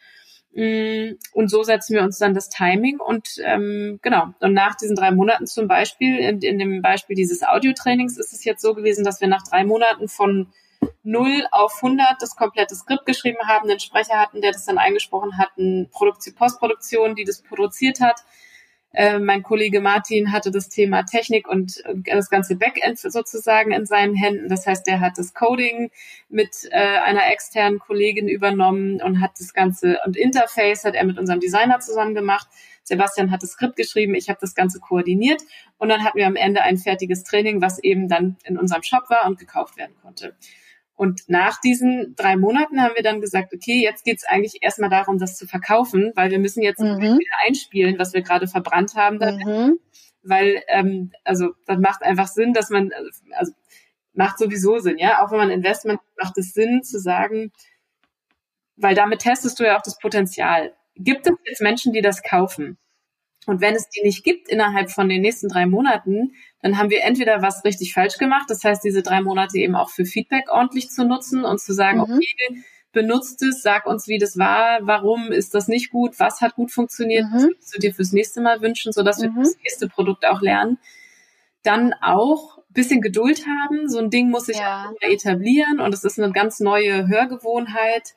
Mm, 0.54 1.12
und 1.34 1.50
so 1.50 1.62
setzen 1.62 1.96
wir 1.96 2.02
uns 2.02 2.18
dann 2.18 2.34
das 2.34 2.50
Timing 2.50 3.00
und 3.00 3.28
ähm, 3.44 4.00
genau. 4.02 4.34
Und 4.40 4.54
nach 4.54 4.76
diesen 4.76 4.96
drei 4.96 5.12
Monaten 5.12 5.46
zum 5.46 5.68
Beispiel, 5.68 6.18
in, 6.18 6.42
in 6.42 6.58
dem 6.58 6.82
Beispiel 6.82 7.16
dieses 7.16 7.44
Audiotrainings 7.44 8.18
ist 8.18 8.34
es 8.34 8.44
jetzt 8.44 8.62
so 8.62 8.74
gewesen, 8.74 9.04
dass 9.06 9.22
wir 9.22 9.28
nach 9.28 9.44
drei 9.48 9.64
Monaten 9.64 10.08
von 10.08 10.48
0 11.04 11.48
auf 11.52 11.80
100 11.82 12.22
das 12.22 12.36
komplette 12.36 12.76
Skript 12.76 13.06
geschrieben 13.06 13.48
haben, 13.48 13.70
einen 13.70 13.80
Sprecher 13.80 14.20
hatten, 14.20 14.42
der 14.42 14.52
das 14.52 14.66
dann 14.66 14.78
eingesprochen 14.78 15.38
hat, 15.38 15.50
eine 15.58 15.88
Produktion, 15.92 16.36
Postproduktion, 16.36 17.16
die 17.16 17.24
das 17.24 17.42
produziert 17.42 18.00
hat. 18.00 18.24
Äh, 18.92 19.20
mein 19.20 19.44
Kollege 19.44 19.82
Martin 19.82 20.32
hatte 20.32 20.50
das 20.50 20.68
Thema 20.68 21.04
Technik 21.04 21.48
und 21.48 21.84
das 22.06 22.30
ganze 22.30 22.56
Backend 22.56 22.98
sozusagen 22.98 23.72
in 23.72 23.86
seinen 23.86 24.16
Händen. 24.16 24.50
Das 24.50 24.66
heißt, 24.66 24.88
der 24.88 25.00
hat 25.00 25.18
das 25.18 25.34
Coding 25.34 25.92
mit 26.28 26.68
äh, 26.72 26.78
einer 26.78 27.32
externen 27.32 27.80
Kollegin 27.80 28.28
übernommen 28.28 29.02
und 29.02 29.22
hat 29.22 29.32
das 29.40 29.54
ganze 29.54 30.00
und 30.06 30.18
Interface 30.18 30.86
hat 30.86 30.96
er 30.96 31.06
mit 31.06 31.20
unserem 31.20 31.40
Designer 31.40 31.80
zusammen 31.80 32.16
gemacht. 32.16 32.48
Sebastian 32.84 33.30
hat 33.30 33.44
das 33.44 33.52
Skript 33.52 33.76
geschrieben, 33.76 34.16
ich 34.16 34.30
habe 34.30 34.40
das 34.42 34.56
Ganze 34.56 34.80
koordiniert 34.80 35.44
und 35.78 35.90
dann 35.90 36.04
hatten 36.04 36.18
wir 36.18 36.26
am 36.26 36.36
Ende 36.36 36.64
ein 36.64 36.78
fertiges 36.78 37.24
Training, 37.24 37.62
was 37.62 37.78
eben 37.78 38.10
dann 38.10 38.38
in 38.44 38.58
unserem 38.58 38.82
Shop 38.82 39.08
war 39.10 39.28
und 39.28 39.38
gekauft 39.38 39.78
werden 39.78 39.96
konnte. 40.02 40.36
Und 41.00 41.30
nach 41.30 41.62
diesen 41.62 42.14
drei 42.18 42.36
Monaten 42.36 42.82
haben 42.82 42.94
wir 42.94 43.04
dann 43.04 43.22
gesagt, 43.22 43.54
okay, 43.54 43.82
jetzt 43.82 44.04
geht 44.04 44.18
es 44.18 44.26
eigentlich 44.26 44.58
erstmal 44.60 44.90
darum, 44.90 45.18
das 45.18 45.38
zu 45.38 45.48
verkaufen, 45.48 46.12
weil 46.16 46.30
wir 46.30 46.40
müssen 46.40 46.62
jetzt 46.62 46.82
mhm. 46.82 47.00
wieder 47.00 47.38
einspielen, 47.48 47.98
was 47.98 48.14
wir 48.14 48.22
gerade 48.22 48.48
verbrannt 48.50 48.96
haben. 48.96 49.18
Mhm. 49.18 49.80
Weil, 50.24 50.62
ähm, 50.68 51.14
also 51.24 51.54
das 51.66 51.78
macht 51.80 52.04
einfach 52.04 52.28
Sinn, 52.28 52.52
dass 52.52 52.70
man, 52.70 52.92
also 53.32 53.54
macht 54.12 54.40
sowieso 54.40 54.80
Sinn, 54.80 54.98
ja. 54.98 55.24
Auch 55.24 55.32
wenn 55.32 55.38
man 55.38 55.52
Investment 55.52 56.02
macht 56.22 56.38
es 56.38 56.52
Sinn 56.52 56.84
zu 56.84 57.00
sagen, 57.00 57.54
weil 58.76 58.94
damit 58.94 59.20
testest 59.20 59.58
du 59.58 59.64
ja 59.64 59.78
auch 59.78 59.82
das 59.82 60.00
Potenzial. 60.00 60.74
Gibt 60.96 61.26
es 61.26 61.34
jetzt 61.46 61.62
Menschen, 61.62 61.94
die 61.94 62.02
das 62.02 62.24
kaufen? 62.24 62.78
Und 63.50 63.62
wenn 63.62 63.74
es 63.74 63.90
die 63.90 64.02
nicht 64.04 64.24
gibt 64.24 64.48
innerhalb 64.48 64.92
von 64.92 65.10
den 65.10 65.22
nächsten 65.22 65.50
drei 65.50 65.66
Monaten, 65.66 66.34
dann 66.62 66.78
haben 66.78 66.92
wir 66.92 67.04
entweder 67.04 67.42
was 67.42 67.66
richtig 67.66 67.94
falsch 67.94 68.18
gemacht, 68.20 68.46
das 68.48 68.64
heißt, 68.64 68.84
diese 68.84 69.02
drei 69.02 69.22
Monate 69.22 69.58
eben 69.58 69.76
auch 69.76 69.90
für 69.90 70.06
Feedback 70.06 70.52
ordentlich 70.52 70.90
zu 70.92 71.04
nutzen 71.04 71.44
und 71.44 71.60
zu 71.60 71.74
sagen, 71.74 71.98
mhm. 71.98 72.04
okay, 72.04 72.64
benutzt 72.92 73.42
es, 73.42 73.64
sag 73.64 73.88
uns, 73.88 74.08
wie 74.08 74.20
das 74.20 74.38
war, 74.38 74.80
warum 74.82 75.32
ist 75.32 75.56
das 75.56 75.68
nicht 75.68 75.90
gut, 75.90 76.20
was 76.20 76.42
hat 76.42 76.54
gut 76.54 76.72
funktioniert, 76.72 77.26
mhm. 77.26 77.34
was 77.34 77.44
würdest 77.44 77.76
du 77.76 77.80
dir 77.80 77.94
fürs 77.94 78.12
nächste 78.12 78.40
Mal 78.42 78.62
wünschen, 78.62 78.92
sodass 78.92 79.20
wir 79.20 79.32
mhm. 79.32 79.40
das 79.40 79.58
nächste 79.64 79.88
Produkt 79.88 80.28
auch 80.28 80.42
lernen. 80.42 80.78
Dann 81.64 81.94
auch 82.02 82.60
bisschen 82.70 83.02
Geduld 83.02 83.46
haben. 83.48 83.90
So 83.90 83.98
ein 83.98 84.12
Ding 84.12 84.30
muss 84.30 84.46
sich 84.46 84.58
ja. 84.58 84.94
etablieren 85.02 85.80
und 85.80 85.92
es 85.94 86.04
ist 86.04 86.20
eine 86.20 86.32
ganz 86.32 86.60
neue 86.60 87.08
Hörgewohnheit. 87.08 88.16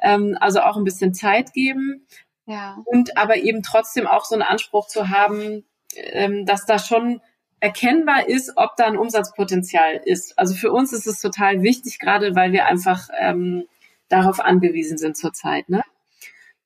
Ähm, 0.00 0.36
also 0.40 0.60
auch 0.60 0.76
ein 0.76 0.84
bisschen 0.84 1.14
Zeit 1.14 1.52
geben. 1.52 2.06
Ja. 2.46 2.78
Und 2.84 3.16
aber 3.16 3.36
eben 3.36 3.62
trotzdem 3.62 4.06
auch 4.06 4.24
so 4.24 4.34
einen 4.34 4.42
Anspruch 4.42 4.86
zu 4.86 5.08
haben, 5.08 5.64
ähm, 5.96 6.44
dass 6.46 6.66
da 6.66 6.78
schon 6.78 7.20
erkennbar 7.60 8.28
ist, 8.28 8.52
ob 8.56 8.76
da 8.76 8.84
ein 8.86 8.98
Umsatzpotenzial 8.98 10.00
ist. 10.04 10.38
Also 10.38 10.54
für 10.54 10.70
uns 10.70 10.92
ist 10.92 11.06
es 11.06 11.20
total 11.20 11.62
wichtig, 11.62 11.98
gerade 11.98 12.34
weil 12.34 12.52
wir 12.52 12.66
einfach 12.66 13.08
ähm, 13.18 13.64
darauf 14.08 14.40
angewiesen 14.40 14.98
sind 14.98 15.16
zurzeit. 15.16 15.68
Ne? 15.70 15.82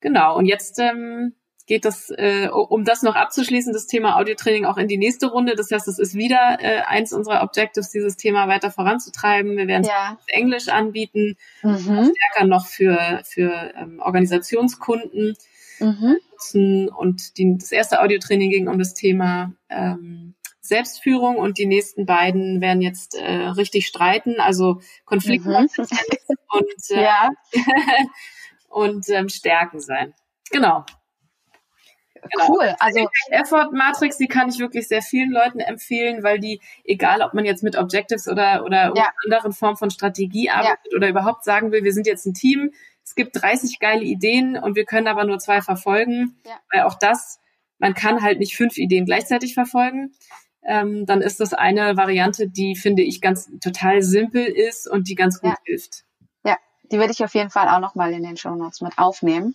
Genau. 0.00 0.36
Und 0.36 0.46
jetzt 0.46 0.80
ähm, 0.80 1.34
geht 1.66 1.84
das, 1.84 2.10
äh, 2.10 2.48
um 2.48 2.84
das 2.84 3.02
noch 3.02 3.14
abzuschließen, 3.14 3.72
das 3.72 3.86
Thema 3.86 4.16
Audiotraining 4.16 4.64
auch 4.64 4.78
in 4.78 4.88
die 4.88 4.96
nächste 4.96 5.28
Runde. 5.28 5.54
Das 5.54 5.70
heißt, 5.70 5.86
es 5.86 6.00
ist 6.00 6.14
wieder 6.14 6.58
äh, 6.60 6.80
eins 6.80 7.12
unserer 7.12 7.42
Objectives, 7.42 7.90
dieses 7.90 8.16
Thema 8.16 8.48
weiter 8.48 8.72
voranzutreiben. 8.72 9.56
Wir 9.56 9.68
werden 9.68 9.84
ja. 9.84 10.18
es 10.18 10.34
Englisch 10.34 10.68
anbieten, 10.68 11.36
mhm. 11.62 11.76
stärker 11.76 12.46
noch 12.46 12.66
für, 12.66 13.20
für 13.24 13.72
ähm, 13.76 14.00
Organisationskunden 14.00 15.36
mhm. 15.80 16.18
nutzen. 16.30 16.88
Und 16.88 17.38
die, 17.38 17.56
das 17.58 17.72
erste 17.72 18.00
Audiotraining 18.00 18.50
ging 18.50 18.68
um 18.68 18.78
das 18.78 18.94
Thema 18.94 19.52
ähm, 19.68 20.34
Selbstführung 20.60 21.36
und 21.36 21.58
die 21.58 21.66
nächsten 21.66 22.06
beiden 22.06 22.60
werden 22.60 22.82
jetzt 22.82 23.14
äh, 23.14 23.46
richtig 23.48 23.86
streiten, 23.86 24.38
also 24.38 24.80
Konflikte 25.04 25.48
mhm. 25.48 25.68
und, 26.52 26.90
äh, 26.90 27.02
ja. 27.02 27.30
und 28.68 29.08
ähm, 29.08 29.28
Stärken 29.28 29.80
sein. 29.80 30.14
Genau. 30.50 30.84
Genau. 32.30 32.48
Cool. 32.48 32.74
Also 32.78 33.08
Effort 33.30 33.70
Matrix, 33.72 34.18
die 34.18 34.26
kann 34.26 34.48
ich 34.48 34.58
wirklich 34.58 34.88
sehr 34.88 35.02
vielen 35.02 35.30
Leuten 35.30 35.60
empfehlen, 35.60 36.22
weil 36.22 36.38
die, 36.38 36.60
egal 36.84 37.22
ob 37.22 37.32
man 37.32 37.44
jetzt 37.44 37.62
mit 37.62 37.76
Objectives 37.76 38.28
oder 38.28 38.64
oder 38.64 38.92
ja. 38.96 39.12
anderen 39.24 39.52
Formen 39.52 39.76
von 39.76 39.90
Strategie 39.90 40.50
arbeitet 40.50 40.90
ja. 40.90 40.96
oder 40.96 41.08
überhaupt 41.08 41.44
sagen 41.44 41.72
will, 41.72 41.84
wir 41.84 41.92
sind 41.92 42.06
jetzt 42.06 42.26
ein 42.26 42.34
Team, 42.34 42.72
es 43.08 43.14
gibt 43.14 43.40
30 43.40 43.78
geile 43.78 44.04
Ideen 44.04 44.58
und 44.58 44.76
wir 44.76 44.84
können 44.84 45.06
aber 45.06 45.24
nur 45.24 45.38
zwei 45.38 45.62
verfolgen, 45.62 46.36
ja. 46.44 46.52
weil 46.70 46.82
auch 46.82 46.98
das, 46.98 47.40
man 47.78 47.94
kann 47.94 48.22
halt 48.22 48.38
nicht 48.38 48.54
fünf 48.54 48.76
Ideen 48.76 49.06
gleichzeitig 49.06 49.54
verfolgen. 49.54 50.12
Ähm, 50.62 51.06
dann 51.06 51.22
ist 51.22 51.40
das 51.40 51.54
eine 51.54 51.96
Variante, 51.96 52.50
die 52.50 52.76
finde 52.76 53.02
ich 53.02 53.22
ganz 53.22 53.50
total 53.62 54.02
simpel 54.02 54.44
ist 54.44 54.86
und 54.86 55.08
die 55.08 55.14
ganz 55.14 55.40
gut 55.40 55.54
hilft. 55.64 56.04
Ja, 56.44 56.58
die 56.92 56.98
werde 56.98 57.12
ich 57.12 57.24
auf 57.24 57.32
jeden 57.32 57.48
Fall 57.48 57.68
auch 57.68 57.80
nochmal 57.80 58.12
in 58.12 58.24
den 58.24 58.36
Show 58.36 58.54
Notes 58.54 58.82
mit 58.82 58.98
aufnehmen. 58.98 59.54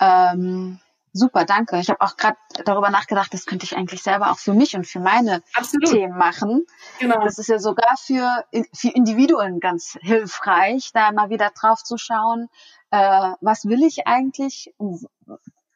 Ähm 0.00 0.78
Super, 1.16 1.46
danke. 1.46 1.78
Ich 1.78 1.88
habe 1.88 2.02
auch 2.02 2.16
gerade 2.16 2.36
darüber 2.66 2.90
nachgedacht, 2.90 3.32
das 3.32 3.46
könnte 3.46 3.64
ich 3.64 3.74
eigentlich 3.74 4.02
selber 4.02 4.30
auch 4.30 4.38
für 4.38 4.52
mich 4.52 4.76
und 4.76 4.86
für 4.86 5.00
meine 5.00 5.42
Absolut. 5.54 5.90
Themen 5.90 6.18
machen. 6.18 6.66
Genau. 7.00 7.24
Das 7.24 7.38
ist 7.38 7.48
ja 7.48 7.58
sogar 7.58 7.96
für, 7.98 8.44
für 8.74 8.88
Individuen 8.88 9.58
ganz 9.58 9.96
hilfreich, 10.02 10.90
da 10.92 11.12
mal 11.12 11.30
wieder 11.30 11.50
drauf 11.58 11.82
zu 11.82 11.96
schauen, 11.96 12.48
äh, 12.90 13.32
was 13.40 13.64
will 13.64 13.82
ich 13.82 14.06
eigentlich, 14.06 14.74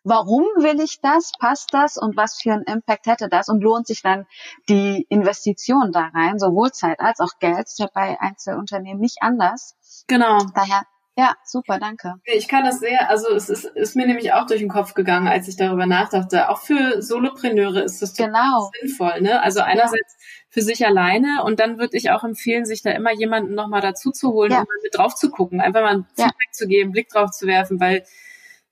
warum 0.04 0.42
will 0.56 0.78
ich 0.80 1.00
das, 1.00 1.32
passt 1.38 1.72
das 1.72 1.96
und 1.96 2.18
was 2.18 2.38
für 2.38 2.52
einen 2.52 2.64
Impact 2.64 3.06
hätte 3.06 3.30
das 3.30 3.48
und 3.48 3.62
lohnt 3.62 3.86
sich 3.86 4.02
dann 4.02 4.26
die 4.68 5.06
Investition 5.08 5.90
da 5.90 6.10
rein, 6.14 6.38
sowohl 6.38 6.70
Zeit 6.72 7.00
als 7.00 7.20
auch 7.20 7.38
Geld, 7.38 7.66
ist 7.66 7.78
ja 7.78 7.88
bei 7.94 8.20
Einzelunternehmen 8.20 9.00
nicht 9.00 9.22
anders. 9.22 10.04
Genau. 10.06 10.38
Daher 10.54 10.82
ja, 11.16 11.34
super, 11.44 11.78
danke. 11.78 12.14
Ich 12.24 12.48
kann 12.48 12.64
das 12.64 12.80
sehr, 12.80 13.10
also 13.10 13.34
es 13.34 13.50
ist, 13.50 13.64
ist 13.64 13.96
mir 13.96 14.06
nämlich 14.06 14.32
auch 14.32 14.46
durch 14.46 14.60
den 14.60 14.68
Kopf 14.68 14.94
gegangen, 14.94 15.28
als 15.28 15.48
ich 15.48 15.56
darüber 15.56 15.86
nachdachte. 15.86 16.48
Auch 16.48 16.60
für 16.60 17.02
Solopreneure 17.02 17.82
ist 17.82 18.00
das 18.00 18.14
genau. 18.14 18.70
sinnvoll, 18.80 19.20
ne? 19.20 19.42
Also 19.42 19.60
einerseits 19.60 20.16
ja. 20.18 20.26
für 20.48 20.62
sich 20.62 20.86
alleine 20.86 21.42
und 21.44 21.60
dann 21.60 21.78
würde 21.78 21.96
ich 21.96 22.10
auch 22.10 22.24
empfehlen, 22.24 22.64
sich 22.64 22.82
da 22.82 22.92
immer 22.92 23.12
jemanden 23.12 23.54
nochmal 23.54 23.80
dazu 23.80 24.12
zu 24.12 24.32
holen, 24.32 24.52
ja. 24.52 24.58
um 24.60 24.64
mal 24.64 24.82
mit 24.82 24.96
drauf 24.96 25.14
zu 25.14 25.30
gucken, 25.30 25.60
einfach 25.60 25.82
mal 25.82 25.96
ein 25.96 26.06
Feedback 26.16 26.48
ja. 26.48 26.52
zu 26.52 26.66
geben, 26.68 26.92
Blick 26.92 27.08
drauf 27.08 27.30
zu 27.32 27.46
werfen, 27.46 27.80
weil 27.80 28.04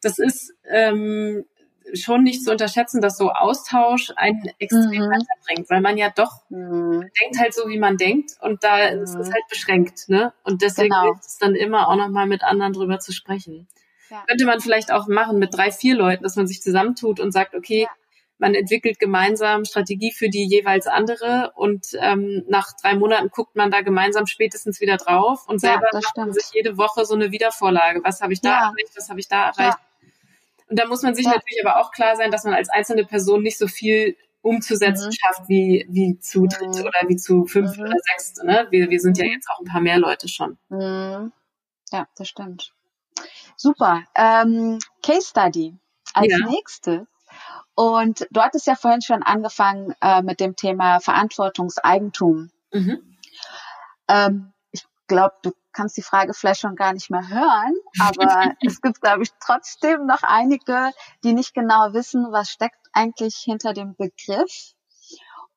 das 0.01 0.19
ist 0.19 0.55
ähm, 0.71 1.45
schon 1.95 2.23
nicht 2.23 2.45
zu 2.45 2.51
unterschätzen, 2.51 3.01
dass 3.01 3.17
so 3.17 3.31
Austausch 3.31 4.13
einen 4.17 4.51
extrem 4.59 5.03
mhm. 5.03 5.11
weiterbringt, 5.11 5.71
weil 5.71 5.81
man 5.81 5.97
ja 5.97 6.11
doch 6.15 6.43
mhm. 6.49 7.09
denkt 7.21 7.39
halt 7.39 7.55
so, 7.55 7.69
wie 7.69 7.79
man 7.79 7.97
denkt 7.97 8.33
und 8.41 8.65
da 8.65 8.95
mhm. 8.95 9.03
ist 9.03 9.15
es 9.15 9.33
halt 9.33 9.45
beschränkt, 9.49 10.09
ne? 10.09 10.33
Und 10.45 10.63
deswegen 10.63 10.91
genau. 10.91 11.05
hilft 11.05 11.25
es 11.25 11.39
dann 11.39 11.55
immer 11.55 11.89
auch 11.89 11.97
nochmal 11.97 12.27
mit 12.27 12.43
anderen 12.43 12.73
drüber 12.73 12.99
zu 12.99 13.13
sprechen. 13.13 13.69
Ja. 14.11 14.25
Könnte 14.27 14.47
man 14.47 14.61
vielleicht 14.61 14.91
auch 14.91 15.07
machen 15.07 15.39
mit 15.39 15.55
drei, 15.55 15.71
vier 15.71 15.95
Leuten, 15.95 16.23
dass 16.23 16.37
man 16.37 16.47
sich 16.47 16.63
zusammentut 16.63 17.21
und 17.21 17.33
sagt, 17.33 17.55
okay, 17.55 17.83
ja. 17.83 17.89
man 18.39 18.55
entwickelt 18.55 18.99
gemeinsam 18.99 19.65
Strategie 19.65 20.13
für 20.13 20.31
die 20.31 20.47
jeweils 20.47 20.87
andere 20.87 21.53
und 21.57 21.89
ähm, 22.01 22.45
nach 22.49 22.69
drei 22.81 22.95
Monaten 22.95 23.29
guckt 23.29 23.55
man 23.55 23.71
da 23.71 23.83
gemeinsam 23.83 24.27
spätestens 24.27 24.81
wieder 24.81 24.97
drauf 24.97 25.47
und 25.47 25.61
selber 25.61 25.89
ja, 25.93 26.01
macht 26.01 26.17
man 26.17 26.33
sich 26.33 26.51
jede 26.55 26.79
Woche 26.79 27.05
so 27.05 27.15
eine 27.15 27.33
Wiedervorlage. 27.33 28.01
Was 28.03 28.21
habe 28.23 28.33
ich 28.33 28.41
da 28.41 28.69
erreicht, 28.69 28.97
was 28.97 29.11
habe 29.11 29.21
ich 29.21 29.29
da 29.29 29.49
erreicht? 29.49 29.79
Und 30.69 30.79
da 30.79 30.87
muss 30.87 31.03
man 31.03 31.15
sich 31.15 31.25
ja. 31.25 31.33
natürlich 31.33 31.65
aber 31.65 31.81
auch 31.81 31.91
klar 31.93 32.17
sein, 32.17 32.31
dass 32.31 32.45
man 32.45 32.55
als 32.55 32.69
einzelne 32.69 33.05
Person 33.05 33.43
nicht 33.43 33.59
so 33.59 33.67
viel 33.67 34.17
umzusetzen 34.43 35.09
mhm. 35.09 35.13
schafft 35.13 35.49
wie, 35.49 35.87
wie 35.91 36.19
zu 36.21 36.47
dritt 36.47 36.77
mhm. 36.77 36.87
oder 36.87 37.01
wie 37.09 37.17
zu 37.17 37.47
fünf 37.47 37.77
mhm. 37.77 37.85
oder 37.85 37.97
sechs. 38.11 38.35
Ne? 38.43 38.67
Wir, 38.71 38.91
wir 38.91 39.01
sind 39.01 39.19
ja 39.19 39.25
mhm. 39.25 39.33
jetzt 39.33 39.49
auch 39.51 39.61
ein 39.61 39.67
paar 39.67 39.81
mehr 39.81 39.99
Leute 39.99 40.29
schon. 40.29 40.59
Mhm. 40.69 41.33
Ja, 41.91 42.07
das 42.17 42.29
stimmt. 42.29 42.73
Super. 43.57 44.05
Ähm, 44.15 44.79
Case 45.03 45.29
Study 45.29 45.75
als 46.15 46.29
ja. 46.31 46.47
nächstes. 46.47 47.07
Und 47.75 48.27
du 48.31 48.41
hattest 48.41 48.67
ja 48.67 48.75
vorhin 48.75 49.03
schon 49.03 49.23
angefangen 49.23 49.95
äh, 50.01 50.23
mit 50.23 50.41
dem 50.41 50.57
Thema 50.57 51.01
Verantwortungseigentum. 51.01 52.51
Mhm. 52.73 53.17
Ähm, 54.09 54.53
ich 54.73 54.85
glaube, 55.07 55.35
du 55.43 55.53
kannst 55.79 55.97
die 55.97 56.03
Frage 56.03 56.35
vielleicht 56.35 56.61
schon 56.61 56.75
gar 56.75 56.93
nicht 56.93 57.09
mehr 57.09 57.29
hören, 57.29 57.75
aber 58.01 58.53
es 58.67 58.81
gibt, 58.81 59.01
glaube 59.01 59.23
ich, 59.23 59.31
trotzdem 59.41 60.07
noch 60.07 60.25
einige, 60.25 60.91
die 61.23 61.33
nicht 61.33 61.55
genau 61.55 61.93
wissen, 61.93 62.27
was 62.33 62.51
steckt 62.51 62.89
eigentlich 62.93 63.37
hinter 63.37 63.73
dem 63.73 63.95
Begriff. 63.95 64.75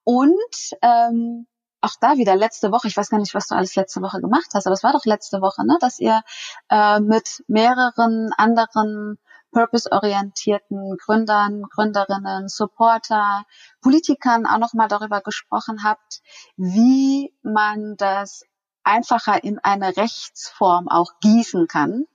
Und 0.03 0.75
ähm, 0.83 1.47
auch 1.81 1.95
da 1.99 2.17
wieder 2.17 2.35
letzte 2.35 2.71
Woche, 2.71 2.87
ich 2.87 2.95
weiß 2.95 3.09
gar 3.09 3.17
nicht, 3.17 3.33
was 3.33 3.47
du 3.47 3.55
alles 3.55 3.75
letzte 3.75 4.01
Woche 4.01 4.21
gemacht 4.21 4.49
hast, 4.53 4.67
aber 4.67 4.73
es 4.73 4.83
war 4.83 4.93
doch 4.93 5.05
letzte 5.05 5.41
Woche, 5.41 5.65
ne, 5.65 5.77
dass 5.79 5.99
ihr 5.99 6.21
äh, 6.69 6.99
mit 6.99 7.43
mehreren 7.47 8.29
anderen 8.37 9.17
purpose-orientierten 9.51 10.97
Gründern, 10.97 11.63
Gründerinnen, 11.63 12.47
Supporter, 12.47 13.43
Politikern 13.81 14.45
auch 14.45 14.59
nochmal 14.59 14.87
darüber 14.87 15.21
gesprochen 15.21 15.83
habt, 15.83 16.21
wie 16.57 17.33
man 17.41 17.95
das 17.97 18.43
einfacher 18.83 19.43
in 19.43 19.59
eine 19.59 19.95
Rechtsform 19.97 20.87
auch 20.87 21.13
gießen 21.21 21.67
kann. 21.67 22.05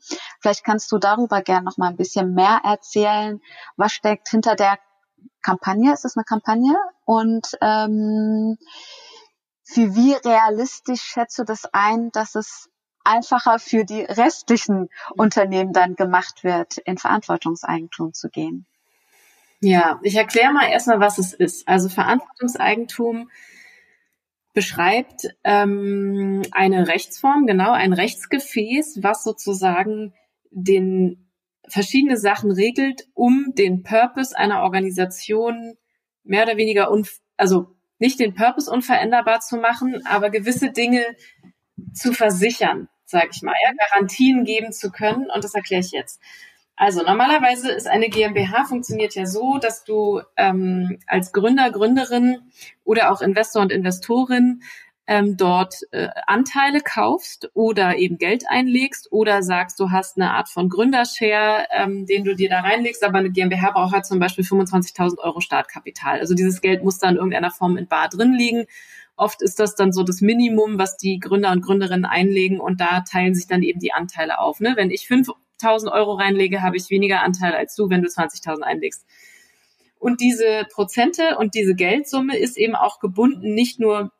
Vielleicht 0.40 0.64
kannst 0.64 0.90
du 0.92 0.98
darüber 0.98 1.42
gerne 1.42 1.64
noch 1.64 1.76
mal 1.76 1.88
ein 1.88 1.96
bisschen 1.96 2.34
mehr 2.34 2.60
erzählen. 2.64 3.40
Was 3.76 3.92
steckt 3.92 4.28
hinter 4.28 4.56
der 4.56 4.78
Kampagne? 5.42 5.92
Ist 5.92 6.04
es 6.04 6.16
eine 6.16 6.24
Kampagne? 6.24 6.76
Und 7.04 7.56
ähm, 7.60 8.58
für 9.62 9.94
wie 9.94 10.14
realistisch 10.14 11.02
schätze 11.02 11.42
du 11.42 11.46
das 11.46 11.66
ein, 11.72 12.10
dass 12.12 12.34
es 12.34 12.68
einfacher 13.04 13.58
für 13.58 13.84
die 13.84 14.02
restlichen 14.02 14.88
Unternehmen 15.16 15.72
dann 15.72 15.94
gemacht 15.94 16.44
wird, 16.44 16.78
in 16.78 16.98
Verantwortungseigentum 16.98 18.12
zu 18.12 18.28
gehen? 18.28 18.66
Ja, 19.60 19.98
ich 20.02 20.16
erkläre 20.16 20.52
mal 20.52 20.68
erstmal, 20.68 21.00
was 21.00 21.18
es 21.18 21.32
ist. 21.32 21.66
Also 21.66 21.88
Verantwortungseigentum 21.88 23.30
beschreibt 24.56 25.28
ähm, 25.44 26.40
eine 26.50 26.88
Rechtsform, 26.88 27.46
genau, 27.46 27.72
ein 27.72 27.92
Rechtsgefäß, 27.92 29.00
was 29.02 29.22
sozusagen 29.22 30.14
den 30.50 31.28
verschiedene 31.68 32.16
Sachen 32.16 32.50
regelt, 32.50 33.06
um 33.12 33.52
den 33.54 33.82
Purpose 33.82 34.34
einer 34.34 34.62
Organisation 34.62 35.74
mehr 36.24 36.44
oder 36.44 36.56
weniger, 36.56 36.90
unf 36.90 37.20
also 37.36 37.76
nicht 37.98 38.18
den 38.18 38.32
Purpose 38.32 38.70
unveränderbar 38.70 39.40
zu 39.40 39.58
machen, 39.58 40.00
aber 40.06 40.30
gewisse 40.30 40.70
Dinge 40.70 41.04
zu 41.92 42.14
versichern, 42.14 42.88
sage 43.04 43.28
ich 43.32 43.42
mal, 43.42 43.54
ja, 43.62 43.74
Garantien 43.90 44.44
geben 44.44 44.72
zu 44.72 44.90
können. 44.90 45.28
Und 45.34 45.44
das 45.44 45.52
erkläre 45.52 45.82
ich 45.82 45.90
jetzt. 45.90 46.18
Also 46.76 47.02
normalerweise 47.02 47.72
ist 47.72 47.88
eine 47.88 48.10
GmbH 48.10 48.64
funktioniert 48.64 49.14
ja 49.14 49.24
so, 49.24 49.56
dass 49.58 49.84
du 49.84 50.20
ähm, 50.36 50.98
als 51.06 51.32
Gründer, 51.32 51.70
Gründerin 51.70 52.38
oder 52.84 53.10
auch 53.10 53.22
Investor 53.22 53.62
und 53.62 53.72
Investorin 53.72 54.62
ähm, 55.06 55.36
dort 55.36 55.76
äh, 55.92 56.08
Anteile 56.26 56.80
kaufst 56.80 57.50
oder 57.54 57.96
eben 57.96 58.18
Geld 58.18 58.44
einlegst 58.48 59.10
oder 59.10 59.42
sagst, 59.42 59.78
du 59.80 59.90
hast 59.90 60.18
eine 60.18 60.32
Art 60.32 60.48
von 60.48 60.68
Gründershare, 60.68 61.66
ähm, 61.70 62.06
den 62.06 62.24
du 62.24 62.34
dir 62.34 62.50
da 62.50 62.60
reinlegst, 62.60 63.04
aber 63.04 63.18
eine 63.18 63.30
GmbH 63.30 63.70
braucht 63.70 63.94
halt 63.94 64.04
zum 64.04 64.18
Beispiel 64.18 64.44
25.000 64.44 65.18
Euro 65.18 65.40
Startkapital. 65.40 66.18
Also 66.18 66.34
dieses 66.34 66.60
Geld 66.60 66.82
muss 66.82 66.98
dann 66.98 67.10
in 67.10 67.16
irgendeiner 67.16 67.52
Form 67.52 67.76
in 67.76 67.86
Bar 67.86 68.08
drin 68.08 68.34
liegen. 68.34 68.66
Oft 69.16 69.40
ist 69.40 69.60
das 69.60 69.76
dann 69.76 69.92
so 69.92 70.02
das 70.02 70.20
Minimum, 70.20 70.78
was 70.78 70.98
die 70.98 71.20
Gründer 71.20 71.52
und 71.52 71.62
Gründerinnen 71.62 72.04
einlegen 72.04 72.60
und 72.60 72.80
da 72.80 73.00
teilen 73.00 73.34
sich 73.34 73.46
dann 73.46 73.62
eben 73.62 73.78
die 73.78 73.92
Anteile 73.92 74.40
auf. 74.40 74.60
Ne? 74.60 74.72
Wenn 74.76 74.90
ich 74.90 75.06
5.000 75.60 75.92
Euro 75.92 76.14
reinlege, 76.14 76.62
habe 76.62 76.76
ich 76.76 76.90
weniger 76.90 77.22
Anteile 77.22 77.56
als 77.56 77.74
du, 77.74 77.90
wenn 77.90 78.02
du 78.02 78.08
20.000 78.08 78.62
einlegst. 78.62 79.04
Und 79.98 80.20
diese 80.20 80.66
Prozente 80.72 81.36
und 81.38 81.54
diese 81.54 81.74
Geldsumme 81.74 82.36
ist 82.36 82.56
eben 82.56 82.74
auch 82.74 83.00
gebunden 83.00 83.54
nicht 83.54 83.80
nur 83.80 84.12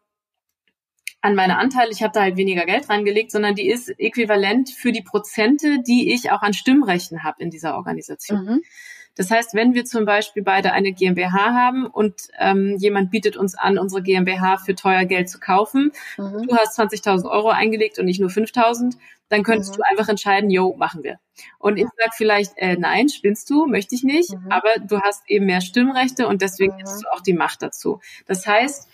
an 1.21 1.35
meine 1.35 1.59
Anteile, 1.59 1.91
ich 1.91 2.03
habe 2.03 2.13
da 2.13 2.23
halt 2.23 2.37
weniger 2.37 2.67
Geld 2.67 2.89
reingelegt, 2.89 3.33
sondern 3.33 3.55
die 3.55 3.69
ist 3.69 3.89
äquivalent 3.99 4.71
für 4.71 4.93
die 4.93 5.03
Prozente, 5.03 5.83
die 5.83 6.13
ich 6.13 6.31
auch 6.31 6.43
an 6.43 6.53
Stimmrechten 6.53 7.25
habe 7.25 7.43
in 7.43 7.51
dieser 7.51 7.77
Organisation. 7.77 8.45
Mhm. 8.45 8.63
Das 9.17 9.31
heißt, 9.31 9.55
wenn 9.55 9.75
wir 9.75 9.87
zum 9.87 10.05
Beispiel 10.05 10.43
beide 10.43 10.73
eine 10.73 10.93
GmbH 10.93 11.55
haben 11.55 11.87
und 11.87 12.15
ähm, 12.39 12.77
jemand 12.79 13.11
bietet 13.11 13.37
uns 13.37 13.55
an, 13.55 13.79
unsere 13.79 14.03
GmbH 14.03 14.59
für 14.59 14.75
teuer 14.75 15.07
Geld 15.07 15.31
zu 15.31 15.41
kaufen, 15.41 15.91
mhm. 16.19 16.47
du 16.47 16.57
hast 16.57 16.79
20.000 16.79 17.29
Euro 17.29 17.49
eingelegt 17.49 17.99
und 17.99 18.09
ich 18.09 18.21
nur 18.21 18.29
5.000, 18.29 18.97
dann 19.29 19.43
könntest 19.43 19.73
mhm. 19.73 19.77
du 19.77 19.83
einfach 19.91 20.09
entscheiden, 20.09 20.51
yo, 20.51 20.75
machen 20.77 21.03
wir. 21.03 21.19
Und 21.59 21.77
ich 21.77 21.87
sag 21.99 22.15
vielleicht, 22.15 22.53
äh, 22.57 22.77
nein, 22.77 23.09
spinnst 23.09 23.51
du, 23.51 23.67
möchte 23.67 23.95
ich 23.95 24.03
nicht, 24.03 24.33
mhm. 24.33 24.51
aber 24.51 24.71
du 24.81 25.01
hast 25.01 25.23
eben 25.29 25.47
mehr 25.47 25.61
Stimmrechte 25.61 26.29
und 26.29 26.43
deswegen 26.43 26.75
mhm. 26.75 26.83
hast 26.83 27.03
du 27.03 27.09
auch 27.13 27.21
die 27.21 27.35
Macht 27.35 27.63
dazu. 27.63 28.01
Das 28.27 28.47
heißt, 28.47 28.89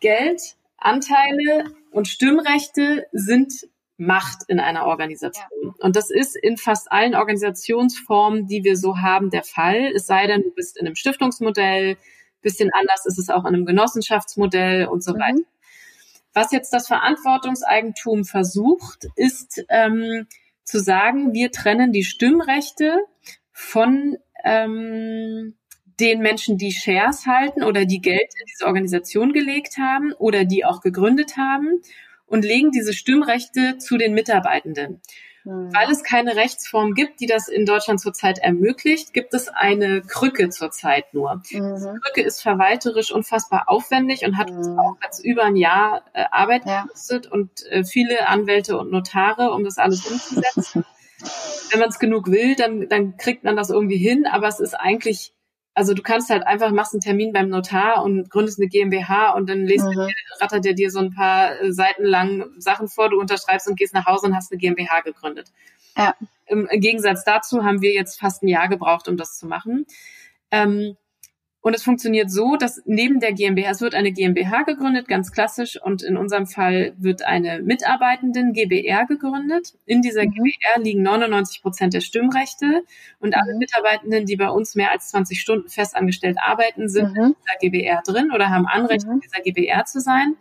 Geld, 0.00 0.40
Anteile 0.78 1.64
und 1.90 2.08
Stimmrechte 2.08 3.06
sind 3.12 3.68
Macht 3.98 4.44
in 4.48 4.60
einer 4.60 4.86
Organisation. 4.86 5.44
Ja. 5.62 5.74
Und 5.80 5.94
das 5.94 6.10
ist 6.10 6.34
in 6.34 6.56
fast 6.56 6.90
allen 6.90 7.14
Organisationsformen, 7.14 8.46
die 8.46 8.64
wir 8.64 8.78
so 8.78 8.96
haben, 8.96 9.28
der 9.28 9.42
Fall. 9.42 9.92
Es 9.94 10.06
sei 10.06 10.26
denn, 10.26 10.42
du 10.42 10.50
bist 10.52 10.78
in 10.78 10.86
einem 10.86 10.96
Stiftungsmodell, 10.96 11.98
bisschen 12.40 12.70
anders 12.72 13.04
ist 13.04 13.18
es 13.18 13.28
auch 13.28 13.42
in 13.42 13.54
einem 13.54 13.66
Genossenschaftsmodell 13.66 14.86
und 14.86 15.04
so 15.04 15.12
mhm. 15.12 15.18
weiter. 15.18 15.42
Was 16.32 16.52
jetzt 16.52 16.72
das 16.72 16.86
Verantwortungseigentum 16.86 18.24
versucht, 18.24 19.06
ist 19.16 19.64
ähm, 19.68 20.26
zu 20.64 20.78
sagen, 20.78 21.32
wir 21.32 21.50
trennen 21.50 21.92
die 21.92 22.04
Stimmrechte 22.04 23.00
von 23.52 24.16
ähm, 24.44 25.56
den 25.98 26.20
Menschen, 26.20 26.56
die 26.56 26.72
Shares 26.72 27.26
halten 27.26 27.62
oder 27.62 27.84
die 27.84 28.00
Geld 28.00 28.22
in 28.40 28.46
diese 28.46 28.66
Organisation 28.66 29.32
gelegt 29.32 29.76
haben 29.78 30.12
oder 30.12 30.44
die 30.44 30.64
auch 30.64 30.80
gegründet 30.80 31.36
haben 31.36 31.82
und 32.26 32.44
legen 32.44 32.70
diese 32.70 32.94
Stimmrechte 32.94 33.78
zu 33.78 33.98
den 33.98 34.14
Mitarbeitenden. 34.14 35.02
Mhm. 35.44 35.72
Weil 35.74 35.90
es 35.90 36.02
keine 36.02 36.36
Rechtsform 36.36 36.94
gibt, 36.94 37.20
die 37.20 37.26
das 37.26 37.48
in 37.48 37.64
Deutschland 37.64 38.00
zurzeit 38.00 38.38
ermöglicht, 38.38 39.12
gibt 39.12 39.34
es 39.34 39.48
eine 39.48 40.02
Krücke 40.02 40.50
zurzeit 40.50 41.12
nur. 41.14 41.36
Mhm. 41.36 41.42
Diese 41.74 41.94
Krücke 42.02 42.22
ist 42.22 42.42
verwalterisch 42.42 43.12
unfassbar 43.12 43.64
aufwendig 43.68 44.24
und 44.24 44.36
hat 44.36 44.50
mhm. 44.50 44.58
uns 44.58 44.68
auch 44.68 44.96
jetzt 45.02 45.24
über 45.24 45.44
ein 45.44 45.56
Jahr 45.56 46.02
äh, 46.12 46.24
Arbeit 46.30 46.66
ja. 46.66 46.82
gekostet 46.82 47.26
und 47.26 47.66
äh, 47.66 47.84
viele 47.84 48.28
Anwälte 48.28 48.78
und 48.78 48.90
Notare, 48.90 49.52
um 49.52 49.64
das 49.64 49.78
alles 49.78 50.06
umzusetzen. 50.06 50.84
Wenn 51.70 51.80
man 51.80 51.90
es 51.90 51.98
genug 51.98 52.30
will, 52.30 52.56
dann, 52.56 52.88
dann 52.88 53.16
kriegt 53.16 53.44
man 53.44 53.56
das 53.56 53.70
irgendwie 53.70 53.98
hin, 53.98 54.26
aber 54.26 54.48
es 54.48 54.58
ist 54.58 54.74
eigentlich 54.74 55.34
also 55.80 55.94
du 55.94 56.02
kannst 56.02 56.28
halt 56.28 56.46
einfach, 56.46 56.72
machst 56.72 56.92
einen 56.92 57.00
Termin 57.00 57.32
beim 57.32 57.48
Notar 57.48 58.04
und 58.04 58.28
gründest 58.28 58.60
eine 58.60 58.68
GmbH 58.68 59.30
und 59.30 59.48
dann 59.48 59.64
lest 59.64 59.86
mhm. 59.86 60.10
rattert 60.38 60.66
er 60.66 60.74
dir 60.74 60.90
so 60.90 60.98
ein 60.98 61.10
paar 61.10 61.58
äh, 61.58 61.72
Seiten 61.72 62.04
lang 62.04 62.50
Sachen 62.58 62.86
vor, 62.86 63.08
du 63.08 63.18
unterschreibst 63.18 63.66
und 63.66 63.78
gehst 63.78 63.94
nach 63.94 64.04
Hause 64.04 64.26
und 64.26 64.36
hast 64.36 64.52
eine 64.52 64.58
GmbH 64.58 65.00
gegründet. 65.00 65.50
Ja. 65.96 66.14
Im, 66.44 66.68
Gegensatz 66.70 67.24
dazu 67.24 67.64
haben 67.64 67.80
wir 67.80 67.94
jetzt 67.94 68.20
fast 68.20 68.42
ein 68.42 68.48
Jahr 68.48 68.68
gebraucht, 68.68 69.08
um 69.08 69.16
das 69.16 69.38
zu 69.38 69.46
machen. 69.46 69.86
Ähm, 70.50 70.98
und 71.62 71.74
es 71.74 71.82
funktioniert 71.82 72.30
so, 72.30 72.56
dass 72.56 72.80
neben 72.86 73.20
der 73.20 73.34
GmbH, 73.34 73.70
es 73.70 73.82
wird 73.82 73.94
eine 73.94 74.12
GmbH 74.12 74.62
gegründet, 74.62 75.08
ganz 75.08 75.30
klassisch, 75.30 75.78
und 75.80 76.02
in 76.02 76.16
unserem 76.16 76.46
Fall 76.46 76.94
wird 76.96 77.22
eine 77.22 77.60
Mitarbeitenden 77.60 78.54
GBR 78.54 79.04
gegründet. 79.04 79.74
In 79.84 80.00
dieser 80.00 80.24
mhm. 80.24 80.30
GBR 80.30 80.82
liegen 80.82 81.02
99 81.02 81.60
Prozent 81.60 81.92
der 81.92 82.00
Stimmrechte 82.00 82.82
und 83.18 83.36
alle 83.36 83.52
mhm. 83.52 83.58
Mitarbeitenden, 83.58 84.24
die 84.24 84.36
bei 84.36 84.48
uns 84.48 84.74
mehr 84.74 84.90
als 84.90 85.10
20 85.10 85.38
Stunden 85.38 85.68
festangestellt 85.68 86.38
arbeiten, 86.40 86.88
sind 86.88 87.12
mhm. 87.12 87.24
in 87.24 87.34
dieser 87.34 87.58
GBR 87.60 88.02
drin 88.06 88.30
oder 88.34 88.48
haben 88.48 88.66
Anrecht, 88.66 89.06
mhm. 89.06 89.14
in 89.14 89.20
dieser 89.20 89.42
GBR 89.42 89.84
zu 89.84 90.00
sein. 90.00 90.36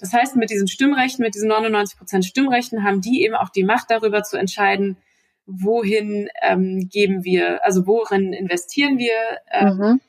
Das 0.00 0.12
heißt, 0.12 0.34
mit 0.34 0.50
diesen 0.50 0.66
Stimmrechten, 0.66 1.22
mit 1.22 1.36
diesen 1.36 1.48
99 1.48 1.98
Prozent 1.98 2.24
Stimmrechten 2.24 2.82
haben 2.82 3.00
die 3.00 3.22
eben 3.22 3.34
auch 3.36 3.50
die 3.50 3.64
Macht 3.64 3.92
darüber 3.92 4.24
zu 4.24 4.36
entscheiden, 4.36 4.96
wohin 5.46 6.28
ähm, 6.42 6.88
geben 6.90 7.24
wir, 7.24 7.64
also 7.64 7.86
worin 7.86 8.32
investieren 8.32 8.98
wir, 8.98 9.14
ähm, 9.52 9.76
mhm 9.76 10.00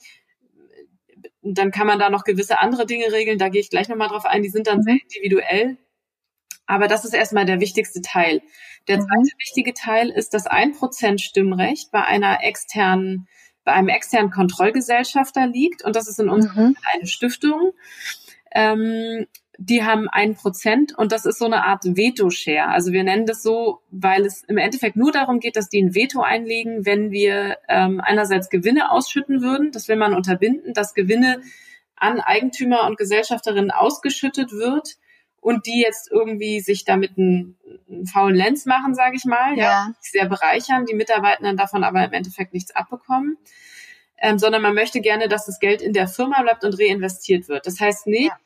dann 1.42 1.72
kann 1.72 1.88
man 1.88 2.00
da 2.00 2.10
noch 2.10 2.24
gewisse 2.24 2.60
andere 2.60 2.86
Dinge 2.86 3.12
regeln. 3.12 3.38
Da 3.38 3.50
gehe 3.50 3.62
ich 3.62 3.70
gleich 3.70 3.90
nochmal 3.90 4.10
drauf 4.10 4.26
ein. 4.26 4.44
Die 4.44 4.50
sind 4.50 4.68
dann 4.68 4.84
sehr 4.84 4.96
mhm. 4.96 5.02
individuell. 5.04 5.78
Aber 6.66 6.88
das 6.88 7.06
ist 7.06 7.14
erstmal 7.14 7.46
der 7.46 7.60
wichtigste 7.60 8.02
Teil. 8.02 8.42
Der 8.88 8.98
mhm. 8.98 9.02
zweite 9.02 9.38
wichtige 9.40 9.74
Teil 9.74 10.10
ist 10.10 10.34
das 10.34 10.46
ein 10.46 10.74
Prozent 10.74 11.22
Stimmrecht 11.22 11.92
bei 11.92 12.04
einer 12.04 12.44
externen, 12.44 13.28
bei 13.64 13.72
einem 13.72 13.88
externen 13.88 14.32
Kontrollgesellschafter 14.32 15.48
liegt. 15.48 15.84
Und 15.84 15.96
das 15.96 16.08
ist 16.08 16.20
in 16.20 16.30
unserem 16.30 16.70
mhm. 16.70 16.76
eine 16.94 17.08
Stiftung. 17.08 17.72
Ähm, 18.52 19.26
die 19.62 19.84
haben 19.84 20.07
ein 20.07 20.36
Prozent 20.36 20.97
und 20.97 21.12
das 21.12 21.26
ist 21.26 21.38
so 21.38 21.45
eine 21.45 21.66
Art 21.66 21.84
Veto-Share. 21.84 22.70
Also 22.70 22.93
wir 22.93 23.03
nennen 23.03 23.26
das 23.26 23.43
so, 23.43 23.82
weil 23.91 24.26
es 24.26 24.45
im 24.45 24.57
Endeffekt 24.57 24.95
nur 24.95 25.12
darum 25.12 25.41
geht, 25.41 25.57
dass 25.57 25.68
die 25.68 25.82
ein 25.82 25.93
Veto 25.93 26.22
einlegen, 26.22 26.86
wenn 26.86 27.12
wir 27.12 27.57
ähm, 27.68 27.99
einerseits 28.01 28.49
Gewinne 28.49 28.89
ausschütten 28.89 29.41
würden. 29.41 29.74
Das 29.74 29.89
will 29.89 29.97
man 29.97 30.14
unterbinden, 30.14 30.74
dass 30.74 30.93
Gewinne 30.93 31.41
an 31.97 32.22
Eigentümer 32.22 32.88
und 32.88 32.97
Gesellschafterinnen 32.97 33.70
ausgeschüttet 33.70 34.53
wird 34.53 34.95
und 35.41 35.66
die 35.66 35.82
jetzt 35.82 36.10
irgendwie 36.10 36.62
sich 36.62 36.86
damit 36.86 37.18
einen, 37.18 37.57
einen 37.89 38.07
faulen 38.07 38.36
Lenz 38.36 38.66
machen, 38.66 38.95
sage 38.95 39.18
ich 39.18 39.26
mal, 39.26 39.57
ja, 39.57 39.64
ja. 39.64 39.93
sehr 39.99 40.30
bereichern, 40.30 40.86
die 40.86 40.95
Mitarbeitenden 40.95 41.57
davon 41.57 41.84
aber 41.84 42.05
im 42.05 42.14
Endeffekt 42.14 42.53
nichts 42.53 42.74
abbekommen. 42.74 43.38
Ähm, 44.22 44.39
sondern 44.39 44.62
man 44.62 44.74
möchte 44.74 45.01
gerne, 45.01 45.28
dass 45.28 45.45
das 45.45 45.60
Geld 45.60 45.82
in 45.82 45.91
der 45.91 46.07
Firma 46.07 46.41
bleibt 46.41 46.64
und 46.64 46.80
reinvestiert 46.80 47.49
wird. 47.49 47.66
Das 47.66 47.80
heißt 47.80 48.07
nicht, 48.07 48.30
ja 48.30 48.38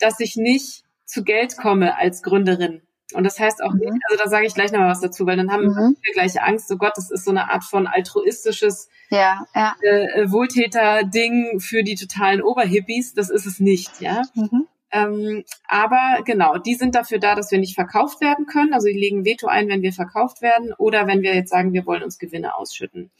dass 0.00 0.20
ich 0.20 0.36
nicht 0.36 0.84
zu 1.04 1.24
Geld 1.24 1.56
komme 1.56 1.96
als 1.96 2.22
Gründerin. 2.22 2.82
Und 3.12 3.24
das 3.24 3.38
heißt 3.40 3.62
auch 3.62 3.72
mhm. 3.72 3.80
nicht, 3.80 4.02
also 4.08 4.22
da 4.22 4.30
sage 4.30 4.46
ich 4.46 4.54
gleich 4.54 4.70
noch 4.72 4.78
mal 4.78 4.90
was 4.90 5.00
dazu, 5.00 5.26
weil 5.26 5.36
dann 5.36 5.50
haben 5.50 5.66
mhm. 5.66 5.96
wir 6.00 6.12
gleich 6.14 6.40
Angst, 6.40 6.70
oh 6.70 6.76
Gott, 6.76 6.92
das 6.96 7.10
ist 7.10 7.24
so 7.24 7.30
eine 7.30 7.50
Art 7.50 7.64
von 7.64 7.86
altruistisches 7.86 8.88
ja, 9.10 9.44
ja. 9.54 9.74
Äh, 9.82 10.30
Wohltäter-Ding 10.30 11.60
für 11.60 11.82
die 11.82 11.96
totalen 11.96 12.42
Oberhippies. 12.42 13.14
Das 13.14 13.30
ist 13.30 13.46
es 13.46 13.58
nicht, 13.58 14.00
ja. 14.00 14.22
Mhm. 14.34 14.66
Ähm, 14.92 15.44
aber 15.68 16.22
genau, 16.24 16.58
die 16.58 16.74
sind 16.74 16.94
dafür 16.94 17.18
da, 17.18 17.34
dass 17.34 17.50
wir 17.50 17.58
nicht 17.58 17.74
verkauft 17.74 18.20
werden 18.20 18.46
können. 18.46 18.74
Also 18.74 18.88
die 18.88 18.98
legen 18.98 19.24
Veto 19.24 19.46
ein, 19.46 19.68
wenn 19.68 19.82
wir 19.82 19.92
verkauft 19.92 20.42
werden 20.42 20.72
oder 20.78 21.06
wenn 21.06 21.22
wir 21.22 21.34
jetzt 21.34 21.50
sagen, 21.50 21.72
wir 21.72 21.86
wollen 21.86 22.02
uns 22.02 22.18
Gewinne 22.18 22.56
ausschütten. 22.56 23.10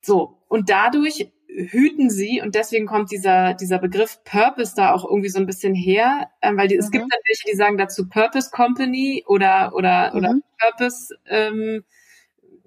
So, 0.00 0.38
und 0.48 0.70
dadurch 0.70 1.32
hüten 1.56 2.10
sie 2.10 2.42
und 2.42 2.54
deswegen 2.54 2.86
kommt 2.86 3.10
dieser, 3.10 3.54
dieser 3.54 3.78
Begriff 3.78 4.22
Purpose 4.24 4.74
da 4.76 4.92
auch 4.92 5.04
irgendwie 5.04 5.30
so 5.30 5.38
ein 5.38 5.46
bisschen 5.46 5.74
her, 5.74 6.30
äh, 6.42 6.54
weil 6.54 6.68
die, 6.68 6.74
mhm. 6.74 6.80
es 6.80 6.90
gibt 6.90 7.04
natürlich, 7.04 7.44
die 7.50 7.56
sagen 7.56 7.78
dazu 7.78 8.08
Purpose 8.08 8.50
Company 8.50 9.24
oder, 9.26 9.72
oder, 9.74 10.10
mhm. 10.12 10.18
oder 10.18 10.34
Purpose, 10.58 11.14
ähm, 11.26 11.84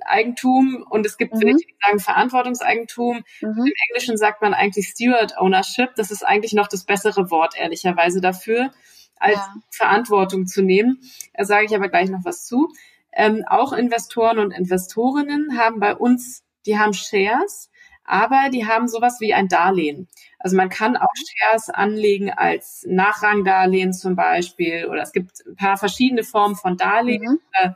Eigentum 0.06 0.86
und 0.90 1.06
es 1.06 1.18
gibt 1.18 1.36
mhm. 1.36 1.42
welche, 1.42 1.58
die 1.58 1.76
sagen 1.86 2.00
Verantwortungseigentum. 2.00 3.24
Mhm. 3.42 3.66
Im 3.66 3.74
Englischen 3.90 4.18
sagt 4.18 4.42
man 4.42 4.54
eigentlich 4.54 4.88
Steward 4.88 5.38
Ownership. 5.38 5.94
Das 5.96 6.10
ist 6.10 6.26
eigentlich 6.26 6.54
noch 6.54 6.68
das 6.68 6.86
bessere 6.86 7.30
Wort, 7.30 7.56
ehrlicherweise, 7.58 8.22
dafür, 8.22 8.72
als 9.18 9.36
ja. 9.36 9.54
Verantwortung 9.70 10.48
zu 10.48 10.64
nehmen. 10.64 11.00
Da 11.34 11.46
sage 11.46 11.66
ich 11.66 11.76
aber 11.76 11.90
gleich 11.90 12.10
noch 12.10 12.24
was 12.24 12.46
zu. 12.46 12.70
Ähm, 13.12 13.44
auch 13.48 13.74
Investoren 13.74 14.40
und 14.40 14.52
Investorinnen 14.52 15.60
haben 15.60 15.80
bei 15.80 15.96
uns, 15.96 16.44
die 16.66 16.80
haben 16.80 16.94
Shares 16.94 17.70
aber 18.10 18.50
die 18.52 18.66
haben 18.66 18.88
sowas 18.88 19.18
wie 19.20 19.36
ein 19.36 19.48
Darlehen. 19.48 20.08
Also 20.40 20.58
man 20.58 20.70
kann 20.70 20.98
auch 20.98 21.08
Shares 21.16 21.70
anlegen 21.70 22.32
als 22.32 22.84
Nachrangdarlehen 22.90 23.94
zum 23.94 24.16
Beispiel 24.16 24.88
oder 24.88 25.04
es 25.04 25.12
gibt 25.12 25.46
ein 25.46 25.56
paar 25.56 25.78
verschiedene 25.78 26.24
Formen 26.24 26.56
von 26.56 26.76
Darlehen. 26.76 27.22
Mhm. 27.22 27.40
Äh, 27.54 27.70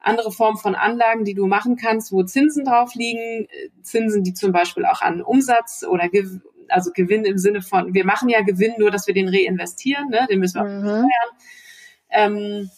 andere 0.00 0.32
Formen 0.32 0.58
von 0.58 0.74
Anlagen, 0.74 1.24
die 1.24 1.34
du 1.34 1.46
machen 1.46 1.76
kannst, 1.76 2.10
wo 2.10 2.24
Zinsen 2.24 2.64
drauf 2.64 2.94
liegen, 2.94 3.46
Zinsen, 3.82 4.24
die 4.24 4.34
zum 4.34 4.50
Beispiel 4.50 4.84
auch 4.84 5.00
an 5.00 5.22
Umsatz 5.22 5.84
oder 5.88 6.08
Ge 6.08 6.26
also 6.70 6.90
Gewinn 6.92 7.24
im 7.24 7.38
Sinne 7.38 7.62
von, 7.62 7.94
wir 7.94 8.04
machen 8.04 8.28
ja 8.28 8.42
Gewinn, 8.42 8.74
nur 8.78 8.90
dass 8.90 9.06
wir 9.06 9.14
den 9.14 9.28
reinvestieren, 9.28 10.10
ne? 10.10 10.26
den 10.28 10.38
müssen 10.40 10.60
wir 10.60 10.64
mhm. 10.64 10.76
auch 10.76 10.90
steuern. 10.90 11.08
Ähm, 12.10 12.70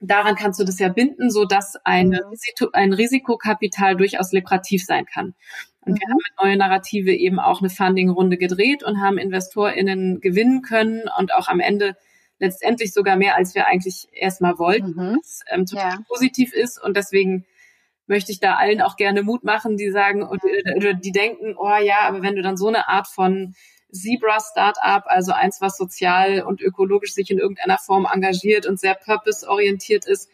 daran 0.00 0.34
kannst 0.34 0.58
du 0.58 0.64
das 0.64 0.80
ja 0.80 0.88
binden, 0.88 1.30
so 1.30 1.44
dass 1.44 1.76
eine, 1.84 2.22
mhm. 2.28 2.68
ein 2.72 2.92
Risikokapital 2.92 3.96
durchaus 3.96 4.32
lukrativ 4.32 4.84
sein 4.84 5.04
kann. 5.04 5.34
Und 5.84 5.92
mhm. 5.92 5.96
wir 5.96 6.08
haben 6.08 6.18
mit 6.18 6.42
Neue 6.42 6.56
Narrative 6.56 7.12
eben 7.12 7.40
auch 7.40 7.60
eine 7.60 7.70
Funding-Runde 7.70 8.36
gedreht 8.36 8.82
und 8.82 9.00
haben 9.00 9.18
InvestorInnen 9.18 10.20
gewinnen 10.20 10.62
können 10.62 11.02
und 11.18 11.34
auch 11.34 11.48
am 11.48 11.60
Ende 11.60 11.96
letztendlich 12.38 12.92
sogar 12.92 13.16
mehr, 13.16 13.36
als 13.36 13.54
wir 13.54 13.66
eigentlich 13.66 14.08
erstmal 14.12 14.58
wollten, 14.58 14.94
mhm. 14.94 15.18
was 15.20 15.42
ähm, 15.50 15.66
total 15.66 15.92
ja. 15.92 15.98
positiv 16.08 16.52
ist. 16.52 16.82
Und 16.82 16.96
deswegen 16.96 17.44
möchte 18.06 18.32
ich 18.32 18.40
da 18.40 18.54
allen 18.56 18.82
auch 18.82 18.96
gerne 18.96 19.22
Mut 19.22 19.44
machen, 19.44 19.76
die 19.76 19.90
sagen 19.90 20.22
oder, 20.22 20.40
oder 20.76 20.94
die 20.94 21.12
denken, 21.12 21.54
oh 21.56 21.76
ja, 21.80 22.00
aber 22.02 22.22
wenn 22.22 22.34
du 22.34 22.42
dann 22.42 22.56
so 22.56 22.68
eine 22.68 22.88
Art 22.88 23.06
von 23.06 23.54
Zebra 23.92 24.38
Startup, 24.40 25.04
also 25.06 25.32
eins, 25.32 25.60
was 25.60 25.76
sozial 25.76 26.42
und 26.42 26.60
ökologisch 26.60 27.12
sich 27.12 27.30
in 27.30 27.38
irgendeiner 27.38 27.78
Form 27.78 28.06
engagiert 28.10 28.66
und 28.66 28.80
sehr 28.80 28.94
purpose-orientiert 28.94 30.06
ist, 30.06 30.30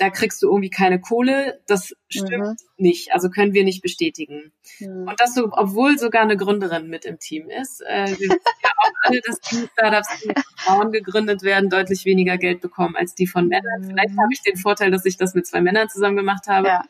da 0.00 0.08
kriegst 0.08 0.42
du 0.42 0.48
irgendwie 0.48 0.70
keine 0.70 0.98
Kohle. 0.98 1.60
Das 1.66 1.94
stimmt 2.08 2.30
mhm. 2.30 2.56
nicht. 2.78 3.12
Also 3.12 3.28
können 3.28 3.52
wir 3.52 3.64
nicht 3.64 3.82
bestätigen. 3.82 4.50
Mhm. 4.78 5.06
Und 5.06 5.20
das 5.20 5.34
so, 5.34 5.50
obwohl 5.52 5.98
sogar 5.98 6.22
eine 6.22 6.38
Gründerin 6.38 6.88
mit 6.88 7.04
im 7.04 7.18
Team 7.18 7.50
ist. 7.50 7.82
Äh, 7.86 8.06
wir 8.06 8.30
wissen 8.30 8.40
ja 8.64 8.70
auch 8.78 8.90
alle, 9.02 9.20
dass 9.20 9.40
die 9.40 9.68
Startups, 9.72 10.08
die 10.22 10.32
Frauen 10.56 10.90
gegründet 10.90 11.42
werden, 11.42 11.68
deutlich 11.68 12.06
weniger 12.06 12.38
Geld 12.38 12.62
bekommen 12.62 12.96
als 12.96 13.14
die 13.14 13.26
von 13.26 13.46
Männern. 13.46 13.82
Mhm. 13.82 13.88
Vielleicht 13.88 14.16
habe 14.16 14.32
ich 14.32 14.40
den 14.40 14.56
Vorteil, 14.56 14.90
dass 14.90 15.04
ich 15.04 15.18
das 15.18 15.34
mit 15.34 15.46
zwei 15.46 15.60
Männern 15.60 15.90
zusammen 15.90 16.16
gemacht 16.16 16.46
habe. 16.46 16.68
Ja. 16.68 16.84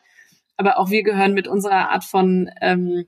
Aber 0.57 0.79
auch 0.79 0.91
wir 0.91 1.03
gehören 1.03 1.35
mit 1.35 1.49
unserer 1.49 1.91
Art 1.91 2.05
von 2.05 2.49
ähm, 2.61 3.07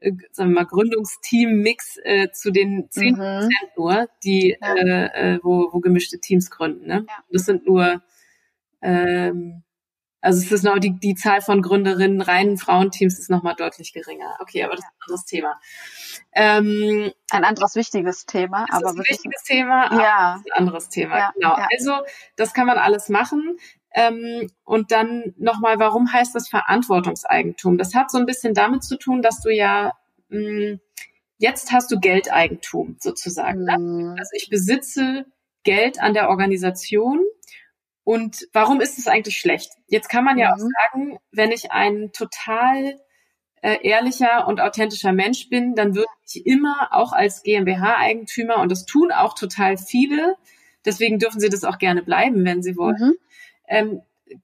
äh, 0.00 0.10
sagen 0.32 0.50
wir 0.50 0.62
mal, 0.62 0.66
Gründungsteam-Mix 0.66 1.98
äh, 2.02 2.32
zu 2.32 2.50
den 2.50 2.90
zehn 2.90 3.14
mhm. 3.14 3.18
Prozent 3.18 3.52
mhm. 3.52 3.68
nur, 3.76 4.08
die 4.24 4.56
ja. 4.60 4.74
äh, 4.74 5.34
äh, 5.34 5.38
wo, 5.44 5.68
wo 5.70 5.78
gemischte 5.78 6.18
Teams 6.18 6.50
gründen. 6.50 6.88
Ne? 6.88 7.06
Ja. 7.08 7.14
Das 7.30 7.44
sind 7.44 7.68
nur 7.68 8.02
ähm, 8.84 9.64
also 10.20 10.40
es 10.40 10.50
ist 10.50 10.62
noch 10.62 10.78
die, 10.78 10.98
die 10.98 11.14
Zahl 11.14 11.42
von 11.42 11.60
Gründerinnen, 11.60 12.22
reinen 12.22 12.56
Frauenteams 12.56 13.18
ist 13.18 13.28
nochmal 13.28 13.54
deutlich 13.56 13.92
geringer. 13.92 14.36
Okay, 14.40 14.64
aber 14.64 14.74
das 14.74 14.84
ist 14.84 14.90
ein 14.90 15.02
anderes 15.02 15.24
Thema. 15.26 15.60
Ähm, 16.32 17.12
ein 17.30 17.44
anderes 17.44 17.74
wichtiges 17.76 18.24
Thema. 18.24 18.64
Das 18.70 18.78
aber 18.78 18.92
ist 18.92 18.96
ein 18.96 19.04
wichtiges 19.10 19.42
Thema, 19.42 19.90
aber 19.90 20.02
ja. 20.02 20.34
ein 20.36 20.52
anderes 20.52 20.88
Thema. 20.88 21.18
Ja, 21.18 21.32
genau. 21.34 21.56
Ja. 21.58 21.68
Also 21.76 21.92
das 22.36 22.54
kann 22.54 22.66
man 22.66 22.78
alles 22.78 23.10
machen. 23.10 23.58
Ähm, 23.94 24.50
und 24.64 24.92
dann 24.92 25.34
nochmal, 25.36 25.78
warum 25.78 26.10
heißt 26.10 26.34
das 26.34 26.48
Verantwortungseigentum? 26.48 27.76
Das 27.76 27.94
hat 27.94 28.10
so 28.10 28.16
ein 28.16 28.26
bisschen 28.26 28.54
damit 28.54 28.82
zu 28.82 28.96
tun, 28.96 29.20
dass 29.20 29.40
du 29.40 29.50
ja 29.50 29.92
mh, 30.30 30.38
hm, 30.38 30.80
jetzt 31.36 31.70
hast 31.70 31.90
du 31.90 32.00
Geldeigentum 32.00 32.96
sozusagen. 32.98 33.64
Ne? 33.64 33.78
Mhm. 33.78 34.16
Also 34.18 34.30
ich 34.34 34.48
besitze 34.48 35.26
Geld 35.64 36.00
an 36.00 36.14
der 36.14 36.30
Organisation 36.30 37.20
und 38.04 38.46
warum 38.52 38.80
ist 38.80 38.98
es 38.98 39.08
eigentlich 39.08 39.38
schlecht? 39.38 39.72
Jetzt 39.88 40.08
kann 40.08 40.24
man 40.24 40.38
ja 40.38 40.48
mhm. 40.48 40.52
auch 40.52 40.58
sagen, 40.58 41.18
wenn 41.32 41.50
ich 41.50 41.72
ein 41.72 42.12
total 42.12 43.00
äh, 43.62 43.78
ehrlicher 43.82 44.46
und 44.46 44.60
authentischer 44.60 45.12
Mensch 45.12 45.48
bin, 45.48 45.74
dann 45.74 45.94
würde 45.94 46.08
ich 46.26 46.46
immer 46.46 46.88
auch 46.90 47.12
als 47.12 47.42
GmbH-Eigentümer, 47.42 48.58
und 48.58 48.70
das 48.70 48.84
tun 48.84 49.10
auch 49.10 49.34
total 49.34 49.78
viele, 49.78 50.36
deswegen 50.84 51.18
dürfen 51.18 51.40
sie 51.40 51.48
das 51.48 51.64
auch 51.64 51.78
gerne 51.78 52.02
bleiben, 52.02 52.44
wenn 52.44 52.62
sie 52.62 52.76
wollen, 52.76 52.96
mhm. 52.98 53.14
ähm, 53.68 54.00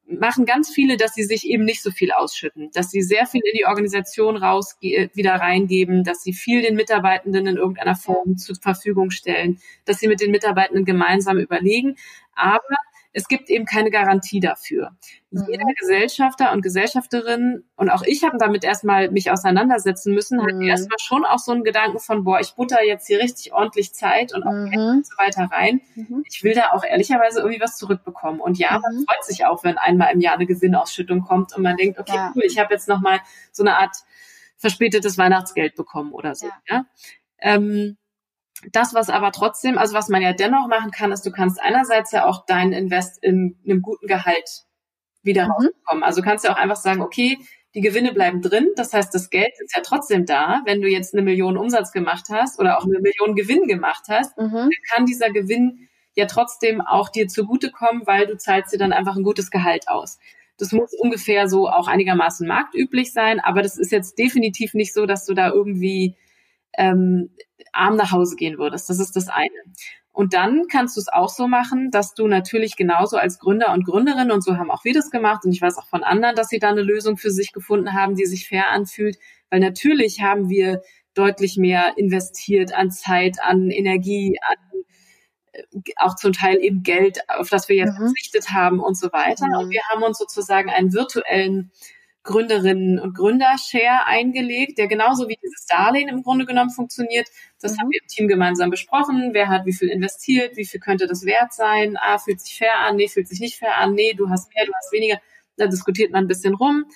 machen 0.06 0.46
ganz 0.46 0.70
viele, 0.70 0.96
dass 0.96 1.14
sie 1.14 1.24
sich 1.24 1.46
eben 1.46 1.64
nicht 1.64 1.82
so 1.82 1.90
viel 1.90 2.12
ausschütten, 2.12 2.70
dass 2.72 2.90
sie 2.90 3.02
sehr 3.02 3.26
viel 3.26 3.42
in 3.44 3.58
die 3.58 3.66
Organisation 3.66 4.36
raus 4.36 4.76
wieder 4.80 5.34
reingeben, 5.34 6.04
dass 6.04 6.22
sie 6.22 6.32
viel 6.32 6.62
den 6.62 6.76
Mitarbeitenden 6.76 7.46
in 7.46 7.56
irgendeiner 7.56 7.96
Form 7.96 8.36
zur 8.36 8.56
Verfügung 8.56 9.10
stellen, 9.10 9.58
dass 9.84 9.98
sie 9.98 10.08
mit 10.08 10.20
den 10.20 10.30
Mitarbeitenden 10.30 10.84
gemeinsam 10.84 11.38
überlegen. 11.38 11.96
Aber 12.34 12.76
es 13.12 13.26
gibt 13.26 13.50
eben 13.50 13.64
keine 13.64 13.90
Garantie 13.90 14.40
dafür. 14.40 14.92
Mhm. 15.30 15.46
Jeder 15.48 15.64
Gesellschafter 15.78 16.52
und 16.52 16.62
Gesellschafterin 16.62 17.64
und 17.76 17.90
auch 17.90 18.02
ich 18.02 18.22
habe 18.22 18.38
damit 18.38 18.64
erstmal 18.64 19.10
mich 19.10 19.30
auseinandersetzen 19.30 20.14
müssen, 20.14 20.38
mhm. 20.38 20.42
hat 20.42 20.62
erstmal 20.62 20.98
schon 21.00 21.24
auch 21.24 21.38
so 21.38 21.52
einen 21.52 21.64
Gedanken 21.64 21.98
von, 21.98 22.24
boah, 22.24 22.40
ich 22.40 22.54
butter 22.54 22.84
jetzt 22.84 23.06
hier 23.06 23.18
richtig 23.18 23.52
ordentlich 23.52 23.92
Zeit 23.94 24.32
und 24.34 24.44
auch 24.44 24.52
mhm. 24.52 24.72
und 24.74 25.06
so 25.06 25.16
weiter 25.18 25.48
rein. 25.52 25.80
Mhm. 25.94 26.24
Ich 26.28 26.44
will 26.44 26.54
da 26.54 26.70
auch 26.72 26.84
ehrlicherweise 26.84 27.40
irgendwie 27.40 27.60
was 27.60 27.76
zurückbekommen. 27.76 28.40
Und 28.40 28.58
ja, 28.58 28.78
man 28.78 28.94
mhm. 28.94 29.06
freut 29.08 29.24
sich 29.24 29.44
auch, 29.44 29.64
wenn 29.64 29.78
einmal 29.78 30.12
im 30.12 30.20
Jahr 30.20 30.34
eine 30.34 30.46
Gewinnausschüttung 30.46 31.22
kommt 31.22 31.56
und 31.56 31.62
man 31.62 31.76
denkt, 31.76 31.98
okay, 31.98 32.14
ja. 32.14 32.32
cool, 32.34 32.42
ich 32.44 32.58
habe 32.58 32.72
jetzt 32.72 32.88
nochmal 32.88 33.20
so 33.50 33.62
eine 33.64 33.76
Art 33.76 33.96
verspätetes 34.56 35.18
Weihnachtsgeld 35.18 35.74
bekommen 35.74 36.12
oder 36.12 36.34
so. 36.34 36.46
Ja. 36.46 36.52
ja? 36.68 36.84
Ähm, 37.38 37.96
das, 38.72 38.94
was 38.94 39.08
aber 39.08 39.32
trotzdem, 39.32 39.78
also 39.78 39.94
was 39.94 40.08
man 40.08 40.22
ja 40.22 40.32
dennoch 40.32 40.68
machen 40.68 40.90
kann, 40.90 41.12
ist, 41.12 41.24
du 41.24 41.30
kannst 41.30 41.60
einerseits 41.60 42.12
ja 42.12 42.26
auch 42.26 42.44
deinen 42.46 42.72
Invest 42.72 43.22
in 43.22 43.58
einem 43.64 43.82
guten 43.82 44.06
Gehalt 44.06 44.64
wieder 45.22 45.46
mhm. 45.46 45.50
rausbekommen. 45.52 46.04
Also 46.04 46.22
kannst 46.22 46.44
du 46.44 46.50
auch 46.50 46.56
einfach 46.56 46.76
sagen, 46.76 47.02
okay, 47.02 47.38
die 47.74 47.80
Gewinne 47.80 48.12
bleiben 48.12 48.42
drin. 48.42 48.68
Das 48.76 48.92
heißt, 48.92 49.14
das 49.14 49.30
Geld 49.30 49.52
ist 49.62 49.74
ja 49.74 49.82
trotzdem 49.82 50.26
da. 50.26 50.62
Wenn 50.64 50.82
du 50.82 50.88
jetzt 50.88 51.14
eine 51.14 51.22
Million 51.22 51.56
Umsatz 51.56 51.92
gemacht 51.92 52.26
hast 52.30 52.58
oder 52.58 52.78
auch 52.78 52.84
eine 52.84 52.98
Million 52.98 53.36
Gewinn 53.36 53.66
gemacht 53.66 54.04
hast, 54.08 54.36
mhm. 54.36 54.52
dann 54.52 54.70
kann 54.92 55.06
dieser 55.06 55.30
Gewinn 55.30 55.88
ja 56.14 56.26
trotzdem 56.26 56.80
auch 56.80 57.08
dir 57.08 57.28
zugutekommen, 57.28 58.06
weil 58.06 58.26
du 58.26 58.36
zahlst 58.36 58.72
dir 58.72 58.78
dann 58.78 58.92
einfach 58.92 59.16
ein 59.16 59.22
gutes 59.22 59.50
Gehalt 59.50 59.88
aus. 59.88 60.18
Das 60.58 60.72
muss 60.72 60.92
ungefähr 60.98 61.48
so 61.48 61.68
auch 61.68 61.88
einigermaßen 61.88 62.46
marktüblich 62.46 63.12
sein, 63.12 63.40
aber 63.40 63.62
das 63.62 63.78
ist 63.78 63.92
jetzt 63.92 64.18
definitiv 64.18 64.74
nicht 64.74 64.92
so, 64.92 65.06
dass 65.06 65.24
du 65.24 65.32
da 65.32 65.48
irgendwie 65.48 66.16
ähm, 66.76 67.30
arm 67.72 67.96
nach 67.96 68.12
Hause 68.12 68.36
gehen 68.36 68.58
würdest. 68.58 68.88
Das 68.90 68.98
ist 68.98 69.16
das 69.16 69.28
eine. 69.28 69.48
Und 70.12 70.34
dann 70.34 70.66
kannst 70.66 70.96
du 70.96 71.00
es 71.00 71.08
auch 71.08 71.28
so 71.28 71.46
machen, 71.46 71.90
dass 71.90 72.14
du 72.14 72.26
natürlich 72.26 72.76
genauso 72.76 73.16
als 73.16 73.38
Gründer 73.38 73.72
und 73.72 73.86
Gründerin, 73.86 74.30
und 74.30 74.42
so 74.42 74.56
haben 74.56 74.70
auch 74.70 74.84
wir 74.84 74.92
das 74.92 75.10
gemacht, 75.10 75.44
und 75.44 75.52
ich 75.52 75.62
weiß 75.62 75.78
auch 75.78 75.86
von 75.86 76.02
anderen, 76.02 76.34
dass 76.34 76.48
sie 76.48 76.58
da 76.58 76.68
eine 76.68 76.82
Lösung 76.82 77.16
für 77.16 77.30
sich 77.30 77.52
gefunden 77.52 77.94
haben, 77.94 78.16
die 78.16 78.26
sich 78.26 78.48
fair 78.48 78.70
anfühlt, 78.70 79.18
weil 79.50 79.60
natürlich 79.60 80.20
haben 80.20 80.48
wir 80.48 80.82
deutlich 81.14 81.56
mehr 81.56 81.94
investiert 81.96 82.72
an 82.74 82.90
Zeit, 82.90 83.38
an 83.42 83.70
Energie, 83.70 84.36
an 84.48 84.56
äh, 85.52 85.62
auch 85.96 86.16
zum 86.16 86.32
Teil 86.32 86.58
eben 86.60 86.82
Geld, 86.82 87.20
auf 87.28 87.48
das 87.48 87.68
wir 87.68 87.76
jetzt 87.76 87.98
mhm. 87.98 88.06
verzichtet 88.06 88.50
haben 88.50 88.80
und 88.80 88.96
so 88.96 89.12
weiter. 89.12 89.46
Mhm. 89.46 89.54
Und 89.54 89.70
wir 89.70 89.82
haben 89.90 90.02
uns 90.02 90.18
sozusagen 90.18 90.70
einen 90.70 90.92
virtuellen 90.92 91.70
Gründerinnen 92.22 92.98
und 92.98 93.14
Gründer-Share 93.16 94.04
eingelegt, 94.06 94.78
der 94.78 94.88
genauso 94.88 95.28
wie 95.28 95.38
dieses 95.42 95.64
Darlehen 95.66 96.08
im 96.08 96.22
Grunde 96.22 96.44
genommen 96.44 96.70
funktioniert. 96.70 97.28
Das 97.60 97.72
mhm. 97.72 97.80
haben 97.80 97.90
wir 97.90 98.02
im 98.02 98.08
Team 98.08 98.28
gemeinsam 98.28 98.70
besprochen. 98.70 99.30
Wer 99.32 99.48
hat 99.48 99.64
wie 99.64 99.72
viel 99.72 99.88
investiert? 99.88 100.56
Wie 100.56 100.66
viel 100.66 100.80
könnte 100.80 101.06
das 101.06 101.24
wert 101.24 101.52
sein? 101.54 101.96
Ah, 101.98 102.18
fühlt 102.18 102.40
sich 102.40 102.58
fair 102.58 102.78
an? 102.78 102.96
Nee, 102.96 103.08
fühlt 103.08 103.28
sich 103.28 103.40
nicht 103.40 103.56
fair 103.56 103.78
an? 103.78 103.94
Nee, 103.94 104.12
du 104.12 104.28
hast 104.28 104.52
mehr, 104.54 104.66
du 104.66 104.72
hast 104.74 104.92
weniger. 104.92 105.18
Da 105.56 105.66
diskutiert 105.66 106.12
man 106.12 106.24
ein 106.24 106.28
bisschen 106.28 106.54
rum. 106.54 106.86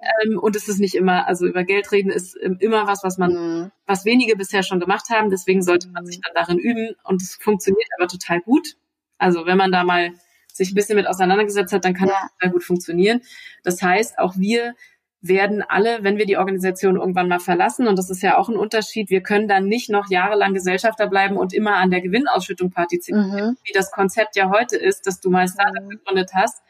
Ähm, 0.00 0.38
und 0.38 0.56
es 0.56 0.68
ist 0.68 0.80
nicht 0.80 0.96
immer, 0.96 1.26
also 1.28 1.46
über 1.46 1.62
Geld 1.64 1.90
reden 1.92 2.10
ist 2.10 2.34
immer 2.36 2.86
was, 2.86 3.04
was 3.04 3.16
man, 3.16 3.32
mhm. 3.32 3.72
was 3.86 4.04
wenige 4.04 4.36
bisher 4.36 4.64
schon 4.64 4.80
gemacht 4.80 5.08
haben. 5.08 5.30
Deswegen 5.30 5.62
sollte 5.62 5.88
man 5.88 6.04
sich 6.04 6.20
dann 6.20 6.34
darin 6.34 6.58
üben. 6.58 6.96
Und 7.04 7.22
es 7.22 7.36
funktioniert 7.36 7.88
aber 7.96 8.08
total 8.08 8.40
gut. 8.40 8.76
Also 9.18 9.46
wenn 9.46 9.56
man 9.56 9.70
da 9.70 9.84
mal 9.84 10.12
sich 10.54 10.70
ein 10.70 10.74
bisschen 10.74 10.96
mit 10.96 11.06
auseinandergesetzt 11.06 11.72
hat, 11.72 11.84
dann 11.84 11.94
kann 11.94 12.08
ja. 12.08 12.14
das 12.14 12.30
total 12.32 12.52
gut 12.52 12.64
funktionieren. 12.64 13.20
Das 13.62 13.82
heißt, 13.82 14.18
auch 14.18 14.34
wir 14.36 14.74
werden 15.20 15.62
alle, 15.66 16.04
wenn 16.04 16.18
wir 16.18 16.26
die 16.26 16.36
Organisation 16.36 16.96
irgendwann 16.96 17.28
mal 17.28 17.40
verlassen, 17.40 17.88
und 17.88 17.98
das 17.98 18.10
ist 18.10 18.22
ja 18.22 18.36
auch 18.36 18.48
ein 18.48 18.56
Unterschied, 18.56 19.10
wir 19.10 19.22
können 19.22 19.48
dann 19.48 19.66
nicht 19.66 19.88
noch 19.90 20.10
jahrelang 20.10 20.52
Gesellschafter 20.52 21.06
bleiben 21.06 21.36
und 21.36 21.54
immer 21.54 21.76
an 21.76 21.90
der 21.90 22.02
Gewinnausschüttung 22.02 22.70
partizipieren, 22.70 23.50
mhm. 23.50 23.56
wie 23.64 23.72
das 23.72 23.90
Konzept 23.90 24.36
ja 24.36 24.50
heute 24.50 24.76
ist, 24.76 25.06
dass 25.06 25.20
du 25.20 25.30
mal 25.30 25.48
Startup 25.48 25.82
mhm. 25.82 25.90
gegründet 25.90 26.30
hast, 26.34 26.62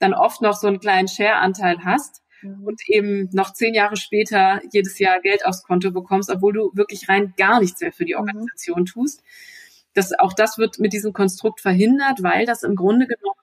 dann 0.00 0.14
oft 0.14 0.42
noch 0.42 0.54
so 0.54 0.66
einen 0.66 0.80
kleinen 0.80 1.06
Share-Anteil 1.06 1.84
hast 1.84 2.22
mhm. 2.42 2.64
und 2.64 2.82
eben 2.88 3.30
noch 3.32 3.52
zehn 3.52 3.72
Jahre 3.72 3.96
später 3.96 4.60
jedes 4.72 4.98
Jahr 4.98 5.20
Geld 5.20 5.46
aufs 5.46 5.62
Konto 5.62 5.92
bekommst, 5.92 6.28
obwohl 6.28 6.52
du 6.52 6.70
wirklich 6.74 7.08
rein 7.08 7.34
gar 7.36 7.60
nichts 7.60 7.80
mehr 7.80 7.92
für 7.92 8.04
die 8.04 8.14
mhm. 8.14 8.20
Organisation 8.20 8.84
tust. 8.84 9.22
Das, 9.94 10.12
auch 10.18 10.32
das 10.32 10.58
wird 10.58 10.78
mit 10.78 10.92
diesem 10.92 11.12
Konstrukt 11.12 11.60
verhindert, 11.60 12.22
weil 12.22 12.46
das 12.46 12.62
im 12.62 12.76
Grunde 12.76 13.06
genommen 13.06 13.36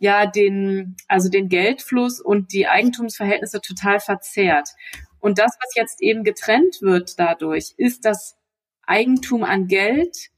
ja 0.00 0.26
den, 0.26 0.96
also 1.08 1.28
den 1.28 1.48
Geldfluss 1.48 2.20
und 2.20 2.52
die 2.52 2.68
Eigentumsverhältnisse 2.68 3.60
total 3.60 4.00
verzerrt. 4.00 4.70
Und 5.20 5.38
das, 5.38 5.56
was 5.60 5.74
jetzt 5.74 6.00
eben 6.00 6.24
getrennt 6.24 6.78
wird 6.80 7.18
dadurch, 7.18 7.74
ist 7.76 8.04
das 8.04 8.36
Eigentum 8.86 9.44
an 9.44 9.66
Geld 9.66 10.30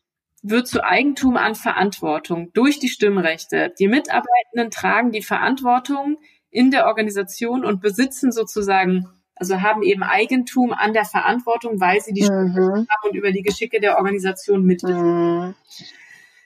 wird 0.43 0.67
zu 0.67 0.83
Eigentum 0.83 1.37
an 1.37 1.55
Verantwortung 1.55 2.53
durch 2.53 2.79
die 2.79 2.89
Stimmrechte. 2.89 3.73
Die 3.79 3.89
Mitarbeitenden 3.89 4.71
tragen 4.71 5.13
die 5.13 5.23
Verantwortung 5.23 6.19
in 6.51 6.71
der 6.71 6.87
Organisation 6.87 7.65
und 7.65 7.81
besitzen 7.81 8.33
sozusagen 8.33 9.09
also 9.41 9.63
haben 9.63 9.83
eben 9.83 10.03
Eigentum 10.03 10.73
an 10.73 10.93
der 10.93 11.07
Verantwortung, 11.07 11.81
weil 11.81 12.01
sie 12.01 12.13
die 12.13 12.25
mhm. 12.25 12.87
haben 12.89 13.09
und 13.09 13.17
über 13.17 13.33
die 13.33 13.43
Geschicke 13.43 13.81
der 13.81 13.97
Organisation 13.97 14.63
mitbestimmen. 14.65 15.49
Mhm. 15.49 15.55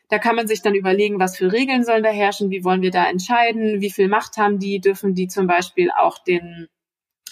Da 0.09 0.19
kann 0.19 0.37
man 0.37 0.47
sich 0.47 0.63
dann 0.63 0.77
überlegen, 0.77 1.19
was 1.19 1.37
für 1.37 1.51
Regeln 1.51 1.83
sollen 1.83 2.05
da 2.05 2.11
herrschen, 2.11 2.51
wie 2.51 2.63
wollen 2.63 2.83
wir 2.83 2.93
da 2.93 3.09
entscheiden, 3.09 3.81
wie 3.81 3.91
viel 3.91 4.09
Macht 4.09 4.37
haben 4.37 4.61
die, 4.61 4.81
dürfen 4.81 5.15
die 5.15 5.27
zum 5.27 5.49
Beispiel 5.49 5.91
auch 5.91 6.19
den 6.19 6.69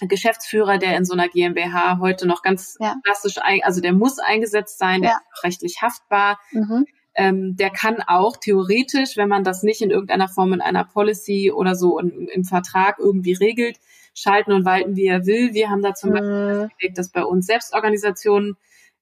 Geschäftsführer, 0.00 0.78
der 0.78 0.96
in 0.96 1.04
so 1.04 1.12
einer 1.12 1.28
GmbH 1.28 1.98
heute 2.00 2.26
noch 2.26 2.42
ganz 2.42 2.76
ja. 2.80 2.96
klassisch, 3.04 3.36
ein, 3.40 3.60
also 3.62 3.80
der 3.80 3.92
muss 3.92 4.18
eingesetzt 4.18 4.78
sein, 4.78 5.02
der 5.02 5.12
ja. 5.12 5.20
ist 5.32 5.44
rechtlich 5.44 5.80
haftbar. 5.80 6.40
Mhm. 6.50 6.86
ähm, 7.14 7.56
der 7.56 7.70
kann 7.70 8.02
auch 8.04 8.36
theoretisch, 8.36 9.16
wenn 9.16 9.28
man 9.28 9.44
das 9.44 9.62
nicht 9.62 9.80
in 9.80 9.90
irgendeiner 9.90 10.28
Form 10.28 10.52
in 10.52 10.60
einer 10.60 10.84
Policy 10.84 11.52
oder 11.52 11.76
so 11.76 12.00
in, 12.00 12.26
im 12.26 12.42
Vertrag 12.42 12.98
irgendwie 12.98 13.34
regelt, 13.34 13.78
schalten 14.14 14.52
und 14.52 14.64
walten, 14.64 14.96
wie 14.96 15.06
er 15.06 15.26
will. 15.26 15.54
Wir 15.54 15.70
haben 15.70 15.82
da 15.82 15.94
zum 15.94 16.10
mhm. 16.10 16.14
Beispiel 16.14 16.60
festgelegt, 16.60 16.98
dass 16.98 17.10
bei 17.10 17.24
uns 17.24 17.46
Selbstorganisationen 17.46 18.56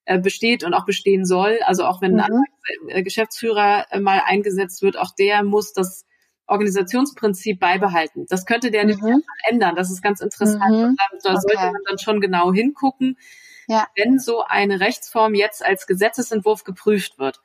äh, 0.05 0.19
besteht 0.19 0.65
und 0.65 0.74
auch 0.74 0.87
bestehen 0.87 1.24
soll. 1.24 1.59
Also 1.65 1.85
auch 1.85 2.01
wenn 2.01 2.15
mhm. 2.15 2.20
ein 2.20 2.45
äh, 2.89 3.03
Geschäftsführer 3.03 3.87
äh, 3.91 4.01
mal 4.01 4.23
eingesetzt 4.24 4.82
wird, 4.82 4.97
auch 4.99 5.15
der 5.15 5.43
muss 5.43 5.73
das 5.73 6.07
Organisationsprinzip 6.47 7.61
beibehalten. 7.61 8.27
Das 8.28 8.45
könnte 8.45 8.70
der 8.70 8.85
nicht 8.85 9.01
mhm. 9.01 9.23
ändern. 9.49 9.77
Das 9.77 9.91
ist 9.91 10.03
ganz 10.03 10.20
interessant. 10.20 10.70
Mhm. 10.70 10.97
Da, 11.23 11.31
okay. 11.31 11.41
sollte 11.41 11.57
man 11.57 11.82
dann 11.89 11.99
schon 11.99 12.20
genau 12.20 12.53
hingucken, 12.53 13.19
ja. 13.69 13.87
wenn 13.97 14.19
so 14.19 14.43
eine 14.45 14.81
Rechtsform 14.81 15.35
jetzt 15.35 15.65
als 15.65 15.87
Gesetzesentwurf 15.87 16.65
geprüft 16.65 17.19
wird. 17.19 17.41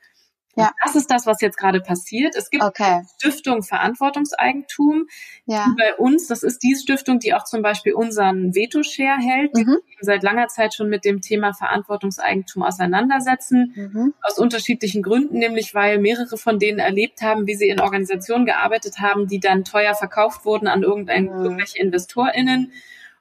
Ja. 0.56 0.72
Das 0.82 0.96
ist 0.96 1.10
das, 1.10 1.26
was 1.26 1.40
jetzt 1.42 1.58
gerade 1.58 1.80
passiert. 1.80 2.34
Es 2.34 2.48
gibt 2.48 2.64
okay. 2.64 3.02
Stiftung 3.18 3.62
Verantwortungseigentum. 3.62 5.06
Ja. 5.44 5.66
Bei 5.78 5.94
uns, 5.96 6.26
das 6.28 6.42
ist 6.42 6.62
die 6.62 6.74
Stiftung, 6.74 7.18
die 7.18 7.34
auch 7.34 7.44
zum 7.44 7.60
Beispiel 7.60 7.92
unseren 7.92 8.54
Veto-Share 8.54 9.18
hält, 9.20 9.54
mhm. 9.54 9.76
die 9.86 9.96
sich 9.96 9.98
seit 10.00 10.22
langer 10.22 10.48
Zeit 10.48 10.74
schon 10.74 10.88
mit 10.88 11.04
dem 11.04 11.20
Thema 11.20 11.52
Verantwortungseigentum 11.52 12.62
auseinandersetzen. 12.62 13.74
Mhm. 13.76 14.14
Aus 14.22 14.38
unterschiedlichen 14.38 15.02
Gründen, 15.02 15.38
nämlich 15.38 15.74
weil 15.74 15.98
mehrere 15.98 16.38
von 16.38 16.58
denen 16.58 16.78
erlebt 16.78 17.20
haben, 17.20 17.46
wie 17.46 17.54
sie 17.54 17.68
in 17.68 17.80
Organisationen 17.80 18.46
gearbeitet 18.46 18.98
haben, 18.98 19.26
die 19.26 19.40
dann 19.40 19.64
teuer 19.64 19.94
verkauft 19.94 20.46
wurden 20.46 20.68
an 20.68 20.82
irgendein, 20.82 21.24
mhm. 21.24 21.44
irgendwelche 21.44 21.78
InvestorInnen 21.78 22.72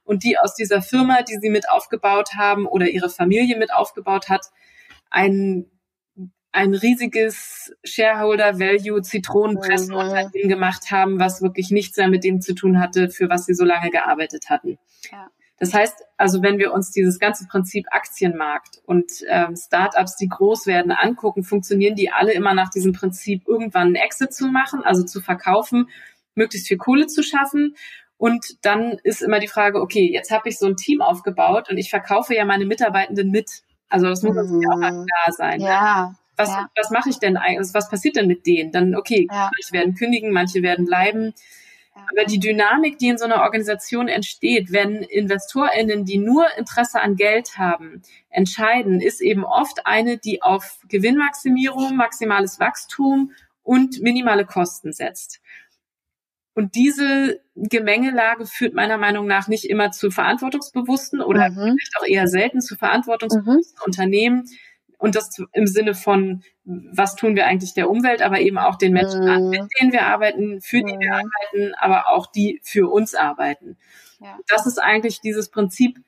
und 0.06 0.24
die 0.24 0.38
aus 0.38 0.56
dieser 0.56 0.82
Firma, 0.82 1.24
die 1.24 1.38
sie 1.38 1.50
mit 1.50 1.70
aufgebaut 1.70 2.36
haben 2.38 2.66
oder 2.66 2.88
ihre 2.88 3.10
Familie 3.10 3.58
mit 3.58 3.74
aufgebaut 3.74 4.30
hat, 4.30 4.52
einen 5.10 5.70
ein 6.56 6.74
riesiges 6.74 7.76
Shareholder 7.84 8.60
Value 8.60 9.02
Zitronenpressenunternehmen 9.02 10.46
mhm. 10.46 10.50
gemacht 10.50 10.90
haben, 10.90 11.20
was 11.20 11.42
wirklich 11.42 11.70
nichts 11.70 11.98
mehr 11.98 12.08
mit 12.08 12.24
dem 12.24 12.40
zu 12.40 12.56
tun 12.56 12.80
hatte, 12.80 13.10
für 13.10 13.30
was 13.30 13.46
sie 13.46 13.54
so 13.54 13.66
lange 13.66 13.90
gearbeitet 13.90 14.50
hatten. 14.50 14.80
Ja. 15.12 15.28
Das 15.60 15.74
heißt, 15.74 16.04
also 16.18 16.42
wenn 16.42 16.58
wir 16.58 16.74
uns 16.74 16.92
dieses 16.92 17.20
ganze 17.20 17.46
Prinzip 17.48 17.88
Aktienmarkt 17.92 18.82
und 18.86 19.12
ähm, 19.28 19.56
Startups, 19.56 20.16
die 20.16 20.30
groß 20.30 20.66
werden, 20.66 20.92
angucken, 20.92 21.44
funktionieren 21.44 21.96
die 21.96 22.12
alle 22.12 22.34
immer 22.34 22.54
nach 22.54 22.70
diesem 22.70 22.94
Prinzip, 22.94 23.48
irgendwann 23.48 23.88
einen 23.88 23.96
Exit 23.96 24.34
zu 24.34 24.48
machen, 24.48 24.82
also 24.84 25.04
zu 25.04 25.22
verkaufen, 25.22 25.90
möglichst 26.36 26.68
viel 26.68 26.78
Kohle 26.78 27.08
zu 27.08 27.22
schaffen. 27.22 27.76
Und 28.18 28.66
dann 28.66 28.98
ist 29.04 29.22
immer 29.22 29.40
die 29.40 29.48
Frage, 29.50 29.82
okay, 29.82 30.10
jetzt 30.12 30.32
habe 30.32 30.48
ich 30.48 30.58
so 30.58 30.68
ein 30.68 30.78
Team 30.78 31.02
aufgebaut 31.02 31.70
und 31.70 31.78
ich 31.78 31.90
verkaufe 31.90 32.34
ja 32.34 32.46
meine 32.46 32.66
Mitarbeitenden 32.66 33.30
mit. 33.30 33.64
Also 33.90 34.08
das 34.08 34.24
muss 34.24 34.36
mhm. 34.36 34.62
auch 34.70 34.80
klar 34.80 35.32
sein. 35.32 35.60
Ja 35.60 36.16
was, 36.36 36.50
ja. 36.50 36.70
was 36.76 36.90
mache 36.92 37.10
ich 37.10 37.20
denn 37.20 37.38
eigentlich, 37.38 37.74
was 37.74 37.90
passiert 37.90 38.16
denn 38.16 38.28
mit 38.28 38.46
denen? 38.46 38.72
Dann, 38.72 38.96
okay, 38.96 39.28
ja. 39.30 39.52
manche 39.54 39.72
werden 39.72 39.96
kündigen, 39.96 40.32
manche 40.32 40.62
werden 40.62 40.86
bleiben. 40.86 41.34
Ja. 41.96 42.02
Aber 42.12 42.26
die 42.26 42.40
Dynamik, 42.40 42.98
die 42.98 43.08
in 43.08 43.18
so 43.18 43.26
einer 43.26 43.42
Organisation 43.42 44.08
entsteht, 44.08 44.72
wenn 44.72 44.96
InvestorInnen, 44.98 46.06
die 46.06 46.18
nur 46.18 46.46
Interesse 46.58 47.02
an 47.02 47.16
Geld 47.16 47.58
haben, 47.58 48.02
entscheiden, 48.30 49.00
ist 49.00 49.22
eben 49.22 49.46
oft 49.46 49.86
eine, 49.86 50.18
die 50.18 50.42
auf 50.42 50.80
Gewinnmaximierung, 50.90 51.96
maximales 51.96 52.60
Wachstum 52.60 53.32
und 53.64 54.02
minimale 54.02 54.46
Kosten 54.46 54.92
setzt. 54.92 55.42
Und 56.54 56.76
diese 56.76 57.42
Gemengelage 57.56 58.46
führt 58.46 58.74
meiner 58.74 58.98
Meinung 58.98 59.28
nach 59.28 59.50
nicht 59.50 59.66
immer 59.66 59.92
zu 59.92 60.10
verantwortungsbewussten 60.10 61.22
oder 61.22 61.50
mhm. 61.50 61.76
vielleicht 61.78 61.98
auch 62.00 62.06
eher 62.08 62.28
selten 62.28 62.62
zu 62.62 62.78
verantwortungsbewussten 62.78 63.78
mhm. 63.78 63.86
Unternehmen, 63.86 64.46
und 65.06 65.14
das 65.14 65.40
im 65.54 65.68
Sinne 65.68 65.94
von, 65.94 66.44
was 66.64 67.16
tun 67.16 67.36
wir 67.36 67.46
eigentlich 67.46 67.76
der 67.76 67.92
Umwelt, 67.92 68.24
aber 68.24 68.40
eben 68.40 68.58
auch 68.58 68.76
den 68.76 68.92
Menschen 68.92 69.22
mhm. 69.22 69.30
an, 69.30 69.50
mit 69.50 69.62
denen 69.80 69.92
wir 69.92 70.08
arbeiten, 70.08 70.62
für 70.62 70.82
die 70.82 70.96
mhm. 70.96 71.00
wir 71.00 71.14
arbeiten, 71.14 71.76
aber 71.78 72.10
auch 72.10 72.26
die 72.26 72.60
für 72.64 72.92
uns 72.92 73.14
arbeiten. 73.14 73.78
Ja. 74.20 74.40
Das 74.48 74.66
ist 74.66 74.80
eigentlich 74.80 75.22
dieses 75.22 75.50
Prinzip, 75.50 76.00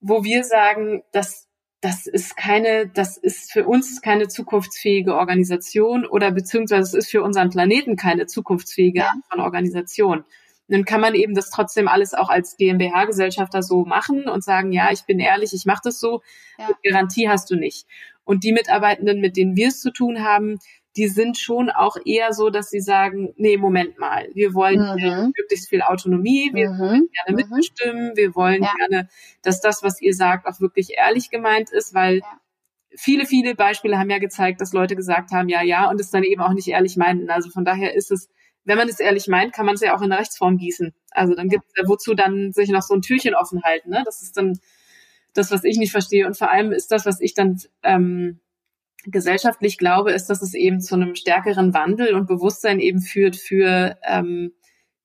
wo 0.00 0.24
wir 0.24 0.44
sagen, 0.44 1.02
dass 1.12 1.46
das 1.82 2.06
ist 2.06 2.38
keine, 2.38 2.88
das 2.88 3.18
ist 3.18 3.52
für 3.52 3.66
uns 3.66 4.00
keine 4.00 4.28
zukunftsfähige 4.28 5.14
Organisation 5.14 6.06
oder 6.06 6.30
beziehungsweise 6.30 6.84
es 6.84 6.94
ist 6.94 7.10
für 7.10 7.22
unseren 7.22 7.50
Planeten 7.50 7.96
keine 7.96 8.26
zukunftsfähige 8.26 9.00
ja. 9.00 9.08
Art 9.08 9.26
von 9.30 9.40
Organisation 9.40 10.24
dann 10.68 10.84
kann 10.84 11.00
man 11.00 11.14
eben 11.14 11.34
das 11.34 11.50
trotzdem 11.50 11.88
alles 11.88 12.14
auch 12.14 12.28
als 12.28 12.56
GmbH-Gesellschafter 12.56 13.62
so 13.62 13.84
machen 13.84 14.28
und 14.28 14.42
sagen, 14.42 14.72
ja, 14.72 14.90
ich 14.90 15.04
bin 15.04 15.20
ehrlich, 15.20 15.52
ich 15.52 15.64
mache 15.64 15.82
das 15.84 16.00
so. 16.00 16.22
Ja. 16.58 16.70
Garantie 16.82 17.28
hast 17.28 17.50
du 17.50 17.56
nicht. 17.56 17.86
Und 18.24 18.42
die 18.42 18.52
Mitarbeitenden, 18.52 19.20
mit 19.20 19.36
denen 19.36 19.56
wir 19.56 19.68
es 19.68 19.80
zu 19.80 19.92
tun 19.92 20.24
haben, 20.24 20.58
die 20.96 21.08
sind 21.08 21.38
schon 21.38 21.68
auch 21.70 21.96
eher 22.04 22.32
so, 22.32 22.48
dass 22.48 22.70
sie 22.70 22.80
sagen, 22.80 23.34
nee, 23.36 23.58
Moment 23.58 23.98
mal, 23.98 24.28
wir 24.34 24.54
wollen 24.54 24.80
mhm. 24.80 25.32
möglichst 25.36 25.68
viel 25.68 25.82
Autonomie, 25.82 26.50
wir 26.54 26.70
mhm. 26.70 26.78
wollen 26.78 27.08
gerne 27.12 27.30
mhm. 27.30 27.36
mitbestimmen, 27.36 28.16
wir 28.16 28.34
wollen 28.34 28.62
ja. 28.62 28.72
gerne, 28.78 29.08
dass 29.42 29.60
das, 29.60 29.82
was 29.82 30.00
ihr 30.00 30.14
sagt, 30.14 30.46
auch 30.46 30.60
wirklich 30.60 30.94
ehrlich 30.96 31.30
gemeint 31.30 31.70
ist, 31.70 31.92
weil 31.94 32.18
ja. 32.18 32.40
viele, 32.96 33.26
viele 33.26 33.54
Beispiele 33.54 33.98
haben 33.98 34.10
ja 34.10 34.18
gezeigt, 34.18 34.60
dass 34.60 34.72
Leute 34.72 34.96
gesagt 34.96 35.32
haben, 35.32 35.48
ja, 35.50 35.62
ja, 35.62 35.88
und 35.90 36.00
es 36.00 36.10
dann 36.10 36.24
eben 36.24 36.40
auch 36.40 36.54
nicht 36.54 36.68
ehrlich 36.68 36.96
meinten. 36.96 37.28
Also 37.28 37.50
von 37.50 37.64
daher 37.64 37.94
ist 37.94 38.10
es 38.10 38.30
wenn 38.66 38.76
man 38.76 38.88
es 38.88 39.00
ehrlich 39.00 39.28
meint, 39.28 39.52
kann 39.52 39.64
man 39.64 39.76
es 39.76 39.80
ja 39.80 39.96
auch 39.96 40.02
in 40.02 40.10
der 40.10 40.18
Rechtsform 40.18 40.58
gießen. 40.58 40.92
Also 41.12 41.34
dann 41.34 41.48
gibt 41.48 41.64
es 41.68 41.72
ja 41.76 41.88
wozu 41.88 42.14
dann 42.14 42.52
sich 42.52 42.68
noch 42.68 42.82
so 42.82 42.94
ein 42.94 43.00
Türchen 43.00 43.34
offen 43.34 43.62
halten. 43.62 43.90
Ne? 43.90 44.02
Das 44.04 44.22
ist 44.22 44.36
dann 44.36 44.58
das, 45.32 45.50
was 45.50 45.64
ich 45.64 45.78
nicht 45.78 45.92
verstehe. 45.92 46.26
Und 46.26 46.36
vor 46.36 46.50
allem 46.50 46.72
ist 46.72 46.90
das, 46.90 47.06
was 47.06 47.20
ich 47.20 47.34
dann 47.34 47.60
ähm, 47.84 48.40
gesellschaftlich 49.04 49.78
glaube, 49.78 50.12
ist, 50.12 50.26
dass 50.26 50.42
es 50.42 50.52
eben 50.54 50.80
zu 50.80 50.96
einem 50.96 51.14
stärkeren 51.14 51.74
Wandel 51.74 52.14
und 52.14 52.26
Bewusstsein 52.26 52.80
eben 52.80 53.00
führt 53.00 53.36
für 53.36 53.96
ähm, 54.02 54.52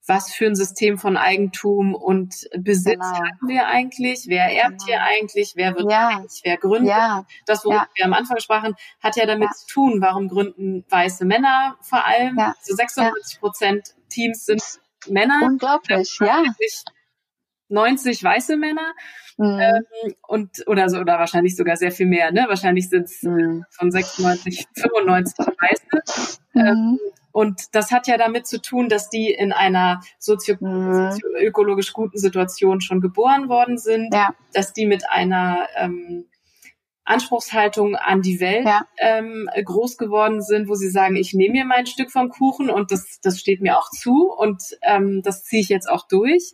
was 0.07 0.34
für 0.34 0.48
ein 0.48 0.56
System 0.56 0.98
von 0.98 1.15
Eigentum 1.15 1.94
und 1.94 2.48
Besitz 2.57 2.94
genau. 2.94 3.14
haben 3.14 3.48
wir 3.48 3.68
eigentlich? 3.68 4.26
Wer 4.28 4.45
erbt 4.45 4.80
genau. 4.80 4.86
hier 4.86 5.02
eigentlich? 5.03 5.53
Wer 5.56 5.76
wird 5.76 5.91
ja. 5.91 6.07
eigentlich? 6.07 6.41
Wer 6.44 6.57
gründet? 6.57 6.90
Ja. 6.90 7.26
Das, 7.45 7.64
worüber 7.64 7.82
ja. 7.82 7.90
wir 7.95 8.06
am 8.06 8.14
Anfang 8.14 8.40
sprachen, 8.40 8.76
hat 9.02 9.15
ja 9.15 9.26
damit 9.26 9.49
ja. 9.49 9.56
zu 9.56 9.68
tun, 9.68 10.02
warum 10.02 10.28
gründen 10.28 10.86
weiße 10.90 11.26
Männer 11.26 11.78
vor 11.82 12.06
allem? 12.06 12.38
Ja. 12.38 12.56
Also 12.60 12.76
96 12.76 13.40
Prozent 13.40 13.95
Teams 14.10 14.45
sind 14.45 14.64
Männer. 15.07 15.40
Unglaublich, 15.44 16.18
ja. 16.19 16.44
90 17.69 18.23
weiße 18.23 18.57
Männer 18.57 18.94
mhm. 19.38 19.60
ähm, 19.60 20.15
und 20.28 20.49
oder 20.68 20.90
so 20.90 20.99
oder 20.99 21.19
wahrscheinlich 21.19 21.56
sogar 21.56 21.78
sehr 21.78 21.91
viel 21.91 22.06
mehr, 22.06 22.32
ne? 22.32 22.45
Wahrscheinlich 22.48 22.90
sind 22.90 23.06
es 23.06 23.23
mhm. 23.23 23.64
von 23.69 23.91
96, 23.91 24.68
95 24.76 25.38
weiße. 25.38 26.38
Mhm. 26.53 26.61
Ähm, 26.61 26.99
und 27.31 27.75
das 27.75 27.91
hat 27.91 28.07
ja 28.07 28.17
damit 28.17 28.47
zu 28.47 28.61
tun, 28.61 28.89
dass 28.89 29.09
die 29.09 29.31
in 29.31 29.53
einer 29.53 30.01
sozio 30.19 30.55
mhm. 30.59 31.11
sozioökologisch 31.11 31.93
guten 31.93 32.17
Situation 32.17 32.81
schon 32.81 33.01
geboren 33.01 33.49
worden 33.49 33.77
sind, 33.77 34.13
ja. 34.13 34.33
dass 34.53 34.73
die 34.73 34.85
mit 34.85 35.09
einer 35.09 35.67
ähm, 35.77 36.25
Anspruchshaltung 37.03 37.95
an 37.95 38.21
die 38.21 38.39
Welt 38.39 38.65
ja. 38.65 38.85
ähm, 38.97 39.49
groß 39.63 39.97
geworden 39.97 40.41
sind, 40.41 40.67
wo 40.67 40.75
sie 40.75 40.89
sagen, 40.89 41.15
ich 41.15 41.33
nehme 41.33 41.53
mir 41.53 41.65
mein 41.65 41.85
Stück 41.85 42.11
vom 42.11 42.29
Kuchen 42.29 42.69
und 42.69 42.91
das, 42.91 43.19
das 43.21 43.39
steht 43.39 43.61
mir 43.61 43.77
auch 43.77 43.89
zu 43.89 44.31
und 44.31 44.61
ähm, 44.81 45.21
das 45.23 45.43
ziehe 45.43 45.61
ich 45.61 45.69
jetzt 45.69 45.89
auch 45.89 46.07
durch. 46.07 46.53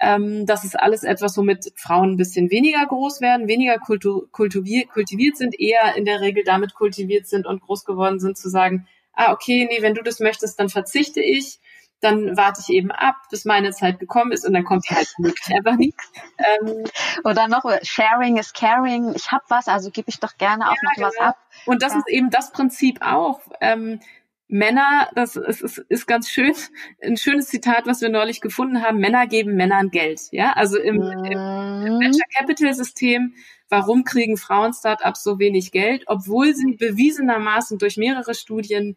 Ähm, 0.00 0.46
das 0.46 0.64
ist 0.64 0.78
alles 0.78 1.02
etwas, 1.02 1.36
womit 1.36 1.72
Frauen 1.76 2.12
ein 2.12 2.16
bisschen 2.16 2.50
weniger 2.50 2.84
groß 2.86 3.20
werden, 3.20 3.48
weniger 3.48 3.78
kultu 3.78 4.26
kultiviert, 4.30 4.90
kultiviert 4.90 5.36
sind, 5.36 5.58
eher 5.58 5.96
in 5.96 6.04
der 6.04 6.20
Regel 6.20 6.44
damit 6.44 6.74
kultiviert 6.74 7.26
sind 7.26 7.46
und 7.46 7.60
groß 7.60 7.84
geworden 7.84 8.20
sind, 8.20 8.36
zu 8.36 8.48
sagen, 8.48 8.86
ah, 9.18 9.32
okay, 9.32 9.66
nee, 9.68 9.82
wenn 9.82 9.94
du 9.94 10.02
das 10.02 10.20
möchtest, 10.20 10.58
dann 10.58 10.68
verzichte 10.68 11.20
ich. 11.20 11.58
Dann 12.00 12.36
warte 12.36 12.60
ich 12.60 12.72
eben 12.72 12.92
ab, 12.92 13.16
bis 13.28 13.44
meine 13.44 13.72
Zeit 13.72 13.98
gekommen 13.98 14.30
ist 14.30 14.46
und 14.46 14.52
dann 14.52 14.62
kommt 14.62 14.88
halt 14.88 15.08
wirklich 15.18 15.52
einfach 15.52 15.74
nicht. 15.74 15.98
Ähm, 16.38 16.84
Oder 17.24 17.48
noch, 17.48 17.64
Sharing 17.82 18.36
is 18.36 18.52
Caring. 18.52 19.12
Ich 19.16 19.32
habe 19.32 19.42
was, 19.48 19.66
also 19.66 19.90
gebe 19.90 20.08
ich 20.08 20.20
doch 20.20 20.36
gerne 20.38 20.66
auch 20.70 20.76
ja, 20.76 20.82
noch 20.84 20.94
genau. 20.94 21.08
was 21.08 21.18
ab. 21.18 21.36
Und 21.66 21.82
das 21.82 21.94
ja. 21.94 21.98
ist 21.98 22.08
eben 22.08 22.30
das 22.30 22.52
Prinzip 22.52 23.02
auch. 23.02 23.40
Ähm, 23.60 23.98
Männer, 24.46 25.10
das 25.16 25.34
ist, 25.34 25.60
ist, 25.60 25.78
ist 25.88 26.06
ganz 26.06 26.30
schön, 26.30 26.54
ein 27.02 27.16
schönes 27.16 27.48
Zitat, 27.48 27.86
was 27.86 28.00
wir 28.00 28.10
neulich 28.10 28.40
gefunden 28.40 28.82
haben, 28.82 28.98
Männer 28.98 29.26
geben 29.26 29.56
Männern 29.56 29.90
Geld. 29.90 30.20
Ja, 30.30 30.52
also 30.52 30.78
im, 30.78 31.02
im, 31.02 31.24
im 31.24 31.94
mhm. 31.96 32.00
Venture 32.00 32.26
Capital 32.32 32.72
System 32.74 33.34
warum 33.68 34.04
kriegen 34.04 34.36
Frauen-Startups 34.36 35.22
so 35.22 35.38
wenig 35.38 35.72
Geld, 35.72 36.04
obwohl 36.06 36.54
sie 36.54 36.76
bewiesenermaßen 36.76 37.78
durch 37.78 37.96
mehrere 37.96 38.34
Studien 38.34 38.96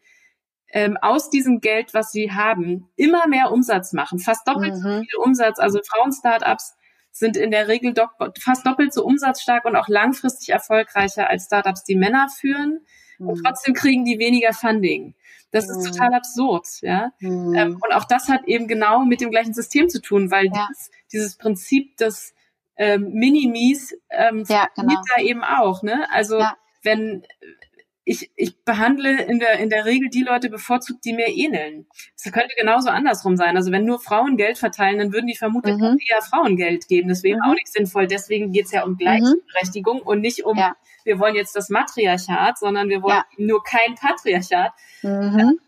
ähm, 0.73 0.97
aus 1.01 1.29
diesem 1.29 1.59
Geld, 1.59 1.93
was 1.93 2.11
sie 2.11 2.31
haben, 2.31 2.89
immer 2.95 3.27
mehr 3.27 3.51
Umsatz 3.51 3.93
machen, 3.93 4.19
fast 4.19 4.47
doppelt 4.47 4.73
mhm. 4.73 4.81
so 4.81 4.89
viel 5.01 5.17
Umsatz. 5.17 5.59
Also 5.59 5.79
Frauen-Startups 5.83 6.75
sind 7.11 7.35
in 7.35 7.51
der 7.51 7.67
Regel 7.67 7.93
do 7.93 8.07
fast 8.39 8.65
doppelt 8.65 8.93
so 8.93 9.03
umsatzstark 9.03 9.65
und 9.65 9.75
auch 9.75 9.89
langfristig 9.89 10.49
erfolgreicher 10.49 11.29
als 11.29 11.45
Startups, 11.45 11.83
die 11.83 11.95
Männer 11.95 12.29
führen. 12.29 12.85
Mhm. 13.19 13.29
Und 13.29 13.43
trotzdem 13.43 13.73
kriegen 13.73 14.05
die 14.05 14.17
weniger 14.17 14.53
Funding. 14.53 15.13
Das 15.51 15.67
mhm. 15.67 15.79
ist 15.79 15.91
total 15.91 16.13
absurd, 16.13 16.67
ja. 16.81 17.11
Mhm. 17.19 17.53
Ähm, 17.55 17.79
und 17.81 17.93
auch 17.93 18.05
das 18.05 18.29
hat 18.29 18.45
eben 18.45 18.67
genau 18.67 19.03
mit 19.03 19.19
dem 19.21 19.31
gleichen 19.31 19.53
System 19.53 19.89
zu 19.89 20.01
tun, 20.01 20.31
weil 20.31 20.45
ja. 20.45 20.67
dieses, 20.69 20.91
dieses 21.11 21.37
Prinzip 21.37 21.97
des 21.97 22.33
ähm, 22.81 23.11
Minimis 23.13 23.95
ähm, 24.09 24.43
ja, 24.47 24.67
genau. 24.75 25.01
da 25.15 25.21
eben 25.21 25.43
auch. 25.43 25.83
Ne? 25.83 26.07
Also 26.11 26.39
ja. 26.39 26.57
wenn 26.81 27.23
ich, 28.03 28.31
ich 28.35 28.63
behandle 28.65 29.21
in 29.21 29.37
der, 29.37 29.59
in 29.59 29.69
der 29.69 29.85
Regel 29.85 30.09
die 30.09 30.23
Leute 30.23 30.49
bevorzugt, 30.49 31.05
die 31.05 31.13
mir 31.13 31.27
ähneln. 31.27 31.85
Es 32.15 32.23
könnte 32.31 32.55
genauso 32.57 32.89
andersrum 32.89 33.37
sein. 33.37 33.55
Also 33.55 33.71
wenn 33.71 33.85
nur 33.85 33.99
Frauen 33.99 34.35
Geld 34.35 34.57
verteilen, 34.57 34.97
dann 34.97 35.13
würden 35.13 35.27
die 35.27 35.35
vermutlich 35.35 35.75
mhm. 35.75 35.99
eher 36.09 36.23
Frauen 36.23 36.57
Geld 36.57 36.87
geben. 36.87 37.09
Das 37.09 37.21
wäre 37.21 37.37
mhm. 37.37 37.51
auch 37.51 37.53
nicht 37.53 37.71
sinnvoll. 37.71 38.07
Deswegen 38.07 38.51
geht 38.51 38.65
es 38.65 38.71
ja 38.71 38.83
um 38.83 38.97
Gleichberechtigung 38.97 39.97
mhm. 39.97 40.07
und 40.07 40.21
nicht 40.21 40.43
um, 40.43 40.57
ja. 40.57 40.75
wir 41.03 41.19
wollen 41.19 41.35
jetzt 41.35 41.55
das 41.55 41.69
Matriarchat, 41.69 42.57
sondern 42.57 42.89
wir 42.89 43.03
wollen 43.03 43.17
ja. 43.17 43.45
nur 43.45 43.63
kein 43.63 43.93
Patriarchat. 43.93 44.71
Mhm. 45.03 45.59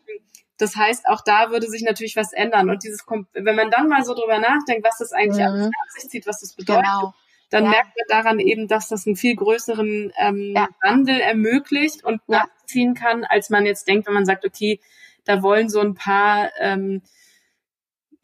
Das 0.57 0.75
heißt, 0.75 1.07
auch 1.07 1.21
da 1.21 1.49
würde 1.49 1.67
sich 1.67 1.81
natürlich 1.81 2.15
was 2.15 2.31
ändern. 2.31 2.69
Und 2.69 2.83
dieses, 2.83 3.05
wenn 3.33 3.55
man 3.55 3.71
dann 3.71 3.87
mal 3.87 4.03
so 4.03 4.13
drüber 4.13 4.39
nachdenkt, 4.39 4.85
was 4.85 4.97
das 4.99 5.11
eigentlich 5.11 5.45
mhm. 5.45 5.63
nach 5.63 5.89
sich 5.89 6.09
zieht, 6.09 6.27
was 6.27 6.41
das 6.41 6.53
bedeutet, 6.53 6.83
genau 6.83 7.13
dann 7.53 7.65
ja. 7.65 7.69
merkt 7.69 7.95
man 7.95 8.05
daran 8.23 8.39
eben, 8.39 8.67
dass 8.67 8.87
das 8.87 9.05
einen 9.05 9.15
viel 9.15 9.35
größeren 9.35 10.11
ähm, 10.17 10.53
ja. 10.55 10.67
Wandel 10.81 11.19
ermöglicht 11.19 12.03
und 12.03 12.19
ja. 12.27 12.45
nachziehen 12.45 12.95
kann, 12.95 13.23
als 13.23 13.51
man 13.51 13.67
jetzt 13.67 13.87
denkt, 13.87 14.07
wenn 14.07 14.15
man 14.15 14.25
sagt, 14.25 14.43
okay, 14.43 14.79
da 15.23 15.43
wollen 15.43 15.69
so 15.69 15.79
ein 15.79 15.93
paar 15.93 16.49
ähm, 16.59 17.03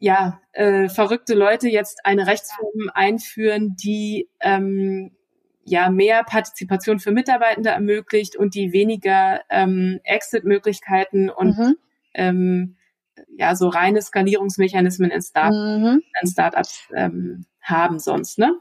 ja, 0.00 0.40
äh, 0.52 0.88
verrückte 0.88 1.34
Leute 1.34 1.68
jetzt 1.68 2.04
eine 2.04 2.26
Rechtsform 2.26 2.90
einführen, 2.92 3.76
die 3.76 4.28
ähm, 4.40 5.12
ja 5.64 5.90
mehr 5.90 6.24
Partizipation 6.24 6.98
für 6.98 7.12
Mitarbeitende 7.12 7.70
ermöglicht 7.70 8.34
und 8.34 8.56
die 8.56 8.72
weniger 8.72 9.42
ähm, 9.48 10.00
Exit-Möglichkeiten 10.02 11.30
und 11.30 11.56
mhm. 11.56 11.76
Ähm, 12.14 12.76
ja 13.36 13.54
so 13.54 13.68
reine 13.68 14.02
Skalierungsmechanismen 14.02 15.10
in, 15.10 15.22
Start 15.22 15.52
mhm. 15.52 16.02
in 16.20 16.28
Startups 16.28 16.80
ähm, 16.94 17.46
haben 17.60 17.98
sonst, 17.98 18.38
ne? 18.38 18.58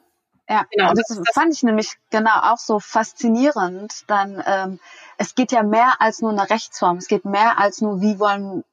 Ja, 0.50 0.66
genau. 0.72 0.94
Das, 0.94 1.08
das 1.08 1.34
fand 1.34 1.54
ich 1.54 1.62
nämlich 1.62 1.94
genau 2.10 2.40
auch 2.42 2.58
so 2.58 2.80
faszinierend. 2.80 4.04
Dann, 4.08 4.44
ähm, 4.48 4.80
es 5.18 5.36
geht 5.36 5.52
ja 5.52 5.62
mehr 5.62 6.02
als 6.02 6.22
nur 6.22 6.32
eine 6.32 6.50
Rechtsform. 6.50 6.98
Es 6.98 7.08
geht 7.08 7.24
mehr 7.24 7.60
als 7.60 7.82
nur, 7.82 8.02
wie 8.02 8.20
wollen 8.20 8.64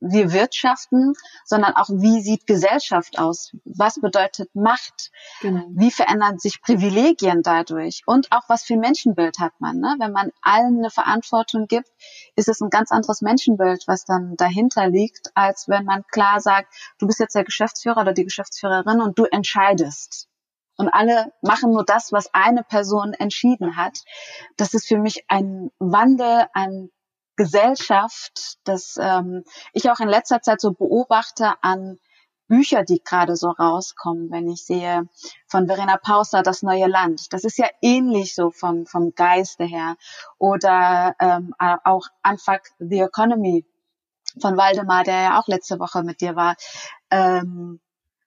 wir 0.00 0.32
wirtschaften, 0.32 1.14
sondern 1.44 1.74
auch, 1.74 1.88
wie 1.88 2.20
sieht 2.20 2.46
Gesellschaft 2.46 3.18
aus? 3.18 3.54
Was 3.64 4.00
bedeutet 4.00 4.54
Macht? 4.54 5.10
Genau. 5.40 5.64
Wie 5.70 5.90
verändern 5.90 6.38
sich 6.38 6.62
Privilegien 6.62 7.42
dadurch? 7.42 8.02
Und 8.06 8.32
auch, 8.32 8.48
was 8.48 8.64
für 8.64 8.76
Menschenbild 8.76 9.38
hat 9.38 9.52
man? 9.58 9.78
Ne? 9.78 9.96
Wenn 9.98 10.12
man 10.12 10.30
allen 10.42 10.78
eine 10.78 10.90
Verantwortung 10.90 11.66
gibt, 11.66 11.88
ist 12.36 12.48
es 12.48 12.60
ein 12.60 12.70
ganz 12.70 12.90
anderes 12.90 13.20
Menschenbild, 13.20 13.84
was 13.86 14.04
dann 14.04 14.36
dahinter 14.36 14.88
liegt, 14.88 15.30
als 15.34 15.68
wenn 15.68 15.84
man 15.84 16.04
klar 16.10 16.40
sagt, 16.40 16.72
du 16.98 17.06
bist 17.06 17.20
jetzt 17.20 17.34
der 17.34 17.44
Geschäftsführer 17.44 18.00
oder 18.00 18.12
die 18.12 18.24
Geschäftsführerin 18.24 19.00
und 19.00 19.18
du 19.18 19.24
entscheidest 19.24 20.28
und 20.76 20.88
alle 20.88 21.32
machen 21.40 21.70
nur 21.70 21.84
das, 21.84 22.12
was 22.12 22.32
eine 22.34 22.64
Person 22.64 23.12
entschieden 23.12 23.76
hat. 23.76 24.00
Das 24.56 24.74
ist 24.74 24.88
für 24.88 24.98
mich 24.98 25.24
ein 25.28 25.70
Wandel 25.78 26.46
an 26.52 26.90
Gesellschaft, 27.36 28.58
das 28.64 28.96
ähm, 29.00 29.44
ich 29.72 29.90
auch 29.90 30.00
in 30.00 30.08
letzter 30.08 30.40
Zeit 30.40 30.60
so 30.60 30.72
beobachte 30.72 31.54
an 31.62 31.98
Bücher, 32.46 32.84
die 32.84 33.02
gerade 33.02 33.36
so 33.36 33.48
rauskommen, 33.48 34.30
wenn 34.30 34.48
ich 34.48 34.64
sehe 34.64 35.08
von 35.48 35.66
Verena 35.66 35.96
Pauster 35.96 36.42
Das 36.42 36.62
neue 36.62 36.86
Land. 36.86 37.32
Das 37.32 37.44
ist 37.44 37.58
ja 37.58 37.68
ähnlich 37.80 38.34
so 38.34 38.50
vom, 38.50 38.86
vom 38.86 39.14
Geiste 39.14 39.64
her. 39.64 39.96
Oder 40.38 41.16
ähm, 41.18 41.54
auch 41.58 42.06
Unfuck 42.28 42.60
the 42.78 43.00
Economy 43.00 43.64
von 44.40 44.56
Waldemar, 44.56 45.04
der 45.04 45.22
ja 45.22 45.40
auch 45.40 45.48
letzte 45.48 45.78
Woche 45.78 46.02
mit 46.02 46.20
dir 46.20 46.36
war. 46.36 46.56
Ähm, 47.10 47.80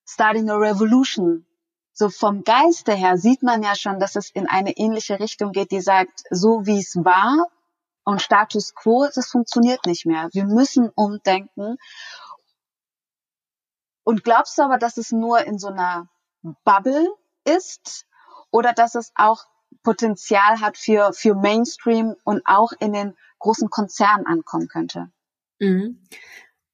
Starting 0.05 0.49
a 0.49 0.55
Revolution 0.55 1.45
so 1.93 2.09
vom 2.09 2.43
Geiste 2.43 2.93
her 2.93 3.17
sieht 3.17 3.41
man 3.41 3.63
ja 3.63 3.73
schon, 3.73 3.99
dass 3.99 4.15
es 4.15 4.29
in 4.29 4.47
eine 4.47 4.77
ähnliche 4.77 5.19
Richtung 5.19 5.51
geht, 5.51 5.71
die 5.71 5.81
sagt, 5.81 6.21
so 6.29 6.67
wie 6.67 6.77
es 6.79 6.95
war 6.95 7.47
und 8.07 8.21
Status 8.21 8.73
quo, 8.73 9.05
das 9.13 9.27
funktioniert 9.27 9.85
nicht 9.85 10.05
mehr. 10.05 10.29
Wir 10.31 10.45
müssen 10.45 10.89
umdenken. 10.95 11.75
Und 14.05 14.23
glaubst 14.23 14.57
du 14.57 14.61
aber, 14.61 14.77
dass 14.77 14.95
es 14.95 15.11
nur 15.11 15.45
in 15.45 15.59
so 15.59 15.67
einer 15.67 16.07
Bubble 16.63 17.05
ist 17.43 18.05
oder 18.49 18.71
dass 18.71 18.95
es 18.95 19.11
auch 19.15 19.43
Potenzial 19.83 20.61
hat 20.61 20.77
für, 20.77 21.11
für 21.11 21.35
Mainstream 21.35 22.15
und 22.23 22.41
auch 22.45 22.71
in 22.79 22.93
den 22.93 23.17
großen 23.39 23.69
Konzernen 23.69 24.25
ankommen 24.25 24.69
könnte? 24.69 25.11
Mhm. 25.59 26.01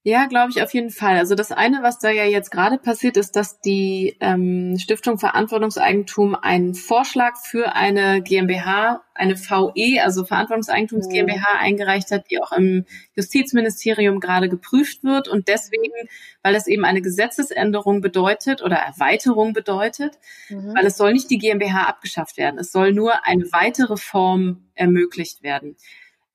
Ja, 0.06 0.26
glaube 0.26 0.52
ich 0.52 0.62
auf 0.62 0.74
jeden 0.74 0.90
Fall. 0.90 1.18
Also 1.18 1.34
das 1.34 1.54
eine, 1.54 1.82
was 1.82 1.98
da 1.98 2.10
ja 2.10 2.26
jetzt 2.26 2.52
gerade 2.52 2.78
passiert, 2.78 3.16
ist, 3.16 3.38
dass 3.38 3.62
die 3.62 4.18
ähm, 4.20 4.78
Stiftung 4.78 5.18
Verantwortungseigentum 5.18 6.36
einen 6.36 6.76
Vorschlag 6.76 7.38
für 7.38 7.74
eine 7.74 8.22
GmbH, 8.22 9.02
eine 9.14 9.38
VE, 9.38 10.04
also 10.04 10.26
Verantwortungseigentums 10.26 11.08
GmbH 11.08 11.58
eingereicht 11.58 12.12
hat, 12.12 12.30
die 12.30 12.42
auch 12.42 12.52
im 12.52 12.84
Justizministerium 13.16 14.20
gerade 14.20 14.50
geprüft 14.50 15.06
wird 15.06 15.30
und 15.30 15.48
deswegen, 15.48 15.94
weil 16.42 16.56
es 16.56 16.68
eben 16.68 16.84
eine 16.84 17.02
Gesetzesänderung 17.02 18.02
bedeutet 18.02 18.62
oder 18.62 18.76
Erweiterung 18.76 19.54
bedeutet, 19.54 20.20
mhm. 20.50 20.74
weil 20.76 20.86
es 20.86 20.98
soll 20.98 21.14
nicht 21.14 21.30
die 21.30 21.38
GmbH 21.38 21.88
abgeschafft 21.88 22.36
werden, 22.36 22.60
es 22.60 22.74
soll 22.74 22.92
nur 22.92 23.26
eine 23.26 23.46
weitere 23.54 23.96
Form 23.96 24.66
ermöglicht 24.76 25.44
werden. 25.44 25.78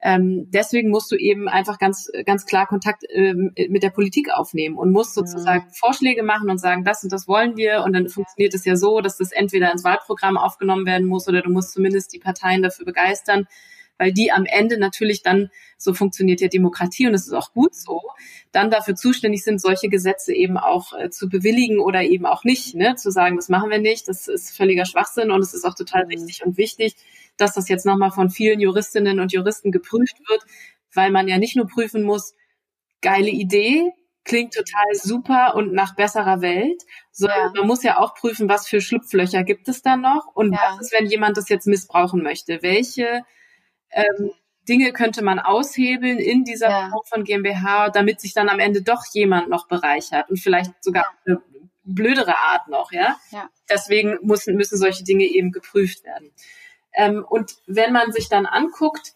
Ähm, 0.01 0.47
deswegen 0.51 0.91
musst 0.91 1.11
du 1.11 1.17
eben 1.17 1.49
einfach 1.49 1.79
ganz, 1.79 2.09
ganz 2.25 2.47
klar 2.47 2.67
Kontakt 2.67 3.03
ähm, 3.11 3.53
mit 3.69 3.83
der 3.83 3.91
Politik 3.91 4.31
aufnehmen 4.33 4.79
und 4.79 4.93
musst 4.93 5.15
sozusagen 5.15 5.67
ja. 5.67 5.73
Vorschläge 5.75 6.23
machen 6.23 6.51
und 6.51 6.59
sagen, 6.59 6.85
das 6.85 7.03
und 7.03 7.13
das 7.13 7.27
wollen 7.27 7.57
wir. 7.57 7.83
Und 7.85 7.95
dann 7.95 8.09
funktioniert 8.09 8.55
es 8.55 8.65
ja 8.65 8.77
so, 8.77 9.01
dass 9.01 9.19
das 9.19 9.33
entweder 9.33 9.73
ins 9.73 9.83
Wahlprogramm 9.83 10.37
aufgenommen 10.37 10.87
werden 10.87 11.07
muss 11.07 11.27
oder 11.27 11.43
du 11.43 11.51
musst 11.51 11.73
zumindest 11.73 12.13
die 12.13 12.21
Parteien 12.21 12.63
dafür 12.63 12.87
begeistern, 12.87 13.49
weil 13.99 14.13
die 14.13 14.31
am 14.31 14.45
Ende 14.47 14.79
natürlich 14.79 15.23
dann, 15.23 15.51
so 15.77 15.93
funktioniert 15.93 16.41
ja 16.41 16.49
Demokratie 16.49 17.09
und 17.09 17.15
es 17.15 17.27
ist 17.27 17.33
auch 17.33 17.53
gut 17.53 17.75
so, 17.75 18.01
dann 18.53 18.71
dafür 18.71 18.95
zuständig 18.95 19.43
sind, 19.43 19.61
solche 19.61 19.89
Gesetze 19.89 20.33
eben 20.33 20.57
auch 20.57 20.93
äh, 20.93 21.11
zu 21.11 21.29
bewilligen 21.29 21.81
oder 21.81 22.03
eben 22.05 22.25
auch 22.25 22.45
nicht, 22.45 22.77
ne? 22.77 22.95
zu 22.95 23.11
sagen, 23.11 23.35
das 23.35 23.49
machen 23.49 23.71
wir 23.71 23.79
nicht, 23.79 24.07
das 24.07 24.29
ist 24.29 24.57
völliger 24.57 24.85
Schwachsinn 24.85 25.33
und 25.33 25.41
es 25.41 25.55
ist 25.55 25.65
auch 25.65 25.75
total 25.75 26.05
mhm. 26.05 26.11
richtig 26.11 26.47
und 26.47 26.57
wichtig, 26.57 26.95
dass 27.39 27.55
das 27.55 27.69
jetzt 27.69 27.87
nochmal 27.87 28.11
von 28.11 28.31
vielen 28.31 28.61
Juristinnen 28.61 29.21
und 29.21 29.33
Juristen 29.33 29.73
geprüft 29.73 30.19
wird, 30.29 30.45
weil 30.95 31.11
man 31.11 31.29
ja 31.29 31.39
nicht 31.39 31.57
nur 31.57 31.67
prüfen 31.67 32.03
muss, 32.03 32.35
geile 33.01 33.31
Idee, 33.31 33.93
klingt 34.25 34.53
total 34.53 34.95
super 34.95 35.55
und 35.55 35.73
nach 35.73 35.97
besserer 35.97 36.43
Welt, 36.43 36.83
sondern 37.11 37.55
ja. 37.55 37.61
man 37.61 37.67
muss 37.67 37.83
ja 37.83 37.99
auch 37.99 38.15
prüfen, 38.15 38.49
was 38.49 38.69
für 38.69 38.81
Schlupflöcher 38.81 39.43
gibt 39.43 39.69
es 39.69 39.83
da 39.83 39.97
noch 39.97 40.27
und 40.35 40.53
ja. 40.53 40.59
was 40.63 40.83
ist, 40.83 40.93
wenn 40.93 41.07
jemand 41.07 41.37
das 41.37 41.49
jetzt 41.49 41.67
missbrauchen 41.67 42.23
möchte? 42.23 42.63
Welche 42.63 43.23
ähm, 43.91 44.31
Dinge 44.69 44.93
könnte 44.93 45.25
man 45.25 45.39
aushebeln 45.39 46.19
in 46.19 46.45
dieser 46.45 46.69
ja. 46.69 46.91
Form 46.91 47.05
von 47.07 47.25
GmbH, 47.25 47.89
damit 47.89 48.21
sich 48.21 48.35
dann 48.35 48.51
am 48.51 48.59
Ende 48.59 48.83
doch 48.83 49.03
jemand 49.13 49.49
noch 49.49 49.67
bereichert 49.67 50.29
und 50.29 50.39
vielleicht 50.39 50.73
sogar 50.85 51.07
eine 51.27 51.41
blödere 51.85 52.37
Art 52.37 52.69
noch, 52.69 52.93
ja? 52.93 53.17
ja. 53.31 53.49
Deswegen 53.71 54.19
müssen, 54.23 54.57
müssen 54.57 54.77
solche 54.77 55.05
Dinge 55.05 55.25
eben 55.25 55.53
geprüft 55.53 56.05
werden. 56.05 56.31
Ähm, 56.99 57.25
und 57.27 57.55
wenn 57.67 57.93
man 57.93 58.11
sich 58.11 58.29
dann 58.29 58.45
anguckt, 58.45 59.15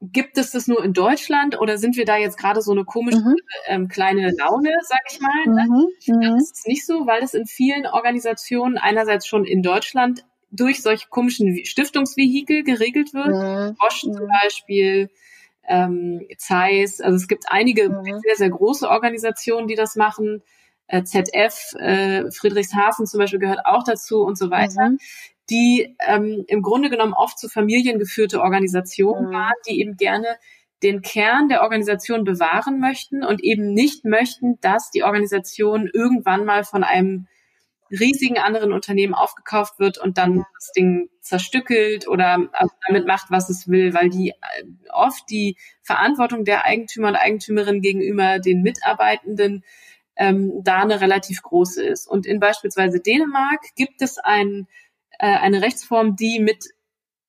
gibt 0.00 0.38
es 0.38 0.52
das 0.52 0.66
nur 0.66 0.82
in 0.82 0.94
Deutschland 0.94 1.60
oder 1.60 1.76
sind 1.76 1.96
wir 1.96 2.06
da 2.06 2.16
jetzt 2.16 2.38
gerade 2.38 2.62
so 2.62 2.72
eine 2.72 2.84
komische 2.84 3.18
mhm. 3.18 3.36
ähm, 3.66 3.88
kleine 3.88 4.32
Laune, 4.36 4.70
sag 4.82 5.00
ich 5.10 5.20
mal? 5.20 5.44
Ne? 5.46 5.66
Mhm. 5.68 6.14
Mhm. 6.14 6.38
Das 6.38 6.52
ist 6.52 6.66
nicht 6.66 6.86
so, 6.86 7.06
weil 7.06 7.22
es 7.22 7.34
in 7.34 7.46
vielen 7.46 7.86
Organisationen 7.86 8.78
einerseits 8.78 9.26
schon 9.26 9.44
in 9.44 9.62
Deutschland 9.62 10.24
durch 10.50 10.80
solche 10.82 11.08
komischen 11.08 11.64
Stiftungsvehikel 11.66 12.64
geregelt 12.64 13.12
wird. 13.12 13.28
Mhm. 13.28 13.76
Bosch 13.76 14.00
zum 14.00 14.12
mhm. 14.12 14.30
Beispiel, 14.42 15.10
ähm, 15.68 16.26
Zeiss, 16.38 17.02
also 17.02 17.16
es 17.16 17.28
gibt 17.28 17.44
einige 17.48 17.90
mhm. 17.90 18.20
sehr, 18.20 18.36
sehr 18.36 18.50
große 18.50 18.88
Organisationen, 18.88 19.68
die 19.68 19.74
das 19.74 19.96
machen. 19.96 20.42
Äh, 20.86 21.02
ZF, 21.02 21.74
äh, 21.78 22.30
Friedrichshafen 22.30 23.06
zum 23.06 23.18
Beispiel 23.18 23.40
gehört 23.40 23.66
auch 23.66 23.84
dazu 23.84 24.22
und 24.22 24.38
so 24.38 24.50
weiter. 24.50 24.90
Mhm 24.90 24.98
die 25.50 25.96
ähm, 26.06 26.44
im 26.46 26.62
Grunde 26.62 26.90
genommen 26.90 27.14
oft 27.14 27.38
zu 27.38 27.48
familiengeführte 27.48 28.40
Organisationen 28.40 29.28
mhm. 29.28 29.32
waren, 29.32 29.54
die 29.68 29.80
eben 29.80 29.96
gerne 29.96 30.36
den 30.82 31.02
Kern 31.02 31.48
der 31.48 31.62
Organisation 31.62 32.24
bewahren 32.24 32.78
möchten 32.78 33.24
und 33.24 33.42
eben 33.42 33.72
nicht 33.72 34.04
möchten, 34.04 34.60
dass 34.60 34.90
die 34.90 35.02
Organisation 35.02 35.90
irgendwann 35.92 36.44
mal 36.44 36.64
von 36.64 36.84
einem 36.84 37.26
riesigen 37.90 38.38
anderen 38.38 38.72
Unternehmen 38.72 39.14
aufgekauft 39.14 39.78
wird 39.78 39.98
und 39.98 40.18
dann 40.18 40.44
das 40.54 40.72
Ding 40.76 41.08
zerstückelt 41.20 42.06
oder 42.06 42.48
also 42.52 42.74
damit 42.86 43.06
macht, 43.06 43.30
was 43.30 43.48
es 43.48 43.66
will, 43.66 43.94
weil 43.94 44.10
die 44.10 44.30
äh, 44.30 44.64
oft 44.92 45.28
die 45.30 45.56
Verantwortung 45.82 46.44
der 46.44 46.64
Eigentümer 46.64 47.08
und 47.08 47.16
Eigentümerinnen 47.16 47.80
gegenüber 47.80 48.38
den 48.38 48.62
Mitarbeitenden 48.62 49.64
ähm, 50.16 50.60
da 50.62 50.82
eine 50.82 51.00
relativ 51.00 51.42
große 51.42 51.82
ist. 51.82 52.06
Und 52.06 52.26
in 52.26 52.40
beispielsweise 52.40 53.00
Dänemark 53.00 53.60
gibt 53.74 54.02
es 54.02 54.18
ein 54.18 54.66
äh, 55.18 55.26
eine 55.26 55.62
Rechtsform, 55.62 56.16
die 56.16 56.40
mit 56.40 56.70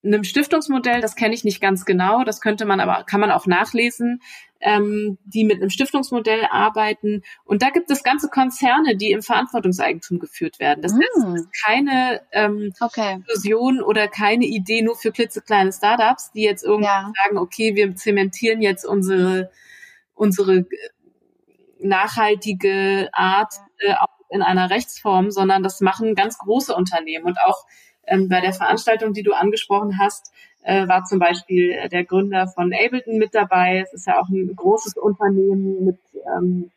einem 0.03 0.24
Stiftungsmodell, 0.24 1.02
das 1.02 1.16
kenne 1.16 1.34
ich 1.34 1.44
nicht 1.44 1.60
ganz 1.60 1.86
genau, 1.86 2.24
das 2.24 2.40
könnte 2.40 2.66
man 2.66 2.80
aber, 2.80 3.03
kann 3.03 3.20
man 3.20 3.32
auch 3.32 3.48
nachlesen, 3.48 4.22
ähm, 4.61 5.18
die 5.26 5.44
mit 5.44 5.57
einem 5.57 5.70
Stiftungsmodell 5.70 6.45
arbeiten. 6.49 7.24
Und 7.44 7.61
da 7.61 7.70
gibt 7.70 7.90
es 7.91 8.03
ganze 8.03 8.30
Konzerne, 8.30 8.95
die 8.95 9.11
im 9.11 9.22
Verantwortungseigentum 9.22 10.20
geführt 10.20 10.60
werden. 10.60 10.82
Das 10.82 10.94
mm. 10.94 11.36
ist 11.36 11.49
keine 11.66 12.22
ähm, 12.32 12.74
okay. 12.80 13.22
Illusion 13.28 13.82
oder 13.82 14.07
keine 14.07 14.45
Idee 14.45 14.82
nur 14.82 14.95
für 14.95 15.11
klitzekleine 15.11 15.72
Startups, 15.72 16.32
die 16.32 16.44
jetzt 16.44 16.64
irgendwie 16.64 16.86
ja. 16.86 17.11
sagen, 17.24 17.38
okay, 17.38 17.76
wir 17.76 17.95
zementieren 17.95 18.61
jetzt 18.61 18.86
unsere, 18.86 19.52
unsere 20.14 20.66
nachhaltige 21.82 23.10
Art 23.14 23.53
äh, 23.80 23.94
in 24.30 24.41
einer 24.41 24.69
Rechtsform, 24.69 25.31
sondern 25.31 25.64
das 25.64 25.81
machen 25.81 26.15
ganz 26.15 26.38
große 26.38 26.73
Unternehmen 26.73 27.26
und 27.26 27.38
auch 27.45 27.65
ähm, 28.06 28.30
bei 28.30 28.41
der 28.41 28.53
Veranstaltung, 28.53 29.14
die 29.14 29.23
du 29.23 29.34
angesprochen 29.34 29.97
hast, 29.99 30.31
äh, 30.64 30.88
war 30.88 31.03
zum 31.06 31.19
Beispiel 31.19 31.72
äh, 31.72 31.89
der 31.89 32.03
Gründer 32.03 32.47
von 32.47 32.73
Ableton 32.73 33.18
mit 33.18 33.34
dabei. 33.34 33.81
Es 33.81 33.93
ist 33.93 34.07
ja 34.07 34.19
auch 34.19 34.30
ein 34.30 34.56
großes 34.56 34.97
Unternehmen 34.97 35.85
mit, 35.85 35.99
ähm, 36.35 36.72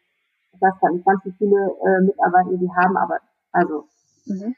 ich 0.54 0.60
weiß 0.60 0.74
gar 0.80 0.92
nicht, 0.92 1.04
ganz 1.04 1.22
viele 1.38 1.56
äh, 1.84 2.04
Mitarbeiter 2.04 2.56
die 2.56 2.70
haben, 2.70 2.96
aber 2.96 3.18
also 3.50 3.84
mhm. 4.26 4.54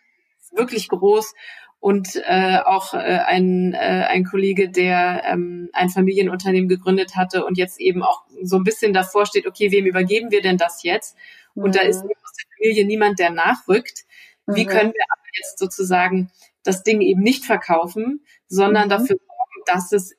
wirklich 0.52 0.88
groß. 0.88 1.34
Und 1.80 2.16
äh, 2.24 2.60
auch 2.64 2.94
äh, 2.94 2.96
ein, 3.26 3.74
äh, 3.74 4.06
ein 4.08 4.24
Kollege, 4.24 4.70
der 4.70 5.22
ähm, 5.26 5.68
ein 5.74 5.90
Familienunternehmen 5.90 6.68
gegründet 6.68 7.14
hatte 7.14 7.44
und 7.44 7.58
jetzt 7.58 7.78
eben 7.78 8.02
auch 8.02 8.22
so 8.42 8.56
ein 8.56 8.64
bisschen 8.64 8.94
davor 8.94 9.26
steht, 9.26 9.46
okay, 9.46 9.70
wem 9.70 9.84
übergeben 9.84 10.30
wir 10.30 10.40
denn 10.40 10.56
das 10.56 10.82
jetzt? 10.82 11.14
Und 11.54 11.68
mhm. 11.68 11.72
da 11.72 11.80
ist 11.82 12.02
der 12.02 12.16
Familie 12.64 12.86
niemand, 12.86 13.18
der 13.18 13.30
nachrückt. 13.30 14.04
Wie 14.46 14.64
mhm. 14.64 14.68
können 14.68 14.92
wir 14.92 15.04
aber 15.10 15.28
jetzt 15.36 15.58
sozusagen 15.58 16.30
das 16.62 16.82
Ding 16.82 17.00
eben 17.00 17.20
nicht 17.20 17.44
verkaufen, 17.44 18.24
sondern 18.48 18.86
mhm. 18.86 18.90
dafür 18.90 19.16
sorgen, 19.16 19.62
dass 19.66 19.92
es 19.92 20.14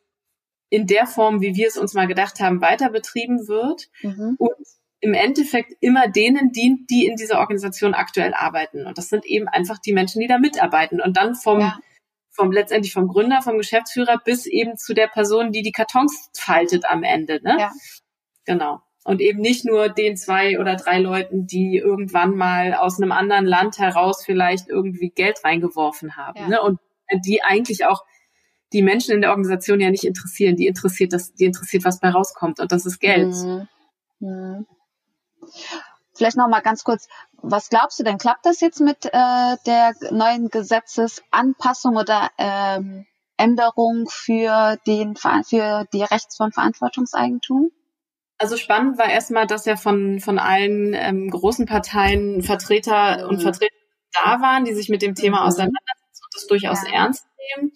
in 0.69 0.87
der 0.87 1.07
Form, 1.07 1.41
wie 1.41 1.55
wir 1.55 1.67
es 1.67 1.77
uns 1.77 1.93
mal 1.93 2.07
gedacht 2.07 2.39
haben, 2.39 2.61
weiter 2.61 2.89
betrieben 2.89 3.47
wird 3.47 3.89
mhm. 4.01 4.35
und 4.37 4.67
im 4.99 5.13
Endeffekt 5.13 5.73
immer 5.79 6.07
denen 6.07 6.51
dient, 6.51 6.89
die 6.89 7.05
in 7.05 7.15
dieser 7.15 7.39
Organisation 7.39 7.93
aktuell 7.93 8.33
arbeiten. 8.33 8.87
Und 8.87 8.97
das 8.97 9.09
sind 9.09 9.25
eben 9.25 9.47
einfach 9.47 9.77
die 9.77 9.93
Menschen, 9.93 10.19
die 10.21 10.27
da 10.27 10.39
mitarbeiten. 10.39 10.99
Und 10.99 11.17
dann 11.17 11.35
vom, 11.35 11.59
ja. 11.59 11.77
vom 12.31 12.51
letztendlich 12.51 12.93
vom 12.93 13.07
Gründer, 13.07 13.41
vom 13.43 13.57
Geschäftsführer 13.57 14.19
bis 14.23 14.47
eben 14.47 14.77
zu 14.77 14.95
der 14.95 15.07
Person, 15.07 15.51
die 15.51 15.61
die 15.61 15.71
Kartons 15.71 16.31
faltet 16.35 16.85
am 16.85 17.03
Ende. 17.03 17.39
Ne? 17.43 17.57
Ja. 17.59 17.71
Genau 18.45 18.81
und 19.05 19.21
eben 19.21 19.39
nicht 19.39 19.65
nur 19.65 19.87
den 19.87 20.17
zwei 20.17 20.59
oder 20.59 20.75
drei 20.75 20.99
Leuten, 20.99 21.45
die 21.45 21.77
irgendwann 21.77 22.35
mal 22.35 22.73
aus 22.73 22.99
einem 22.99 23.11
anderen 23.11 23.45
Land 23.45 23.77
heraus 23.77 24.25
vielleicht 24.25 24.67
irgendwie 24.67 25.11
Geld 25.11 25.43
reingeworfen 25.43 26.17
haben. 26.17 26.39
Ja. 26.39 26.47
Ne? 26.47 26.61
Und 26.61 26.79
die 27.23 27.43
eigentlich 27.43 27.85
auch 27.85 28.03
die 28.73 28.81
Menschen 28.81 29.13
in 29.13 29.21
der 29.21 29.29
Organisation 29.29 29.79
ja 29.79 29.91
nicht 29.91 30.05
interessieren. 30.05 30.55
Die 30.55 30.65
interessiert 30.65 31.13
das, 31.13 31.33
die 31.35 31.45
interessiert, 31.45 31.85
was 31.85 31.99
bei 31.99 32.09
rauskommt 32.09 32.59
und 32.59 32.71
das 32.71 32.87
ist 32.87 32.99
Geld. 32.99 33.35
Mhm. 33.35 33.67
Mhm. 34.19 34.65
Vielleicht 36.15 36.37
noch 36.37 36.49
mal 36.49 36.61
ganz 36.61 36.83
kurz, 36.83 37.07
was 37.43 37.69
glaubst 37.69 37.99
du 37.99 38.03
denn? 38.03 38.17
Klappt 38.17 38.47
das 38.47 38.59
jetzt 38.59 38.81
mit 38.81 39.05
äh, 39.05 39.55
der 39.67 39.93
neuen 40.09 40.49
Gesetzesanpassung 40.49 41.95
oder 41.95 42.31
ähm, 42.39 43.05
Änderung 43.37 44.07
für 44.09 44.77
den 44.87 45.15
für 45.15 45.85
die 45.93 46.03
Rechtsform 46.03 46.51
Verantwortungseigentum? 46.51 47.69
Also 48.37 48.57
spannend 48.57 48.97
war 48.97 49.09
erstmal, 49.09 49.47
dass 49.47 49.65
ja 49.65 49.77
von, 49.77 50.19
von 50.19 50.39
allen 50.39 50.93
ähm, 50.93 51.29
großen 51.29 51.65
Parteien 51.65 52.41
Vertreter 52.43 53.23
mhm. 53.23 53.29
und 53.29 53.41
Vertreter 53.41 53.73
da 54.13 54.41
waren, 54.41 54.65
die 54.65 54.73
sich 54.73 54.89
mit 54.89 55.01
dem 55.01 55.15
Thema 55.15 55.41
mhm. 55.41 55.47
auseinandersetzen 55.47 56.23
und 56.23 56.35
das 56.35 56.47
durchaus 56.47 56.83
ja. 56.85 56.93
ernst 56.93 57.25
nehmen. 57.57 57.71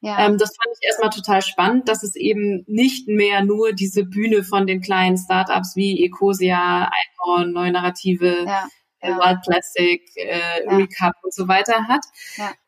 Ja. 0.00 0.26
Ähm, 0.26 0.36
das 0.36 0.50
fand 0.54 0.76
ich 0.78 0.86
erstmal 0.86 1.10
total 1.10 1.40
spannend, 1.40 1.88
dass 1.88 2.02
es 2.02 2.14
eben 2.14 2.64
nicht 2.66 3.08
mehr 3.08 3.42
nur 3.42 3.72
diese 3.72 4.04
Bühne 4.04 4.44
von 4.44 4.66
den 4.66 4.82
kleinen 4.82 5.16
Startups 5.16 5.76
wie 5.76 6.04
Ecosia, 6.04 6.90
Einhorn, 6.90 7.52
Neue 7.52 7.72
Narrative, 7.72 8.44
ja. 8.46 8.68
Äh, 9.00 9.10
ja. 9.10 9.18
Wild 9.18 9.42
Plastic, 9.42 10.02
äh, 10.16 10.68
Recap 10.68 11.14
und 11.22 11.32
so 11.32 11.48
weiter 11.48 11.88
hat. 11.88 12.04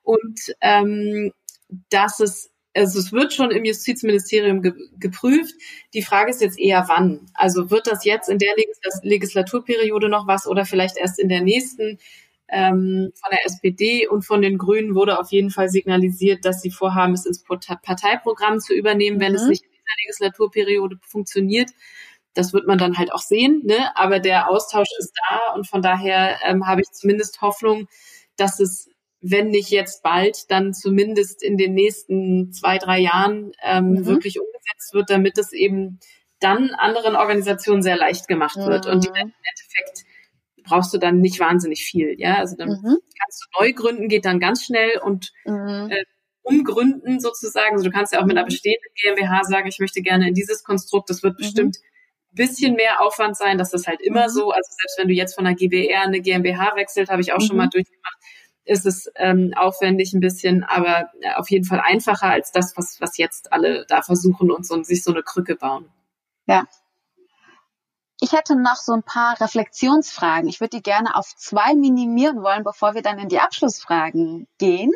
Und 0.03 0.41
ähm, 0.63 1.33
dass 1.91 2.21
es 2.21 2.51
also 2.77 2.99
es 2.99 3.13
wird 3.13 3.33
schon 3.33 3.51
im 3.51 3.65
Justizministerium 3.65 4.63
ge 4.63 4.75
geprüft. 4.99 5.55
Die 5.95 6.03
Frage 6.03 6.31
ist 6.31 6.43
jetzt 6.43 6.59
eher 6.59 6.85
wann. 6.89 7.27
Also 7.35 7.71
wird 7.71 7.87
das 7.87 8.05
jetzt 8.05 8.29
in 8.29 8.39
der 8.39 8.55
Legis 8.57 9.01
Legislaturperiode 9.03 10.09
noch 10.09 10.27
was 10.27 10.47
oder 10.47 10.65
vielleicht 10.65 10.97
erst 10.97 11.19
in 11.19 11.29
der 11.29 11.41
nächsten? 11.41 11.99
Ähm, 12.49 13.13
von 13.21 13.31
der 13.33 13.45
SPD 13.45 14.07
und 14.07 14.23
von 14.23 14.41
den 14.41 14.57
Grünen 14.57 14.95
wurde 14.95 15.19
auf 15.19 15.33
jeden 15.33 15.51
Fall 15.51 15.69
signalisiert, 15.69 16.45
dass 16.45 16.63
sie 16.63 16.71
vorhaben, 16.71 17.15
es 17.15 17.27
ins 17.27 17.43
Parteiprogramm 17.43 18.61
zu 18.61 18.73
übernehmen, 18.73 19.19
wenn 19.19 19.33
mhm. 19.33 19.39
es 19.39 19.47
nicht 19.47 19.65
in 19.65 19.71
dieser 19.73 19.97
Legislaturperiode 20.05 20.99
funktioniert. 21.03 21.71
Das 22.35 22.53
wird 22.53 22.67
man 22.69 22.79
dann 22.79 22.99
halt 22.99 23.13
auch 23.13 23.23
sehen. 23.23 23.63
Ne? 23.65 23.97
Aber 23.97 24.21
der 24.21 24.49
Austausch 24.49 24.89
ist 24.99 25.13
da 25.29 25.55
und 25.55 25.67
von 25.67 25.83
daher 25.83 26.39
ähm, 26.47 26.67
habe 26.69 26.83
ich 26.83 26.91
zumindest 26.93 27.41
Hoffnung, 27.41 27.89
dass 28.37 28.61
es 28.61 28.91
wenn 29.31 29.49
nicht 29.49 29.71
jetzt 29.71 30.03
bald, 30.03 30.51
dann 30.51 30.73
zumindest 30.73 31.43
in 31.43 31.57
den 31.57 31.75
nächsten 31.75 32.53
zwei, 32.53 32.79
drei 32.79 32.99
Jahren 32.99 33.53
ähm, 33.63 33.91
mhm. 33.91 34.07
wirklich 34.07 34.39
umgesetzt 34.39 34.95
wird, 34.95 35.11
damit 35.11 35.39
es 35.39 35.53
eben 35.53 35.99
dann 36.41 36.71
anderen 36.71 37.17
Organisationen 37.17 37.83
sehr 37.83 37.97
leicht 37.97 38.29
gemacht 38.29 38.57
wird. 38.57 38.87
Mhm. 38.87 38.93
Und 38.93 39.07
im 39.07 39.15
Endeffekt 39.15 40.05
brauchst 40.65 40.93
du 40.93 40.99
dann 40.99 41.21
nicht 41.21 41.41
wahnsinnig 41.41 41.83
viel. 41.83 42.15
Ja, 42.19 42.37
also 42.37 42.57
dann 42.57 42.69
mhm. 42.69 42.99
kannst 43.21 43.45
du 43.45 43.61
neu 43.61 43.73
gründen, 43.73 44.09
geht 44.09 44.25
dann 44.25 44.41
ganz 44.41 44.65
schnell 44.65 44.99
und 44.99 45.33
mhm. 45.45 45.89
äh, 45.91 46.05
umgründen 46.43 47.21
sozusagen. 47.21 47.75
Also 47.75 47.85
du 47.85 47.91
kannst 47.91 48.13
ja 48.13 48.21
auch 48.21 48.27
mit 48.27 48.37
einer 48.37 48.45
mhm. 48.45 48.51
bestehenden 48.51 48.93
GmbH 49.03 49.45
sagen, 49.45 49.67
ich 49.69 49.79
möchte 49.79 50.03
gerne 50.03 50.29
in 50.29 50.35
dieses 50.35 50.63
Konstrukt. 50.63 51.11
Das 51.11 51.23
wird 51.23 51.35
mhm. 51.35 51.43
bestimmt 51.43 51.77
ein 52.33 52.35
bisschen 52.35 52.75
mehr 52.75 53.01
Aufwand 53.01 53.37
sein. 53.37 53.59
Das 53.59 53.73
ist 53.73 53.87
halt 53.87 54.01
immer 54.01 54.29
so. 54.29 54.51
Also 54.51 54.71
selbst 54.81 54.99
wenn 54.99 55.09
du 55.09 55.15
jetzt 55.15 55.35
von 55.35 55.47
einer 55.47 55.57
GBR 55.57 56.03
eine 56.03 56.21
GmbH 56.21 56.77
wechselt, 56.77 57.09
habe 57.09 57.23
ich 57.23 57.33
auch 57.33 57.41
schon 57.41 57.57
mal 57.57 57.69
durchgemacht 57.69 58.16
ist 58.67 58.85
es 58.85 59.11
ähm, 59.15 59.53
aufwendig 59.57 60.13
ein 60.13 60.21
bisschen, 60.21 60.65
aber 60.65 61.11
äh, 61.21 61.35
auf 61.37 61.51
jeden 61.51 61.65
Fall 61.65 61.81
einfacher 61.81 62.29
als 62.29 62.53
das, 62.53 62.77
was, 62.77 63.01
was 63.01 63.17
jetzt 63.17 63.53
alle 63.53 63.87
da 63.87 64.03
versuchen 64.03 64.51
und 64.51 64.67
so, 64.67 64.83
sich 64.83 65.03
so 65.03 65.13
eine 65.13 65.23
Krücke 65.23 65.57
bauen. 65.57 65.89
Ja. 66.47 66.67
Ich 68.21 68.33
hätte 68.33 68.57
noch 68.57 68.77
so 68.77 68.93
ein 68.93 69.03
paar 69.03 69.41
Reflexionsfragen. 69.41 70.49
Ich 70.49 70.61
würde 70.61 70.79
die 70.79 70.83
gerne 70.83 71.17
auf 71.17 71.35
zwei 71.37 71.75
minimieren 71.75 72.43
wollen, 72.43 72.65
bevor 72.65 72.95
wir 72.95 73.03
dann 73.03 73.19
in 73.19 73.29
die 73.29 73.41
Abschlussfragen 73.41 74.49
gehen. 74.59 74.93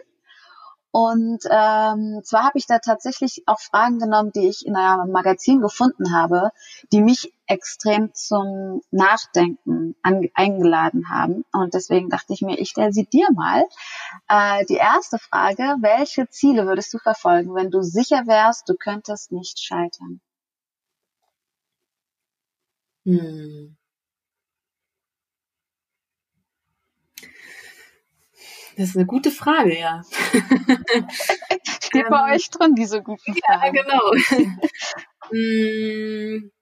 Und 0.92 1.44
ähm, 1.48 2.20
zwar 2.24 2.44
habe 2.44 2.58
ich 2.58 2.66
da 2.66 2.78
tatsächlich 2.80 3.44
auch 3.46 3.60
Fragen 3.60 3.98
genommen, 4.00 4.32
die 4.32 4.48
ich 4.48 4.66
in 4.66 4.74
einem 4.74 5.12
Magazin 5.12 5.60
gefunden 5.60 6.12
habe, 6.12 6.50
die 6.92 7.00
mich 7.00 7.32
extrem 7.46 8.12
zum 8.14 8.82
Nachdenken 8.90 9.94
eingeladen 10.02 11.08
haben. 11.10 11.44
Und 11.52 11.74
deswegen 11.74 12.08
dachte 12.08 12.32
ich 12.32 12.42
mir, 12.42 12.58
ich 12.58 12.70
stelle 12.70 12.92
sie 12.92 13.06
dir 13.06 13.28
mal. 13.32 13.64
Äh, 14.28 14.64
die 14.66 14.76
erste 14.76 15.18
Frage, 15.18 15.76
welche 15.80 16.28
Ziele 16.28 16.66
würdest 16.66 16.92
du 16.92 16.98
verfolgen, 16.98 17.54
wenn 17.54 17.70
du 17.70 17.82
sicher 17.82 18.26
wärst, 18.26 18.68
du 18.68 18.74
könntest 18.74 19.32
nicht 19.32 19.60
scheitern? 19.60 20.20
Hm. 23.04 23.79
Das 28.76 28.90
ist 28.90 28.96
eine 28.96 29.06
gute 29.06 29.30
Frage, 29.30 29.78
ja. 29.78 30.02
Steht 31.82 32.08
bei 32.08 32.28
ähm, 32.28 32.34
euch 32.34 32.50
drin, 32.50 32.74
diese 32.74 33.02
guten 33.02 33.34
Fragen. 33.34 33.76
Ja, 33.76 33.82
genau. 33.82 34.12
Hm. 35.30 36.50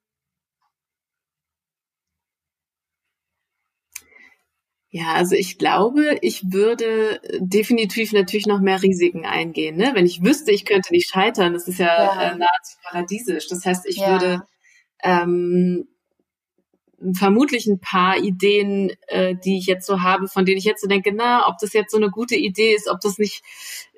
Ja, 4.91 5.13
also 5.15 5.35
ich 5.35 5.59
glaube, 5.59 6.19
ich 6.23 6.51
würde 6.51 7.21
definitiv 7.39 8.13
natürlich 8.13 8.47
noch 8.47 8.61
mehr 8.61 8.83
Risiken 8.83 9.27
eingehen. 9.27 9.77
Ne? 9.77 9.91
Wenn 9.95 10.07
ich 10.07 10.25
wüsste, 10.25 10.51
ich 10.51 10.65
könnte 10.65 10.93
nicht 10.93 11.11
scheitern, 11.11 11.53
das 11.53 11.69
ist 11.69 11.79
ja, 11.79 11.87
ja. 11.87 12.23
Äh, 12.23 12.39
nahezu 12.39 12.79
paradiesisch. 12.83 13.49
Das 13.49 13.67
heißt, 13.67 13.87
ich 13.87 13.99
ja. 13.99 14.13
würde 14.13 14.43
ähm, 15.03 15.89
vermutlich 17.13 17.67
ein 17.67 17.81
paar 17.81 18.17
Ideen, 18.19 18.93
äh, 19.07 19.35
die 19.37 19.59
ich 19.59 19.67
jetzt 19.67 19.87
so 19.87 20.03
habe, 20.03 20.27
von 20.29 20.45
denen 20.45 20.59
ich 20.59 20.65
jetzt 20.65 20.83
so 20.83 20.89
denke, 20.89 21.13
na, 21.15 21.47
ob 21.49 21.59
das 21.59 21.73
jetzt 21.73 21.93
so 21.93 21.97
eine 21.97 22.11
gute 22.11 22.35
Idee 22.35 22.75
ist, 22.75 22.89
ob 22.89 23.01
das 23.01 23.19
nicht 23.19 23.43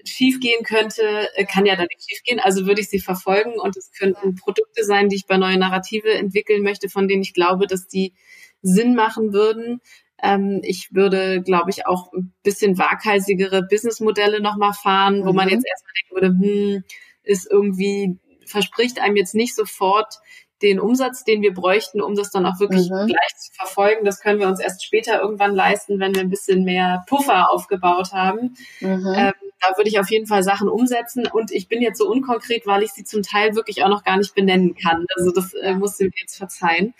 schiefgehen 0.04 0.64
könnte, 0.64 1.28
äh, 1.34 1.44
kann 1.44 1.66
ja 1.66 1.76
dann 1.76 1.86
nicht 1.86 2.08
schiefgehen. 2.08 2.40
Also 2.40 2.66
würde 2.66 2.80
ich 2.80 2.88
sie 2.88 3.00
verfolgen 3.00 3.58
und 3.58 3.76
es 3.76 3.90
könnten 3.92 4.34
Produkte 4.34 4.84
sein, 4.84 5.08
die 5.08 5.16
ich 5.16 5.26
bei 5.26 5.38
neue 5.38 5.58
Narrative 5.58 6.12
entwickeln 6.12 6.62
möchte, 6.62 6.88
von 6.88 7.08
denen 7.08 7.22
ich 7.22 7.32
glaube, 7.32 7.66
dass 7.66 7.86
die 7.86 8.14
Sinn 8.62 8.94
machen 8.94 9.32
würden. 9.32 9.80
Ähm, 10.22 10.60
ich 10.62 10.88
würde, 10.92 11.42
glaube 11.42 11.70
ich, 11.70 11.86
auch 11.86 12.12
ein 12.12 12.34
bisschen 12.42 12.76
waghalsigere 12.76 13.62
Businessmodelle 13.62 14.40
nochmal 14.40 14.74
fahren, 14.74 15.24
wo 15.24 15.32
man 15.32 15.46
mhm. 15.46 15.52
jetzt 15.54 15.66
erstmal 15.66 15.92
denken 16.00 16.14
würde, 16.14 16.74
hm, 16.74 16.84
ist 17.22 17.50
irgendwie, 17.50 18.18
verspricht 18.44 19.00
einem 19.00 19.16
jetzt 19.16 19.34
nicht 19.34 19.54
sofort 19.54 20.16
den 20.62 20.80
Umsatz, 20.80 21.24
den 21.24 21.42
wir 21.42 21.54
bräuchten, 21.54 22.00
um 22.00 22.14
das 22.14 22.30
dann 22.30 22.46
auch 22.46 22.60
wirklich 22.60 22.90
mhm. 22.90 23.06
gleich 23.06 23.36
zu 23.38 23.52
verfolgen. 23.52 24.04
Das 24.04 24.20
können 24.20 24.38
wir 24.38 24.48
uns 24.48 24.60
erst 24.60 24.84
später 24.84 25.20
irgendwann 25.20 25.54
leisten, 25.54 25.98
wenn 25.98 26.14
wir 26.14 26.22
ein 26.22 26.30
bisschen 26.30 26.64
mehr 26.64 27.04
Puffer 27.08 27.50
aufgebaut 27.50 28.12
haben. 28.12 28.56
Mhm. 28.80 29.14
Ähm, 29.16 29.32
da 29.60 29.76
würde 29.76 29.88
ich 29.88 29.98
auf 29.98 30.10
jeden 30.10 30.26
Fall 30.26 30.42
Sachen 30.42 30.68
umsetzen 30.68 31.26
und 31.26 31.50
ich 31.50 31.68
bin 31.68 31.82
jetzt 31.82 31.98
so 31.98 32.08
unkonkret, 32.08 32.66
weil 32.66 32.82
ich 32.82 32.92
sie 32.92 33.04
zum 33.04 33.22
Teil 33.22 33.54
wirklich 33.54 33.84
auch 33.84 33.88
noch 33.88 34.04
gar 34.04 34.16
nicht 34.16 34.34
benennen 34.34 34.74
kann. 34.74 35.06
Also 35.16 35.32
das 35.32 35.52
äh, 35.54 35.74
muss 35.74 36.00
ich 36.00 36.06
mir 36.06 36.20
jetzt 36.20 36.36
verzeihen. 36.36 36.94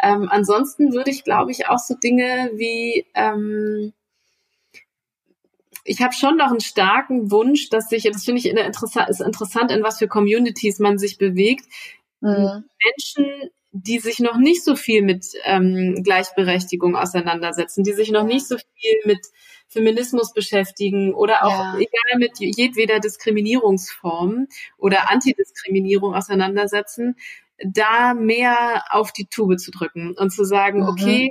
Ähm, 0.00 0.28
ansonsten 0.30 0.92
würde 0.92 1.10
ich, 1.10 1.22
glaube 1.24 1.52
ich, 1.52 1.68
auch 1.68 1.78
so 1.78 1.94
Dinge 1.94 2.50
wie 2.54 3.06
ähm, 3.14 3.92
ich 5.84 6.00
habe 6.00 6.12
schon 6.12 6.36
noch 6.36 6.50
einen 6.50 6.60
starken 6.60 7.30
Wunsch, 7.30 7.68
dass 7.68 7.88
sich, 7.88 8.04
das 8.04 8.24
finde 8.24 8.38
ich 8.38 8.48
interessant, 8.48 9.08
ist 9.08 9.20
interessant, 9.20 9.70
in 9.72 9.82
was 9.82 9.98
für 9.98 10.08
Communities 10.08 10.78
man 10.78 10.98
sich 10.98 11.18
bewegt. 11.18 11.66
Mhm. 12.22 12.64
Menschen, 12.84 13.50
die 13.72 13.98
sich 13.98 14.18
noch 14.20 14.36
nicht 14.36 14.64
so 14.64 14.76
viel 14.76 15.02
mit 15.02 15.26
ähm, 15.44 16.02
Gleichberechtigung 16.02 16.94
auseinandersetzen, 16.94 17.84
die 17.84 17.92
sich 17.92 18.10
noch 18.10 18.24
nicht 18.24 18.46
so 18.46 18.56
viel 18.56 18.94
mit 19.04 19.20
Feminismus 19.68 20.32
beschäftigen 20.32 21.14
oder 21.14 21.44
auch 21.44 21.50
ja. 21.50 21.76
egal 21.76 22.18
mit 22.18 22.38
jedweder 22.38 23.00
Diskriminierungsform 23.00 24.46
oder 24.76 25.10
Antidiskriminierung 25.10 26.14
auseinandersetzen, 26.14 27.16
da 27.64 28.14
mehr 28.14 28.84
auf 28.90 29.12
die 29.12 29.26
Tube 29.26 29.58
zu 29.58 29.70
drücken 29.70 30.14
und 30.16 30.30
zu 30.30 30.44
sagen, 30.44 30.80
mhm. 30.80 30.88
okay, 30.88 31.30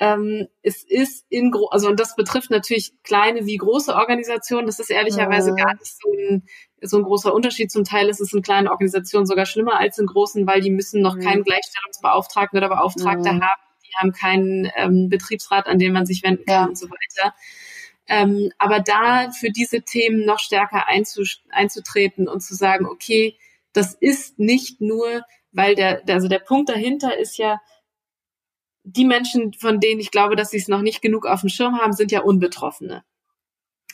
ähm, 0.00 0.48
es 0.62 0.82
ist 0.82 1.26
in, 1.28 1.52
also 1.70 1.88
und 1.88 2.00
das 2.00 2.16
betrifft 2.16 2.50
natürlich 2.50 2.92
kleine 3.04 3.44
wie 3.44 3.58
große 3.58 3.94
Organisationen. 3.94 4.66
Das 4.66 4.80
ist 4.80 4.90
ehrlicherweise 4.90 5.52
mhm. 5.52 5.56
gar 5.56 5.74
nicht 5.74 5.94
so 6.00 6.10
ein, 6.10 6.42
so 6.82 6.96
ein 6.96 7.02
großer 7.02 7.32
Unterschied. 7.34 7.70
Zum 7.70 7.84
Teil 7.84 8.08
ist 8.08 8.20
es 8.20 8.32
in 8.32 8.42
kleinen 8.42 8.68
Organisationen 8.68 9.26
sogar 9.26 9.46
schlimmer 9.46 9.78
als 9.78 9.98
in 9.98 10.06
großen, 10.06 10.46
weil 10.46 10.60
die 10.60 10.70
müssen 10.70 11.02
noch 11.02 11.16
mhm. 11.16 11.20
keinen 11.20 11.44
Gleichstellungsbeauftragten 11.44 12.58
oder 12.58 12.68
Beauftragte 12.68 13.32
mhm. 13.32 13.42
haben. 13.42 13.62
Die 13.86 13.94
haben 13.96 14.12
keinen 14.12 14.70
ähm, 14.76 15.08
Betriebsrat, 15.08 15.66
an 15.66 15.78
den 15.78 15.92
man 15.92 16.06
sich 16.06 16.22
wenden 16.22 16.44
kann 16.44 16.54
ja. 16.54 16.64
und 16.66 16.78
so 16.78 16.88
weiter. 16.88 17.34
Ähm, 18.06 18.50
aber 18.58 18.80
da 18.80 19.30
für 19.30 19.50
diese 19.50 19.82
Themen 19.82 20.24
noch 20.24 20.38
stärker 20.38 20.86
einzutreten 20.88 22.28
und 22.28 22.40
zu 22.40 22.54
sagen, 22.54 22.86
okay, 22.86 23.36
das 23.72 23.94
ist 23.94 24.38
nicht 24.38 24.80
nur, 24.80 25.22
weil 25.52 25.74
der, 25.74 26.02
also 26.08 26.28
der 26.28 26.40
Punkt 26.40 26.68
dahinter 26.68 27.16
ist 27.16 27.38
ja, 27.38 27.60
die 28.82 29.04
Menschen, 29.04 29.52
von 29.52 29.78
denen 29.78 30.00
ich 30.00 30.10
glaube, 30.10 30.36
dass 30.36 30.50
sie 30.50 30.56
es 30.56 30.66
noch 30.66 30.80
nicht 30.80 31.02
genug 31.02 31.26
auf 31.26 31.40
dem 31.40 31.50
Schirm 31.50 31.78
haben, 31.78 31.92
sind 31.92 32.10
ja 32.10 32.22
Unbetroffene. 32.22 33.04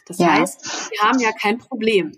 Das 0.06 0.18
ja. 0.18 0.32
heißt, 0.32 0.90
die 0.92 0.98
haben 1.00 1.18
ja 1.18 1.32
kein 1.32 1.58
Problem. 1.58 2.12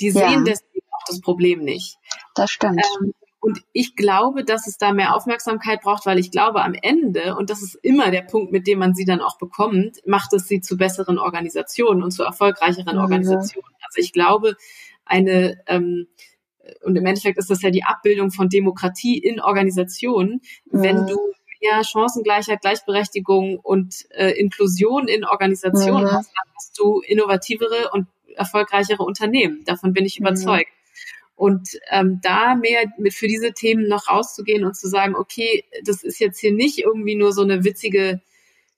Die 0.00 0.10
sehen 0.10 0.22
ja. 0.22 0.42
deswegen 0.44 0.86
auch 0.92 1.04
das 1.06 1.20
Problem 1.20 1.60
nicht. 1.60 1.98
Das 2.34 2.50
stimmt. 2.50 2.82
Ähm, 3.00 3.12
und 3.40 3.62
ich 3.72 3.96
glaube, 3.96 4.44
dass 4.44 4.66
es 4.66 4.76
da 4.76 4.92
mehr 4.92 5.14
Aufmerksamkeit 5.16 5.80
braucht, 5.80 6.04
weil 6.04 6.18
ich 6.18 6.30
glaube, 6.30 6.62
am 6.62 6.74
Ende, 6.74 7.36
und 7.36 7.48
das 7.48 7.62
ist 7.62 7.74
immer 7.82 8.10
der 8.10 8.20
Punkt, 8.20 8.52
mit 8.52 8.66
dem 8.66 8.78
man 8.78 8.94
sie 8.94 9.06
dann 9.06 9.22
auch 9.22 9.38
bekommt, 9.38 9.96
macht 10.06 10.34
es 10.34 10.46
sie 10.46 10.60
zu 10.60 10.76
besseren 10.76 11.18
Organisationen 11.18 12.02
und 12.02 12.10
zu 12.10 12.22
erfolgreicheren 12.22 12.96
mhm. 12.96 13.02
Organisationen. 13.02 13.74
Also 13.82 13.98
ich 13.98 14.12
glaube, 14.12 14.56
eine, 15.06 15.58
ähm, 15.66 16.06
und 16.82 16.96
im 16.96 17.06
Endeffekt 17.06 17.38
ist 17.38 17.48
das 17.48 17.62
ja 17.62 17.70
die 17.70 17.84
Abbildung 17.84 18.30
von 18.30 18.50
Demokratie 18.50 19.16
in 19.18 19.40
Organisationen, 19.40 20.42
mhm. 20.70 20.82
wenn 20.82 21.06
du 21.06 21.16
mehr 21.62 21.82
Chancengleichheit, 21.82 22.60
Gleichberechtigung 22.60 23.58
und 23.58 24.06
äh, 24.10 24.32
Inklusion 24.32 25.08
in 25.08 25.24
Organisationen 25.24 26.04
mhm. 26.04 26.12
hast, 26.12 26.28
dann 26.28 26.54
hast 26.54 26.78
du 26.78 27.00
innovativere 27.00 27.90
und 27.92 28.06
erfolgreichere 28.36 29.02
Unternehmen. 29.02 29.64
Davon 29.64 29.92
bin 29.92 30.04
ich 30.04 30.20
mhm. 30.20 30.26
überzeugt. 30.26 30.70
Und 31.34 31.70
ähm, 31.90 32.20
da 32.22 32.54
mehr 32.54 32.92
mit 32.98 33.14
für 33.14 33.26
diese 33.26 33.52
Themen 33.52 33.88
noch 33.88 34.08
rauszugehen 34.08 34.64
und 34.64 34.76
zu 34.76 34.88
sagen, 34.88 35.16
okay, 35.16 35.64
das 35.84 36.02
ist 36.02 36.20
jetzt 36.20 36.38
hier 36.38 36.52
nicht 36.52 36.78
irgendwie 36.78 37.14
nur 37.14 37.32
so 37.32 37.42
eine 37.42 37.64
witzige, 37.64 38.20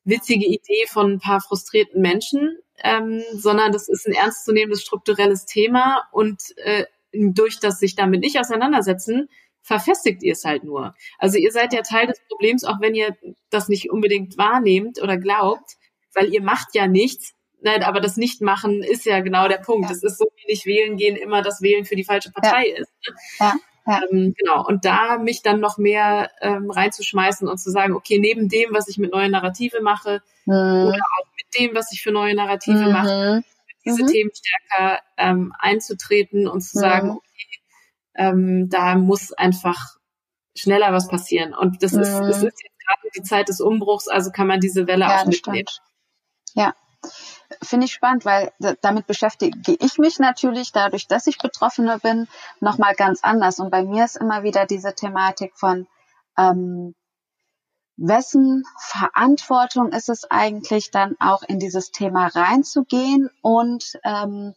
witzige 0.05 0.47
Idee 0.47 0.87
von 0.89 1.15
ein 1.15 1.19
paar 1.19 1.41
frustrierten 1.41 2.01
Menschen, 2.01 2.57
ähm, 2.85 3.23
sondern 3.33 3.73
das 3.73 3.89
ist 3.89 4.07
ein 4.07 4.15
ernstzunehmendes 4.15 4.83
strukturelles 4.83 5.45
Thema 5.45 6.05
und 6.13 6.41
äh, 6.59 6.85
durch 7.13 7.59
das 7.59 7.79
sich 7.79 7.97
damit 7.97 8.21
nicht 8.21 8.39
auseinandersetzen, 8.39 9.29
verfestigt 9.63 10.23
ihr 10.23 10.33
es 10.33 10.45
halt 10.45 10.65
nur. 10.65 10.95
Also 11.19 11.39
ihr 11.39 11.53
seid 11.53 11.73
ja 11.73 11.83
Teil 11.83 12.07
des 12.07 12.21
Problems, 12.29 12.65
auch 12.65 12.81
wenn 12.81 12.95
ihr 12.95 13.17
das 13.51 13.69
nicht 13.69 13.91
unbedingt 13.91 14.37
wahrnehmt 14.37 15.01
oder 15.01 15.17
glaubt, 15.17 15.77
weil 16.15 16.33
ihr 16.33 16.43
macht 16.43 16.75
ja 16.75 16.87
nichts. 16.87 17.35
Nein, 17.63 17.83
aber 17.83 18.01
das 18.01 18.17
Nichtmachen 18.17 18.83
ist 18.83 19.07
ja 19.07 19.21
genau 19.21 19.49
der 19.49 19.59
Punkt. 19.59 19.91
Es 19.91 20.03
ja. 20.03 20.09
ist 20.09 20.19
so 20.19 20.27
wie 20.37 20.53
nicht 20.53 20.67
wählen 20.67 20.97
gehen 20.97 21.17
immer 21.17 21.43
das 21.43 21.63
Wählen 21.63 21.85
für 21.85 21.97
die 21.97 22.05
falsche 22.05 22.33
Partei 22.33 22.69
ja. 22.69 22.77
ist. 22.79 22.93
Ne? 23.09 23.15
Ja. 23.41 23.55
Ja. 23.87 24.01
Ähm, 24.11 24.35
genau. 24.39 24.65
Und 24.65 24.85
da 24.85 25.19
mich 25.19 25.43
dann 25.43 25.61
noch 25.61 25.77
mehr 25.77 26.31
ähm, 26.41 26.71
reinzuschmeißen 26.71 27.49
und 27.49 27.59
zu 27.59 27.71
sagen, 27.71 27.95
okay, 27.95 28.19
neben 28.19 28.49
dem, 28.49 28.73
was 28.73 28.89
ich 28.89 28.99
mit 28.99 29.13
neuen 29.13 29.33
Narrative 29.33 29.81
mache, 29.81 30.23
mhm. 30.45 30.55
oder 30.55 31.01
auch 31.01 31.27
mit 31.37 31.61
dem, 31.61 31.75
was 31.75 31.93
ich 31.93 32.03
für 32.03 32.13
neue 32.13 32.35
Narrative 32.35 32.79
mhm. 32.79 32.93
mache, 32.93 33.43
diese 33.85 34.05
mhm. 34.05 34.07
Themen 34.07 34.31
stärker 34.33 35.01
ähm, 35.17 35.53
einzutreten 35.59 36.47
und 36.47 36.61
zu 36.61 36.79
sagen, 36.79 37.09
mhm. 37.09 37.17
okay, 37.17 37.61
ähm, 38.15 38.69
da 38.69 38.95
muss 38.95 39.33
einfach 39.33 39.97
schneller 40.55 40.93
was 40.93 41.09
passieren. 41.09 41.55
Und 41.55 41.83
das 41.83 41.93
ist, 41.93 42.21
mhm. 42.21 42.29
es 42.29 42.37
ist 42.37 42.45
jetzt 42.45 42.87
gerade 42.87 43.09
die 43.17 43.23
Zeit 43.23 43.49
des 43.49 43.61
Umbruchs, 43.61 44.07
also 44.09 44.31
kann 44.31 44.47
man 44.47 44.61
diese 44.61 44.87
Welle 44.87 45.07
ja, 45.07 45.23
auch 45.23 45.27
mitnehmen. 45.27 45.67
Stimmt. 45.69 45.83
Ja. 46.55 46.75
Finde 47.63 47.87
ich 47.87 47.93
spannend, 47.93 48.25
weil 48.25 48.53
damit 48.81 49.07
beschäftige 49.07 49.77
ich 49.81 49.99
mich 49.99 50.19
natürlich, 50.19 50.73
dadurch, 50.73 51.07
dass 51.09 51.27
ich 51.27 51.39
Betroffene 51.39 51.99
bin, 51.99 52.29
nochmal 52.61 52.95
ganz 52.95 53.23
anders. 53.23 53.59
Und 53.59 53.71
bei 53.71 53.83
mir 53.83 54.05
ist 54.05 54.17
immer 54.17 54.43
wieder 54.43 54.67
diese 54.67 54.95
Thematik 54.95 55.53
von, 55.57 55.87
ähm, 56.39 56.95
wessen 57.97 58.65
Verantwortung 58.79 59.93
ist 59.93 60.09
es 60.09 60.29
eigentlich 60.31 60.91
dann 60.91 61.15
auch 61.21 61.43
in 61.43 61.59
dieses 61.59 61.93
Thema 61.93 62.29
reinzugehen 62.29 63.31
und 63.43 63.99
ähm, 64.03 64.55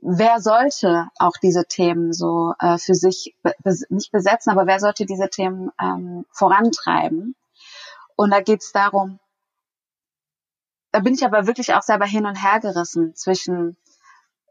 wer 0.00 0.40
sollte 0.40 1.08
auch 1.18 1.36
diese 1.42 1.64
Themen 1.64 2.12
so 2.12 2.54
äh, 2.60 2.78
für 2.78 2.94
sich 2.94 3.34
be 3.42 3.54
nicht 3.88 4.12
besetzen, 4.12 4.50
aber 4.50 4.66
wer 4.66 4.78
sollte 4.78 5.06
diese 5.06 5.28
Themen 5.28 5.70
ähm, 5.80 6.26
vorantreiben? 6.30 7.34
Und 8.14 8.30
da 8.30 8.40
geht 8.40 8.62
es 8.62 8.72
darum, 8.72 9.18
da 10.96 11.00
bin 11.00 11.12
ich 11.12 11.26
aber 11.26 11.46
wirklich 11.46 11.74
auch 11.74 11.82
selber 11.82 12.06
hin 12.06 12.24
und 12.24 12.42
her 12.42 12.58
gerissen 12.58 13.14
zwischen, 13.14 13.76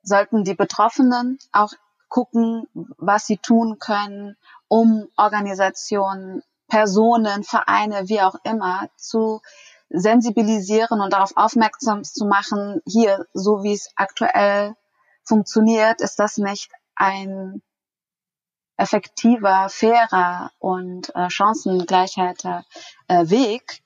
sollten 0.04 0.44
die 0.44 0.54
Betroffenen 0.54 1.40
auch 1.52 1.74
gucken, 2.08 2.68
was 2.98 3.26
sie 3.26 3.38
tun 3.38 3.80
können, 3.80 4.38
um 4.68 5.08
Organisationen, 5.18 6.44
Personen, 6.68 7.44
Vereine, 7.44 8.10
wie 8.10 8.22
auch 8.22 8.36
immer, 8.44 8.88
zu 8.96 9.42
sensibilisieren 9.90 11.02
und 11.02 11.14
darauf 11.14 11.36
aufmerksam 11.36 12.04
zu 12.04 12.26
machen, 12.26 12.80
hier, 12.86 13.26
so 13.34 13.64
wie 13.64 13.74
es 13.74 13.90
aktuell 13.96 14.76
funktioniert, 15.24 16.00
ist 16.00 16.20
das 16.20 16.38
nicht 16.38 16.70
ein 16.94 17.64
effektiver, 18.78 19.70
fairer 19.70 20.52
und 20.60 21.10
äh, 21.16 21.28
chancengleichheiter 21.32 22.66
äh, 23.08 23.30
Weg? 23.32 23.82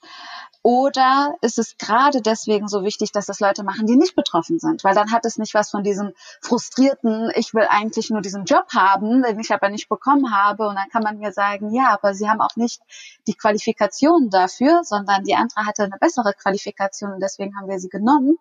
Oder 0.61 1.35
ist 1.41 1.57
es 1.57 1.77
gerade 1.77 2.21
deswegen 2.21 2.67
so 2.67 2.83
wichtig, 2.83 3.13
dass 3.13 3.27
das 3.27 3.39
Leute 3.39 3.63
machen, 3.63 3.85
die 3.85 3.95
nicht 3.95 4.15
betroffen 4.15 4.59
sind? 4.59 4.83
Weil 4.83 4.93
dann 4.93 5.11
hat 5.11 5.25
es 5.25 5.37
nicht 5.37 5.53
was 5.53 5.71
von 5.71 5.83
diesem 5.83 6.13
frustrierten, 6.41 7.31
ich 7.35 7.53
will 7.53 7.65
eigentlich 7.69 8.09
nur 8.09 8.21
diesen 8.21 8.43
Job 8.43 8.65
haben, 8.75 9.23
den 9.23 9.39
ich 9.39 9.53
aber 9.53 9.69
nicht 9.69 9.87
bekommen 9.87 10.35
habe. 10.35 10.67
Und 10.67 10.75
dann 10.75 10.89
kann 10.89 11.03
man 11.03 11.17
mir 11.17 11.31
sagen, 11.31 11.73
ja, 11.73 11.93
aber 11.93 12.13
sie 12.13 12.29
haben 12.29 12.41
auch 12.41 12.57
nicht 12.57 12.81
die 13.25 13.35
Qualifikation 13.35 14.29
dafür, 14.29 14.83
sondern 14.83 15.23
die 15.23 15.35
andere 15.35 15.65
hatte 15.65 15.83
eine 15.83 15.97
bessere 15.97 16.33
Qualifikation 16.33 17.13
und 17.13 17.21
deswegen 17.21 17.57
haben 17.57 17.69
wir 17.69 17.79
sie 17.79 17.89
genommen. 17.89 18.37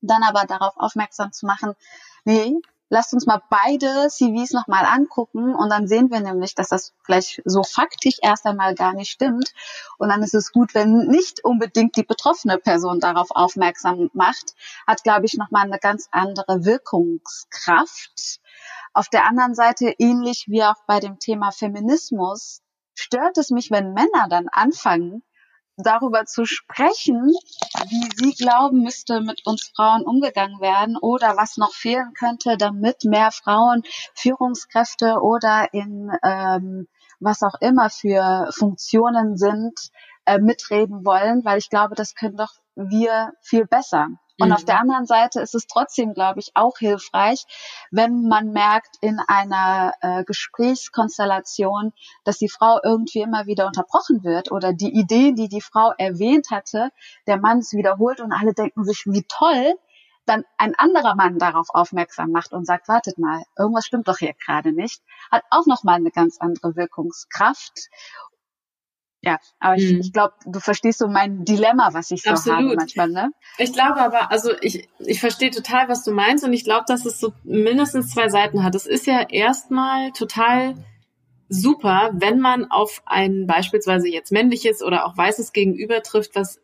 Dann 0.00 0.22
aber 0.22 0.46
darauf 0.46 0.74
aufmerksam 0.76 1.32
zu 1.32 1.44
machen, 1.44 1.74
nee, 2.24 2.56
lasst 2.88 3.12
uns 3.12 3.26
mal 3.26 3.42
beide 3.50 4.08
CVs 4.08 4.52
nochmal 4.52 4.84
angucken 4.84 5.54
und 5.54 5.70
dann 5.70 5.86
sehen 5.86 6.10
wir 6.10 6.20
nämlich, 6.20 6.54
dass 6.54 6.68
das 6.68 6.94
vielleicht 7.04 7.42
so 7.44 7.62
faktisch 7.62 8.18
erst 8.22 8.46
einmal 8.46 8.74
gar 8.74 8.94
nicht 8.94 9.10
stimmt. 9.10 9.52
Und 9.98 10.08
dann 10.08 10.22
ist 10.22 10.34
es 10.34 10.52
gut, 10.52 10.74
wenn 10.74 11.06
nicht 11.06 11.44
unbedingt 11.44 11.96
die 11.96 12.02
betroffene 12.02 12.58
Person 12.58 13.00
darauf 13.00 13.30
aufmerksam 13.30 14.10
macht, 14.12 14.54
hat, 14.86 15.02
glaube 15.04 15.26
ich, 15.26 15.34
nochmal 15.34 15.64
eine 15.64 15.78
ganz 15.78 16.08
andere 16.10 16.64
Wirkungskraft. 16.64 18.40
Auf 18.94 19.08
der 19.08 19.26
anderen 19.26 19.54
Seite, 19.54 19.94
ähnlich 19.98 20.46
wie 20.48 20.64
auch 20.64 20.82
bei 20.86 21.00
dem 21.00 21.18
Thema 21.18 21.50
Feminismus, 21.52 22.62
stört 22.94 23.38
es 23.38 23.50
mich, 23.50 23.70
wenn 23.70 23.92
Männer 23.92 24.28
dann 24.28 24.48
anfangen, 24.50 25.22
darüber 25.78 26.24
zu 26.24 26.44
sprechen, 26.44 27.32
wie 27.88 28.10
Sie 28.16 28.34
glauben, 28.34 28.82
müsste 28.82 29.20
mit 29.20 29.46
uns 29.46 29.70
Frauen 29.74 30.02
umgegangen 30.02 30.60
werden 30.60 30.96
oder 30.96 31.36
was 31.36 31.56
noch 31.56 31.72
fehlen 31.72 32.12
könnte, 32.18 32.56
damit 32.56 33.04
mehr 33.04 33.30
Frauen 33.30 33.82
Führungskräfte 34.14 35.20
oder 35.22 35.72
in 35.72 36.10
ähm, 36.22 36.88
was 37.20 37.42
auch 37.42 37.60
immer 37.60 37.90
für 37.90 38.50
Funktionen 38.52 39.36
sind, 39.36 39.90
äh, 40.24 40.38
mitreden 40.38 41.04
wollen, 41.04 41.44
weil 41.44 41.58
ich 41.58 41.70
glaube, 41.70 41.94
das 41.94 42.14
können 42.14 42.36
doch 42.36 42.52
wir 42.76 43.32
viel 43.40 43.66
besser. 43.66 44.08
Und 44.40 44.48
mhm. 44.48 44.54
auf 44.54 44.64
der 44.64 44.80
anderen 44.80 45.06
Seite 45.06 45.40
ist 45.40 45.54
es 45.54 45.66
trotzdem, 45.66 46.14
glaube 46.14 46.40
ich, 46.40 46.52
auch 46.54 46.78
hilfreich, 46.78 47.44
wenn 47.90 48.28
man 48.28 48.52
merkt 48.52 48.96
in 49.00 49.18
einer 49.26 49.92
äh, 50.00 50.24
Gesprächskonstellation, 50.24 51.92
dass 52.24 52.38
die 52.38 52.48
Frau 52.48 52.78
irgendwie 52.82 53.20
immer 53.20 53.46
wieder 53.46 53.66
unterbrochen 53.66 54.22
wird 54.22 54.52
oder 54.52 54.72
die 54.72 54.94
Idee, 54.94 55.32
die 55.32 55.48
die 55.48 55.60
Frau 55.60 55.92
erwähnt 55.98 56.50
hatte, 56.50 56.90
der 57.26 57.38
Mann 57.38 57.58
es 57.58 57.72
wiederholt 57.72 58.20
und 58.20 58.32
alle 58.32 58.54
denken 58.54 58.84
sich, 58.84 59.04
wie 59.06 59.24
toll, 59.28 59.74
dann 60.28 60.44
ein 60.58 60.74
anderer 60.76 61.14
Mann 61.14 61.38
darauf 61.38 61.68
aufmerksam 61.70 62.30
macht 62.30 62.52
und 62.52 62.66
sagt, 62.66 62.88
wartet 62.88 63.18
mal, 63.18 63.42
irgendwas 63.56 63.86
stimmt 63.86 64.08
doch 64.08 64.18
hier 64.18 64.34
gerade 64.34 64.72
nicht, 64.72 65.02
hat 65.30 65.42
auch 65.50 65.66
nochmal 65.66 65.96
eine 65.96 66.10
ganz 66.10 66.38
andere 66.38 66.76
Wirkungskraft. 66.76 67.88
Ja, 69.28 69.38
aber 69.60 69.76
ich, 69.76 69.90
hm. 69.90 70.00
ich 70.00 70.12
glaube, 70.14 70.32
du 70.46 70.58
verstehst 70.58 71.00
so 71.00 71.06
mein 71.06 71.44
Dilemma, 71.44 71.90
was 71.92 72.10
ich 72.10 72.22
so 72.22 72.30
Absolut. 72.30 72.58
habe 72.58 72.74
manchmal, 72.76 73.08
ne? 73.10 73.30
Ich 73.58 73.74
glaube 73.74 74.00
aber, 74.00 74.30
also 74.30 74.52
ich, 74.62 74.88
ich 75.00 75.20
verstehe 75.20 75.50
total, 75.50 75.86
was 75.90 76.02
du 76.02 76.12
meinst 76.12 76.44
und 76.44 76.54
ich 76.54 76.64
glaube, 76.64 76.84
dass 76.86 77.04
es 77.04 77.20
so 77.20 77.34
mindestens 77.44 78.08
zwei 78.08 78.30
Seiten 78.30 78.64
hat. 78.64 78.74
Es 78.74 78.86
ist 78.86 79.06
ja 79.06 79.20
erstmal 79.28 80.12
total 80.12 80.76
super, 81.50 82.10
wenn 82.14 82.40
man 82.40 82.70
auf 82.70 83.02
ein 83.04 83.46
beispielsweise 83.46 84.08
jetzt 84.08 84.32
männliches 84.32 84.82
oder 84.82 85.04
auch 85.04 85.14
weißes 85.14 85.52
Gegenüber 85.52 86.02
trifft, 86.02 86.34
was 86.34 86.58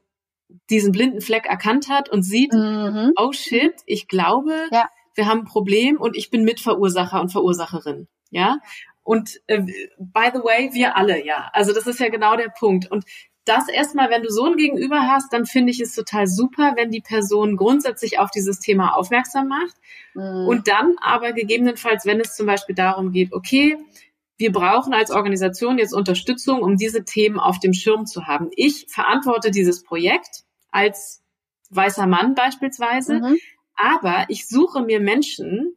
diesen 0.70 0.90
blinden 0.90 1.20
Fleck 1.20 1.44
erkannt 1.44 1.90
hat 1.90 2.08
und 2.08 2.22
sieht, 2.22 2.54
mhm. 2.54 3.12
oh 3.16 3.32
shit, 3.32 3.74
ich 3.84 4.08
glaube, 4.08 4.54
ja. 4.72 4.88
wir 5.14 5.26
haben 5.26 5.40
ein 5.40 5.44
Problem 5.44 5.98
und 5.98 6.16
ich 6.16 6.30
bin 6.30 6.44
Mitverursacher 6.44 7.20
und 7.20 7.30
Verursacherin. 7.30 8.08
Ja. 8.30 8.56
Und 9.04 9.40
äh, 9.46 9.60
by 9.98 10.30
the 10.32 10.40
way, 10.40 10.70
wir 10.72 10.96
alle, 10.96 11.24
ja. 11.24 11.50
Also 11.52 11.72
das 11.72 11.86
ist 11.86 12.00
ja 12.00 12.08
genau 12.08 12.36
der 12.36 12.48
Punkt. 12.48 12.90
Und 12.90 13.04
das 13.44 13.68
erstmal, 13.68 14.10
wenn 14.10 14.22
du 14.22 14.30
so 14.30 14.46
ein 14.46 14.56
Gegenüber 14.56 15.02
hast, 15.02 15.32
dann 15.32 15.44
finde 15.44 15.70
ich 15.70 15.80
es 15.80 15.94
total 15.94 16.26
super, 16.26 16.72
wenn 16.76 16.90
die 16.90 17.02
Person 17.02 17.56
grundsätzlich 17.56 18.18
auf 18.18 18.30
dieses 18.30 18.58
Thema 18.58 18.96
aufmerksam 18.96 19.48
macht. 19.48 19.76
Mhm. 20.14 20.48
Und 20.48 20.68
dann 20.68 20.96
aber 21.00 21.32
gegebenenfalls, 21.32 22.06
wenn 22.06 22.20
es 22.20 22.34
zum 22.34 22.46
Beispiel 22.46 22.74
darum 22.74 23.12
geht, 23.12 23.32
okay, 23.32 23.76
wir 24.36 24.50
brauchen 24.50 24.94
als 24.94 25.10
Organisation 25.10 25.78
jetzt 25.78 25.92
Unterstützung, 25.92 26.62
um 26.62 26.76
diese 26.76 27.04
Themen 27.04 27.38
auf 27.38 27.60
dem 27.60 27.72
Schirm 27.72 28.06
zu 28.06 28.26
haben. 28.26 28.50
Ich 28.56 28.86
verantworte 28.88 29.50
dieses 29.50 29.84
Projekt 29.84 30.44
als 30.70 31.22
weißer 31.70 32.06
Mann 32.06 32.34
beispielsweise, 32.34 33.20
mhm. 33.20 33.36
aber 33.76 34.24
ich 34.28 34.48
suche 34.48 34.82
mir 34.82 35.00
Menschen, 35.00 35.76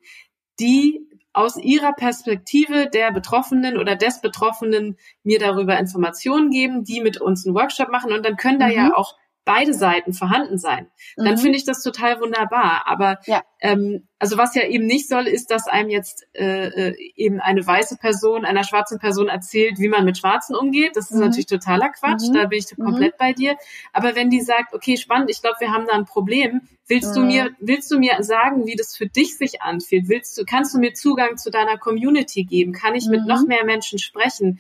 die 0.60 1.08
aus 1.38 1.56
ihrer 1.56 1.94
Perspektive 1.94 2.90
der 2.90 3.12
Betroffenen 3.12 3.78
oder 3.78 3.96
des 3.96 4.22
Betroffenen 4.22 4.98
mir 5.24 5.38
darüber 5.38 5.78
Informationen 5.78 6.50
geben, 6.50 6.84
die 6.84 7.00
mit 7.00 7.22
uns 7.22 7.46
einen 7.46 7.56
Workshop 7.56 7.90
machen 7.90 8.12
und 8.12 8.26
dann 8.26 8.38
können 8.38 8.58
da 8.58 8.66
mhm. 8.66 8.74
ja 8.74 8.96
auch 8.96 9.16
beide 9.48 9.74
Seiten 9.74 10.12
vorhanden 10.12 10.58
sein. 10.58 10.88
Dann 11.16 11.36
mhm. 11.36 11.38
finde 11.38 11.58
ich 11.58 11.64
das 11.64 11.82
total 11.82 12.20
wunderbar. 12.20 12.84
Aber 12.86 13.18
ja. 13.26 13.42
ähm, 13.62 14.06
also 14.20 14.38
was 14.38 14.54
ja 14.56 14.68
eben 14.68 14.86
nicht 14.86 15.08
soll, 15.08 15.26
ist, 15.26 15.52
dass 15.52 15.68
einem 15.68 15.90
jetzt 15.90 16.28
äh, 16.34 16.68
äh, 16.68 16.96
eben 17.16 17.40
eine 17.40 17.66
weiße 17.66 17.96
Person 17.98 18.44
einer 18.44 18.66
schwarzen 18.66 19.00
Person 19.00 19.30
erzählt, 19.30 19.80
wie 19.80 19.88
man 19.88 20.04
mit 20.04 20.18
Schwarzen 20.18 20.54
umgeht. 20.54 20.98
Das 20.98 21.12
ist 21.12 21.16
mhm. 21.16 21.22
natürlich 21.22 21.46
totaler 21.46 21.90
Quatsch. 21.90 22.28
Mhm. 22.28 22.34
Da 22.34 22.46
bin 22.48 22.60
ich 22.60 22.76
komplett 22.76 23.14
mhm. 23.14 23.18
bei 23.20 23.32
dir. 23.32 23.56
Aber 23.94 24.16
wenn 24.16 24.30
die 24.30 24.42
sagt, 24.42 24.74
okay, 24.74 24.98
spannend, 24.98 25.30
ich 25.32 25.42
glaube, 25.42 25.56
wir 25.62 25.72
haben 25.72 25.86
da 25.88 25.94
ein 25.94 26.06
Problem, 26.06 26.62
willst 26.88 27.16
du 27.16 27.22
mhm. 27.22 27.28
mir, 27.28 27.52
willst 27.62 27.90
du 27.90 28.00
mir 28.00 28.22
sagen, 28.24 28.66
wie 28.66 28.76
das 28.76 28.98
für 28.98 29.08
dich 29.08 29.38
sich 29.38 29.62
anfühlt? 29.62 30.10
Willst 30.10 30.38
du, 30.38 30.44
kannst 30.44 30.76
du 30.76 30.80
mir 30.80 30.94
Zugang 30.94 31.38
zu 31.38 31.52
deiner 31.52 31.78
Community 31.78 32.44
geben? 32.44 32.74
Kann 32.74 32.96
ich 32.96 33.08
mit 33.08 33.26
noch 33.26 33.48
mehr 33.48 33.64
Menschen 33.64 33.98
sprechen? 33.98 34.60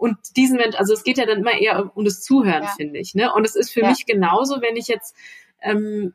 Und 0.00 0.16
diesen 0.34 0.56
Mensch, 0.56 0.76
also 0.76 0.94
es 0.94 1.04
geht 1.04 1.18
ja 1.18 1.26
dann 1.26 1.40
immer 1.40 1.52
eher 1.52 1.94
um 1.94 2.06
das 2.06 2.22
Zuhören, 2.22 2.62
ja. 2.62 2.74
finde 2.74 2.98
ich. 2.98 3.14
Ne? 3.14 3.30
Und 3.34 3.44
es 3.44 3.54
ist 3.54 3.70
für 3.70 3.82
ja. 3.82 3.90
mich 3.90 4.06
genauso, 4.06 4.62
wenn 4.62 4.76
ich 4.76 4.88
jetzt 4.88 5.14
ähm, 5.60 6.14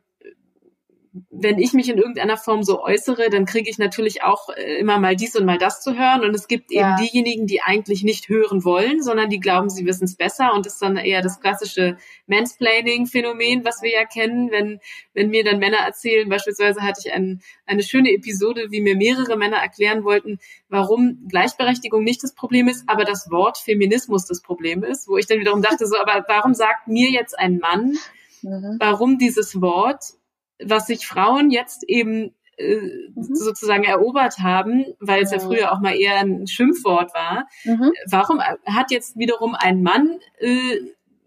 wenn 1.30 1.58
ich 1.58 1.72
mich 1.72 1.88
in 1.88 1.98
irgendeiner 1.98 2.36
Form 2.36 2.62
so 2.62 2.82
äußere, 2.82 3.30
dann 3.30 3.46
kriege 3.46 3.70
ich 3.70 3.78
natürlich 3.78 4.22
auch 4.22 4.48
äh, 4.48 4.78
immer 4.78 4.98
mal 4.98 5.16
dies 5.16 5.36
und 5.36 5.46
mal 5.46 5.58
das 5.58 5.82
zu 5.82 5.96
hören. 5.96 6.22
Und 6.24 6.34
es 6.34 6.48
gibt 6.48 6.70
ja. 6.70 6.96
eben 6.96 7.06
diejenigen, 7.06 7.46
die 7.46 7.62
eigentlich 7.62 8.02
nicht 8.02 8.28
hören 8.28 8.64
wollen, 8.64 9.02
sondern 9.02 9.30
die 9.30 9.40
glauben, 9.40 9.70
sie 9.70 9.86
wissen 9.86 10.04
es 10.04 10.16
besser. 10.16 10.52
Und 10.54 10.66
das 10.66 10.74
ist 10.74 10.82
dann 10.82 10.96
eher 10.96 11.22
das 11.22 11.40
klassische 11.40 11.96
Mansplaining-Phänomen, 12.26 13.64
was 13.64 13.82
wir 13.82 13.92
ja 13.92 14.04
kennen, 14.04 14.50
wenn, 14.50 14.80
wenn 15.14 15.30
mir 15.30 15.44
dann 15.44 15.58
Männer 15.58 15.78
erzählen, 15.78 16.28
beispielsweise 16.28 16.82
hatte 16.82 17.00
ich 17.04 17.12
ein, 17.12 17.40
eine 17.66 17.82
schöne 17.82 18.12
Episode, 18.12 18.66
wie 18.70 18.80
mir 18.80 18.96
mehrere 18.96 19.36
Männer 19.36 19.58
erklären 19.58 20.04
wollten, 20.04 20.38
warum 20.68 21.26
Gleichberechtigung 21.28 22.04
nicht 22.04 22.22
das 22.22 22.34
Problem 22.34 22.68
ist, 22.68 22.88
aber 22.88 23.04
das 23.04 23.30
Wort 23.30 23.58
Feminismus 23.58 24.26
das 24.26 24.42
Problem 24.42 24.82
ist, 24.82 25.08
wo 25.08 25.16
ich 25.16 25.26
dann 25.26 25.38
wiederum 25.38 25.62
dachte, 25.62 25.86
so, 25.86 25.96
aber 25.98 26.24
warum 26.28 26.54
sagt 26.54 26.88
mir 26.88 27.10
jetzt 27.10 27.38
ein 27.38 27.58
Mann, 27.58 27.96
mhm. 28.42 28.76
warum 28.78 29.18
dieses 29.18 29.60
Wort 29.60 30.14
was 30.62 30.86
sich 30.86 31.06
Frauen 31.06 31.50
jetzt 31.50 31.84
eben 31.88 32.34
äh, 32.56 32.80
mhm. 33.14 33.34
sozusagen 33.34 33.84
erobert 33.84 34.38
haben, 34.38 34.86
weil 35.00 35.22
es 35.22 35.30
ja 35.30 35.38
früher 35.38 35.72
auch 35.72 35.80
mal 35.80 35.94
eher 35.94 36.20
ein 36.20 36.46
Schimpfwort 36.46 37.12
war. 37.14 37.46
Mhm. 37.64 37.92
Warum 38.08 38.40
hat 38.40 38.90
jetzt 38.90 39.18
wiederum 39.18 39.54
ein 39.54 39.82
Mann 39.82 40.18
äh, 40.38 40.80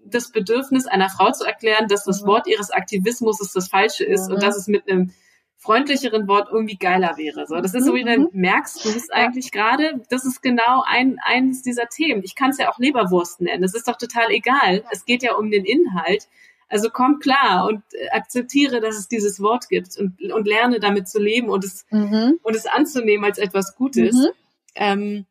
das 0.06 0.32
Bedürfnis 0.32 0.88
einer 0.88 1.10
Frau 1.10 1.32
zu 1.32 1.46
erklären, 1.46 1.88
dass 1.88 2.04
das 2.04 2.24
mhm. 2.24 2.28
Wort 2.28 2.48
ihres 2.48 2.72
Aktivismus 2.72 3.38
das 3.54 3.68
Falsche 3.68 4.06
ist 4.06 4.30
und 4.30 4.38
mhm. 4.38 4.42
dass 4.42 4.58
es 4.58 4.68
mit 4.68 4.90
einem 4.90 5.12
freundlicheren 5.58 6.28
Wort 6.28 6.48
irgendwie 6.52 6.78
geiler 6.78 7.18
wäre. 7.18 7.46
So, 7.46 7.58
das 7.58 7.74
ist 7.74 7.86
so, 7.86 7.94
wie 7.94 8.04
du 8.04 8.18
mhm. 8.18 8.30
merkst, 8.32 8.84
du 8.84 8.94
bist 8.94 9.14
eigentlich 9.14 9.52
gerade, 9.52 10.02
das 10.10 10.26
ist 10.26 10.42
genau 10.42 10.84
ein, 10.88 11.18
eines 11.22 11.62
dieser 11.62 11.88
Themen. 11.88 12.24
Ich 12.24 12.34
kann 12.34 12.52
es 12.52 12.58
ja 12.58 12.72
auch 12.72 12.80
Leberwurst 12.80 13.42
nennen. 13.42 13.62
Das 13.62 13.76
ist 13.76 13.88
doch 13.88 13.98
total 13.98 14.32
egal. 14.32 14.84
Es 14.90 15.06
geht 15.06 15.22
ja 15.22 15.36
um 15.36 15.52
den 15.52 15.66
Inhalt. 15.66 16.28
Also 16.70 16.90
komm 16.92 17.20
klar 17.20 17.68
und 17.68 17.82
äh, 17.94 18.10
akzeptiere, 18.12 18.80
dass 18.80 18.96
es 18.96 19.08
dieses 19.08 19.42
Wort 19.42 19.70
gibt 19.70 19.98
und, 19.98 20.22
und 20.32 20.48
lerne 20.48 20.80
damit 20.80 21.10
zu 21.10 21.20
leben 21.20 21.50
und 21.50 21.64
es, 21.64 21.86
mhm. 21.90 22.40
und 22.44 22.56
es 22.56 22.68
anzunehmen 22.68 23.26
als 23.26 23.40
etwas 23.40 23.76
Gutes. 23.76 24.16
Mhm. 24.16 24.30
Ähm, 24.76 25.26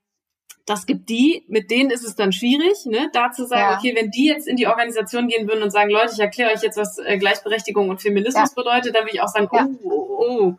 das 0.67 0.85
gibt 0.85 1.09
die, 1.09 1.45
mit 1.49 1.71
denen 1.71 1.91
ist 1.91 2.05
es 2.05 2.15
dann 2.15 2.33
schwierig, 2.33 2.85
ne, 2.85 3.09
da 3.13 3.31
zu 3.31 3.47
sagen, 3.47 3.71
ja. 3.71 3.79
okay, 3.79 3.95
wenn 3.97 4.11
die 4.11 4.27
jetzt 4.27 4.47
in 4.47 4.57
die 4.57 4.67
Organisation 4.67 5.29
gehen 5.29 5.49
würden 5.49 5.63
und 5.63 5.71
sagen, 5.71 5.91
Leute, 5.91 6.13
ich 6.13 6.21
erkläre 6.21 6.53
euch 6.53 6.63
jetzt, 6.63 6.77
was 6.77 6.99
äh, 6.99 7.17
Gleichberechtigung 7.17 7.89
und 7.89 8.03
Feminismus 8.03 8.51
ja. 8.51 8.55
bedeutet, 8.55 8.95
dann 8.95 9.05
würde 9.05 9.15
ich 9.15 9.23
auch 9.23 9.29
sagen, 9.29 9.49
ja. 9.51 9.67
oh, 9.85 9.91
oh, 9.91 10.19
oh, 10.19 10.57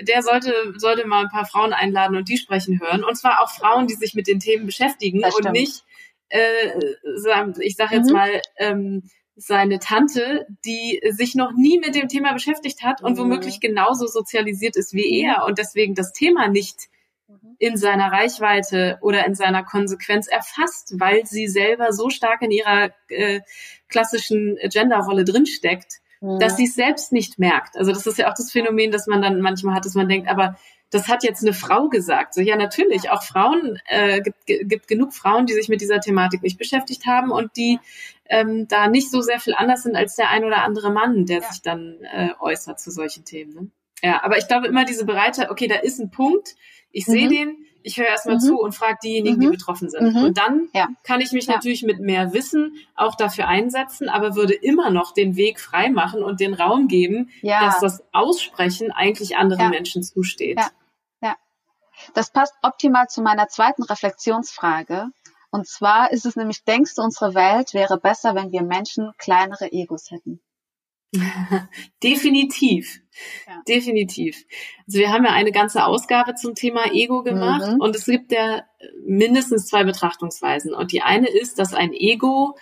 der 0.00 0.22
sollte, 0.22 0.52
sollte 0.76 1.06
mal 1.06 1.22
ein 1.22 1.30
paar 1.30 1.46
Frauen 1.46 1.72
einladen 1.72 2.16
und 2.16 2.28
die 2.28 2.36
sprechen 2.36 2.80
hören. 2.80 3.04
Und 3.04 3.16
zwar 3.16 3.40
auch 3.42 3.50
Frauen, 3.50 3.86
die 3.86 3.94
sich 3.94 4.14
mit 4.14 4.26
den 4.26 4.40
Themen 4.40 4.66
beschäftigen 4.66 5.22
und 5.24 5.52
nicht, 5.52 5.84
äh, 6.28 6.70
ich 7.60 7.76
sage 7.76 7.96
jetzt 7.96 8.08
mhm. 8.08 8.12
mal, 8.12 8.42
ähm, 8.58 9.02
seine 9.40 9.78
Tante, 9.78 10.46
die 10.66 11.00
sich 11.10 11.34
noch 11.34 11.52
nie 11.52 11.78
mit 11.78 11.94
dem 11.94 12.08
Thema 12.08 12.34
beschäftigt 12.34 12.82
hat 12.82 13.02
und 13.02 13.14
mhm. 13.14 13.22
womöglich 13.22 13.58
genauso 13.60 14.06
sozialisiert 14.06 14.76
ist 14.76 14.92
wie 14.92 15.22
er 15.22 15.44
und 15.46 15.58
deswegen 15.58 15.94
das 15.94 16.12
Thema 16.12 16.48
nicht 16.48 16.88
mhm. 17.26 17.56
in 17.58 17.78
seiner 17.78 18.12
Reichweite 18.12 18.98
oder 19.00 19.26
in 19.26 19.34
seiner 19.34 19.64
Konsequenz 19.64 20.28
erfasst, 20.28 20.94
weil 20.98 21.24
sie 21.24 21.48
selber 21.48 21.92
so 21.92 22.10
stark 22.10 22.42
in 22.42 22.50
ihrer 22.50 22.90
äh, 23.08 23.40
klassischen 23.88 24.58
Genderrolle 24.70 25.24
drinsteckt, 25.24 26.00
mhm. 26.20 26.38
dass 26.38 26.58
sie 26.58 26.64
es 26.64 26.74
selbst 26.74 27.10
nicht 27.10 27.38
merkt. 27.38 27.78
Also 27.78 27.92
das 27.92 28.06
ist 28.06 28.18
ja 28.18 28.28
auch 28.28 28.34
das 28.34 28.52
Phänomen, 28.52 28.92
das 28.92 29.06
man 29.06 29.22
dann 29.22 29.40
manchmal 29.40 29.74
hat, 29.74 29.86
dass 29.86 29.94
man 29.94 30.08
denkt, 30.08 30.28
aber 30.28 30.58
das 30.90 31.08
hat 31.08 31.22
jetzt 31.22 31.42
eine 31.42 31.54
Frau 31.54 31.88
gesagt. 31.88 32.34
So, 32.34 32.40
ja, 32.42 32.56
natürlich, 32.56 33.10
auch 33.10 33.22
Frauen, 33.22 33.78
äh, 33.86 34.20
gibt, 34.20 34.44
gibt 34.46 34.88
genug 34.88 35.14
Frauen, 35.14 35.46
die 35.46 35.54
sich 35.54 35.68
mit 35.68 35.80
dieser 35.80 36.00
Thematik 36.00 36.42
nicht 36.42 36.58
beschäftigt 36.58 37.06
haben 37.06 37.30
und 37.30 37.56
die 37.56 37.78
ähm, 38.30 38.68
da 38.68 38.88
nicht 38.88 39.10
so 39.10 39.20
sehr 39.20 39.40
viel 39.40 39.54
anders 39.54 39.82
sind 39.82 39.96
als 39.96 40.14
der 40.16 40.30
ein 40.30 40.44
oder 40.44 40.64
andere 40.64 40.90
Mann, 40.90 41.26
der 41.26 41.40
ja. 41.40 41.50
sich 41.50 41.62
dann 41.62 41.98
äh, 42.02 42.30
äußert 42.40 42.80
zu 42.80 42.90
solchen 42.90 43.24
Themen. 43.24 43.54
Ne? 43.54 43.70
Ja, 44.02 44.22
aber 44.22 44.38
ich 44.38 44.48
glaube 44.48 44.68
immer 44.68 44.84
diese 44.84 45.04
Bereitschaft, 45.04 45.50
okay, 45.50 45.66
da 45.66 45.76
ist 45.76 46.00
ein 46.00 46.10
Punkt, 46.10 46.54
ich 46.90 47.06
mhm. 47.06 47.12
sehe 47.12 47.28
den, 47.28 47.66
ich 47.82 47.96
höre 47.96 48.06
erstmal 48.06 48.36
mhm. 48.36 48.40
zu 48.40 48.58
und 48.58 48.74
frage 48.74 48.98
diejenigen, 49.02 49.36
mhm. 49.36 49.40
die 49.40 49.48
betroffen 49.48 49.90
sind. 49.90 50.14
Mhm. 50.14 50.24
Und 50.24 50.38
dann 50.38 50.68
ja. 50.74 50.88
kann 51.02 51.20
ich 51.20 51.32
mich 51.32 51.46
ja. 51.46 51.54
natürlich 51.54 51.82
mit 51.82 51.98
mehr 51.98 52.32
Wissen 52.32 52.76
auch 52.94 53.16
dafür 53.16 53.48
einsetzen, 53.48 54.08
aber 54.08 54.36
würde 54.36 54.54
immer 54.54 54.90
noch 54.90 55.12
den 55.12 55.36
Weg 55.36 55.60
frei 55.60 55.90
machen 55.90 56.22
und 56.22 56.40
den 56.40 56.54
Raum 56.54 56.88
geben, 56.88 57.30
ja. 57.42 57.64
dass 57.64 57.80
das 57.80 58.04
Aussprechen 58.12 58.92
eigentlich 58.92 59.36
anderen 59.36 59.70
Menschen 59.70 60.02
zusteht. 60.02 60.60
Das 62.14 62.32
passt 62.32 62.54
optimal 62.62 63.08
zu 63.08 63.22
meiner 63.22 63.48
zweiten 63.48 63.82
Reflexionsfrage. 63.82 65.08
Und 65.50 65.66
zwar 65.66 66.12
ist 66.12 66.26
es 66.26 66.36
nämlich, 66.36 66.64
denkst 66.64 66.94
du, 66.94 67.02
unsere 67.02 67.34
Welt 67.34 67.74
wäre 67.74 67.98
besser, 67.98 68.34
wenn 68.34 68.52
wir 68.52 68.62
Menschen 68.62 69.12
kleinere 69.18 69.72
Egos 69.72 70.10
hätten? 70.10 70.40
Definitiv. 72.02 73.00
Ja. 73.46 73.62
Definitiv. 73.66 74.44
Also 74.86 75.00
wir 75.00 75.10
haben 75.10 75.24
ja 75.24 75.32
eine 75.32 75.50
ganze 75.50 75.84
Ausgabe 75.84 76.34
zum 76.34 76.54
Thema 76.54 76.92
Ego 76.92 77.22
gemacht 77.22 77.72
mhm. 77.72 77.80
und 77.80 77.96
es 77.96 78.06
gibt 78.06 78.30
ja 78.30 78.62
mindestens 79.04 79.66
zwei 79.66 79.82
Betrachtungsweisen. 79.82 80.72
Und 80.72 80.92
die 80.92 81.02
eine 81.02 81.28
ist, 81.28 81.58
dass 81.58 81.74
ein 81.74 81.92
Ego 81.92 82.56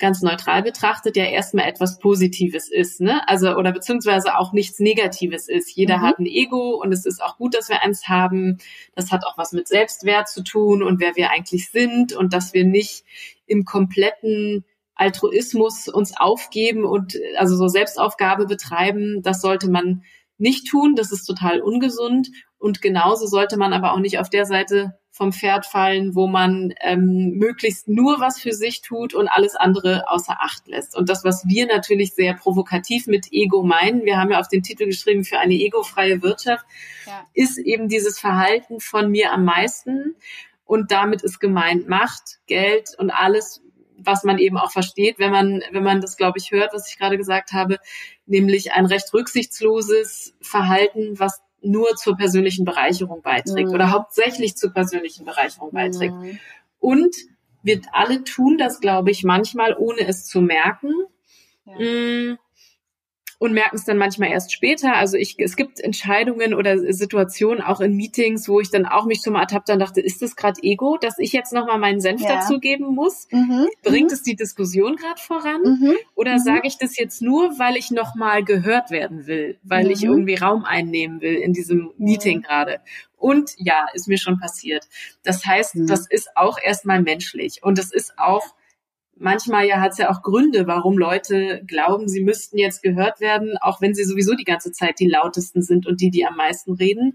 ganz 0.00 0.22
neutral 0.22 0.62
betrachtet 0.62 1.16
ja 1.16 1.24
erstmal 1.24 1.68
etwas 1.68 1.98
Positives 1.98 2.70
ist, 2.70 3.00
ne? 3.00 3.26
Also 3.28 3.54
oder 3.54 3.70
beziehungsweise 3.72 4.36
auch 4.36 4.52
nichts 4.52 4.80
Negatives 4.80 5.48
ist. 5.48 5.70
Jeder 5.76 5.98
mhm. 5.98 6.02
hat 6.02 6.18
ein 6.18 6.26
Ego 6.26 6.80
und 6.82 6.92
es 6.92 7.06
ist 7.06 7.22
auch 7.22 7.36
gut, 7.36 7.54
dass 7.54 7.68
wir 7.68 7.82
eins 7.82 8.08
haben. 8.08 8.58
Das 8.96 9.12
hat 9.12 9.24
auch 9.24 9.38
was 9.38 9.52
mit 9.52 9.68
Selbstwert 9.68 10.28
zu 10.28 10.42
tun 10.42 10.82
und 10.82 11.00
wer 11.00 11.14
wir 11.14 11.30
eigentlich 11.30 11.70
sind 11.70 12.12
und 12.12 12.32
dass 12.32 12.52
wir 12.52 12.64
nicht 12.64 13.04
im 13.46 13.64
kompletten 13.64 14.64
Altruismus 14.94 15.88
uns 15.88 16.16
aufgeben 16.16 16.84
und 16.84 17.16
also 17.36 17.56
so 17.56 17.68
Selbstaufgabe 17.68 18.46
betreiben. 18.46 19.22
Das 19.22 19.40
sollte 19.40 19.70
man 19.70 20.02
nicht 20.36 20.68
tun. 20.68 20.94
Das 20.96 21.12
ist 21.12 21.24
total 21.24 21.60
ungesund. 21.60 22.30
Und 22.60 22.82
genauso 22.82 23.26
sollte 23.26 23.56
man 23.56 23.72
aber 23.72 23.92
auch 23.94 23.98
nicht 23.98 24.18
auf 24.18 24.28
der 24.28 24.44
Seite 24.44 24.94
vom 25.10 25.32
Pferd 25.32 25.66
fallen, 25.66 26.14
wo 26.14 26.26
man 26.26 26.72
ähm, 26.82 27.32
möglichst 27.36 27.88
nur 27.88 28.20
was 28.20 28.38
für 28.38 28.52
sich 28.52 28.82
tut 28.82 29.14
und 29.14 29.28
alles 29.28 29.56
andere 29.56 30.04
außer 30.08 30.36
Acht 30.40 30.68
lässt. 30.68 30.96
Und 30.96 31.08
das, 31.08 31.24
was 31.24 31.46
wir 31.48 31.66
natürlich 31.66 32.14
sehr 32.14 32.34
provokativ 32.34 33.06
mit 33.06 33.32
Ego 33.32 33.62
meinen, 33.62 34.04
wir 34.04 34.18
haben 34.18 34.30
ja 34.30 34.40
auf 34.40 34.48
den 34.48 34.62
Titel 34.62 34.84
geschrieben 34.86 35.24
für 35.24 35.38
eine 35.38 35.54
egofreie 35.54 36.22
Wirtschaft, 36.22 36.64
ja. 37.06 37.24
ist 37.34 37.58
eben 37.58 37.88
dieses 37.88 38.20
Verhalten 38.20 38.78
von 38.78 39.10
mir 39.10 39.32
am 39.32 39.44
meisten. 39.44 40.14
Und 40.64 40.92
damit 40.92 41.22
ist 41.22 41.40
gemeint 41.40 41.88
Macht, 41.88 42.38
Geld 42.46 42.90
und 42.98 43.10
alles, 43.10 43.62
was 43.96 44.22
man 44.22 44.38
eben 44.38 44.58
auch 44.58 44.70
versteht, 44.70 45.18
wenn 45.18 45.32
man, 45.32 45.62
wenn 45.72 45.82
man 45.82 46.00
das, 46.00 46.16
glaube 46.16 46.38
ich, 46.38 46.50
hört, 46.50 46.72
was 46.74 46.90
ich 46.90 46.98
gerade 46.98 47.16
gesagt 47.16 47.52
habe, 47.52 47.78
nämlich 48.26 48.72
ein 48.72 48.86
recht 48.86 49.12
rücksichtsloses 49.12 50.36
Verhalten, 50.40 51.18
was 51.18 51.42
nur 51.62 51.96
zur 51.96 52.16
persönlichen 52.16 52.64
Bereicherung 52.64 53.22
beiträgt 53.22 53.68
mhm. 53.68 53.74
oder 53.74 53.90
hauptsächlich 53.90 54.56
zur 54.56 54.72
persönlichen 54.72 55.24
Bereicherung 55.24 55.72
beiträgt. 55.72 56.14
Mhm. 56.14 56.38
Und 56.78 57.14
wir 57.62 57.80
alle 57.92 58.24
tun 58.24 58.56
das, 58.58 58.80
glaube 58.80 59.10
ich, 59.10 59.24
manchmal, 59.24 59.76
ohne 59.76 60.06
es 60.06 60.26
zu 60.26 60.40
merken. 60.40 60.92
Ja. 61.66 62.36
Und 63.40 63.54
merken 63.54 63.76
es 63.76 63.86
dann 63.86 63.96
manchmal 63.96 64.28
erst 64.28 64.52
später. 64.52 64.96
Also 64.96 65.16
ich, 65.16 65.36
es 65.38 65.56
gibt 65.56 65.80
Entscheidungen 65.80 66.52
oder 66.52 66.92
Situationen 66.92 67.62
auch 67.62 67.80
in 67.80 67.96
Meetings, 67.96 68.46
wo 68.50 68.60
ich 68.60 68.70
dann 68.70 68.84
auch 68.84 69.06
mich 69.06 69.22
schon 69.24 69.32
mal 69.32 69.40
ertappt 69.40 69.70
und 69.70 69.78
dachte, 69.78 70.02
ist 70.02 70.20
das 70.20 70.36
gerade 70.36 70.60
Ego, 70.62 70.98
dass 71.00 71.18
ich 71.18 71.32
jetzt 71.32 71.54
nochmal 71.54 71.78
meinen 71.78 72.02
Senf 72.02 72.20
ja. 72.20 72.34
dazugeben 72.34 72.94
muss? 72.94 73.28
Mhm. 73.30 73.68
Bringt 73.82 74.10
mhm. 74.10 74.14
es 74.14 74.22
die 74.22 74.36
Diskussion 74.36 74.96
gerade 74.96 75.18
voran? 75.18 75.62
Mhm. 75.62 75.94
Oder 76.14 76.34
mhm. 76.34 76.40
sage 76.40 76.68
ich 76.68 76.76
das 76.76 76.98
jetzt 76.98 77.22
nur, 77.22 77.58
weil 77.58 77.78
ich 77.78 77.90
nochmal 77.90 78.44
gehört 78.44 78.90
werden 78.90 79.26
will, 79.26 79.58
weil 79.62 79.90
ich 79.90 80.02
mhm. 80.02 80.10
irgendwie 80.10 80.34
Raum 80.34 80.66
einnehmen 80.66 81.22
will 81.22 81.36
in 81.36 81.54
diesem 81.54 81.92
Meeting 81.96 82.42
gerade? 82.42 82.80
Und 83.16 83.52
ja, 83.56 83.86
ist 83.94 84.06
mir 84.06 84.18
schon 84.18 84.38
passiert. 84.38 84.86
Das 85.24 85.46
heißt, 85.46 85.76
mhm. 85.76 85.86
das 85.86 86.06
ist 86.06 86.36
auch 86.36 86.58
erstmal 86.62 87.00
menschlich 87.00 87.62
und 87.62 87.78
das 87.78 87.90
ist 87.90 88.18
auch 88.18 88.44
manchmal 89.20 89.66
ja 89.66 89.80
hat 89.80 89.92
es 89.92 89.98
ja 89.98 90.10
auch 90.10 90.22
Gründe, 90.22 90.66
warum 90.66 90.98
Leute 90.98 91.62
glauben, 91.66 92.08
sie 92.08 92.24
müssten 92.24 92.58
jetzt 92.58 92.82
gehört 92.82 93.20
werden, 93.20 93.56
auch 93.60 93.80
wenn 93.80 93.94
sie 93.94 94.04
sowieso 94.04 94.34
die 94.34 94.44
ganze 94.44 94.72
Zeit 94.72 94.98
die 94.98 95.08
lautesten 95.08 95.62
sind 95.62 95.86
und 95.86 96.00
die, 96.00 96.10
die 96.10 96.26
am 96.26 96.36
meisten 96.36 96.72
reden. 96.72 97.14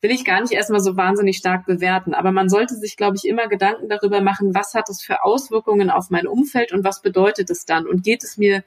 Will 0.00 0.10
ich 0.10 0.24
gar 0.24 0.40
nicht 0.40 0.52
erstmal 0.52 0.80
so 0.80 0.96
wahnsinnig 0.96 1.36
stark 1.36 1.66
bewerten. 1.66 2.14
Aber 2.14 2.30
man 2.30 2.48
sollte 2.48 2.74
sich, 2.74 2.96
glaube 2.96 3.16
ich, 3.16 3.28
immer 3.28 3.48
Gedanken 3.48 3.88
darüber 3.88 4.20
machen, 4.20 4.54
was 4.54 4.74
hat 4.74 4.88
es 4.88 5.02
für 5.02 5.24
Auswirkungen 5.24 5.90
auf 5.90 6.10
mein 6.10 6.26
Umfeld 6.26 6.72
und 6.72 6.84
was 6.84 7.02
bedeutet 7.02 7.50
es 7.50 7.64
dann? 7.64 7.86
Und 7.86 8.04
geht 8.04 8.22
es 8.22 8.36
mir 8.36 8.62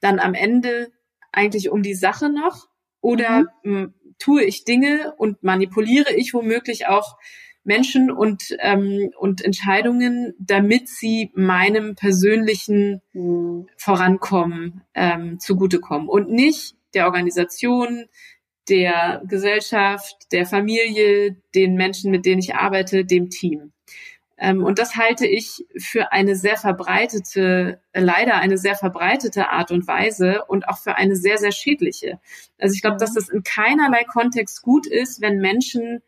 dann 0.00 0.18
am 0.18 0.34
Ende 0.34 0.90
eigentlich 1.32 1.70
um 1.70 1.82
die 1.82 1.94
Sache 1.94 2.28
noch? 2.28 2.68
Oder 3.00 3.46
mhm. 3.62 3.94
tue 4.18 4.44
ich 4.44 4.64
Dinge 4.64 5.14
und 5.16 5.42
manipuliere 5.42 6.14
ich 6.14 6.34
womöglich 6.34 6.86
auch 6.86 7.16
Menschen 7.66 8.10
und, 8.10 8.56
ähm, 8.60 9.10
und 9.18 9.44
Entscheidungen, 9.44 10.34
damit 10.38 10.88
sie 10.88 11.30
meinem 11.34 11.94
persönlichen 11.94 13.02
mhm. 13.12 13.68
Vorankommen 13.76 14.82
ähm, 14.94 15.38
zugutekommen 15.40 16.08
und 16.08 16.30
nicht 16.30 16.76
der 16.94 17.06
Organisation, 17.06 18.06
der 18.68 19.22
Gesellschaft, 19.26 20.32
der 20.32 20.46
Familie, 20.46 21.36
den 21.54 21.74
Menschen, 21.74 22.10
mit 22.10 22.24
denen 22.24 22.40
ich 22.40 22.54
arbeite, 22.54 23.04
dem 23.04 23.30
Team. 23.30 23.72
Ähm, 24.38 24.64
und 24.64 24.78
das 24.78 24.96
halte 24.96 25.26
ich 25.26 25.64
für 25.78 26.12
eine 26.12 26.36
sehr 26.36 26.56
verbreitete, 26.56 27.80
leider 27.94 28.34
eine 28.36 28.58
sehr 28.58 28.74
verbreitete 28.74 29.50
Art 29.50 29.70
und 29.70 29.88
Weise 29.88 30.44
und 30.46 30.68
auch 30.68 30.78
für 30.78 30.96
eine 30.96 31.16
sehr, 31.16 31.38
sehr 31.38 31.52
schädliche. 31.52 32.20
Also 32.58 32.74
ich 32.74 32.82
glaube, 32.82 32.98
dass 32.98 33.14
das 33.14 33.28
in 33.28 33.42
keinerlei 33.42 34.04
Kontext 34.04 34.62
gut 34.62 34.86
ist, 34.86 35.20
wenn 35.20 35.38
Menschen 35.38 36.02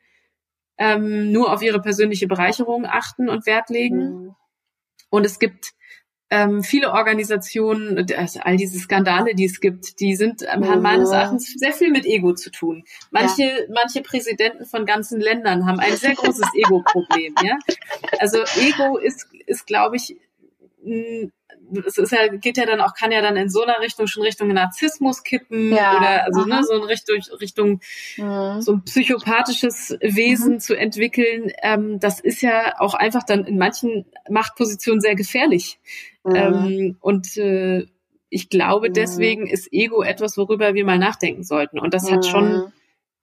ähm, 0.78 1.32
nur 1.32 1.52
auf 1.52 1.62
ihre 1.62 1.80
persönliche 1.80 2.26
Bereicherung 2.26 2.86
achten 2.86 3.28
und 3.28 3.46
Wert 3.46 3.68
legen. 3.70 3.98
Mhm. 3.98 4.34
Und 5.10 5.26
es 5.26 5.38
gibt 5.38 5.72
ähm, 6.30 6.62
viele 6.62 6.92
Organisationen, 6.92 8.06
also 8.16 8.40
all 8.40 8.56
diese 8.56 8.78
Skandale, 8.78 9.34
die 9.34 9.46
es 9.46 9.60
gibt, 9.60 9.98
die 10.00 10.14
sind 10.14 10.42
ähm, 10.42 10.68
haben 10.68 10.82
meines 10.82 11.10
Erachtens 11.10 11.54
sehr 11.54 11.72
viel 11.72 11.90
mit 11.90 12.04
Ego 12.04 12.34
zu 12.34 12.50
tun. 12.50 12.84
Manche, 13.10 13.44
ja. 13.44 13.64
manche 13.72 14.02
Präsidenten 14.02 14.66
von 14.66 14.84
ganzen 14.84 15.20
Ländern 15.20 15.66
haben 15.66 15.80
ein 15.80 15.96
sehr 15.96 16.14
großes 16.14 16.48
Ego-Problem. 16.54 17.34
ja, 17.42 17.56
also 18.18 18.38
Ego 18.60 18.98
ist, 18.98 19.26
ist 19.46 19.66
glaube 19.66 19.96
ich, 19.96 20.16
es 21.86 21.98
ist 21.98 22.12
ja, 22.12 22.28
geht 22.28 22.56
ja 22.56 22.66
dann 22.66 22.80
auch, 22.80 22.94
kann 22.94 23.12
ja 23.12 23.20
dann 23.20 23.36
in 23.36 23.50
so 23.50 23.62
einer 23.62 23.80
Richtung 23.80 24.06
schon 24.06 24.22
Richtung 24.22 24.48
Narzissmus 24.48 25.22
kippen 25.22 25.72
ja, 25.72 25.96
oder 25.96 26.24
also 26.24 26.44
ne, 26.44 26.62
so 26.64 26.74
in 26.74 26.84
Richtung, 26.84 27.16
Richtung 27.40 27.80
mhm. 28.16 28.60
so 28.60 28.72
ein 28.72 28.84
psychopathisches 28.84 29.96
Wesen 30.00 30.54
mhm. 30.54 30.60
zu 30.60 30.74
entwickeln. 30.74 31.52
Ähm, 31.62 32.00
das 32.00 32.20
ist 32.20 32.42
ja 32.42 32.74
auch 32.78 32.94
einfach 32.94 33.22
dann 33.24 33.44
in 33.44 33.58
manchen 33.58 34.06
Machtpositionen 34.28 35.00
sehr 35.00 35.14
gefährlich. 35.14 35.78
Mhm. 36.24 36.34
Ähm, 36.34 36.96
und 37.00 37.36
äh, 37.36 37.86
ich 38.30 38.48
glaube, 38.48 38.88
mhm. 38.88 38.94
deswegen 38.94 39.46
ist 39.46 39.72
Ego 39.72 40.02
etwas, 40.02 40.36
worüber 40.36 40.74
wir 40.74 40.84
mal 40.84 40.98
nachdenken 40.98 41.44
sollten. 41.44 41.78
Und 41.78 41.94
das 41.94 42.10
hat 42.10 42.26
schon 42.26 42.52
mhm. 42.52 42.72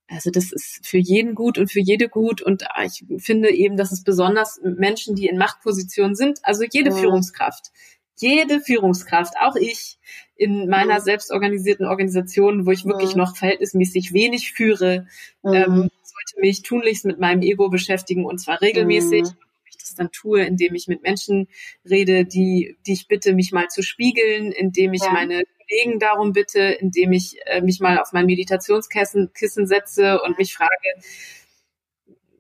Also 0.08 0.30
das 0.30 0.52
ist 0.52 0.86
für 0.86 0.98
jeden 0.98 1.34
gut 1.34 1.58
und 1.58 1.72
für 1.72 1.80
jede 1.80 2.10
gut. 2.10 2.42
Und 2.42 2.64
ich 2.86 3.06
finde 3.18 3.52
eben, 3.52 3.76
dass 3.76 3.92
es 3.92 4.04
besonders 4.04 4.60
Menschen, 4.64 5.16
die 5.16 5.28
in 5.28 5.38
Machtpositionen 5.38 6.16
sind, 6.16 6.40
also 6.44 6.64
jede 6.70 6.92
ja. 6.92 6.96
Führungskraft, 6.96 7.72
jede 8.18 8.62
Führungskraft, 8.62 9.34
auch 9.42 9.56
ich 9.56 9.98
in 10.36 10.70
meiner 10.70 11.02
selbstorganisierten 11.02 11.86
Organisation, 11.86 12.66
wo 12.66 12.72
ich 12.72 12.86
wirklich 12.86 13.12
ja. 13.12 13.18
noch 13.18 13.36
verhältnismäßig 13.36 14.14
wenig 14.14 14.52
führe, 14.52 15.08
ja. 15.44 15.66
ähm, 15.66 15.90
sollte 16.04 16.40
mich 16.40 16.62
tunlichst 16.62 17.06
mit 17.06 17.20
meinem 17.20 17.42
Ego 17.42 17.70
beschäftigen 17.70 18.26
und 18.26 18.40
zwar 18.40 18.62
regelmäßig. 18.62 19.24
Ja. 19.26 19.34
Ich 19.70 19.78
das 19.78 19.96
dann 19.96 20.12
tue, 20.12 20.44
indem 20.44 20.76
ich 20.76 20.88
mit 20.88 21.02
Menschen 21.04 21.48
rede, 21.90 22.26
die, 22.26 22.78
die 22.86 22.94
ich 22.94 23.08
bitte, 23.08 23.34
mich 23.34 23.52
mal 23.52 23.68
zu 23.68 23.82
spiegeln, 23.82 24.52
indem 24.52 24.94
ich 24.94 25.02
meine 25.12 25.44
Kollegen 25.68 26.00
darum 26.00 26.34
bitte, 26.34 26.60
indem 26.60 27.12
ich 27.12 27.38
äh, 27.46 27.62
mich 27.62 27.80
mal 27.80 28.00
auf 28.00 28.14
mein 28.14 28.26
Meditationskissen 28.26 29.34
Kissen 29.34 29.68
setze 29.68 30.22
und 30.22 30.38
mich 30.38 30.54
frage, 30.54 30.72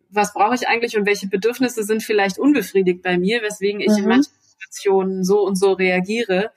was 0.09 0.33
brauche 0.33 0.55
ich 0.55 0.67
eigentlich 0.67 0.97
und 0.97 1.05
welche 1.05 1.27
Bedürfnisse 1.27 1.83
sind 1.83 2.03
vielleicht 2.03 2.37
unbefriedigt 2.39 3.01
bei 3.01 3.17
mir, 3.17 3.41
weswegen 3.41 3.81
ich 3.81 3.91
mhm. 3.91 3.97
in 3.97 4.07
manchen 4.07 4.31
Situationen 4.41 5.23
so 5.23 5.41
und 5.41 5.55
so 5.55 5.73
reagiere. 5.73 6.51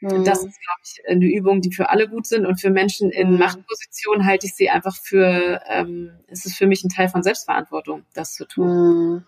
Mhm. 0.00 0.24
Das 0.24 0.38
ist, 0.38 0.60
glaube 0.60 0.80
ich, 0.84 1.02
eine 1.08 1.26
Übung, 1.26 1.60
die 1.60 1.72
für 1.72 1.90
alle 1.90 2.08
gut 2.08 2.26
sind. 2.26 2.46
Und 2.46 2.60
für 2.60 2.70
Menschen 2.70 3.10
in 3.10 3.32
mhm. 3.32 3.38
Machtpositionen 3.38 4.26
halte 4.26 4.46
ich 4.46 4.54
sie 4.54 4.70
einfach 4.70 4.96
für, 4.96 5.60
ähm, 5.68 6.12
es 6.28 6.44
ist 6.44 6.56
für 6.56 6.66
mich 6.66 6.84
ein 6.84 6.90
Teil 6.90 7.08
von 7.08 7.22
Selbstverantwortung, 7.22 8.04
das 8.14 8.34
zu 8.34 8.46
tun. 8.46 9.24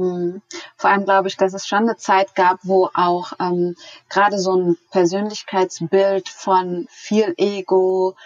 Mhm. 0.00 0.40
Vor 0.76 0.88
allem 0.88 1.04
glaube 1.04 1.28
ich, 1.28 1.36
dass 1.36 1.52
es 1.52 1.66
schon 1.66 1.80
eine 1.80 1.96
Zeit 1.96 2.34
gab, 2.34 2.60
wo 2.62 2.88
auch 2.94 3.32
ähm, 3.38 3.76
gerade 4.08 4.38
so 4.38 4.56
ein 4.56 4.78
Persönlichkeitsbild 4.90 6.28
von 6.30 6.86
viel 6.88 7.34
Ego, 7.36 8.16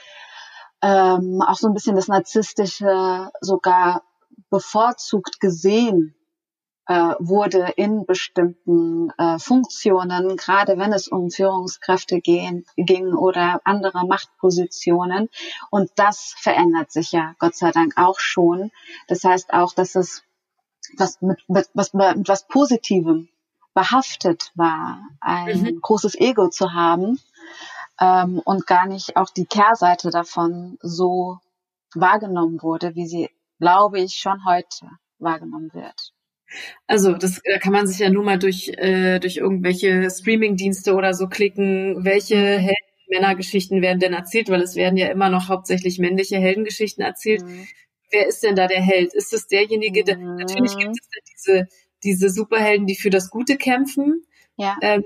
ähm, 0.82 1.42
auch 1.42 1.56
so 1.56 1.66
ein 1.66 1.74
bisschen 1.74 1.96
das 1.96 2.06
Narzisstische 2.06 3.32
sogar 3.40 4.02
bevorzugt 4.50 5.40
gesehen 5.40 6.14
äh, 6.86 7.14
wurde 7.18 7.72
in 7.76 8.06
bestimmten 8.06 9.10
äh, 9.18 9.38
Funktionen, 9.40 10.36
gerade 10.36 10.78
wenn 10.78 10.92
es 10.92 11.08
um 11.08 11.30
Führungskräfte 11.30 12.20
gehen, 12.20 12.66
ging 12.76 13.14
oder 13.14 13.60
andere 13.64 14.06
Machtpositionen. 14.06 15.28
Und 15.70 15.90
das 15.96 16.34
verändert 16.38 16.92
sich 16.92 17.10
ja 17.10 17.34
Gott 17.40 17.56
sei 17.56 17.72
Dank 17.72 17.94
auch 17.96 18.20
schon. 18.20 18.70
Das 19.08 19.24
heißt 19.24 19.52
auch, 19.52 19.72
dass 19.72 19.96
es 19.96 20.22
was 20.96 21.20
mit, 21.20 21.38
mit, 21.48 21.68
was, 21.74 21.92
mit 21.94 22.28
was 22.28 22.46
Positivem 22.46 23.28
behaftet 23.74 24.52
war, 24.54 25.02
ein 25.20 25.62
mhm. 25.62 25.80
großes 25.80 26.14
Ego 26.20 26.48
zu 26.48 26.72
haben 26.72 27.20
ähm, 28.00 28.40
und 28.44 28.66
gar 28.66 28.86
nicht 28.86 29.16
auch 29.16 29.30
die 29.30 29.46
Kehrseite 29.46 30.10
davon 30.10 30.78
so 30.80 31.38
wahrgenommen 31.94 32.62
wurde, 32.62 32.94
wie 32.94 33.06
sie, 33.06 33.30
glaube 33.58 34.00
ich, 34.00 34.14
schon 34.14 34.44
heute 34.44 34.88
wahrgenommen 35.18 35.72
wird. 35.74 36.12
Also 36.86 37.14
das 37.14 37.40
äh, 37.44 37.58
kann 37.58 37.72
man 37.72 37.86
sich 37.86 37.98
ja 37.98 38.10
nur 38.10 38.22
mal 38.22 38.38
durch, 38.38 38.68
äh, 38.68 39.18
durch 39.18 39.38
irgendwelche 39.38 40.08
Streaming-Dienste 40.10 40.94
oder 40.94 41.14
so 41.14 41.26
klicken, 41.26 42.04
welche 42.04 42.36
mhm. 42.36 42.60
Helden 42.60 42.94
Männergeschichten 43.08 43.82
werden 43.82 44.00
denn 44.00 44.14
erzählt, 44.14 44.48
weil 44.48 44.62
es 44.62 44.76
werden 44.76 44.96
ja 44.96 45.08
immer 45.08 45.28
noch 45.28 45.48
hauptsächlich 45.48 45.98
männliche 45.98 46.38
Heldengeschichten 46.38 47.04
erzählt. 47.04 47.42
Mhm. 47.42 47.66
Wer 48.14 48.28
ist 48.28 48.44
denn 48.44 48.54
da 48.54 48.68
der 48.68 48.80
Held? 48.80 49.12
Ist 49.12 49.32
es 49.32 49.48
derjenige, 49.48 50.04
der, 50.04 50.16
mhm. 50.16 50.36
natürlich 50.36 50.76
gibt 50.76 50.92
es 50.92 51.08
ja 51.12 51.20
diese, 51.34 51.68
diese 52.04 52.30
Superhelden, 52.30 52.86
die 52.86 52.94
für 52.94 53.10
das 53.10 53.28
Gute 53.28 53.56
kämpfen. 53.56 54.24
Ja. 54.56 54.76
Ähm, 54.82 55.02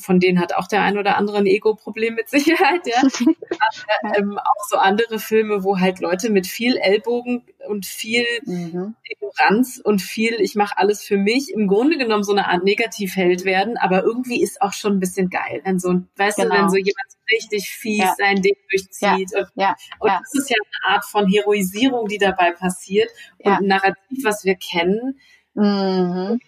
von 0.00 0.18
denen 0.18 0.40
hat 0.40 0.54
auch 0.54 0.66
der 0.66 0.82
ein 0.82 0.96
oder 0.96 1.16
andere 1.16 1.38
ein 1.38 1.46
Ego-Problem 1.46 2.14
mit 2.14 2.28
Sicherheit, 2.30 2.86
ja. 2.86 3.02
Aber, 4.02 4.16
ähm, 4.16 4.38
auch 4.38 4.68
so 4.68 4.76
andere 4.76 5.18
Filme, 5.18 5.62
wo 5.62 5.78
halt 5.78 6.00
Leute 6.00 6.30
mit 6.30 6.46
viel 6.46 6.76
Ellbogen 6.76 7.44
und 7.68 7.84
viel 7.84 8.24
mhm. 8.46 8.94
Ignoranz 9.04 9.80
und 9.82 10.00
viel, 10.00 10.40
ich 10.40 10.54
mache 10.54 10.78
alles 10.78 11.02
für 11.02 11.18
mich, 11.18 11.52
im 11.52 11.66
Grunde 11.68 11.98
genommen 11.98 12.22
so 12.22 12.32
eine 12.32 12.48
Art 12.48 12.64
Negativheld 12.64 13.44
werden, 13.44 13.76
aber 13.76 14.04
irgendwie 14.04 14.42
ist 14.42 14.62
auch 14.62 14.72
schon 14.72 14.94
ein 14.94 15.00
bisschen 15.00 15.28
geil, 15.28 15.60
wenn 15.64 15.78
so, 15.78 16.00
weißt 16.16 16.38
genau. 16.38 16.54
du, 16.54 16.60
wenn 16.62 16.70
so 16.70 16.76
jemand 16.76 16.96
richtig 17.30 17.68
fies 17.68 17.98
ja. 17.98 18.14
sein 18.16 18.40
Ding 18.40 18.56
durchzieht. 18.70 19.32
Ja. 19.32 19.40
Und, 19.40 19.50
ja. 19.56 19.76
und 19.98 20.10
das 20.10 20.34
ist 20.34 20.50
ja 20.50 20.56
eine 20.56 20.94
Art 20.94 21.04
von 21.04 21.26
Heroisierung, 21.26 22.08
die 22.08 22.18
dabei 22.18 22.52
passiert 22.52 23.10
und 23.38 23.52
ein 23.52 23.66
Narrativ, 23.66 24.24
was 24.24 24.44
wir 24.44 24.54
kennen, 24.54 25.20
mhm. 25.54 26.40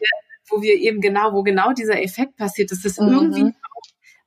Wo, 0.49 0.63
wir, 0.63 0.75
eben 0.75 1.01
genau, 1.01 1.33
wo 1.33 1.43
genau 1.43 1.73
dieser 1.73 2.03
Effekt 2.03 2.37
passiert, 2.37 2.71
das 2.71 2.85
ist 2.85 3.01
mhm. 3.01 3.13
irgendwie 3.13 3.55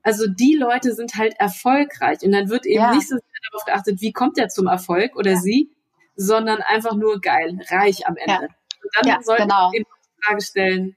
also 0.07 0.25
die 0.25 0.55
Leute 0.55 0.93
sind 0.93 1.15
halt 1.15 1.37
erfolgreich 1.37 2.19
und 2.21 2.31
dann 2.31 2.47
wird 2.47 2.65
eben 2.65 2.91
nicht 2.91 3.09
so 3.09 3.15
sehr 3.15 3.51
darauf 3.51 3.65
geachtet, 3.65 3.99
wie 3.99 4.13
kommt 4.13 4.37
der 4.37 4.47
zum 4.47 4.67
Erfolg 4.67 5.17
oder 5.17 5.35
sie, 5.35 5.69
sondern 6.15 6.61
einfach 6.61 6.95
nur 6.95 7.19
geil, 7.19 7.59
reich 7.69 8.07
am 8.07 8.15
Ende. 8.15 8.31
Ja. 8.31 8.39
Und 8.41 8.89
dann 8.95 9.07
ja, 9.07 9.21
sollten 9.21 9.49
genau. 9.49 9.69
wir 9.73 9.81
die 9.81 10.25
Frage 10.25 10.41
stellen, 10.41 10.95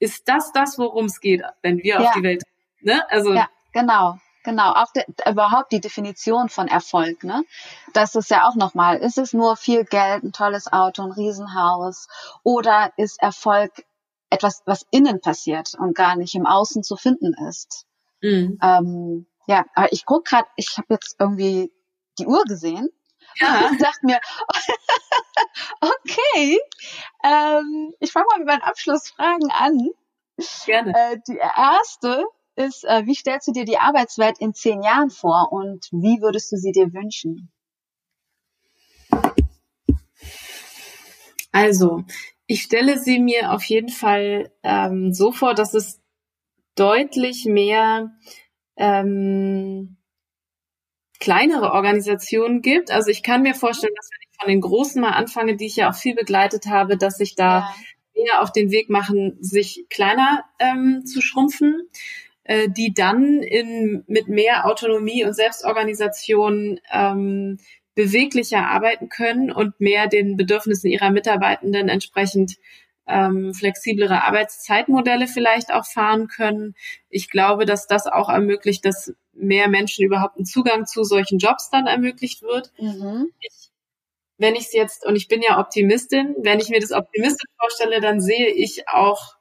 ist 0.00 0.28
das 0.28 0.52
das, 0.52 0.78
worum 0.78 1.06
es 1.06 1.20
geht, 1.20 1.42
wenn 1.62 1.78
wir 1.78 1.94
ja. 1.94 2.00
auf 2.00 2.12
die 2.12 2.22
Welt, 2.22 2.42
ne? 2.82 3.02
Also. 3.10 3.32
Ja, 3.32 3.48
genau. 3.72 4.18
Genau, 4.44 4.74
auch 4.74 4.92
de, 4.92 5.02
überhaupt 5.28 5.72
die 5.72 5.80
Definition 5.80 6.50
von 6.50 6.68
Erfolg, 6.68 7.24
ne? 7.24 7.42
Das 7.94 8.14
ist 8.14 8.30
ja 8.30 8.46
auch 8.46 8.54
nochmal, 8.54 8.98
ist 8.98 9.16
es 9.16 9.32
nur 9.32 9.56
viel 9.56 9.84
Geld, 9.84 10.22
ein 10.22 10.32
tolles 10.32 10.70
Auto, 10.72 11.02
ein 11.02 11.10
Riesenhaus 11.10 12.06
oder 12.44 12.92
ist 12.98 13.20
Erfolg 13.20 13.72
etwas, 14.36 14.62
was 14.66 14.86
innen 14.90 15.20
passiert 15.20 15.74
und 15.78 15.94
gar 15.94 16.16
nicht 16.16 16.34
im 16.34 16.46
Außen 16.46 16.82
zu 16.82 16.96
finden 16.96 17.34
ist? 17.48 17.86
Mhm. 18.22 18.58
Ähm, 18.62 19.26
ja, 19.46 19.64
aber 19.74 19.92
ich 19.92 20.04
guck 20.04 20.24
gerade, 20.24 20.48
ich 20.56 20.76
habe 20.76 20.94
jetzt 20.94 21.16
irgendwie 21.18 21.72
die 22.18 22.26
Uhr 22.26 22.42
gesehen 22.44 22.88
ja. 23.40 23.68
und 23.70 23.80
dachte 23.80 24.00
mir, 24.02 24.20
okay, 25.80 26.58
ähm, 27.24 27.92
ich 28.00 28.12
fange 28.12 28.26
mal 28.30 28.38
mit 28.38 28.48
meinen 28.48 28.62
Abschlussfragen 28.62 29.50
an. 29.50 29.90
Gerne. 30.66 30.92
Äh, 30.94 31.18
die 31.26 31.38
erste 31.38 32.24
ist, 32.56 32.84
äh, 32.84 33.06
wie 33.06 33.14
stellst 33.14 33.48
du 33.48 33.52
dir 33.52 33.64
die 33.64 33.78
Arbeitswelt 33.78 34.38
in 34.38 34.54
zehn 34.54 34.82
Jahren 34.82 35.10
vor 35.10 35.48
und 35.50 35.88
wie 35.92 36.20
würdest 36.20 36.52
du 36.52 36.56
sie 36.56 36.72
dir 36.72 36.92
wünschen? 36.92 37.52
Also, 41.52 42.04
ich 42.46 42.62
stelle 42.62 42.98
sie 42.98 43.18
mir 43.18 43.52
auf 43.52 43.64
jeden 43.64 43.88
Fall 43.88 44.52
ähm, 44.62 45.12
so 45.12 45.32
vor, 45.32 45.54
dass 45.54 45.74
es 45.74 46.00
deutlich 46.76 47.44
mehr 47.44 48.12
ähm, 48.76 49.96
kleinere 51.18 51.72
Organisationen 51.72 52.62
gibt. 52.62 52.90
Also 52.90 53.10
ich 53.10 53.22
kann 53.22 53.42
mir 53.42 53.54
vorstellen, 53.54 53.94
dass 53.96 54.10
wenn 54.10 54.28
ich 54.30 54.38
von 54.38 54.48
den 54.48 54.60
großen 54.60 55.00
mal 55.00 55.12
anfange, 55.12 55.56
die 55.56 55.66
ich 55.66 55.76
ja 55.76 55.90
auch 55.90 55.96
viel 55.96 56.14
begleitet 56.14 56.66
habe, 56.66 56.96
dass 56.96 57.16
sich 57.16 57.34
da 57.34 57.60
ja. 58.14 58.24
eher 58.24 58.42
auf 58.42 58.52
den 58.52 58.70
Weg 58.70 58.90
machen, 58.90 59.36
sich 59.40 59.86
kleiner 59.88 60.44
ähm, 60.58 61.04
zu 61.04 61.20
schrumpfen, 61.22 61.88
äh, 62.44 62.68
die 62.68 62.92
dann 62.94 63.42
in, 63.42 64.04
mit 64.06 64.28
mehr 64.28 64.66
Autonomie 64.66 65.24
und 65.24 65.32
Selbstorganisation 65.32 66.80
ähm, 66.92 67.58
beweglicher 67.96 68.68
arbeiten 68.68 69.08
können 69.08 69.50
und 69.50 69.80
mehr 69.80 70.06
den 70.06 70.36
Bedürfnissen 70.36 70.90
ihrer 70.90 71.10
Mitarbeitenden 71.10 71.88
entsprechend 71.88 72.56
ähm, 73.08 73.54
flexiblere 73.54 74.22
Arbeitszeitmodelle 74.22 75.26
vielleicht 75.26 75.72
auch 75.72 75.86
fahren 75.86 76.28
können. 76.28 76.74
Ich 77.08 77.30
glaube, 77.30 77.64
dass 77.64 77.86
das 77.86 78.06
auch 78.06 78.28
ermöglicht, 78.28 78.84
dass 78.84 79.14
mehr 79.32 79.68
Menschen 79.68 80.04
überhaupt 80.04 80.36
einen 80.36 80.44
Zugang 80.44 80.86
zu 80.86 81.04
solchen 81.04 81.38
Jobs 81.38 81.70
dann 81.70 81.86
ermöglicht 81.86 82.42
wird. 82.42 82.70
Mhm. 82.78 83.32
Ich, 83.40 83.70
wenn 84.38 84.54
ich 84.54 84.66
es 84.66 84.72
jetzt, 84.72 85.06
und 85.06 85.16
ich 85.16 85.28
bin 85.28 85.40
ja 85.40 85.58
Optimistin, 85.58 86.34
wenn 86.42 86.60
ich 86.60 86.68
mir 86.68 86.80
das 86.80 86.92
optimistisch 86.92 87.50
vorstelle, 87.58 88.00
dann 88.00 88.20
sehe 88.20 88.48
ich 88.48 88.88
auch 88.88 89.36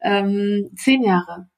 ähm, 0.00 0.70
zehn 0.76 1.02
Jahre. 1.02 1.48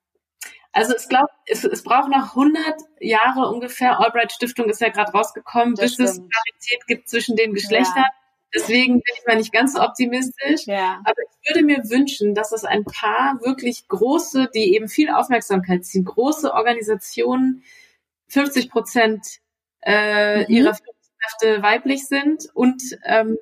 Also 0.75 0.93
es 0.93 1.09
glaubt, 1.09 1.33
es, 1.47 1.63
es 1.63 1.85
braucht 1.85 2.09
noch 2.09 2.31
100 2.31 2.75
Jahre 2.99 3.49
ungefähr. 3.49 4.01
Albright 4.01 4.33
Stiftung 4.33 4.69
ist 4.69 4.81
ja 4.81 4.89
gerade 4.89 5.13
rausgekommen, 5.13 5.77
das 5.77 5.97
bis 5.97 6.11
stimmt. 6.11 6.11
es 6.11 6.19
Parität 6.19 6.87
gibt 6.89 7.09
zwischen 7.09 7.37
den 7.37 7.55
Geschlechtern. 7.55 7.97
Ja. 7.97 8.11
Deswegen 8.53 8.95
bin 8.95 9.15
ich 9.17 9.27
mal 9.27 9.37
nicht 9.37 9.53
ganz 9.53 9.75
so 9.75 9.81
optimistisch. 9.81 10.67
Ja. 10.67 11.01
Aber 11.05 11.15
ich 11.23 11.49
würde 11.49 11.65
mir 11.65 11.79
wünschen, 11.91 12.35
dass 12.35 12.51
es 12.51 12.65
ein 12.65 12.85
paar 12.85 13.41
wirklich 13.43 13.87
große, 13.87 14.51
die 14.53 14.75
eben 14.75 14.89
viel 14.89 15.11
Aufmerksamkeit 15.11 15.85
ziehen, 15.85 16.05
große 16.05 16.53
Organisationen, 16.53 17.63
50 18.29 18.69
Prozent 18.69 19.39
äh, 19.83 20.39
mhm. 20.39 20.47
ihrer 20.49 20.75
Führungskräfte 20.75 21.63
weiblich 21.63 22.07
sind 22.09 22.49
und 22.53 22.83
ähm, 23.05 23.39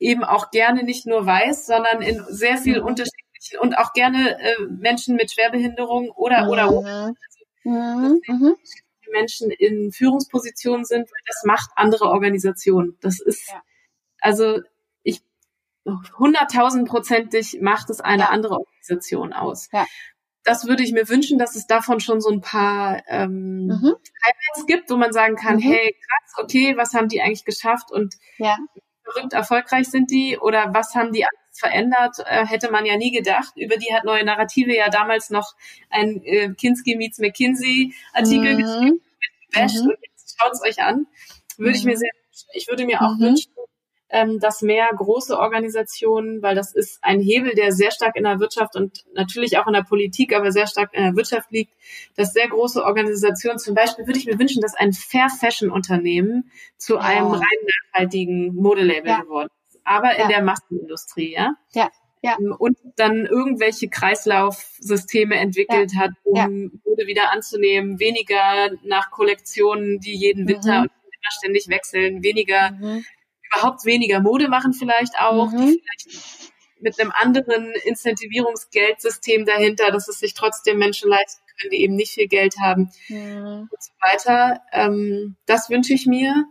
eben 0.00 0.24
auch 0.24 0.50
gerne 0.50 0.82
nicht 0.82 1.06
nur 1.06 1.24
weiß, 1.26 1.66
sondern 1.66 2.02
in 2.02 2.24
sehr 2.28 2.58
viel 2.58 2.80
mhm. 2.80 2.86
unterschiedlichen 2.88 3.21
und 3.60 3.76
auch 3.78 3.92
gerne 3.92 4.38
äh, 4.40 4.66
Menschen 4.68 5.16
mit 5.16 5.32
Schwerbehinderung 5.32 6.10
oder 6.10 6.44
mhm. 6.44 6.50
oder 6.50 6.62
also, 6.64 6.82
mhm. 7.64 8.20
mhm. 8.26 8.56
Menschen 9.10 9.50
in 9.50 9.92
Führungspositionen 9.92 10.84
sind, 10.84 11.02
weil 11.02 11.22
das 11.26 11.42
macht 11.44 11.70
andere 11.76 12.06
Organisationen. 12.06 12.96
Das 13.00 13.20
ist 13.20 13.50
ja 13.50 13.62
also 14.22 14.60
ich 15.02 15.20
hunderttausendprozentig 16.18 17.58
macht 17.60 17.90
es 17.90 18.00
eine 18.00 18.24
ja. 18.24 18.28
andere 18.30 18.54
Organisation 18.60 19.32
aus. 19.32 19.68
Ja. 19.72 19.84
Das 20.44 20.66
würde 20.66 20.82
ich 20.82 20.92
mir 20.92 21.08
wünschen, 21.08 21.38
dass 21.38 21.54
es 21.54 21.66
davon 21.66 22.00
schon 22.00 22.20
so 22.20 22.30
ein 22.30 22.40
paar 22.40 23.02
ähm, 23.08 23.66
mhm. 23.66 23.94
Highlights 24.24 24.66
gibt, 24.66 24.90
wo 24.90 24.96
man 24.96 25.12
sagen 25.12 25.36
kann, 25.36 25.56
mhm. 25.56 25.60
hey, 25.60 25.92
krass, 25.92 26.44
okay, 26.44 26.76
was 26.76 26.94
haben 26.94 27.08
die 27.08 27.20
eigentlich 27.20 27.44
geschafft 27.44 27.92
und 27.92 28.14
ja. 28.38 28.56
verrückt 29.04 29.34
erfolgreich 29.34 29.88
sind 29.88 30.10
die 30.10 30.38
oder 30.38 30.72
was 30.72 30.94
haben 30.94 31.12
die 31.12 31.26
verändert, 31.62 32.16
äh, 32.26 32.44
hätte 32.44 32.70
man 32.70 32.84
ja 32.84 32.96
nie 32.96 33.12
gedacht. 33.12 33.52
Über 33.56 33.76
die 33.76 33.94
hat 33.94 34.04
Neue 34.04 34.24
Narrative 34.24 34.74
ja 34.74 34.88
damals 34.90 35.30
noch 35.30 35.54
ein 35.90 36.22
äh, 36.24 36.52
Kinski 36.54 36.96
meets 36.96 37.18
McKinsey 37.18 37.94
Artikel 38.12 38.54
mhm. 38.54 38.58
geschrieben, 38.58 39.00
mhm. 39.54 39.90
und 39.90 39.98
jetzt 40.02 40.36
schaut 40.38 40.52
es 40.52 40.62
euch 40.62 40.82
an. 40.82 41.06
Würde 41.56 41.76
ich 41.76 41.84
mir 41.84 41.94
mhm. 41.94 41.98
sehr 41.98 42.10
wünschen. 42.10 42.48
Ich 42.54 42.68
würde 42.68 42.84
mir 42.84 43.00
auch 43.00 43.14
mhm. 43.14 43.20
wünschen, 43.20 43.52
ähm, 44.10 44.40
dass 44.40 44.60
mehr 44.60 44.90
große 44.94 45.38
Organisationen, 45.38 46.42
weil 46.42 46.54
das 46.54 46.74
ist 46.74 46.98
ein 47.02 47.20
Hebel, 47.20 47.54
der 47.54 47.72
sehr 47.72 47.90
stark 47.90 48.16
in 48.16 48.24
der 48.24 48.40
Wirtschaft 48.40 48.76
und 48.76 49.04
natürlich 49.14 49.58
auch 49.58 49.66
in 49.66 49.72
der 49.72 49.84
Politik, 49.84 50.34
aber 50.34 50.50
sehr 50.50 50.66
stark 50.66 50.92
in 50.92 51.02
der 51.04 51.16
Wirtschaft 51.16 51.50
liegt, 51.50 51.72
dass 52.16 52.32
sehr 52.32 52.48
große 52.48 52.84
Organisationen, 52.84 53.58
zum 53.58 53.74
Beispiel 53.74 54.06
würde 54.06 54.18
ich 54.18 54.26
mir 54.26 54.38
wünschen, 54.38 54.60
dass 54.60 54.74
ein 54.74 54.92
Fair 54.92 55.28
Fashion 55.30 55.70
Unternehmen 55.70 56.50
zu 56.76 56.94
ja. 56.94 57.00
einem 57.00 57.32
rein 57.32 57.58
nachhaltigen 57.92 58.54
Modelabel 58.54 59.08
ja. 59.08 59.20
geworden 59.22 59.48
ist, 59.50 59.61
aber 59.84 60.16
ja. 60.16 60.24
in 60.24 60.28
der 60.28 60.42
Massenindustrie, 60.42 61.32
ja. 61.32 61.54
Ja. 61.72 61.90
Ja. 62.24 62.36
Ähm, 62.38 62.54
und 62.56 62.78
dann 62.96 63.26
irgendwelche 63.26 63.88
Kreislaufsysteme 63.88 65.34
entwickelt 65.36 65.92
hat, 65.98 66.12
um 66.22 66.36
ja. 66.36 66.48
Mode 66.48 67.06
wieder 67.06 67.32
anzunehmen, 67.32 67.98
weniger 67.98 68.70
nach 68.84 69.10
Kollektionen, 69.10 69.98
die 69.98 70.14
jeden 70.14 70.46
Winter 70.46 70.78
mhm. 70.78 70.82
und 70.82 70.90
immer 70.90 71.30
ständig 71.38 71.68
wechseln, 71.68 72.22
weniger 72.22 72.70
mhm 72.72 73.04
überhaupt 73.52 73.84
weniger 73.84 74.20
Mode 74.20 74.48
machen 74.48 74.72
vielleicht 74.72 75.18
auch, 75.18 75.50
mhm. 75.52 75.58
die 75.58 75.80
vielleicht 75.80 76.52
mit 76.80 76.98
einem 76.98 77.12
anderen 77.14 77.72
Incentivierungsgeldsystem 77.84 79.46
dahinter, 79.46 79.92
dass 79.92 80.08
es 80.08 80.18
sich 80.18 80.34
trotzdem 80.34 80.78
Menschen 80.78 81.08
leisten 81.08 81.42
können, 81.60 81.70
die 81.70 81.82
eben 81.82 81.94
nicht 81.94 82.12
viel 82.12 82.26
Geld 82.26 82.56
haben 82.60 82.90
mhm. 83.08 83.68
und 83.70 83.82
so 83.82 83.92
weiter. 84.00 84.60
Ähm, 84.72 85.36
das 85.46 85.70
wünsche 85.70 85.94
ich 85.94 86.06
mir. 86.06 86.44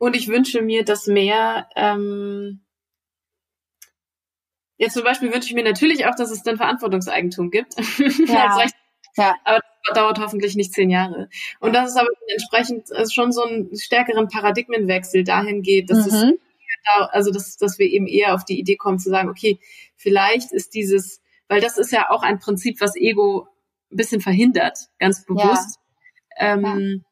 Und 0.00 0.16
ich 0.16 0.28
wünsche 0.28 0.62
mir, 0.62 0.82
dass 0.82 1.06
mehr 1.06 1.68
ähm, 1.76 2.60
Jetzt 4.80 4.94
zum 4.94 5.04
Beispiel 5.04 5.30
wünsche 5.30 5.48
ich 5.48 5.54
mir 5.54 5.62
natürlich 5.62 6.06
auch, 6.06 6.14
dass 6.14 6.30
es 6.30 6.42
dann 6.42 6.56
Verantwortungseigentum 6.56 7.50
gibt. 7.50 7.74
Ja. 8.26 8.66
ja. 9.16 9.34
Aber 9.44 9.60
dauert 9.92 10.18
hoffentlich 10.20 10.56
nicht 10.56 10.72
zehn 10.72 10.88
Jahre. 10.88 11.28
Und 11.58 11.74
das 11.74 11.90
ist 11.90 11.96
aber 11.96 12.08
entsprechend 12.28 12.90
also 12.92 13.12
schon 13.12 13.30
so 13.32 13.44
einen 13.44 13.76
stärkeren 13.76 14.28
Paradigmenwechsel 14.28 15.22
dahin 15.24 15.60
geht, 15.60 15.90
dass 15.90 16.06
mhm. 16.06 16.14
es 16.14 16.34
also 17.10 17.30
dass, 17.30 17.58
dass 17.58 17.78
wir 17.78 17.86
eben 17.86 18.06
eher 18.06 18.34
auf 18.34 18.46
die 18.46 18.58
Idee 18.58 18.76
kommen 18.76 18.98
zu 18.98 19.10
sagen, 19.10 19.28
okay, 19.28 19.60
vielleicht 19.96 20.50
ist 20.50 20.72
dieses, 20.72 21.20
weil 21.48 21.60
das 21.60 21.76
ist 21.76 21.92
ja 21.92 22.08
auch 22.08 22.22
ein 22.22 22.38
Prinzip, 22.38 22.80
was 22.80 22.96
Ego 22.96 23.48
ein 23.92 23.96
bisschen 23.96 24.22
verhindert, 24.22 24.78
ganz 24.98 25.26
bewusst. 25.26 25.78
Ja. 26.38 26.54
Ähm, 26.54 27.02
ja. 27.04 27.09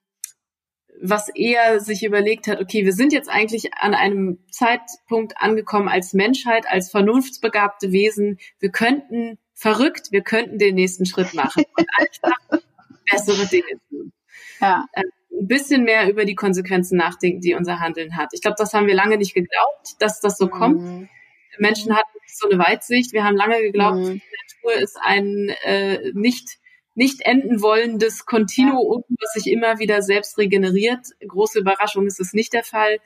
Was 1.01 1.29
eher 1.29 1.81
sich 1.81 2.05
überlegt 2.05 2.49
hat, 2.49 2.61
okay, 2.61 2.85
wir 2.85 2.93
sind 2.93 3.12
jetzt 3.12 3.29
eigentlich 3.29 3.75
an 3.75 3.95
einem 3.95 4.39
Zeitpunkt 4.51 5.35
angekommen 5.37 5.89
als 5.89 6.12
Menschheit, 6.12 6.66
als 6.69 6.91
vernunftsbegabte 6.91 7.93
Wesen. 7.93 8.39
Wir 8.59 8.70
könnten 8.70 9.39
verrückt, 9.55 10.09
wir 10.11 10.23
könnten 10.23 10.59
den 10.59 10.75
nächsten 10.75 11.07
Schritt 11.07 11.35
machen 11.35 11.65
und 11.77 11.87
einfach 11.99 12.61
bessere 13.11 13.47
Dinge 13.47 13.81
tun. 13.89 14.12
Ja. 14.61 14.87
Ähm, 14.95 15.05
ein 15.41 15.47
bisschen 15.47 15.85
mehr 15.85 16.11
über 16.11 16.25
die 16.25 16.35
Konsequenzen 16.35 16.97
nachdenken, 16.99 17.41
die 17.41 17.55
unser 17.55 17.81
Handeln 17.81 18.16
hat. 18.16 18.31
Ich 18.33 18.41
glaube, 18.41 18.57
das 18.59 18.75
haben 18.75 18.87
wir 18.87 18.95
lange 18.95 19.19
nicht 19.19 19.35
geglaubt, 19.35 19.95
dass 20.01 20.20
das 20.20 20.37
so 20.37 20.47
mhm. 20.47 20.51
kommt. 20.51 21.09
Menschen 21.59 21.95
hatten 21.95 22.09
so 22.27 22.49
eine 22.49 22.59
Weitsicht. 22.59 23.12
Wir 23.12 23.25
haben 23.25 23.37
lange 23.37 23.61
geglaubt, 23.61 23.99
mhm. 23.99 24.20
die 24.20 24.65
Natur 24.70 24.83
ist 24.83 24.99
ein 25.01 25.51
äh, 25.65 26.12
nicht 26.12 26.59
nicht 26.99 27.20
enden 27.23 27.62
wollendes 27.62 28.27
Kontinuum, 28.27 29.05
was 29.20 29.33
sich 29.33 29.51
immer 29.51 29.79
wieder 29.79 30.03
selbst 30.03 30.37
regeneriert. 30.37 31.07
Große 31.27 31.61
Überraschung 31.61 32.07
ist 32.07 32.19
es 32.19 32.35
nicht 32.35 32.53
der 32.53 32.65
Fall. 32.65 32.99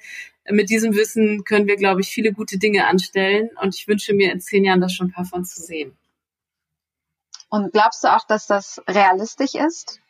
Mit 0.48 0.70
diesem 0.70 0.94
Wissen 0.94 1.44
können 1.44 1.66
wir, 1.66 1.76
glaube 1.76 2.00
ich, 2.00 2.08
viele 2.08 2.32
gute 2.32 2.58
Dinge 2.58 2.86
anstellen 2.86 3.50
und 3.60 3.76
ich 3.76 3.86
wünsche 3.86 4.14
mir 4.14 4.32
in 4.32 4.40
zehn 4.40 4.64
Jahren 4.64 4.80
das 4.80 4.94
schon 4.94 5.08
ein 5.08 5.12
paar 5.12 5.26
von 5.26 5.44
zu 5.44 5.60
sehen. 5.60 5.96
Und 7.50 7.70
glaubst 7.72 8.02
du 8.02 8.08
auch, 8.08 8.26
dass 8.26 8.46
das 8.46 8.82
realistisch 8.88 9.54
ist? 9.54 10.00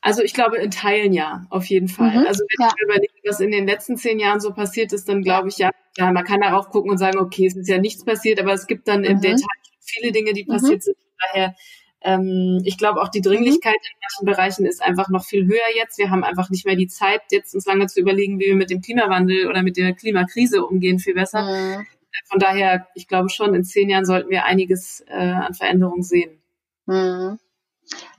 Also 0.00 0.22
ich 0.22 0.34
glaube 0.34 0.58
in 0.58 0.70
Teilen 0.70 1.12
ja, 1.12 1.46
auf 1.50 1.64
jeden 1.64 1.88
Fall. 1.88 2.20
Mhm, 2.20 2.26
also 2.28 2.44
wenn 2.44 2.64
ja. 2.64 2.68
ich 2.68 2.74
mir 2.76 2.94
überlege, 2.94 3.12
was 3.28 3.40
in 3.40 3.50
den 3.50 3.66
letzten 3.66 3.96
zehn 3.96 4.20
Jahren 4.20 4.38
so 4.38 4.52
passiert 4.54 4.92
ist, 4.92 5.08
dann 5.08 5.22
glaube 5.22 5.48
ich 5.48 5.58
ja, 5.58 5.72
ja, 5.96 6.12
man 6.12 6.24
kann 6.24 6.42
darauf 6.42 6.68
gucken 6.68 6.92
und 6.92 6.98
sagen, 6.98 7.18
okay, 7.18 7.46
es 7.46 7.56
ist 7.56 7.68
ja 7.68 7.78
nichts 7.78 8.04
passiert, 8.04 8.38
aber 8.38 8.52
es 8.52 8.68
gibt 8.68 8.86
dann 8.86 9.00
mhm. 9.00 9.06
im 9.06 9.20
Detail 9.20 9.48
viele 9.80 10.12
Dinge, 10.12 10.32
die 10.32 10.44
mhm. 10.44 10.52
passiert 10.52 10.78
mhm. 10.78 10.82
sind. 10.82 10.96
Daher, 11.20 11.54
ähm, 12.02 12.60
ich 12.64 12.78
glaube 12.78 13.00
auch 13.00 13.08
die 13.08 13.20
Dringlichkeit 13.20 13.74
mhm. 13.74 13.90
in 13.92 14.00
manchen 14.00 14.26
Bereichen 14.26 14.66
ist 14.66 14.82
einfach 14.82 15.08
noch 15.08 15.24
viel 15.24 15.46
höher 15.46 15.74
jetzt. 15.74 15.98
Wir 15.98 16.10
haben 16.10 16.24
einfach 16.24 16.50
nicht 16.50 16.66
mehr 16.66 16.76
die 16.76 16.88
Zeit, 16.88 17.22
jetzt 17.30 17.54
uns 17.54 17.66
lange 17.66 17.86
zu 17.86 18.00
überlegen, 18.00 18.38
wie 18.38 18.46
wir 18.46 18.54
mit 18.54 18.70
dem 18.70 18.80
Klimawandel 18.80 19.48
oder 19.48 19.62
mit 19.62 19.76
der 19.76 19.94
Klimakrise 19.94 20.64
umgehen, 20.64 20.98
viel 20.98 21.14
besser. 21.14 21.42
Mhm. 21.42 21.86
Von 22.26 22.38
daher, 22.38 22.86
ich 22.94 23.08
glaube 23.08 23.28
schon, 23.28 23.54
in 23.54 23.64
zehn 23.64 23.88
Jahren 23.88 24.04
sollten 24.04 24.30
wir 24.30 24.44
einiges 24.44 25.04
äh, 25.08 25.14
an 25.14 25.54
Veränderungen 25.54 26.02
sehen. 26.02 26.40
Mhm. 26.86 27.38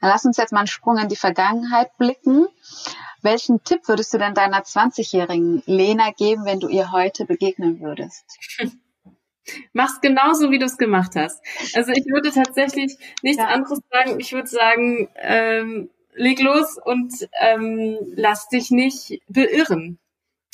Dann 0.02 0.10
lass 0.10 0.26
uns 0.26 0.38
jetzt 0.38 0.54
mal 0.54 0.60
einen 0.60 0.68
Sprung 0.68 0.98
in 0.98 1.10
die 1.10 1.16
Vergangenheit 1.16 1.98
blicken. 1.98 2.48
Welchen 3.22 3.64
Tipp 3.64 3.88
würdest 3.88 4.14
du 4.14 4.18
denn 4.18 4.34
deiner 4.34 4.62
20-jährigen 4.62 5.64
Lena 5.66 6.12
geben, 6.12 6.46
wenn 6.46 6.60
du 6.60 6.68
ihr 6.68 6.92
heute 6.92 7.26
begegnen 7.26 7.82
würdest? 7.82 8.26
Mach's 9.74 10.02
genauso, 10.02 10.52
wie 10.52 10.60
du 10.60 10.66
es 10.66 10.78
gemacht 10.78 11.16
hast. 11.16 11.44
Also 11.74 11.92
ich 11.92 12.06
würde 12.06 12.32
tatsächlich 12.32 12.98
nichts 13.22 13.42
ja. 13.42 13.48
anderes 13.48 13.80
sagen. 13.92 14.20
Ich 14.20 14.34
würde 14.34 14.48
sagen, 14.48 15.10
ähm, 15.16 15.90
leg 16.14 16.42
los 16.42 16.78
und 16.84 17.14
ähm, 17.40 17.98
lass 18.16 18.50
dich 18.50 18.72
nicht 18.72 19.22
beirren. 19.28 20.00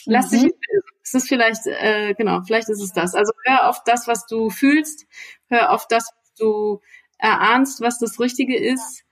Lass 0.06 0.28
mhm. 0.28 0.32
dich 0.32 0.44
nicht 0.44 0.60
beirren. 0.60 0.84
Es 1.03 1.14
ist 1.14 1.28
vielleicht, 1.28 1.68
äh, 1.68 2.14
genau, 2.14 2.41
vielleicht 2.45 2.70
ist 2.70 2.82
es 2.82 2.94
das. 2.94 3.15
Also 3.15 3.34
hör 3.45 3.70
auf 3.70 3.84
das, 3.84 4.07
was 4.07 4.26
du 4.26 4.49
fühlst, 4.49 5.06
hör 5.48 5.72
auf 5.72 5.88
das, 5.88 6.10
was 6.15 6.34
du 6.36 6.82
erahnst, 7.18 7.82
was 7.82 7.99
das 7.99 8.20
Richtige 8.20 8.57
ist. 8.57 9.03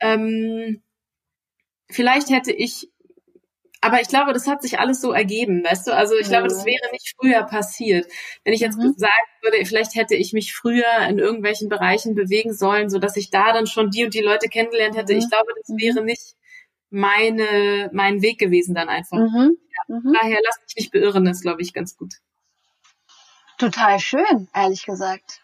Ähm, 0.00 0.82
vielleicht 1.88 2.30
hätte 2.30 2.52
ich, 2.52 2.90
aber 3.80 4.00
ich 4.00 4.08
glaube, 4.08 4.32
das 4.32 4.46
hat 4.46 4.62
sich 4.62 4.78
alles 4.78 5.00
so 5.00 5.12
ergeben, 5.12 5.64
weißt 5.64 5.86
du? 5.86 5.94
Also 5.94 6.14
ich 6.16 6.28
glaube, 6.28 6.48
das 6.48 6.64
wäre 6.64 6.92
nicht 6.92 7.14
früher 7.18 7.42
passiert. 7.44 8.10
Wenn 8.44 8.52
ich 8.52 8.60
jetzt 8.60 8.78
mhm. 8.78 8.92
sagen 8.96 9.12
würde, 9.42 9.64
vielleicht 9.64 9.94
hätte 9.94 10.14
ich 10.14 10.32
mich 10.32 10.54
früher 10.54 11.06
in 11.08 11.18
irgendwelchen 11.18 11.68
Bereichen 11.68 12.14
bewegen 12.14 12.52
sollen, 12.52 12.90
so 12.90 12.98
dass 12.98 13.16
ich 13.16 13.30
da 13.30 13.52
dann 13.52 13.66
schon 13.66 13.90
die 13.90 14.04
und 14.04 14.14
die 14.14 14.20
Leute 14.20 14.48
kennengelernt 14.48 14.96
hätte. 14.96 15.14
Mhm. 15.14 15.20
Ich 15.20 15.30
glaube, 15.30 15.52
das 15.58 15.68
mhm. 15.68 15.80
wäre 15.80 16.04
nicht 16.04 16.36
meine, 16.90 17.90
mein 17.92 18.20
Weg 18.20 18.38
gewesen 18.38 18.74
dann 18.74 18.88
einfach. 18.88 19.18
Mhm. 19.18 19.56
Ja, 19.88 19.96
mhm. 19.96 20.12
daher 20.20 20.40
lass 20.44 20.58
dich 20.66 20.76
nicht 20.76 20.92
beirren, 20.92 21.26
ist, 21.26 21.42
glaube 21.42 21.62
ich, 21.62 21.72
ganz 21.72 21.96
gut. 21.96 22.14
Total 23.58 23.98
schön, 23.98 24.48
ehrlich 24.54 24.84
gesagt 24.84 25.40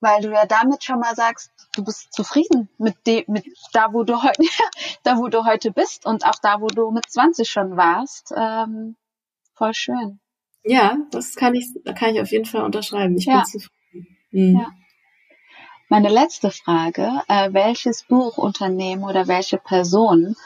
weil 0.00 0.22
du 0.22 0.30
ja 0.30 0.46
damit 0.46 0.82
schon 0.82 0.98
mal 0.98 1.14
sagst, 1.14 1.50
du 1.74 1.84
bist 1.84 2.12
zufrieden 2.12 2.68
mit 2.78 3.06
dem, 3.06 3.24
mit 3.28 3.44
da, 3.72 3.92
wo 3.92 4.02
du 4.02 4.22
heute, 4.22 4.42
da, 5.02 5.18
wo 5.18 5.28
du 5.28 5.44
heute 5.44 5.70
bist 5.70 6.06
und 6.06 6.24
auch 6.24 6.38
da, 6.42 6.60
wo 6.60 6.66
du 6.66 6.90
mit 6.90 7.10
20 7.10 7.48
schon 7.48 7.76
warst. 7.76 8.32
Ähm, 8.36 8.96
voll 9.54 9.74
schön. 9.74 10.20
Ja, 10.62 10.98
das 11.10 11.34
kann 11.36 11.54
ich, 11.54 11.68
da 11.84 11.92
kann 11.92 12.14
ich 12.14 12.20
auf 12.20 12.30
jeden 12.30 12.44
Fall 12.44 12.62
unterschreiben. 12.62 13.16
Ich 13.16 13.24
ja. 13.24 13.36
bin 13.36 13.44
zufrieden. 13.46 14.16
Mhm. 14.30 14.58
Ja. 14.58 14.66
Meine 15.88 16.08
letzte 16.08 16.50
Frage, 16.50 17.22
äh, 17.26 17.52
welches 17.52 18.04
Buch, 18.04 18.38
Unternehmen 18.38 19.02
oder 19.02 19.26
welche 19.26 19.58
Person 19.58 20.36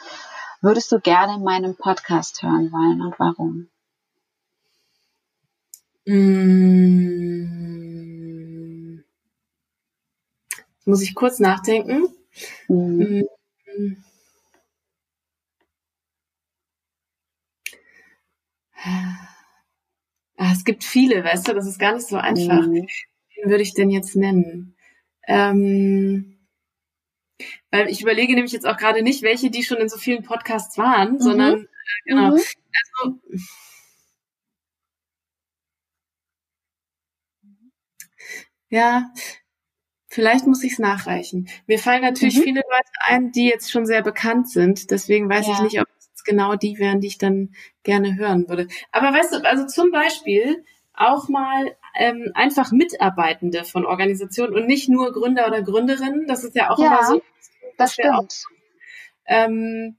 würdest 0.61 0.91
du 0.91 0.99
gerne 0.99 1.35
in 1.35 1.43
meinem 1.43 1.75
Podcast 1.75 2.41
hören 2.41 2.71
wollen 2.71 3.01
und 3.01 3.19
warum? 3.19 3.67
Mmh 6.07 7.74
muss 10.85 11.01
ich 11.01 11.15
kurz 11.15 11.39
nachdenken. 11.39 12.07
Mhm. 12.67 13.27
Ah, 20.37 20.51
es 20.53 20.63
gibt 20.63 20.83
viele, 20.83 21.23
weißt 21.23 21.47
du, 21.47 21.53
das 21.53 21.67
ist 21.67 21.79
gar 21.79 21.93
nicht 21.93 22.07
so 22.07 22.17
einfach. 22.17 22.65
Mhm. 22.65 22.87
Wen 23.35 23.49
würde 23.49 23.63
ich 23.63 23.73
denn 23.73 23.89
jetzt 23.89 24.15
nennen? 24.15 24.75
Ähm, 25.27 26.35
weil 27.71 27.89
ich 27.89 28.01
überlege 28.01 28.33
nämlich 28.33 28.53
jetzt 28.53 28.67
auch 28.67 28.77
gerade 28.77 29.01
nicht, 29.01 29.21
welche, 29.23 29.49
die 29.49 29.63
schon 29.63 29.77
in 29.77 29.89
so 29.89 29.97
vielen 29.97 30.23
Podcasts 30.23 30.77
waren, 30.77 31.13
mhm. 31.13 31.19
sondern 31.19 31.61
äh, 31.61 31.65
genau. 32.05 32.31
Mhm. 32.31 32.41
Also, 33.01 33.19
ja, 38.69 39.11
Vielleicht 40.15 40.47
muss 40.47 40.63
ich 40.63 40.71
es 40.71 40.79
nachreichen. 40.79 41.49
Mir 41.67 41.77
fallen 41.77 42.01
natürlich 42.01 42.37
mhm. 42.37 42.43
viele 42.43 42.61
Leute 42.61 42.91
ein, 43.01 43.33
die 43.33 43.49
jetzt 43.49 43.69
schon 43.69 43.85
sehr 43.85 44.01
bekannt 44.01 44.49
sind. 44.49 44.89
Deswegen 44.89 45.27
weiß 45.27 45.45
ja. 45.45 45.53
ich 45.55 45.59
nicht, 45.59 45.81
ob 45.81 45.87
es 46.15 46.23
genau 46.23 46.55
die 46.55 46.79
wären, 46.79 47.01
die 47.01 47.07
ich 47.07 47.17
dann 47.17 47.53
gerne 47.83 48.15
hören 48.15 48.47
würde. 48.47 48.69
Aber 48.93 49.07
weißt 49.07 49.33
du, 49.33 49.43
also 49.43 49.67
zum 49.67 49.91
Beispiel 49.91 50.63
auch 50.93 51.27
mal 51.27 51.75
ähm, 51.97 52.31
einfach 52.33 52.71
Mitarbeitende 52.71 53.65
von 53.65 53.85
Organisationen 53.85 54.55
und 54.55 54.67
nicht 54.67 54.87
nur 54.87 55.11
Gründer 55.11 55.47
oder 55.47 55.61
Gründerinnen. 55.61 56.27
Das 56.27 56.45
ist 56.45 56.55
ja 56.55 56.69
auch 56.69 56.79
ja, 56.79 56.85
immer 56.85 57.03
so. 57.03 57.21
Das 57.77 57.95
stimmt. 57.95 58.13
Auch, 58.13 58.27
ähm, 59.25 59.97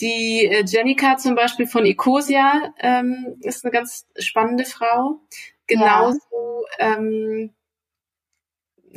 die 0.00 0.46
äh, 0.46 0.64
Jenica 0.66 1.16
zum 1.16 1.36
Beispiel 1.36 1.68
von 1.68 1.86
Ecosia 1.86 2.74
ähm, 2.80 3.36
ist 3.42 3.64
eine 3.64 3.70
ganz 3.70 4.08
spannende 4.18 4.64
Frau. 4.64 5.20
Genauso 5.68 6.64
ja. 6.80 6.96
ähm, 6.96 7.54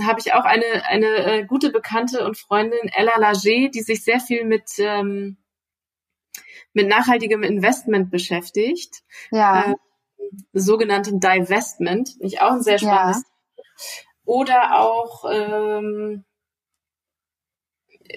habe 0.05 0.19
ich 0.19 0.33
auch 0.33 0.43
eine, 0.43 0.85
eine 0.85 1.07
äh, 1.25 1.45
gute 1.45 1.71
Bekannte 1.71 2.25
und 2.25 2.37
Freundin, 2.37 2.89
Ella 2.95 3.17
Lager, 3.17 3.69
die 3.69 3.81
sich 3.81 4.03
sehr 4.03 4.19
viel 4.19 4.45
mit, 4.45 4.71
ähm, 4.77 5.37
mit 6.73 6.87
nachhaltigem 6.87 7.43
Investment 7.43 8.11
beschäftigt. 8.11 9.03
Ja. 9.31 9.71
Äh, 9.71 9.75
sogenannten 10.53 11.19
Divestment. 11.19 12.11
Ich 12.19 12.41
auch 12.41 12.51
ein 12.51 12.63
sehr 12.63 12.79
spannendes. 12.79 13.23
Ja. 13.57 13.63
Oder 14.25 14.79
auch 14.79 15.25
ähm, 15.29 16.23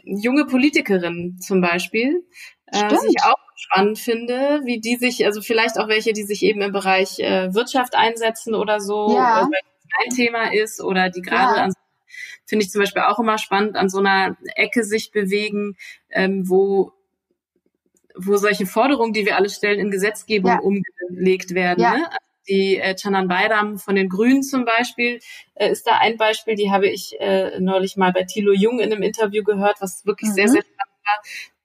junge 0.04 0.46
Politikerinnen 0.46 1.38
zum 1.40 1.60
Beispiel, 1.60 2.26
äh, 2.66 2.90
was 2.90 3.04
ich 3.04 3.22
auch 3.22 3.38
spannend 3.56 3.98
finde, 3.98 4.60
wie 4.64 4.80
die 4.80 4.96
sich, 4.96 5.24
also 5.24 5.40
vielleicht 5.40 5.78
auch 5.78 5.88
welche, 5.88 6.12
die 6.12 6.24
sich 6.24 6.42
eben 6.42 6.60
im 6.60 6.72
Bereich 6.72 7.18
äh, 7.20 7.54
Wirtschaft 7.54 7.94
einsetzen 7.94 8.54
oder 8.54 8.80
so, 8.80 9.14
ja. 9.14 9.42
Äh, 9.42 9.73
ein 10.02 10.10
Thema 10.10 10.52
ist 10.52 10.80
oder 10.80 11.10
die 11.10 11.22
gerade 11.22 11.56
ja. 11.56 11.64
an 11.64 11.72
finde 12.46 12.64
ich 12.64 12.70
zum 12.70 12.82
Beispiel 12.82 13.02
auch 13.02 13.18
immer 13.18 13.38
spannend, 13.38 13.76
an 13.76 13.88
so 13.88 13.98
einer 13.98 14.36
Ecke 14.54 14.84
sich 14.84 15.10
bewegen, 15.10 15.76
ähm, 16.10 16.48
wo 16.48 16.92
wo 18.16 18.36
solche 18.36 18.66
Forderungen, 18.66 19.12
die 19.12 19.26
wir 19.26 19.36
alle 19.36 19.50
stellen, 19.50 19.80
in 19.80 19.90
Gesetzgebung 19.90 20.50
ja. 20.50 20.58
umgelegt 20.60 21.54
werden. 21.54 21.80
Ja. 21.80 21.96
Ne? 21.96 22.06
Also 22.06 22.18
die 22.48 22.78
äh, 22.78 22.94
Chanan 22.94 23.26
Baydam 23.26 23.78
von 23.78 23.96
den 23.96 24.08
Grünen 24.08 24.42
zum 24.42 24.64
Beispiel 24.64 25.18
äh, 25.54 25.70
ist 25.70 25.84
da 25.86 25.98
ein 25.98 26.16
Beispiel, 26.16 26.54
die 26.54 26.70
habe 26.70 26.88
ich 26.88 27.16
äh, 27.18 27.58
neulich 27.58 27.96
mal 27.96 28.12
bei 28.12 28.22
Thilo 28.22 28.52
Jung 28.52 28.78
in 28.78 28.92
einem 28.92 29.02
Interview 29.02 29.42
gehört, 29.42 29.80
was 29.80 30.06
wirklich 30.06 30.30
mhm. 30.30 30.34
sehr, 30.34 30.48
sehr 30.48 30.62
spannend 30.62 31.04
war. 31.04 31.22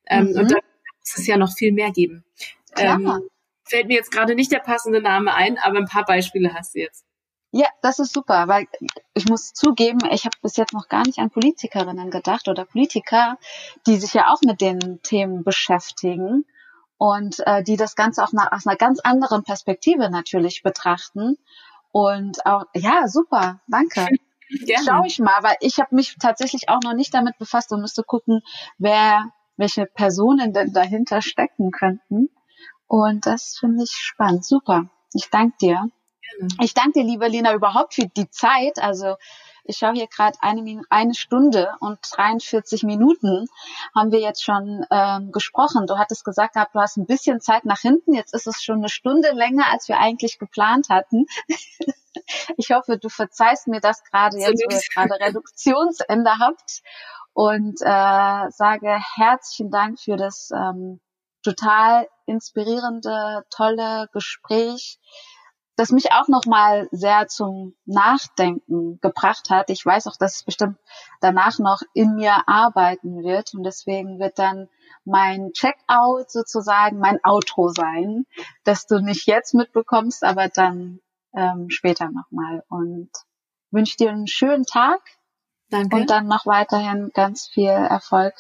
Ähm, 0.08 0.26
mhm. 0.32 0.40
Und 0.40 0.52
da 0.52 0.56
muss 0.56 1.18
es 1.18 1.28
ja 1.28 1.38
noch 1.38 1.54
viel 1.56 1.72
mehr 1.72 1.92
geben. 1.92 2.24
Ähm, 2.78 3.20
fällt 3.66 3.88
mir 3.88 3.96
jetzt 3.96 4.12
gerade 4.12 4.36
nicht 4.36 4.52
der 4.52 4.60
passende 4.60 5.02
Name 5.02 5.36
ein, 5.36 5.58
aber 5.60 5.78
ein 5.78 5.86
paar 5.86 6.06
Beispiele 6.06 6.54
hast 6.54 6.74
du 6.74 6.80
jetzt. 6.80 7.06
Ja, 7.52 7.68
das 7.82 7.98
ist 7.98 8.14
super, 8.14 8.48
weil 8.48 8.68
ich 9.16 9.28
muss 9.28 9.54
zugeben, 9.54 10.00
ich 10.12 10.26
habe 10.26 10.38
bis 10.42 10.56
jetzt 10.56 10.74
noch 10.74 10.88
gar 10.88 11.04
nicht 11.04 11.18
an 11.18 11.32
Politikerinnen 11.32 12.12
gedacht 12.12 12.48
oder 12.48 12.66
Politiker, 12.66 13.38
die 13.88 13.98
sich 13.98 14.14
ja 14.14 14.32
auch 14.32 14.42
mit 14.46 14.62
den 14.62 15.02
Themen 15.02 15.44
beschäftigen 15.44 16.46
und 17.00 17.40
äh, 17.48 17.64
die 17.64 17.76
das 17.76 17.96
Ganze 17.96 18.24
auch 18.24 18.34
nach, 18.34 18.52
aus 18.52 18.68
einer 18.68 18.76
ganz 18.76 19.00
anderen 19.00 19.44
Perspektive 19.44 20.12
natürlich 20.12 20.62
betrachten. 20.62 21.38
Und 21.92 22.46
auch, 22.46 22.66
ja, 22.76 23.08
super, 23.08 23.62
danke. 23.68 24.06
Gerne. 24.66 24.84
Schau 24.86 25.04
ich 25.06 25.20
mal, 25.20 25.42
weil 25.42 25.56
ich 25.60 25.80
habe 25.80 25.96
mich 25.96 26.18
tatsächlich 26.20 26.70
auch 26.70 26.82
noch 26.84 26.94
nicht 26.94 27.14
damit 27.14 27.38
befasst 27.38 27.72
und 27.72 27.82
müsste 27.82 28.04
gucken, 28.04 28.42
wer, 28.78 29.32
welche 29.58 29.86
Personen 29.86 30.54
denn 30.54 30.74
dahinter 30.74 31.22
stecken 31.22 31.72
könnten. 31.72 32.30
Und 32.88 33.26
das 33.26 33.58
finde 33.60 33.84
ich 33.84 33.92
spannend. 33.92 34.46
Super. 34.46 34.90
Ich 35.14 35.30
danke 35.30 35.56
dir. 35.62 35.90
Ich 36.62 36.74
danke 36.74 37.00
dir, 37.00 37.04
liebe 37.04 37.28
Lena, 37.28 37.54
überhaupt 37.54 37.94
für 37.96 38.08
die 38.08 38.30
Zeit. 38.30 38.80
Also 38.80 39.16
ich 39.64 39.78
schaue 39.78 39.94
hier 39.94 40.08
gerade 40.08 40.38
eine, 40.42 40.82
eine 40.90 41.14
Stunde 41.14 41.74
und 41.80 42.00
43 42.02 42.84
Minuten 42.84 43.46
haben 43.94 44.12
wir 44.12 44.20
jetzt 44.20 44.44
schon 44.44 44.86
ähm, 44.90 45.32
gesprochen. 45.32 45.86
Du 45.86 45.98
hattest 45.98 46.26
gesagt 46.26 46.56
gehabt, 46.56 46.74
du 46.74 46.80
hast 46.80 46.98
ein 46.98 47.06
bisschen 47.06 47.40
Zeit 47.40 47.66
nach 47.66 47.80
hinten. 47.80 48.14
Jetzt 48.14 48.34
ist 48.34 48.48
es 48.48 48.64
schon 48.64 48.78
eine 48.78 48.90
Stunde 48.90 49.32
länger, 49.32 49.66
als 49.72 49.88
wir 49.88 50.00
eigentlich 50.00 50.40
geplant 50.40 50.90
hatten. 50.90 51.26
ich 52.58 52.72
hoffe, 52.72 52.98
du 52.98 53.10
verzeihst 53.10 53.68
mir 53.68 53.80
das 53.80 54.04
gerade 54.04 54.38
jetzt, 54.40 54.64
wo 54.66 54.74
ihr 54.74 54.82
gerade 54.94 55.24
Reduktionsende 55.24 56.40
habt. 56.40 56.82
und 57.34 57.80
äh, 57.82 58.50
sage 58.50 59.00
herzlichen 59.16 59.70
Dank 59.70 60.00
für 60.00 60.16
das 60.16 60.50
ähm, 60.52 61.00
total 61.44 62.08
inspirierende, 62.26 63.44
tolle 63.50 64.08
Gespräch, 64.14 65.00
das 65.80 65.92
mich 65.92 66.12
auch 66.12 66.28
nochmal 66.28 66.90
sehr 66.92 67.28
zum 67.28 67.74
Nachdenken 67.86 69.00
gebracht 69.00 69.50
hat. 69.50 69.70
Ich 69.70 69.86
weiß 69.86 70.08
auch, 70.08 70.18
dass 70.18 70.36
es 70.36 70.44
bestimmt 70.44 70.78
danach 71.22 71.58
noch 71.58 71.82
in 71.94 72.16
mir 72.16 72.44
arbeiten 72.48 73.24
wird 73.24 73.54
und 73.54 73.64
deswegen 73.64 74.20
wird 74.20 74.38
dann 74.40 74.68
mein 75.06 75.52
Checkout 75.54 76.30
sozusagen 76.30 77.00
mein 77.00 77.20
Outro 77.24 77.70
sein, 77.70 78.26
dass 78.66 78.88
du 78.88 79.00
nicht 79.00 79.26
jetzt 79.26 79.54
mitbekommst, 79.54 80.26
aber 80.26 80.50
dann 80.50 81.00
ähm, 81.34 81.68
später 81.70 82.10
nochmal 82.12 82.62
und 82.68 83.10
wünsche 83.72 83.96
dir 83.96 84.10
einen 84.10 84.28
schönen 84.28 84.66
Tag 84.66 85.00
Danke. 85.70 85.96
und 85.96 86.10
dann 86.10 86.28
noch 86.28 86.46
weiterhin 86.46 87.10
ganz 87.14 87.48
viel 87.48 87.70
Erfolg 87.70 88.34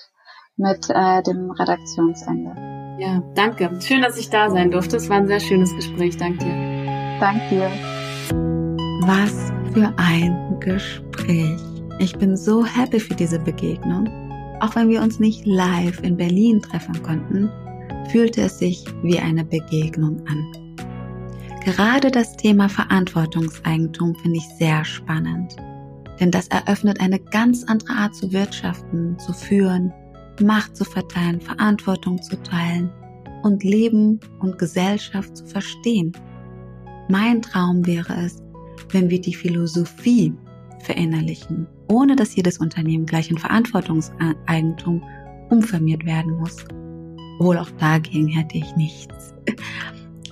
mit 0.57 0.89
äh, 0.89 1.23
dem 1.23 1.51
Redaktionsende. 1.51 2.99
Ja, 2.99 3.23
danke. 3.33 3.79
Schön, 3.81 4.01
dass 4.01 4.17
ich 4.17 4.29
da 4.29 4.49
sein 4.49 4.71
durfte. 4.71 4.97
Es 4.97 5.09
war 5.09 5.15
ein 5.15 5.27
sehr 5.27 5.39
schönes 5.39 5.73
Gespräch. 5.73 6.17
Danke 6.17 6.43
dir. 6.43 6.68
Danke 7.19 7.41
dir. 7.49 7.71
Was 9.01 9.51
für 9.73 9.93
ein 9.97 10.59
Gespräch. 10.59 11.59
Ich 11.99 12.15
bin 12.17 12.37
so 12.37 12.65
happy 12.65 12.99
für 12.99 13.15
diese 13.15 13.39
Begegnung. 13.39 14.07
Auch 14.61 14.75
wenn 14.75 14.89
wir 14.89 15.01
uns 15.01 15.19
nicht 15.19 15.45
live 15.45 16.01
in 16.01 16.17
Berlin 16.17 16.61
treffen 16.61 17.01
konnten, 17.03 17.49
fühlte 18.09 18.41
es 18.41 18.59
sich 18.59 18.85
wie 19.03 19.19
eine 19.19 19.43
Begegnung 19.43 20.21
an. 20.27 20.75
Gerade 21.63 22.09
das 22.09 22.37
Thema 22.37 22.69
Verantwortungseigentum 22.69 24.15
finde 24.15 24.37
ich 24.37 24.47
sehr 24.57 24.83
spannend, 24.85 25.55
denn 26.19 26.31
das 26.31 26.47
eröffnet 26.47 26.99
eine 27.01 27.19
ganz 27.19 27.63
andere 27.65 27.93
Art 27.93 28.15
zu 28.15 28.31
wirtschaften, 28.31 29.17
zu 29.19 29.33
führen 29.33 29.93
Macht 30.41 30.77
zu 30.77 30.85
verteilen, 30.85 31.41
Verantwortung 31.41 32.21
zu 32.21 32.41
teilen 32.41 32.89
und 33.43 33.63
Leben 33.63 34.19
und 34.39 34.57
Gesellschaft 34.57 35.35
zu 35.35 35.45
verstehen. 35.45 36.13
Mein 37.11 37.41
Traum 37.41 37.87
wäre 37.87 38.13
es, 38.23 38.39
wenn 38.91 39.09
wir 39.09 39.19
die 39.19 39.33
Philosophie 39.33 40.31
verinnerlichen, 40.83 41.65
ohne 41.87 42.15
dass 42.15 42.35
jedes 42.35 42.59
Unternehmen 42.59 43.07
gleich 43.07 43.31
in 43.31 43.37
Verantwortungseigentum 43.39 45.03
umfirmiert 45.49 46.05
werden 46.05 46.33
muss. 46.33 46.57
Wohl 47.39 47.57
auch 47.57 47.71
dagegen 47.79 48.27
hätte 48.27 48.59
ich 48.59 48.75
nichts. 48.75 49.33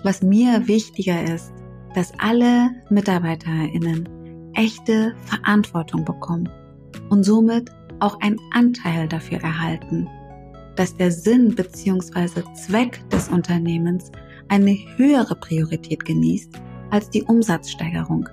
Was 0.03 0.21
mir 0.21 0.67
wichtiger 0.67 1.23
ist, 1.23 1.51
dass 1.95 2.13
alle 2.19 2.69
MitarbeiterInnen 2.91 4.07
echte 4.53 5.15
Verantwortung 5.25 6.05
bekommen 6.05 6.47
und 7.09 7.23
somit 7.23 7.71
auch 8.01 8.19
einen 8.21 8.37
Anteil 8.53 9.07
dafür 9.07 9.39
erhalten, 9.39 10.07
dass 10.75 10.95
der 10.95 11.09
Sinn 11.09 11.55
bzw. 11.55 12.43
Zweck 12.53 13.01
des 13.09 13.29
Unternehmens 13.29 14.11
eine 14.49 14.77
höhere 14.97 15.35
Priorität 15.35 16.03
genießt 16.05 16.51
als 16.89 17.09
die 17.09 17.23
Umsatzsteigerung, 17.23 18.29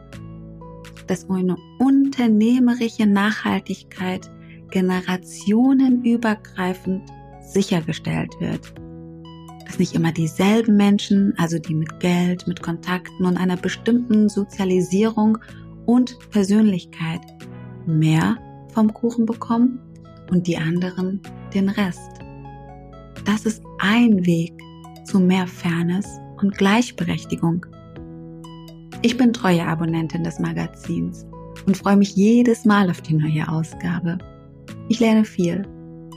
dass 1.07 1.28
eine 1.28 1.57
unternehmerische 1.78 3.07
Nachhaltigkeit 3.07 4.31
generationenübergreifend 4.70 7.03
sichergestellt 7.41 8.32
wird, 8.41 8.73
dass 9.66 9.78
nicht 9.78 9.95
immer 9.95 10.12
dieselben 10.12 10.77
Menschen, 10.77 11.35
also 11.36 11.59
die 11.59 11.74
mit 11.74 12.01
Geld, 12.01 12.47
mit 12.47 12.62
Kontakten 12.62 13.27
und 13.27 13.36
einer 13.36 13.57
bestimmten 13.57 14.28
Sozialisierung 14.28 15.39
und 15.86 16.16
Persönlichkeit 16.31 17.23
mehr 17.86 18.36
vom 18.73 18.93
Kuchen 18.93 19.27
bekommen 19.27 19.81
und 20.31 20.47
die 20.47 20.57
anderen 20.57 21.20
den 21.53 21.69
Rest. 21.69 22.11
Das 23.24 23.47
ist 23.47 23.62
ein 23.78 24.24
Weg 24.27 24.53
zu 25.05 25.20
mehr 25.20 25.47
Fairness 25.47 26.06
und 26.40 26.56
Gleichberechtigung. 26.56 27.64
Ich 29.02 29.16
bin 29.16 29.32
treue 29.32 29.66
Abonnentin 29.66 30.24
des 30.24 30.39
Magazins 30.39 31.26
und 31.66 31.76
freue 31.76 31.97
mich 31.97 32.16
jedes 32.16 32.64
Mal 32.64 32.90
auf 32.90 33.01
die 33.02 33.14
neue 33.14 33.47
Ausgabe. 33.48 34.18
Ich 34.89 35.01
lerne 35.01 35.24
viel, 35.24 35.66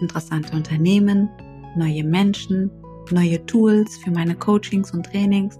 interessante 0.01 0.55
Unternehmen, 0.55 1.29
neue 1.75 2.03
Menschen, 2.03 2.71
neue 3.11 3.45
Tools 3.45 3.97
für 3.97 4.11
meine 4.11 4.35
Coachings 4.35 4.91
und 4.91 5.05
Trainings 5.05 5.59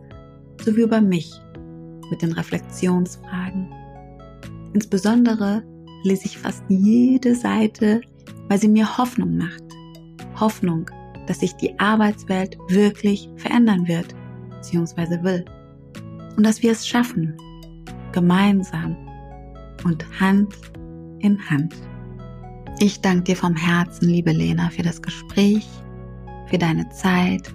sowie 0.64 0.82
über 0.82 1.02
mich 1.02 1.32
mit 2.10 2.22
den 2.22 2.32
Reflexionsfragen. 2.32 3.72
Insbesondere 4.74 5.64
lese 6.04 6.26
ich 6.26 6.38
fast 6.38 6.64
jede 6.70 7.36
Seite, 7.36 8.02
weil 8.48 8.60
sie 8.60 8.70
mir 8.70 8.98
Hoffnung 8.98 9.38
macht. 9.38 9.64
Hoffnung, 10.40 10.90
dass 11.28 11.42
sich 11.42 11.54
die 11.56 11.78
Arbeitswelt 11.80 12.58
wirklich 12.70 13.30
verändern 13.36 13.88
wird, 13.88 14.16
beziehungsweise 14.50 15.22
will. 15.24 15.46
Und 16.36 16.46
dass 16.46 16.62
wir 16.62 16.72
es 16.72 16.88
schaffen, 16.88 17.36
gemeinsam 18.12 18.96
und 19.84 20.06
Hand 20.20 20.56
in 21.20 21.40
Hand. 21.50 21.76
Ich 22.80 23.02
danke 23.02 23.24
dir 23.24 23.36
vom 23.36 23.56
Herzen, 23.56 24.10
liebe 24.10 24.32
Lena, 24.32 24.70
für 24.70 24.84
das 24.84 25.02
Gespräch, 25.02 25.68
für 26.48 26.58
deine 26.58 26.88
Zeit 26.90 27.54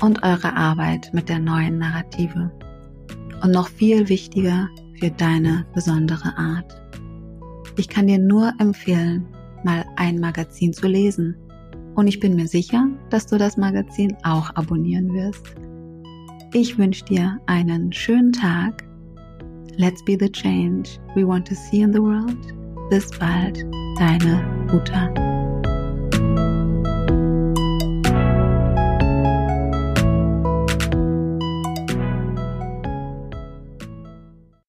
und 0.00 0.22
eure 0.22 0.54
Arbeit 0.54 1.10
mit 1.12 1.28
der 1.28 1.38
neuen 1.38 1.78
Narrative. 1.78 2.50
Und 3.42 3.52
noch 3.52 3.68
viel 3.68 4.08
wichtiger, 4.08 4.68
für 4.98 5.10
deine 5.10 5.66
besondere 5.74 6.36
Art. 6.36 6.80
Ich 7.76 7.88
kann 7.88 8.06
dir 8.06 8.18
nur 8.18 8.52
empfehlen, 8.58 9.26
mal 9.64 9.84
ein 9.96 10.18
Magazin 10.18 10.72
zu 10.72 10.86
lesen. 10.86 11.36
Und 11.96 12.06
ich 12.06 12.20
bin 12.20 12.36
mir 12.36 12.46
sicher, 12.46 12.88
dass 13.10 13.26
du 13.26 13.38
das 13.38 13.56
Magazin 13.56 14.14
auch 14.22 14.54
abonnieren 14.54 15.12
wirst. 15.14 15.56
Ich 16.52 16.78
wünsche 16.78 17.04
dir 17.06 17.40
einen 17.46 17.92
schönen 17.92 18.32
Tag. 18.32 18.84
Let's 19.76 20.04
be 20.04 20.16
the 20.18 20.30
change 20.30 21.00
we 21.14 21.26
want 21.26 21.48
to 21.48 21.54
see 21.54 21.80
in 21.80 21.92
the 21.92 22.00
world. 22.00 22.36
Bis 22.90 23.10
bald, 23.18 23.64
deine 23.98 24.44
Uta. 24.72 25.35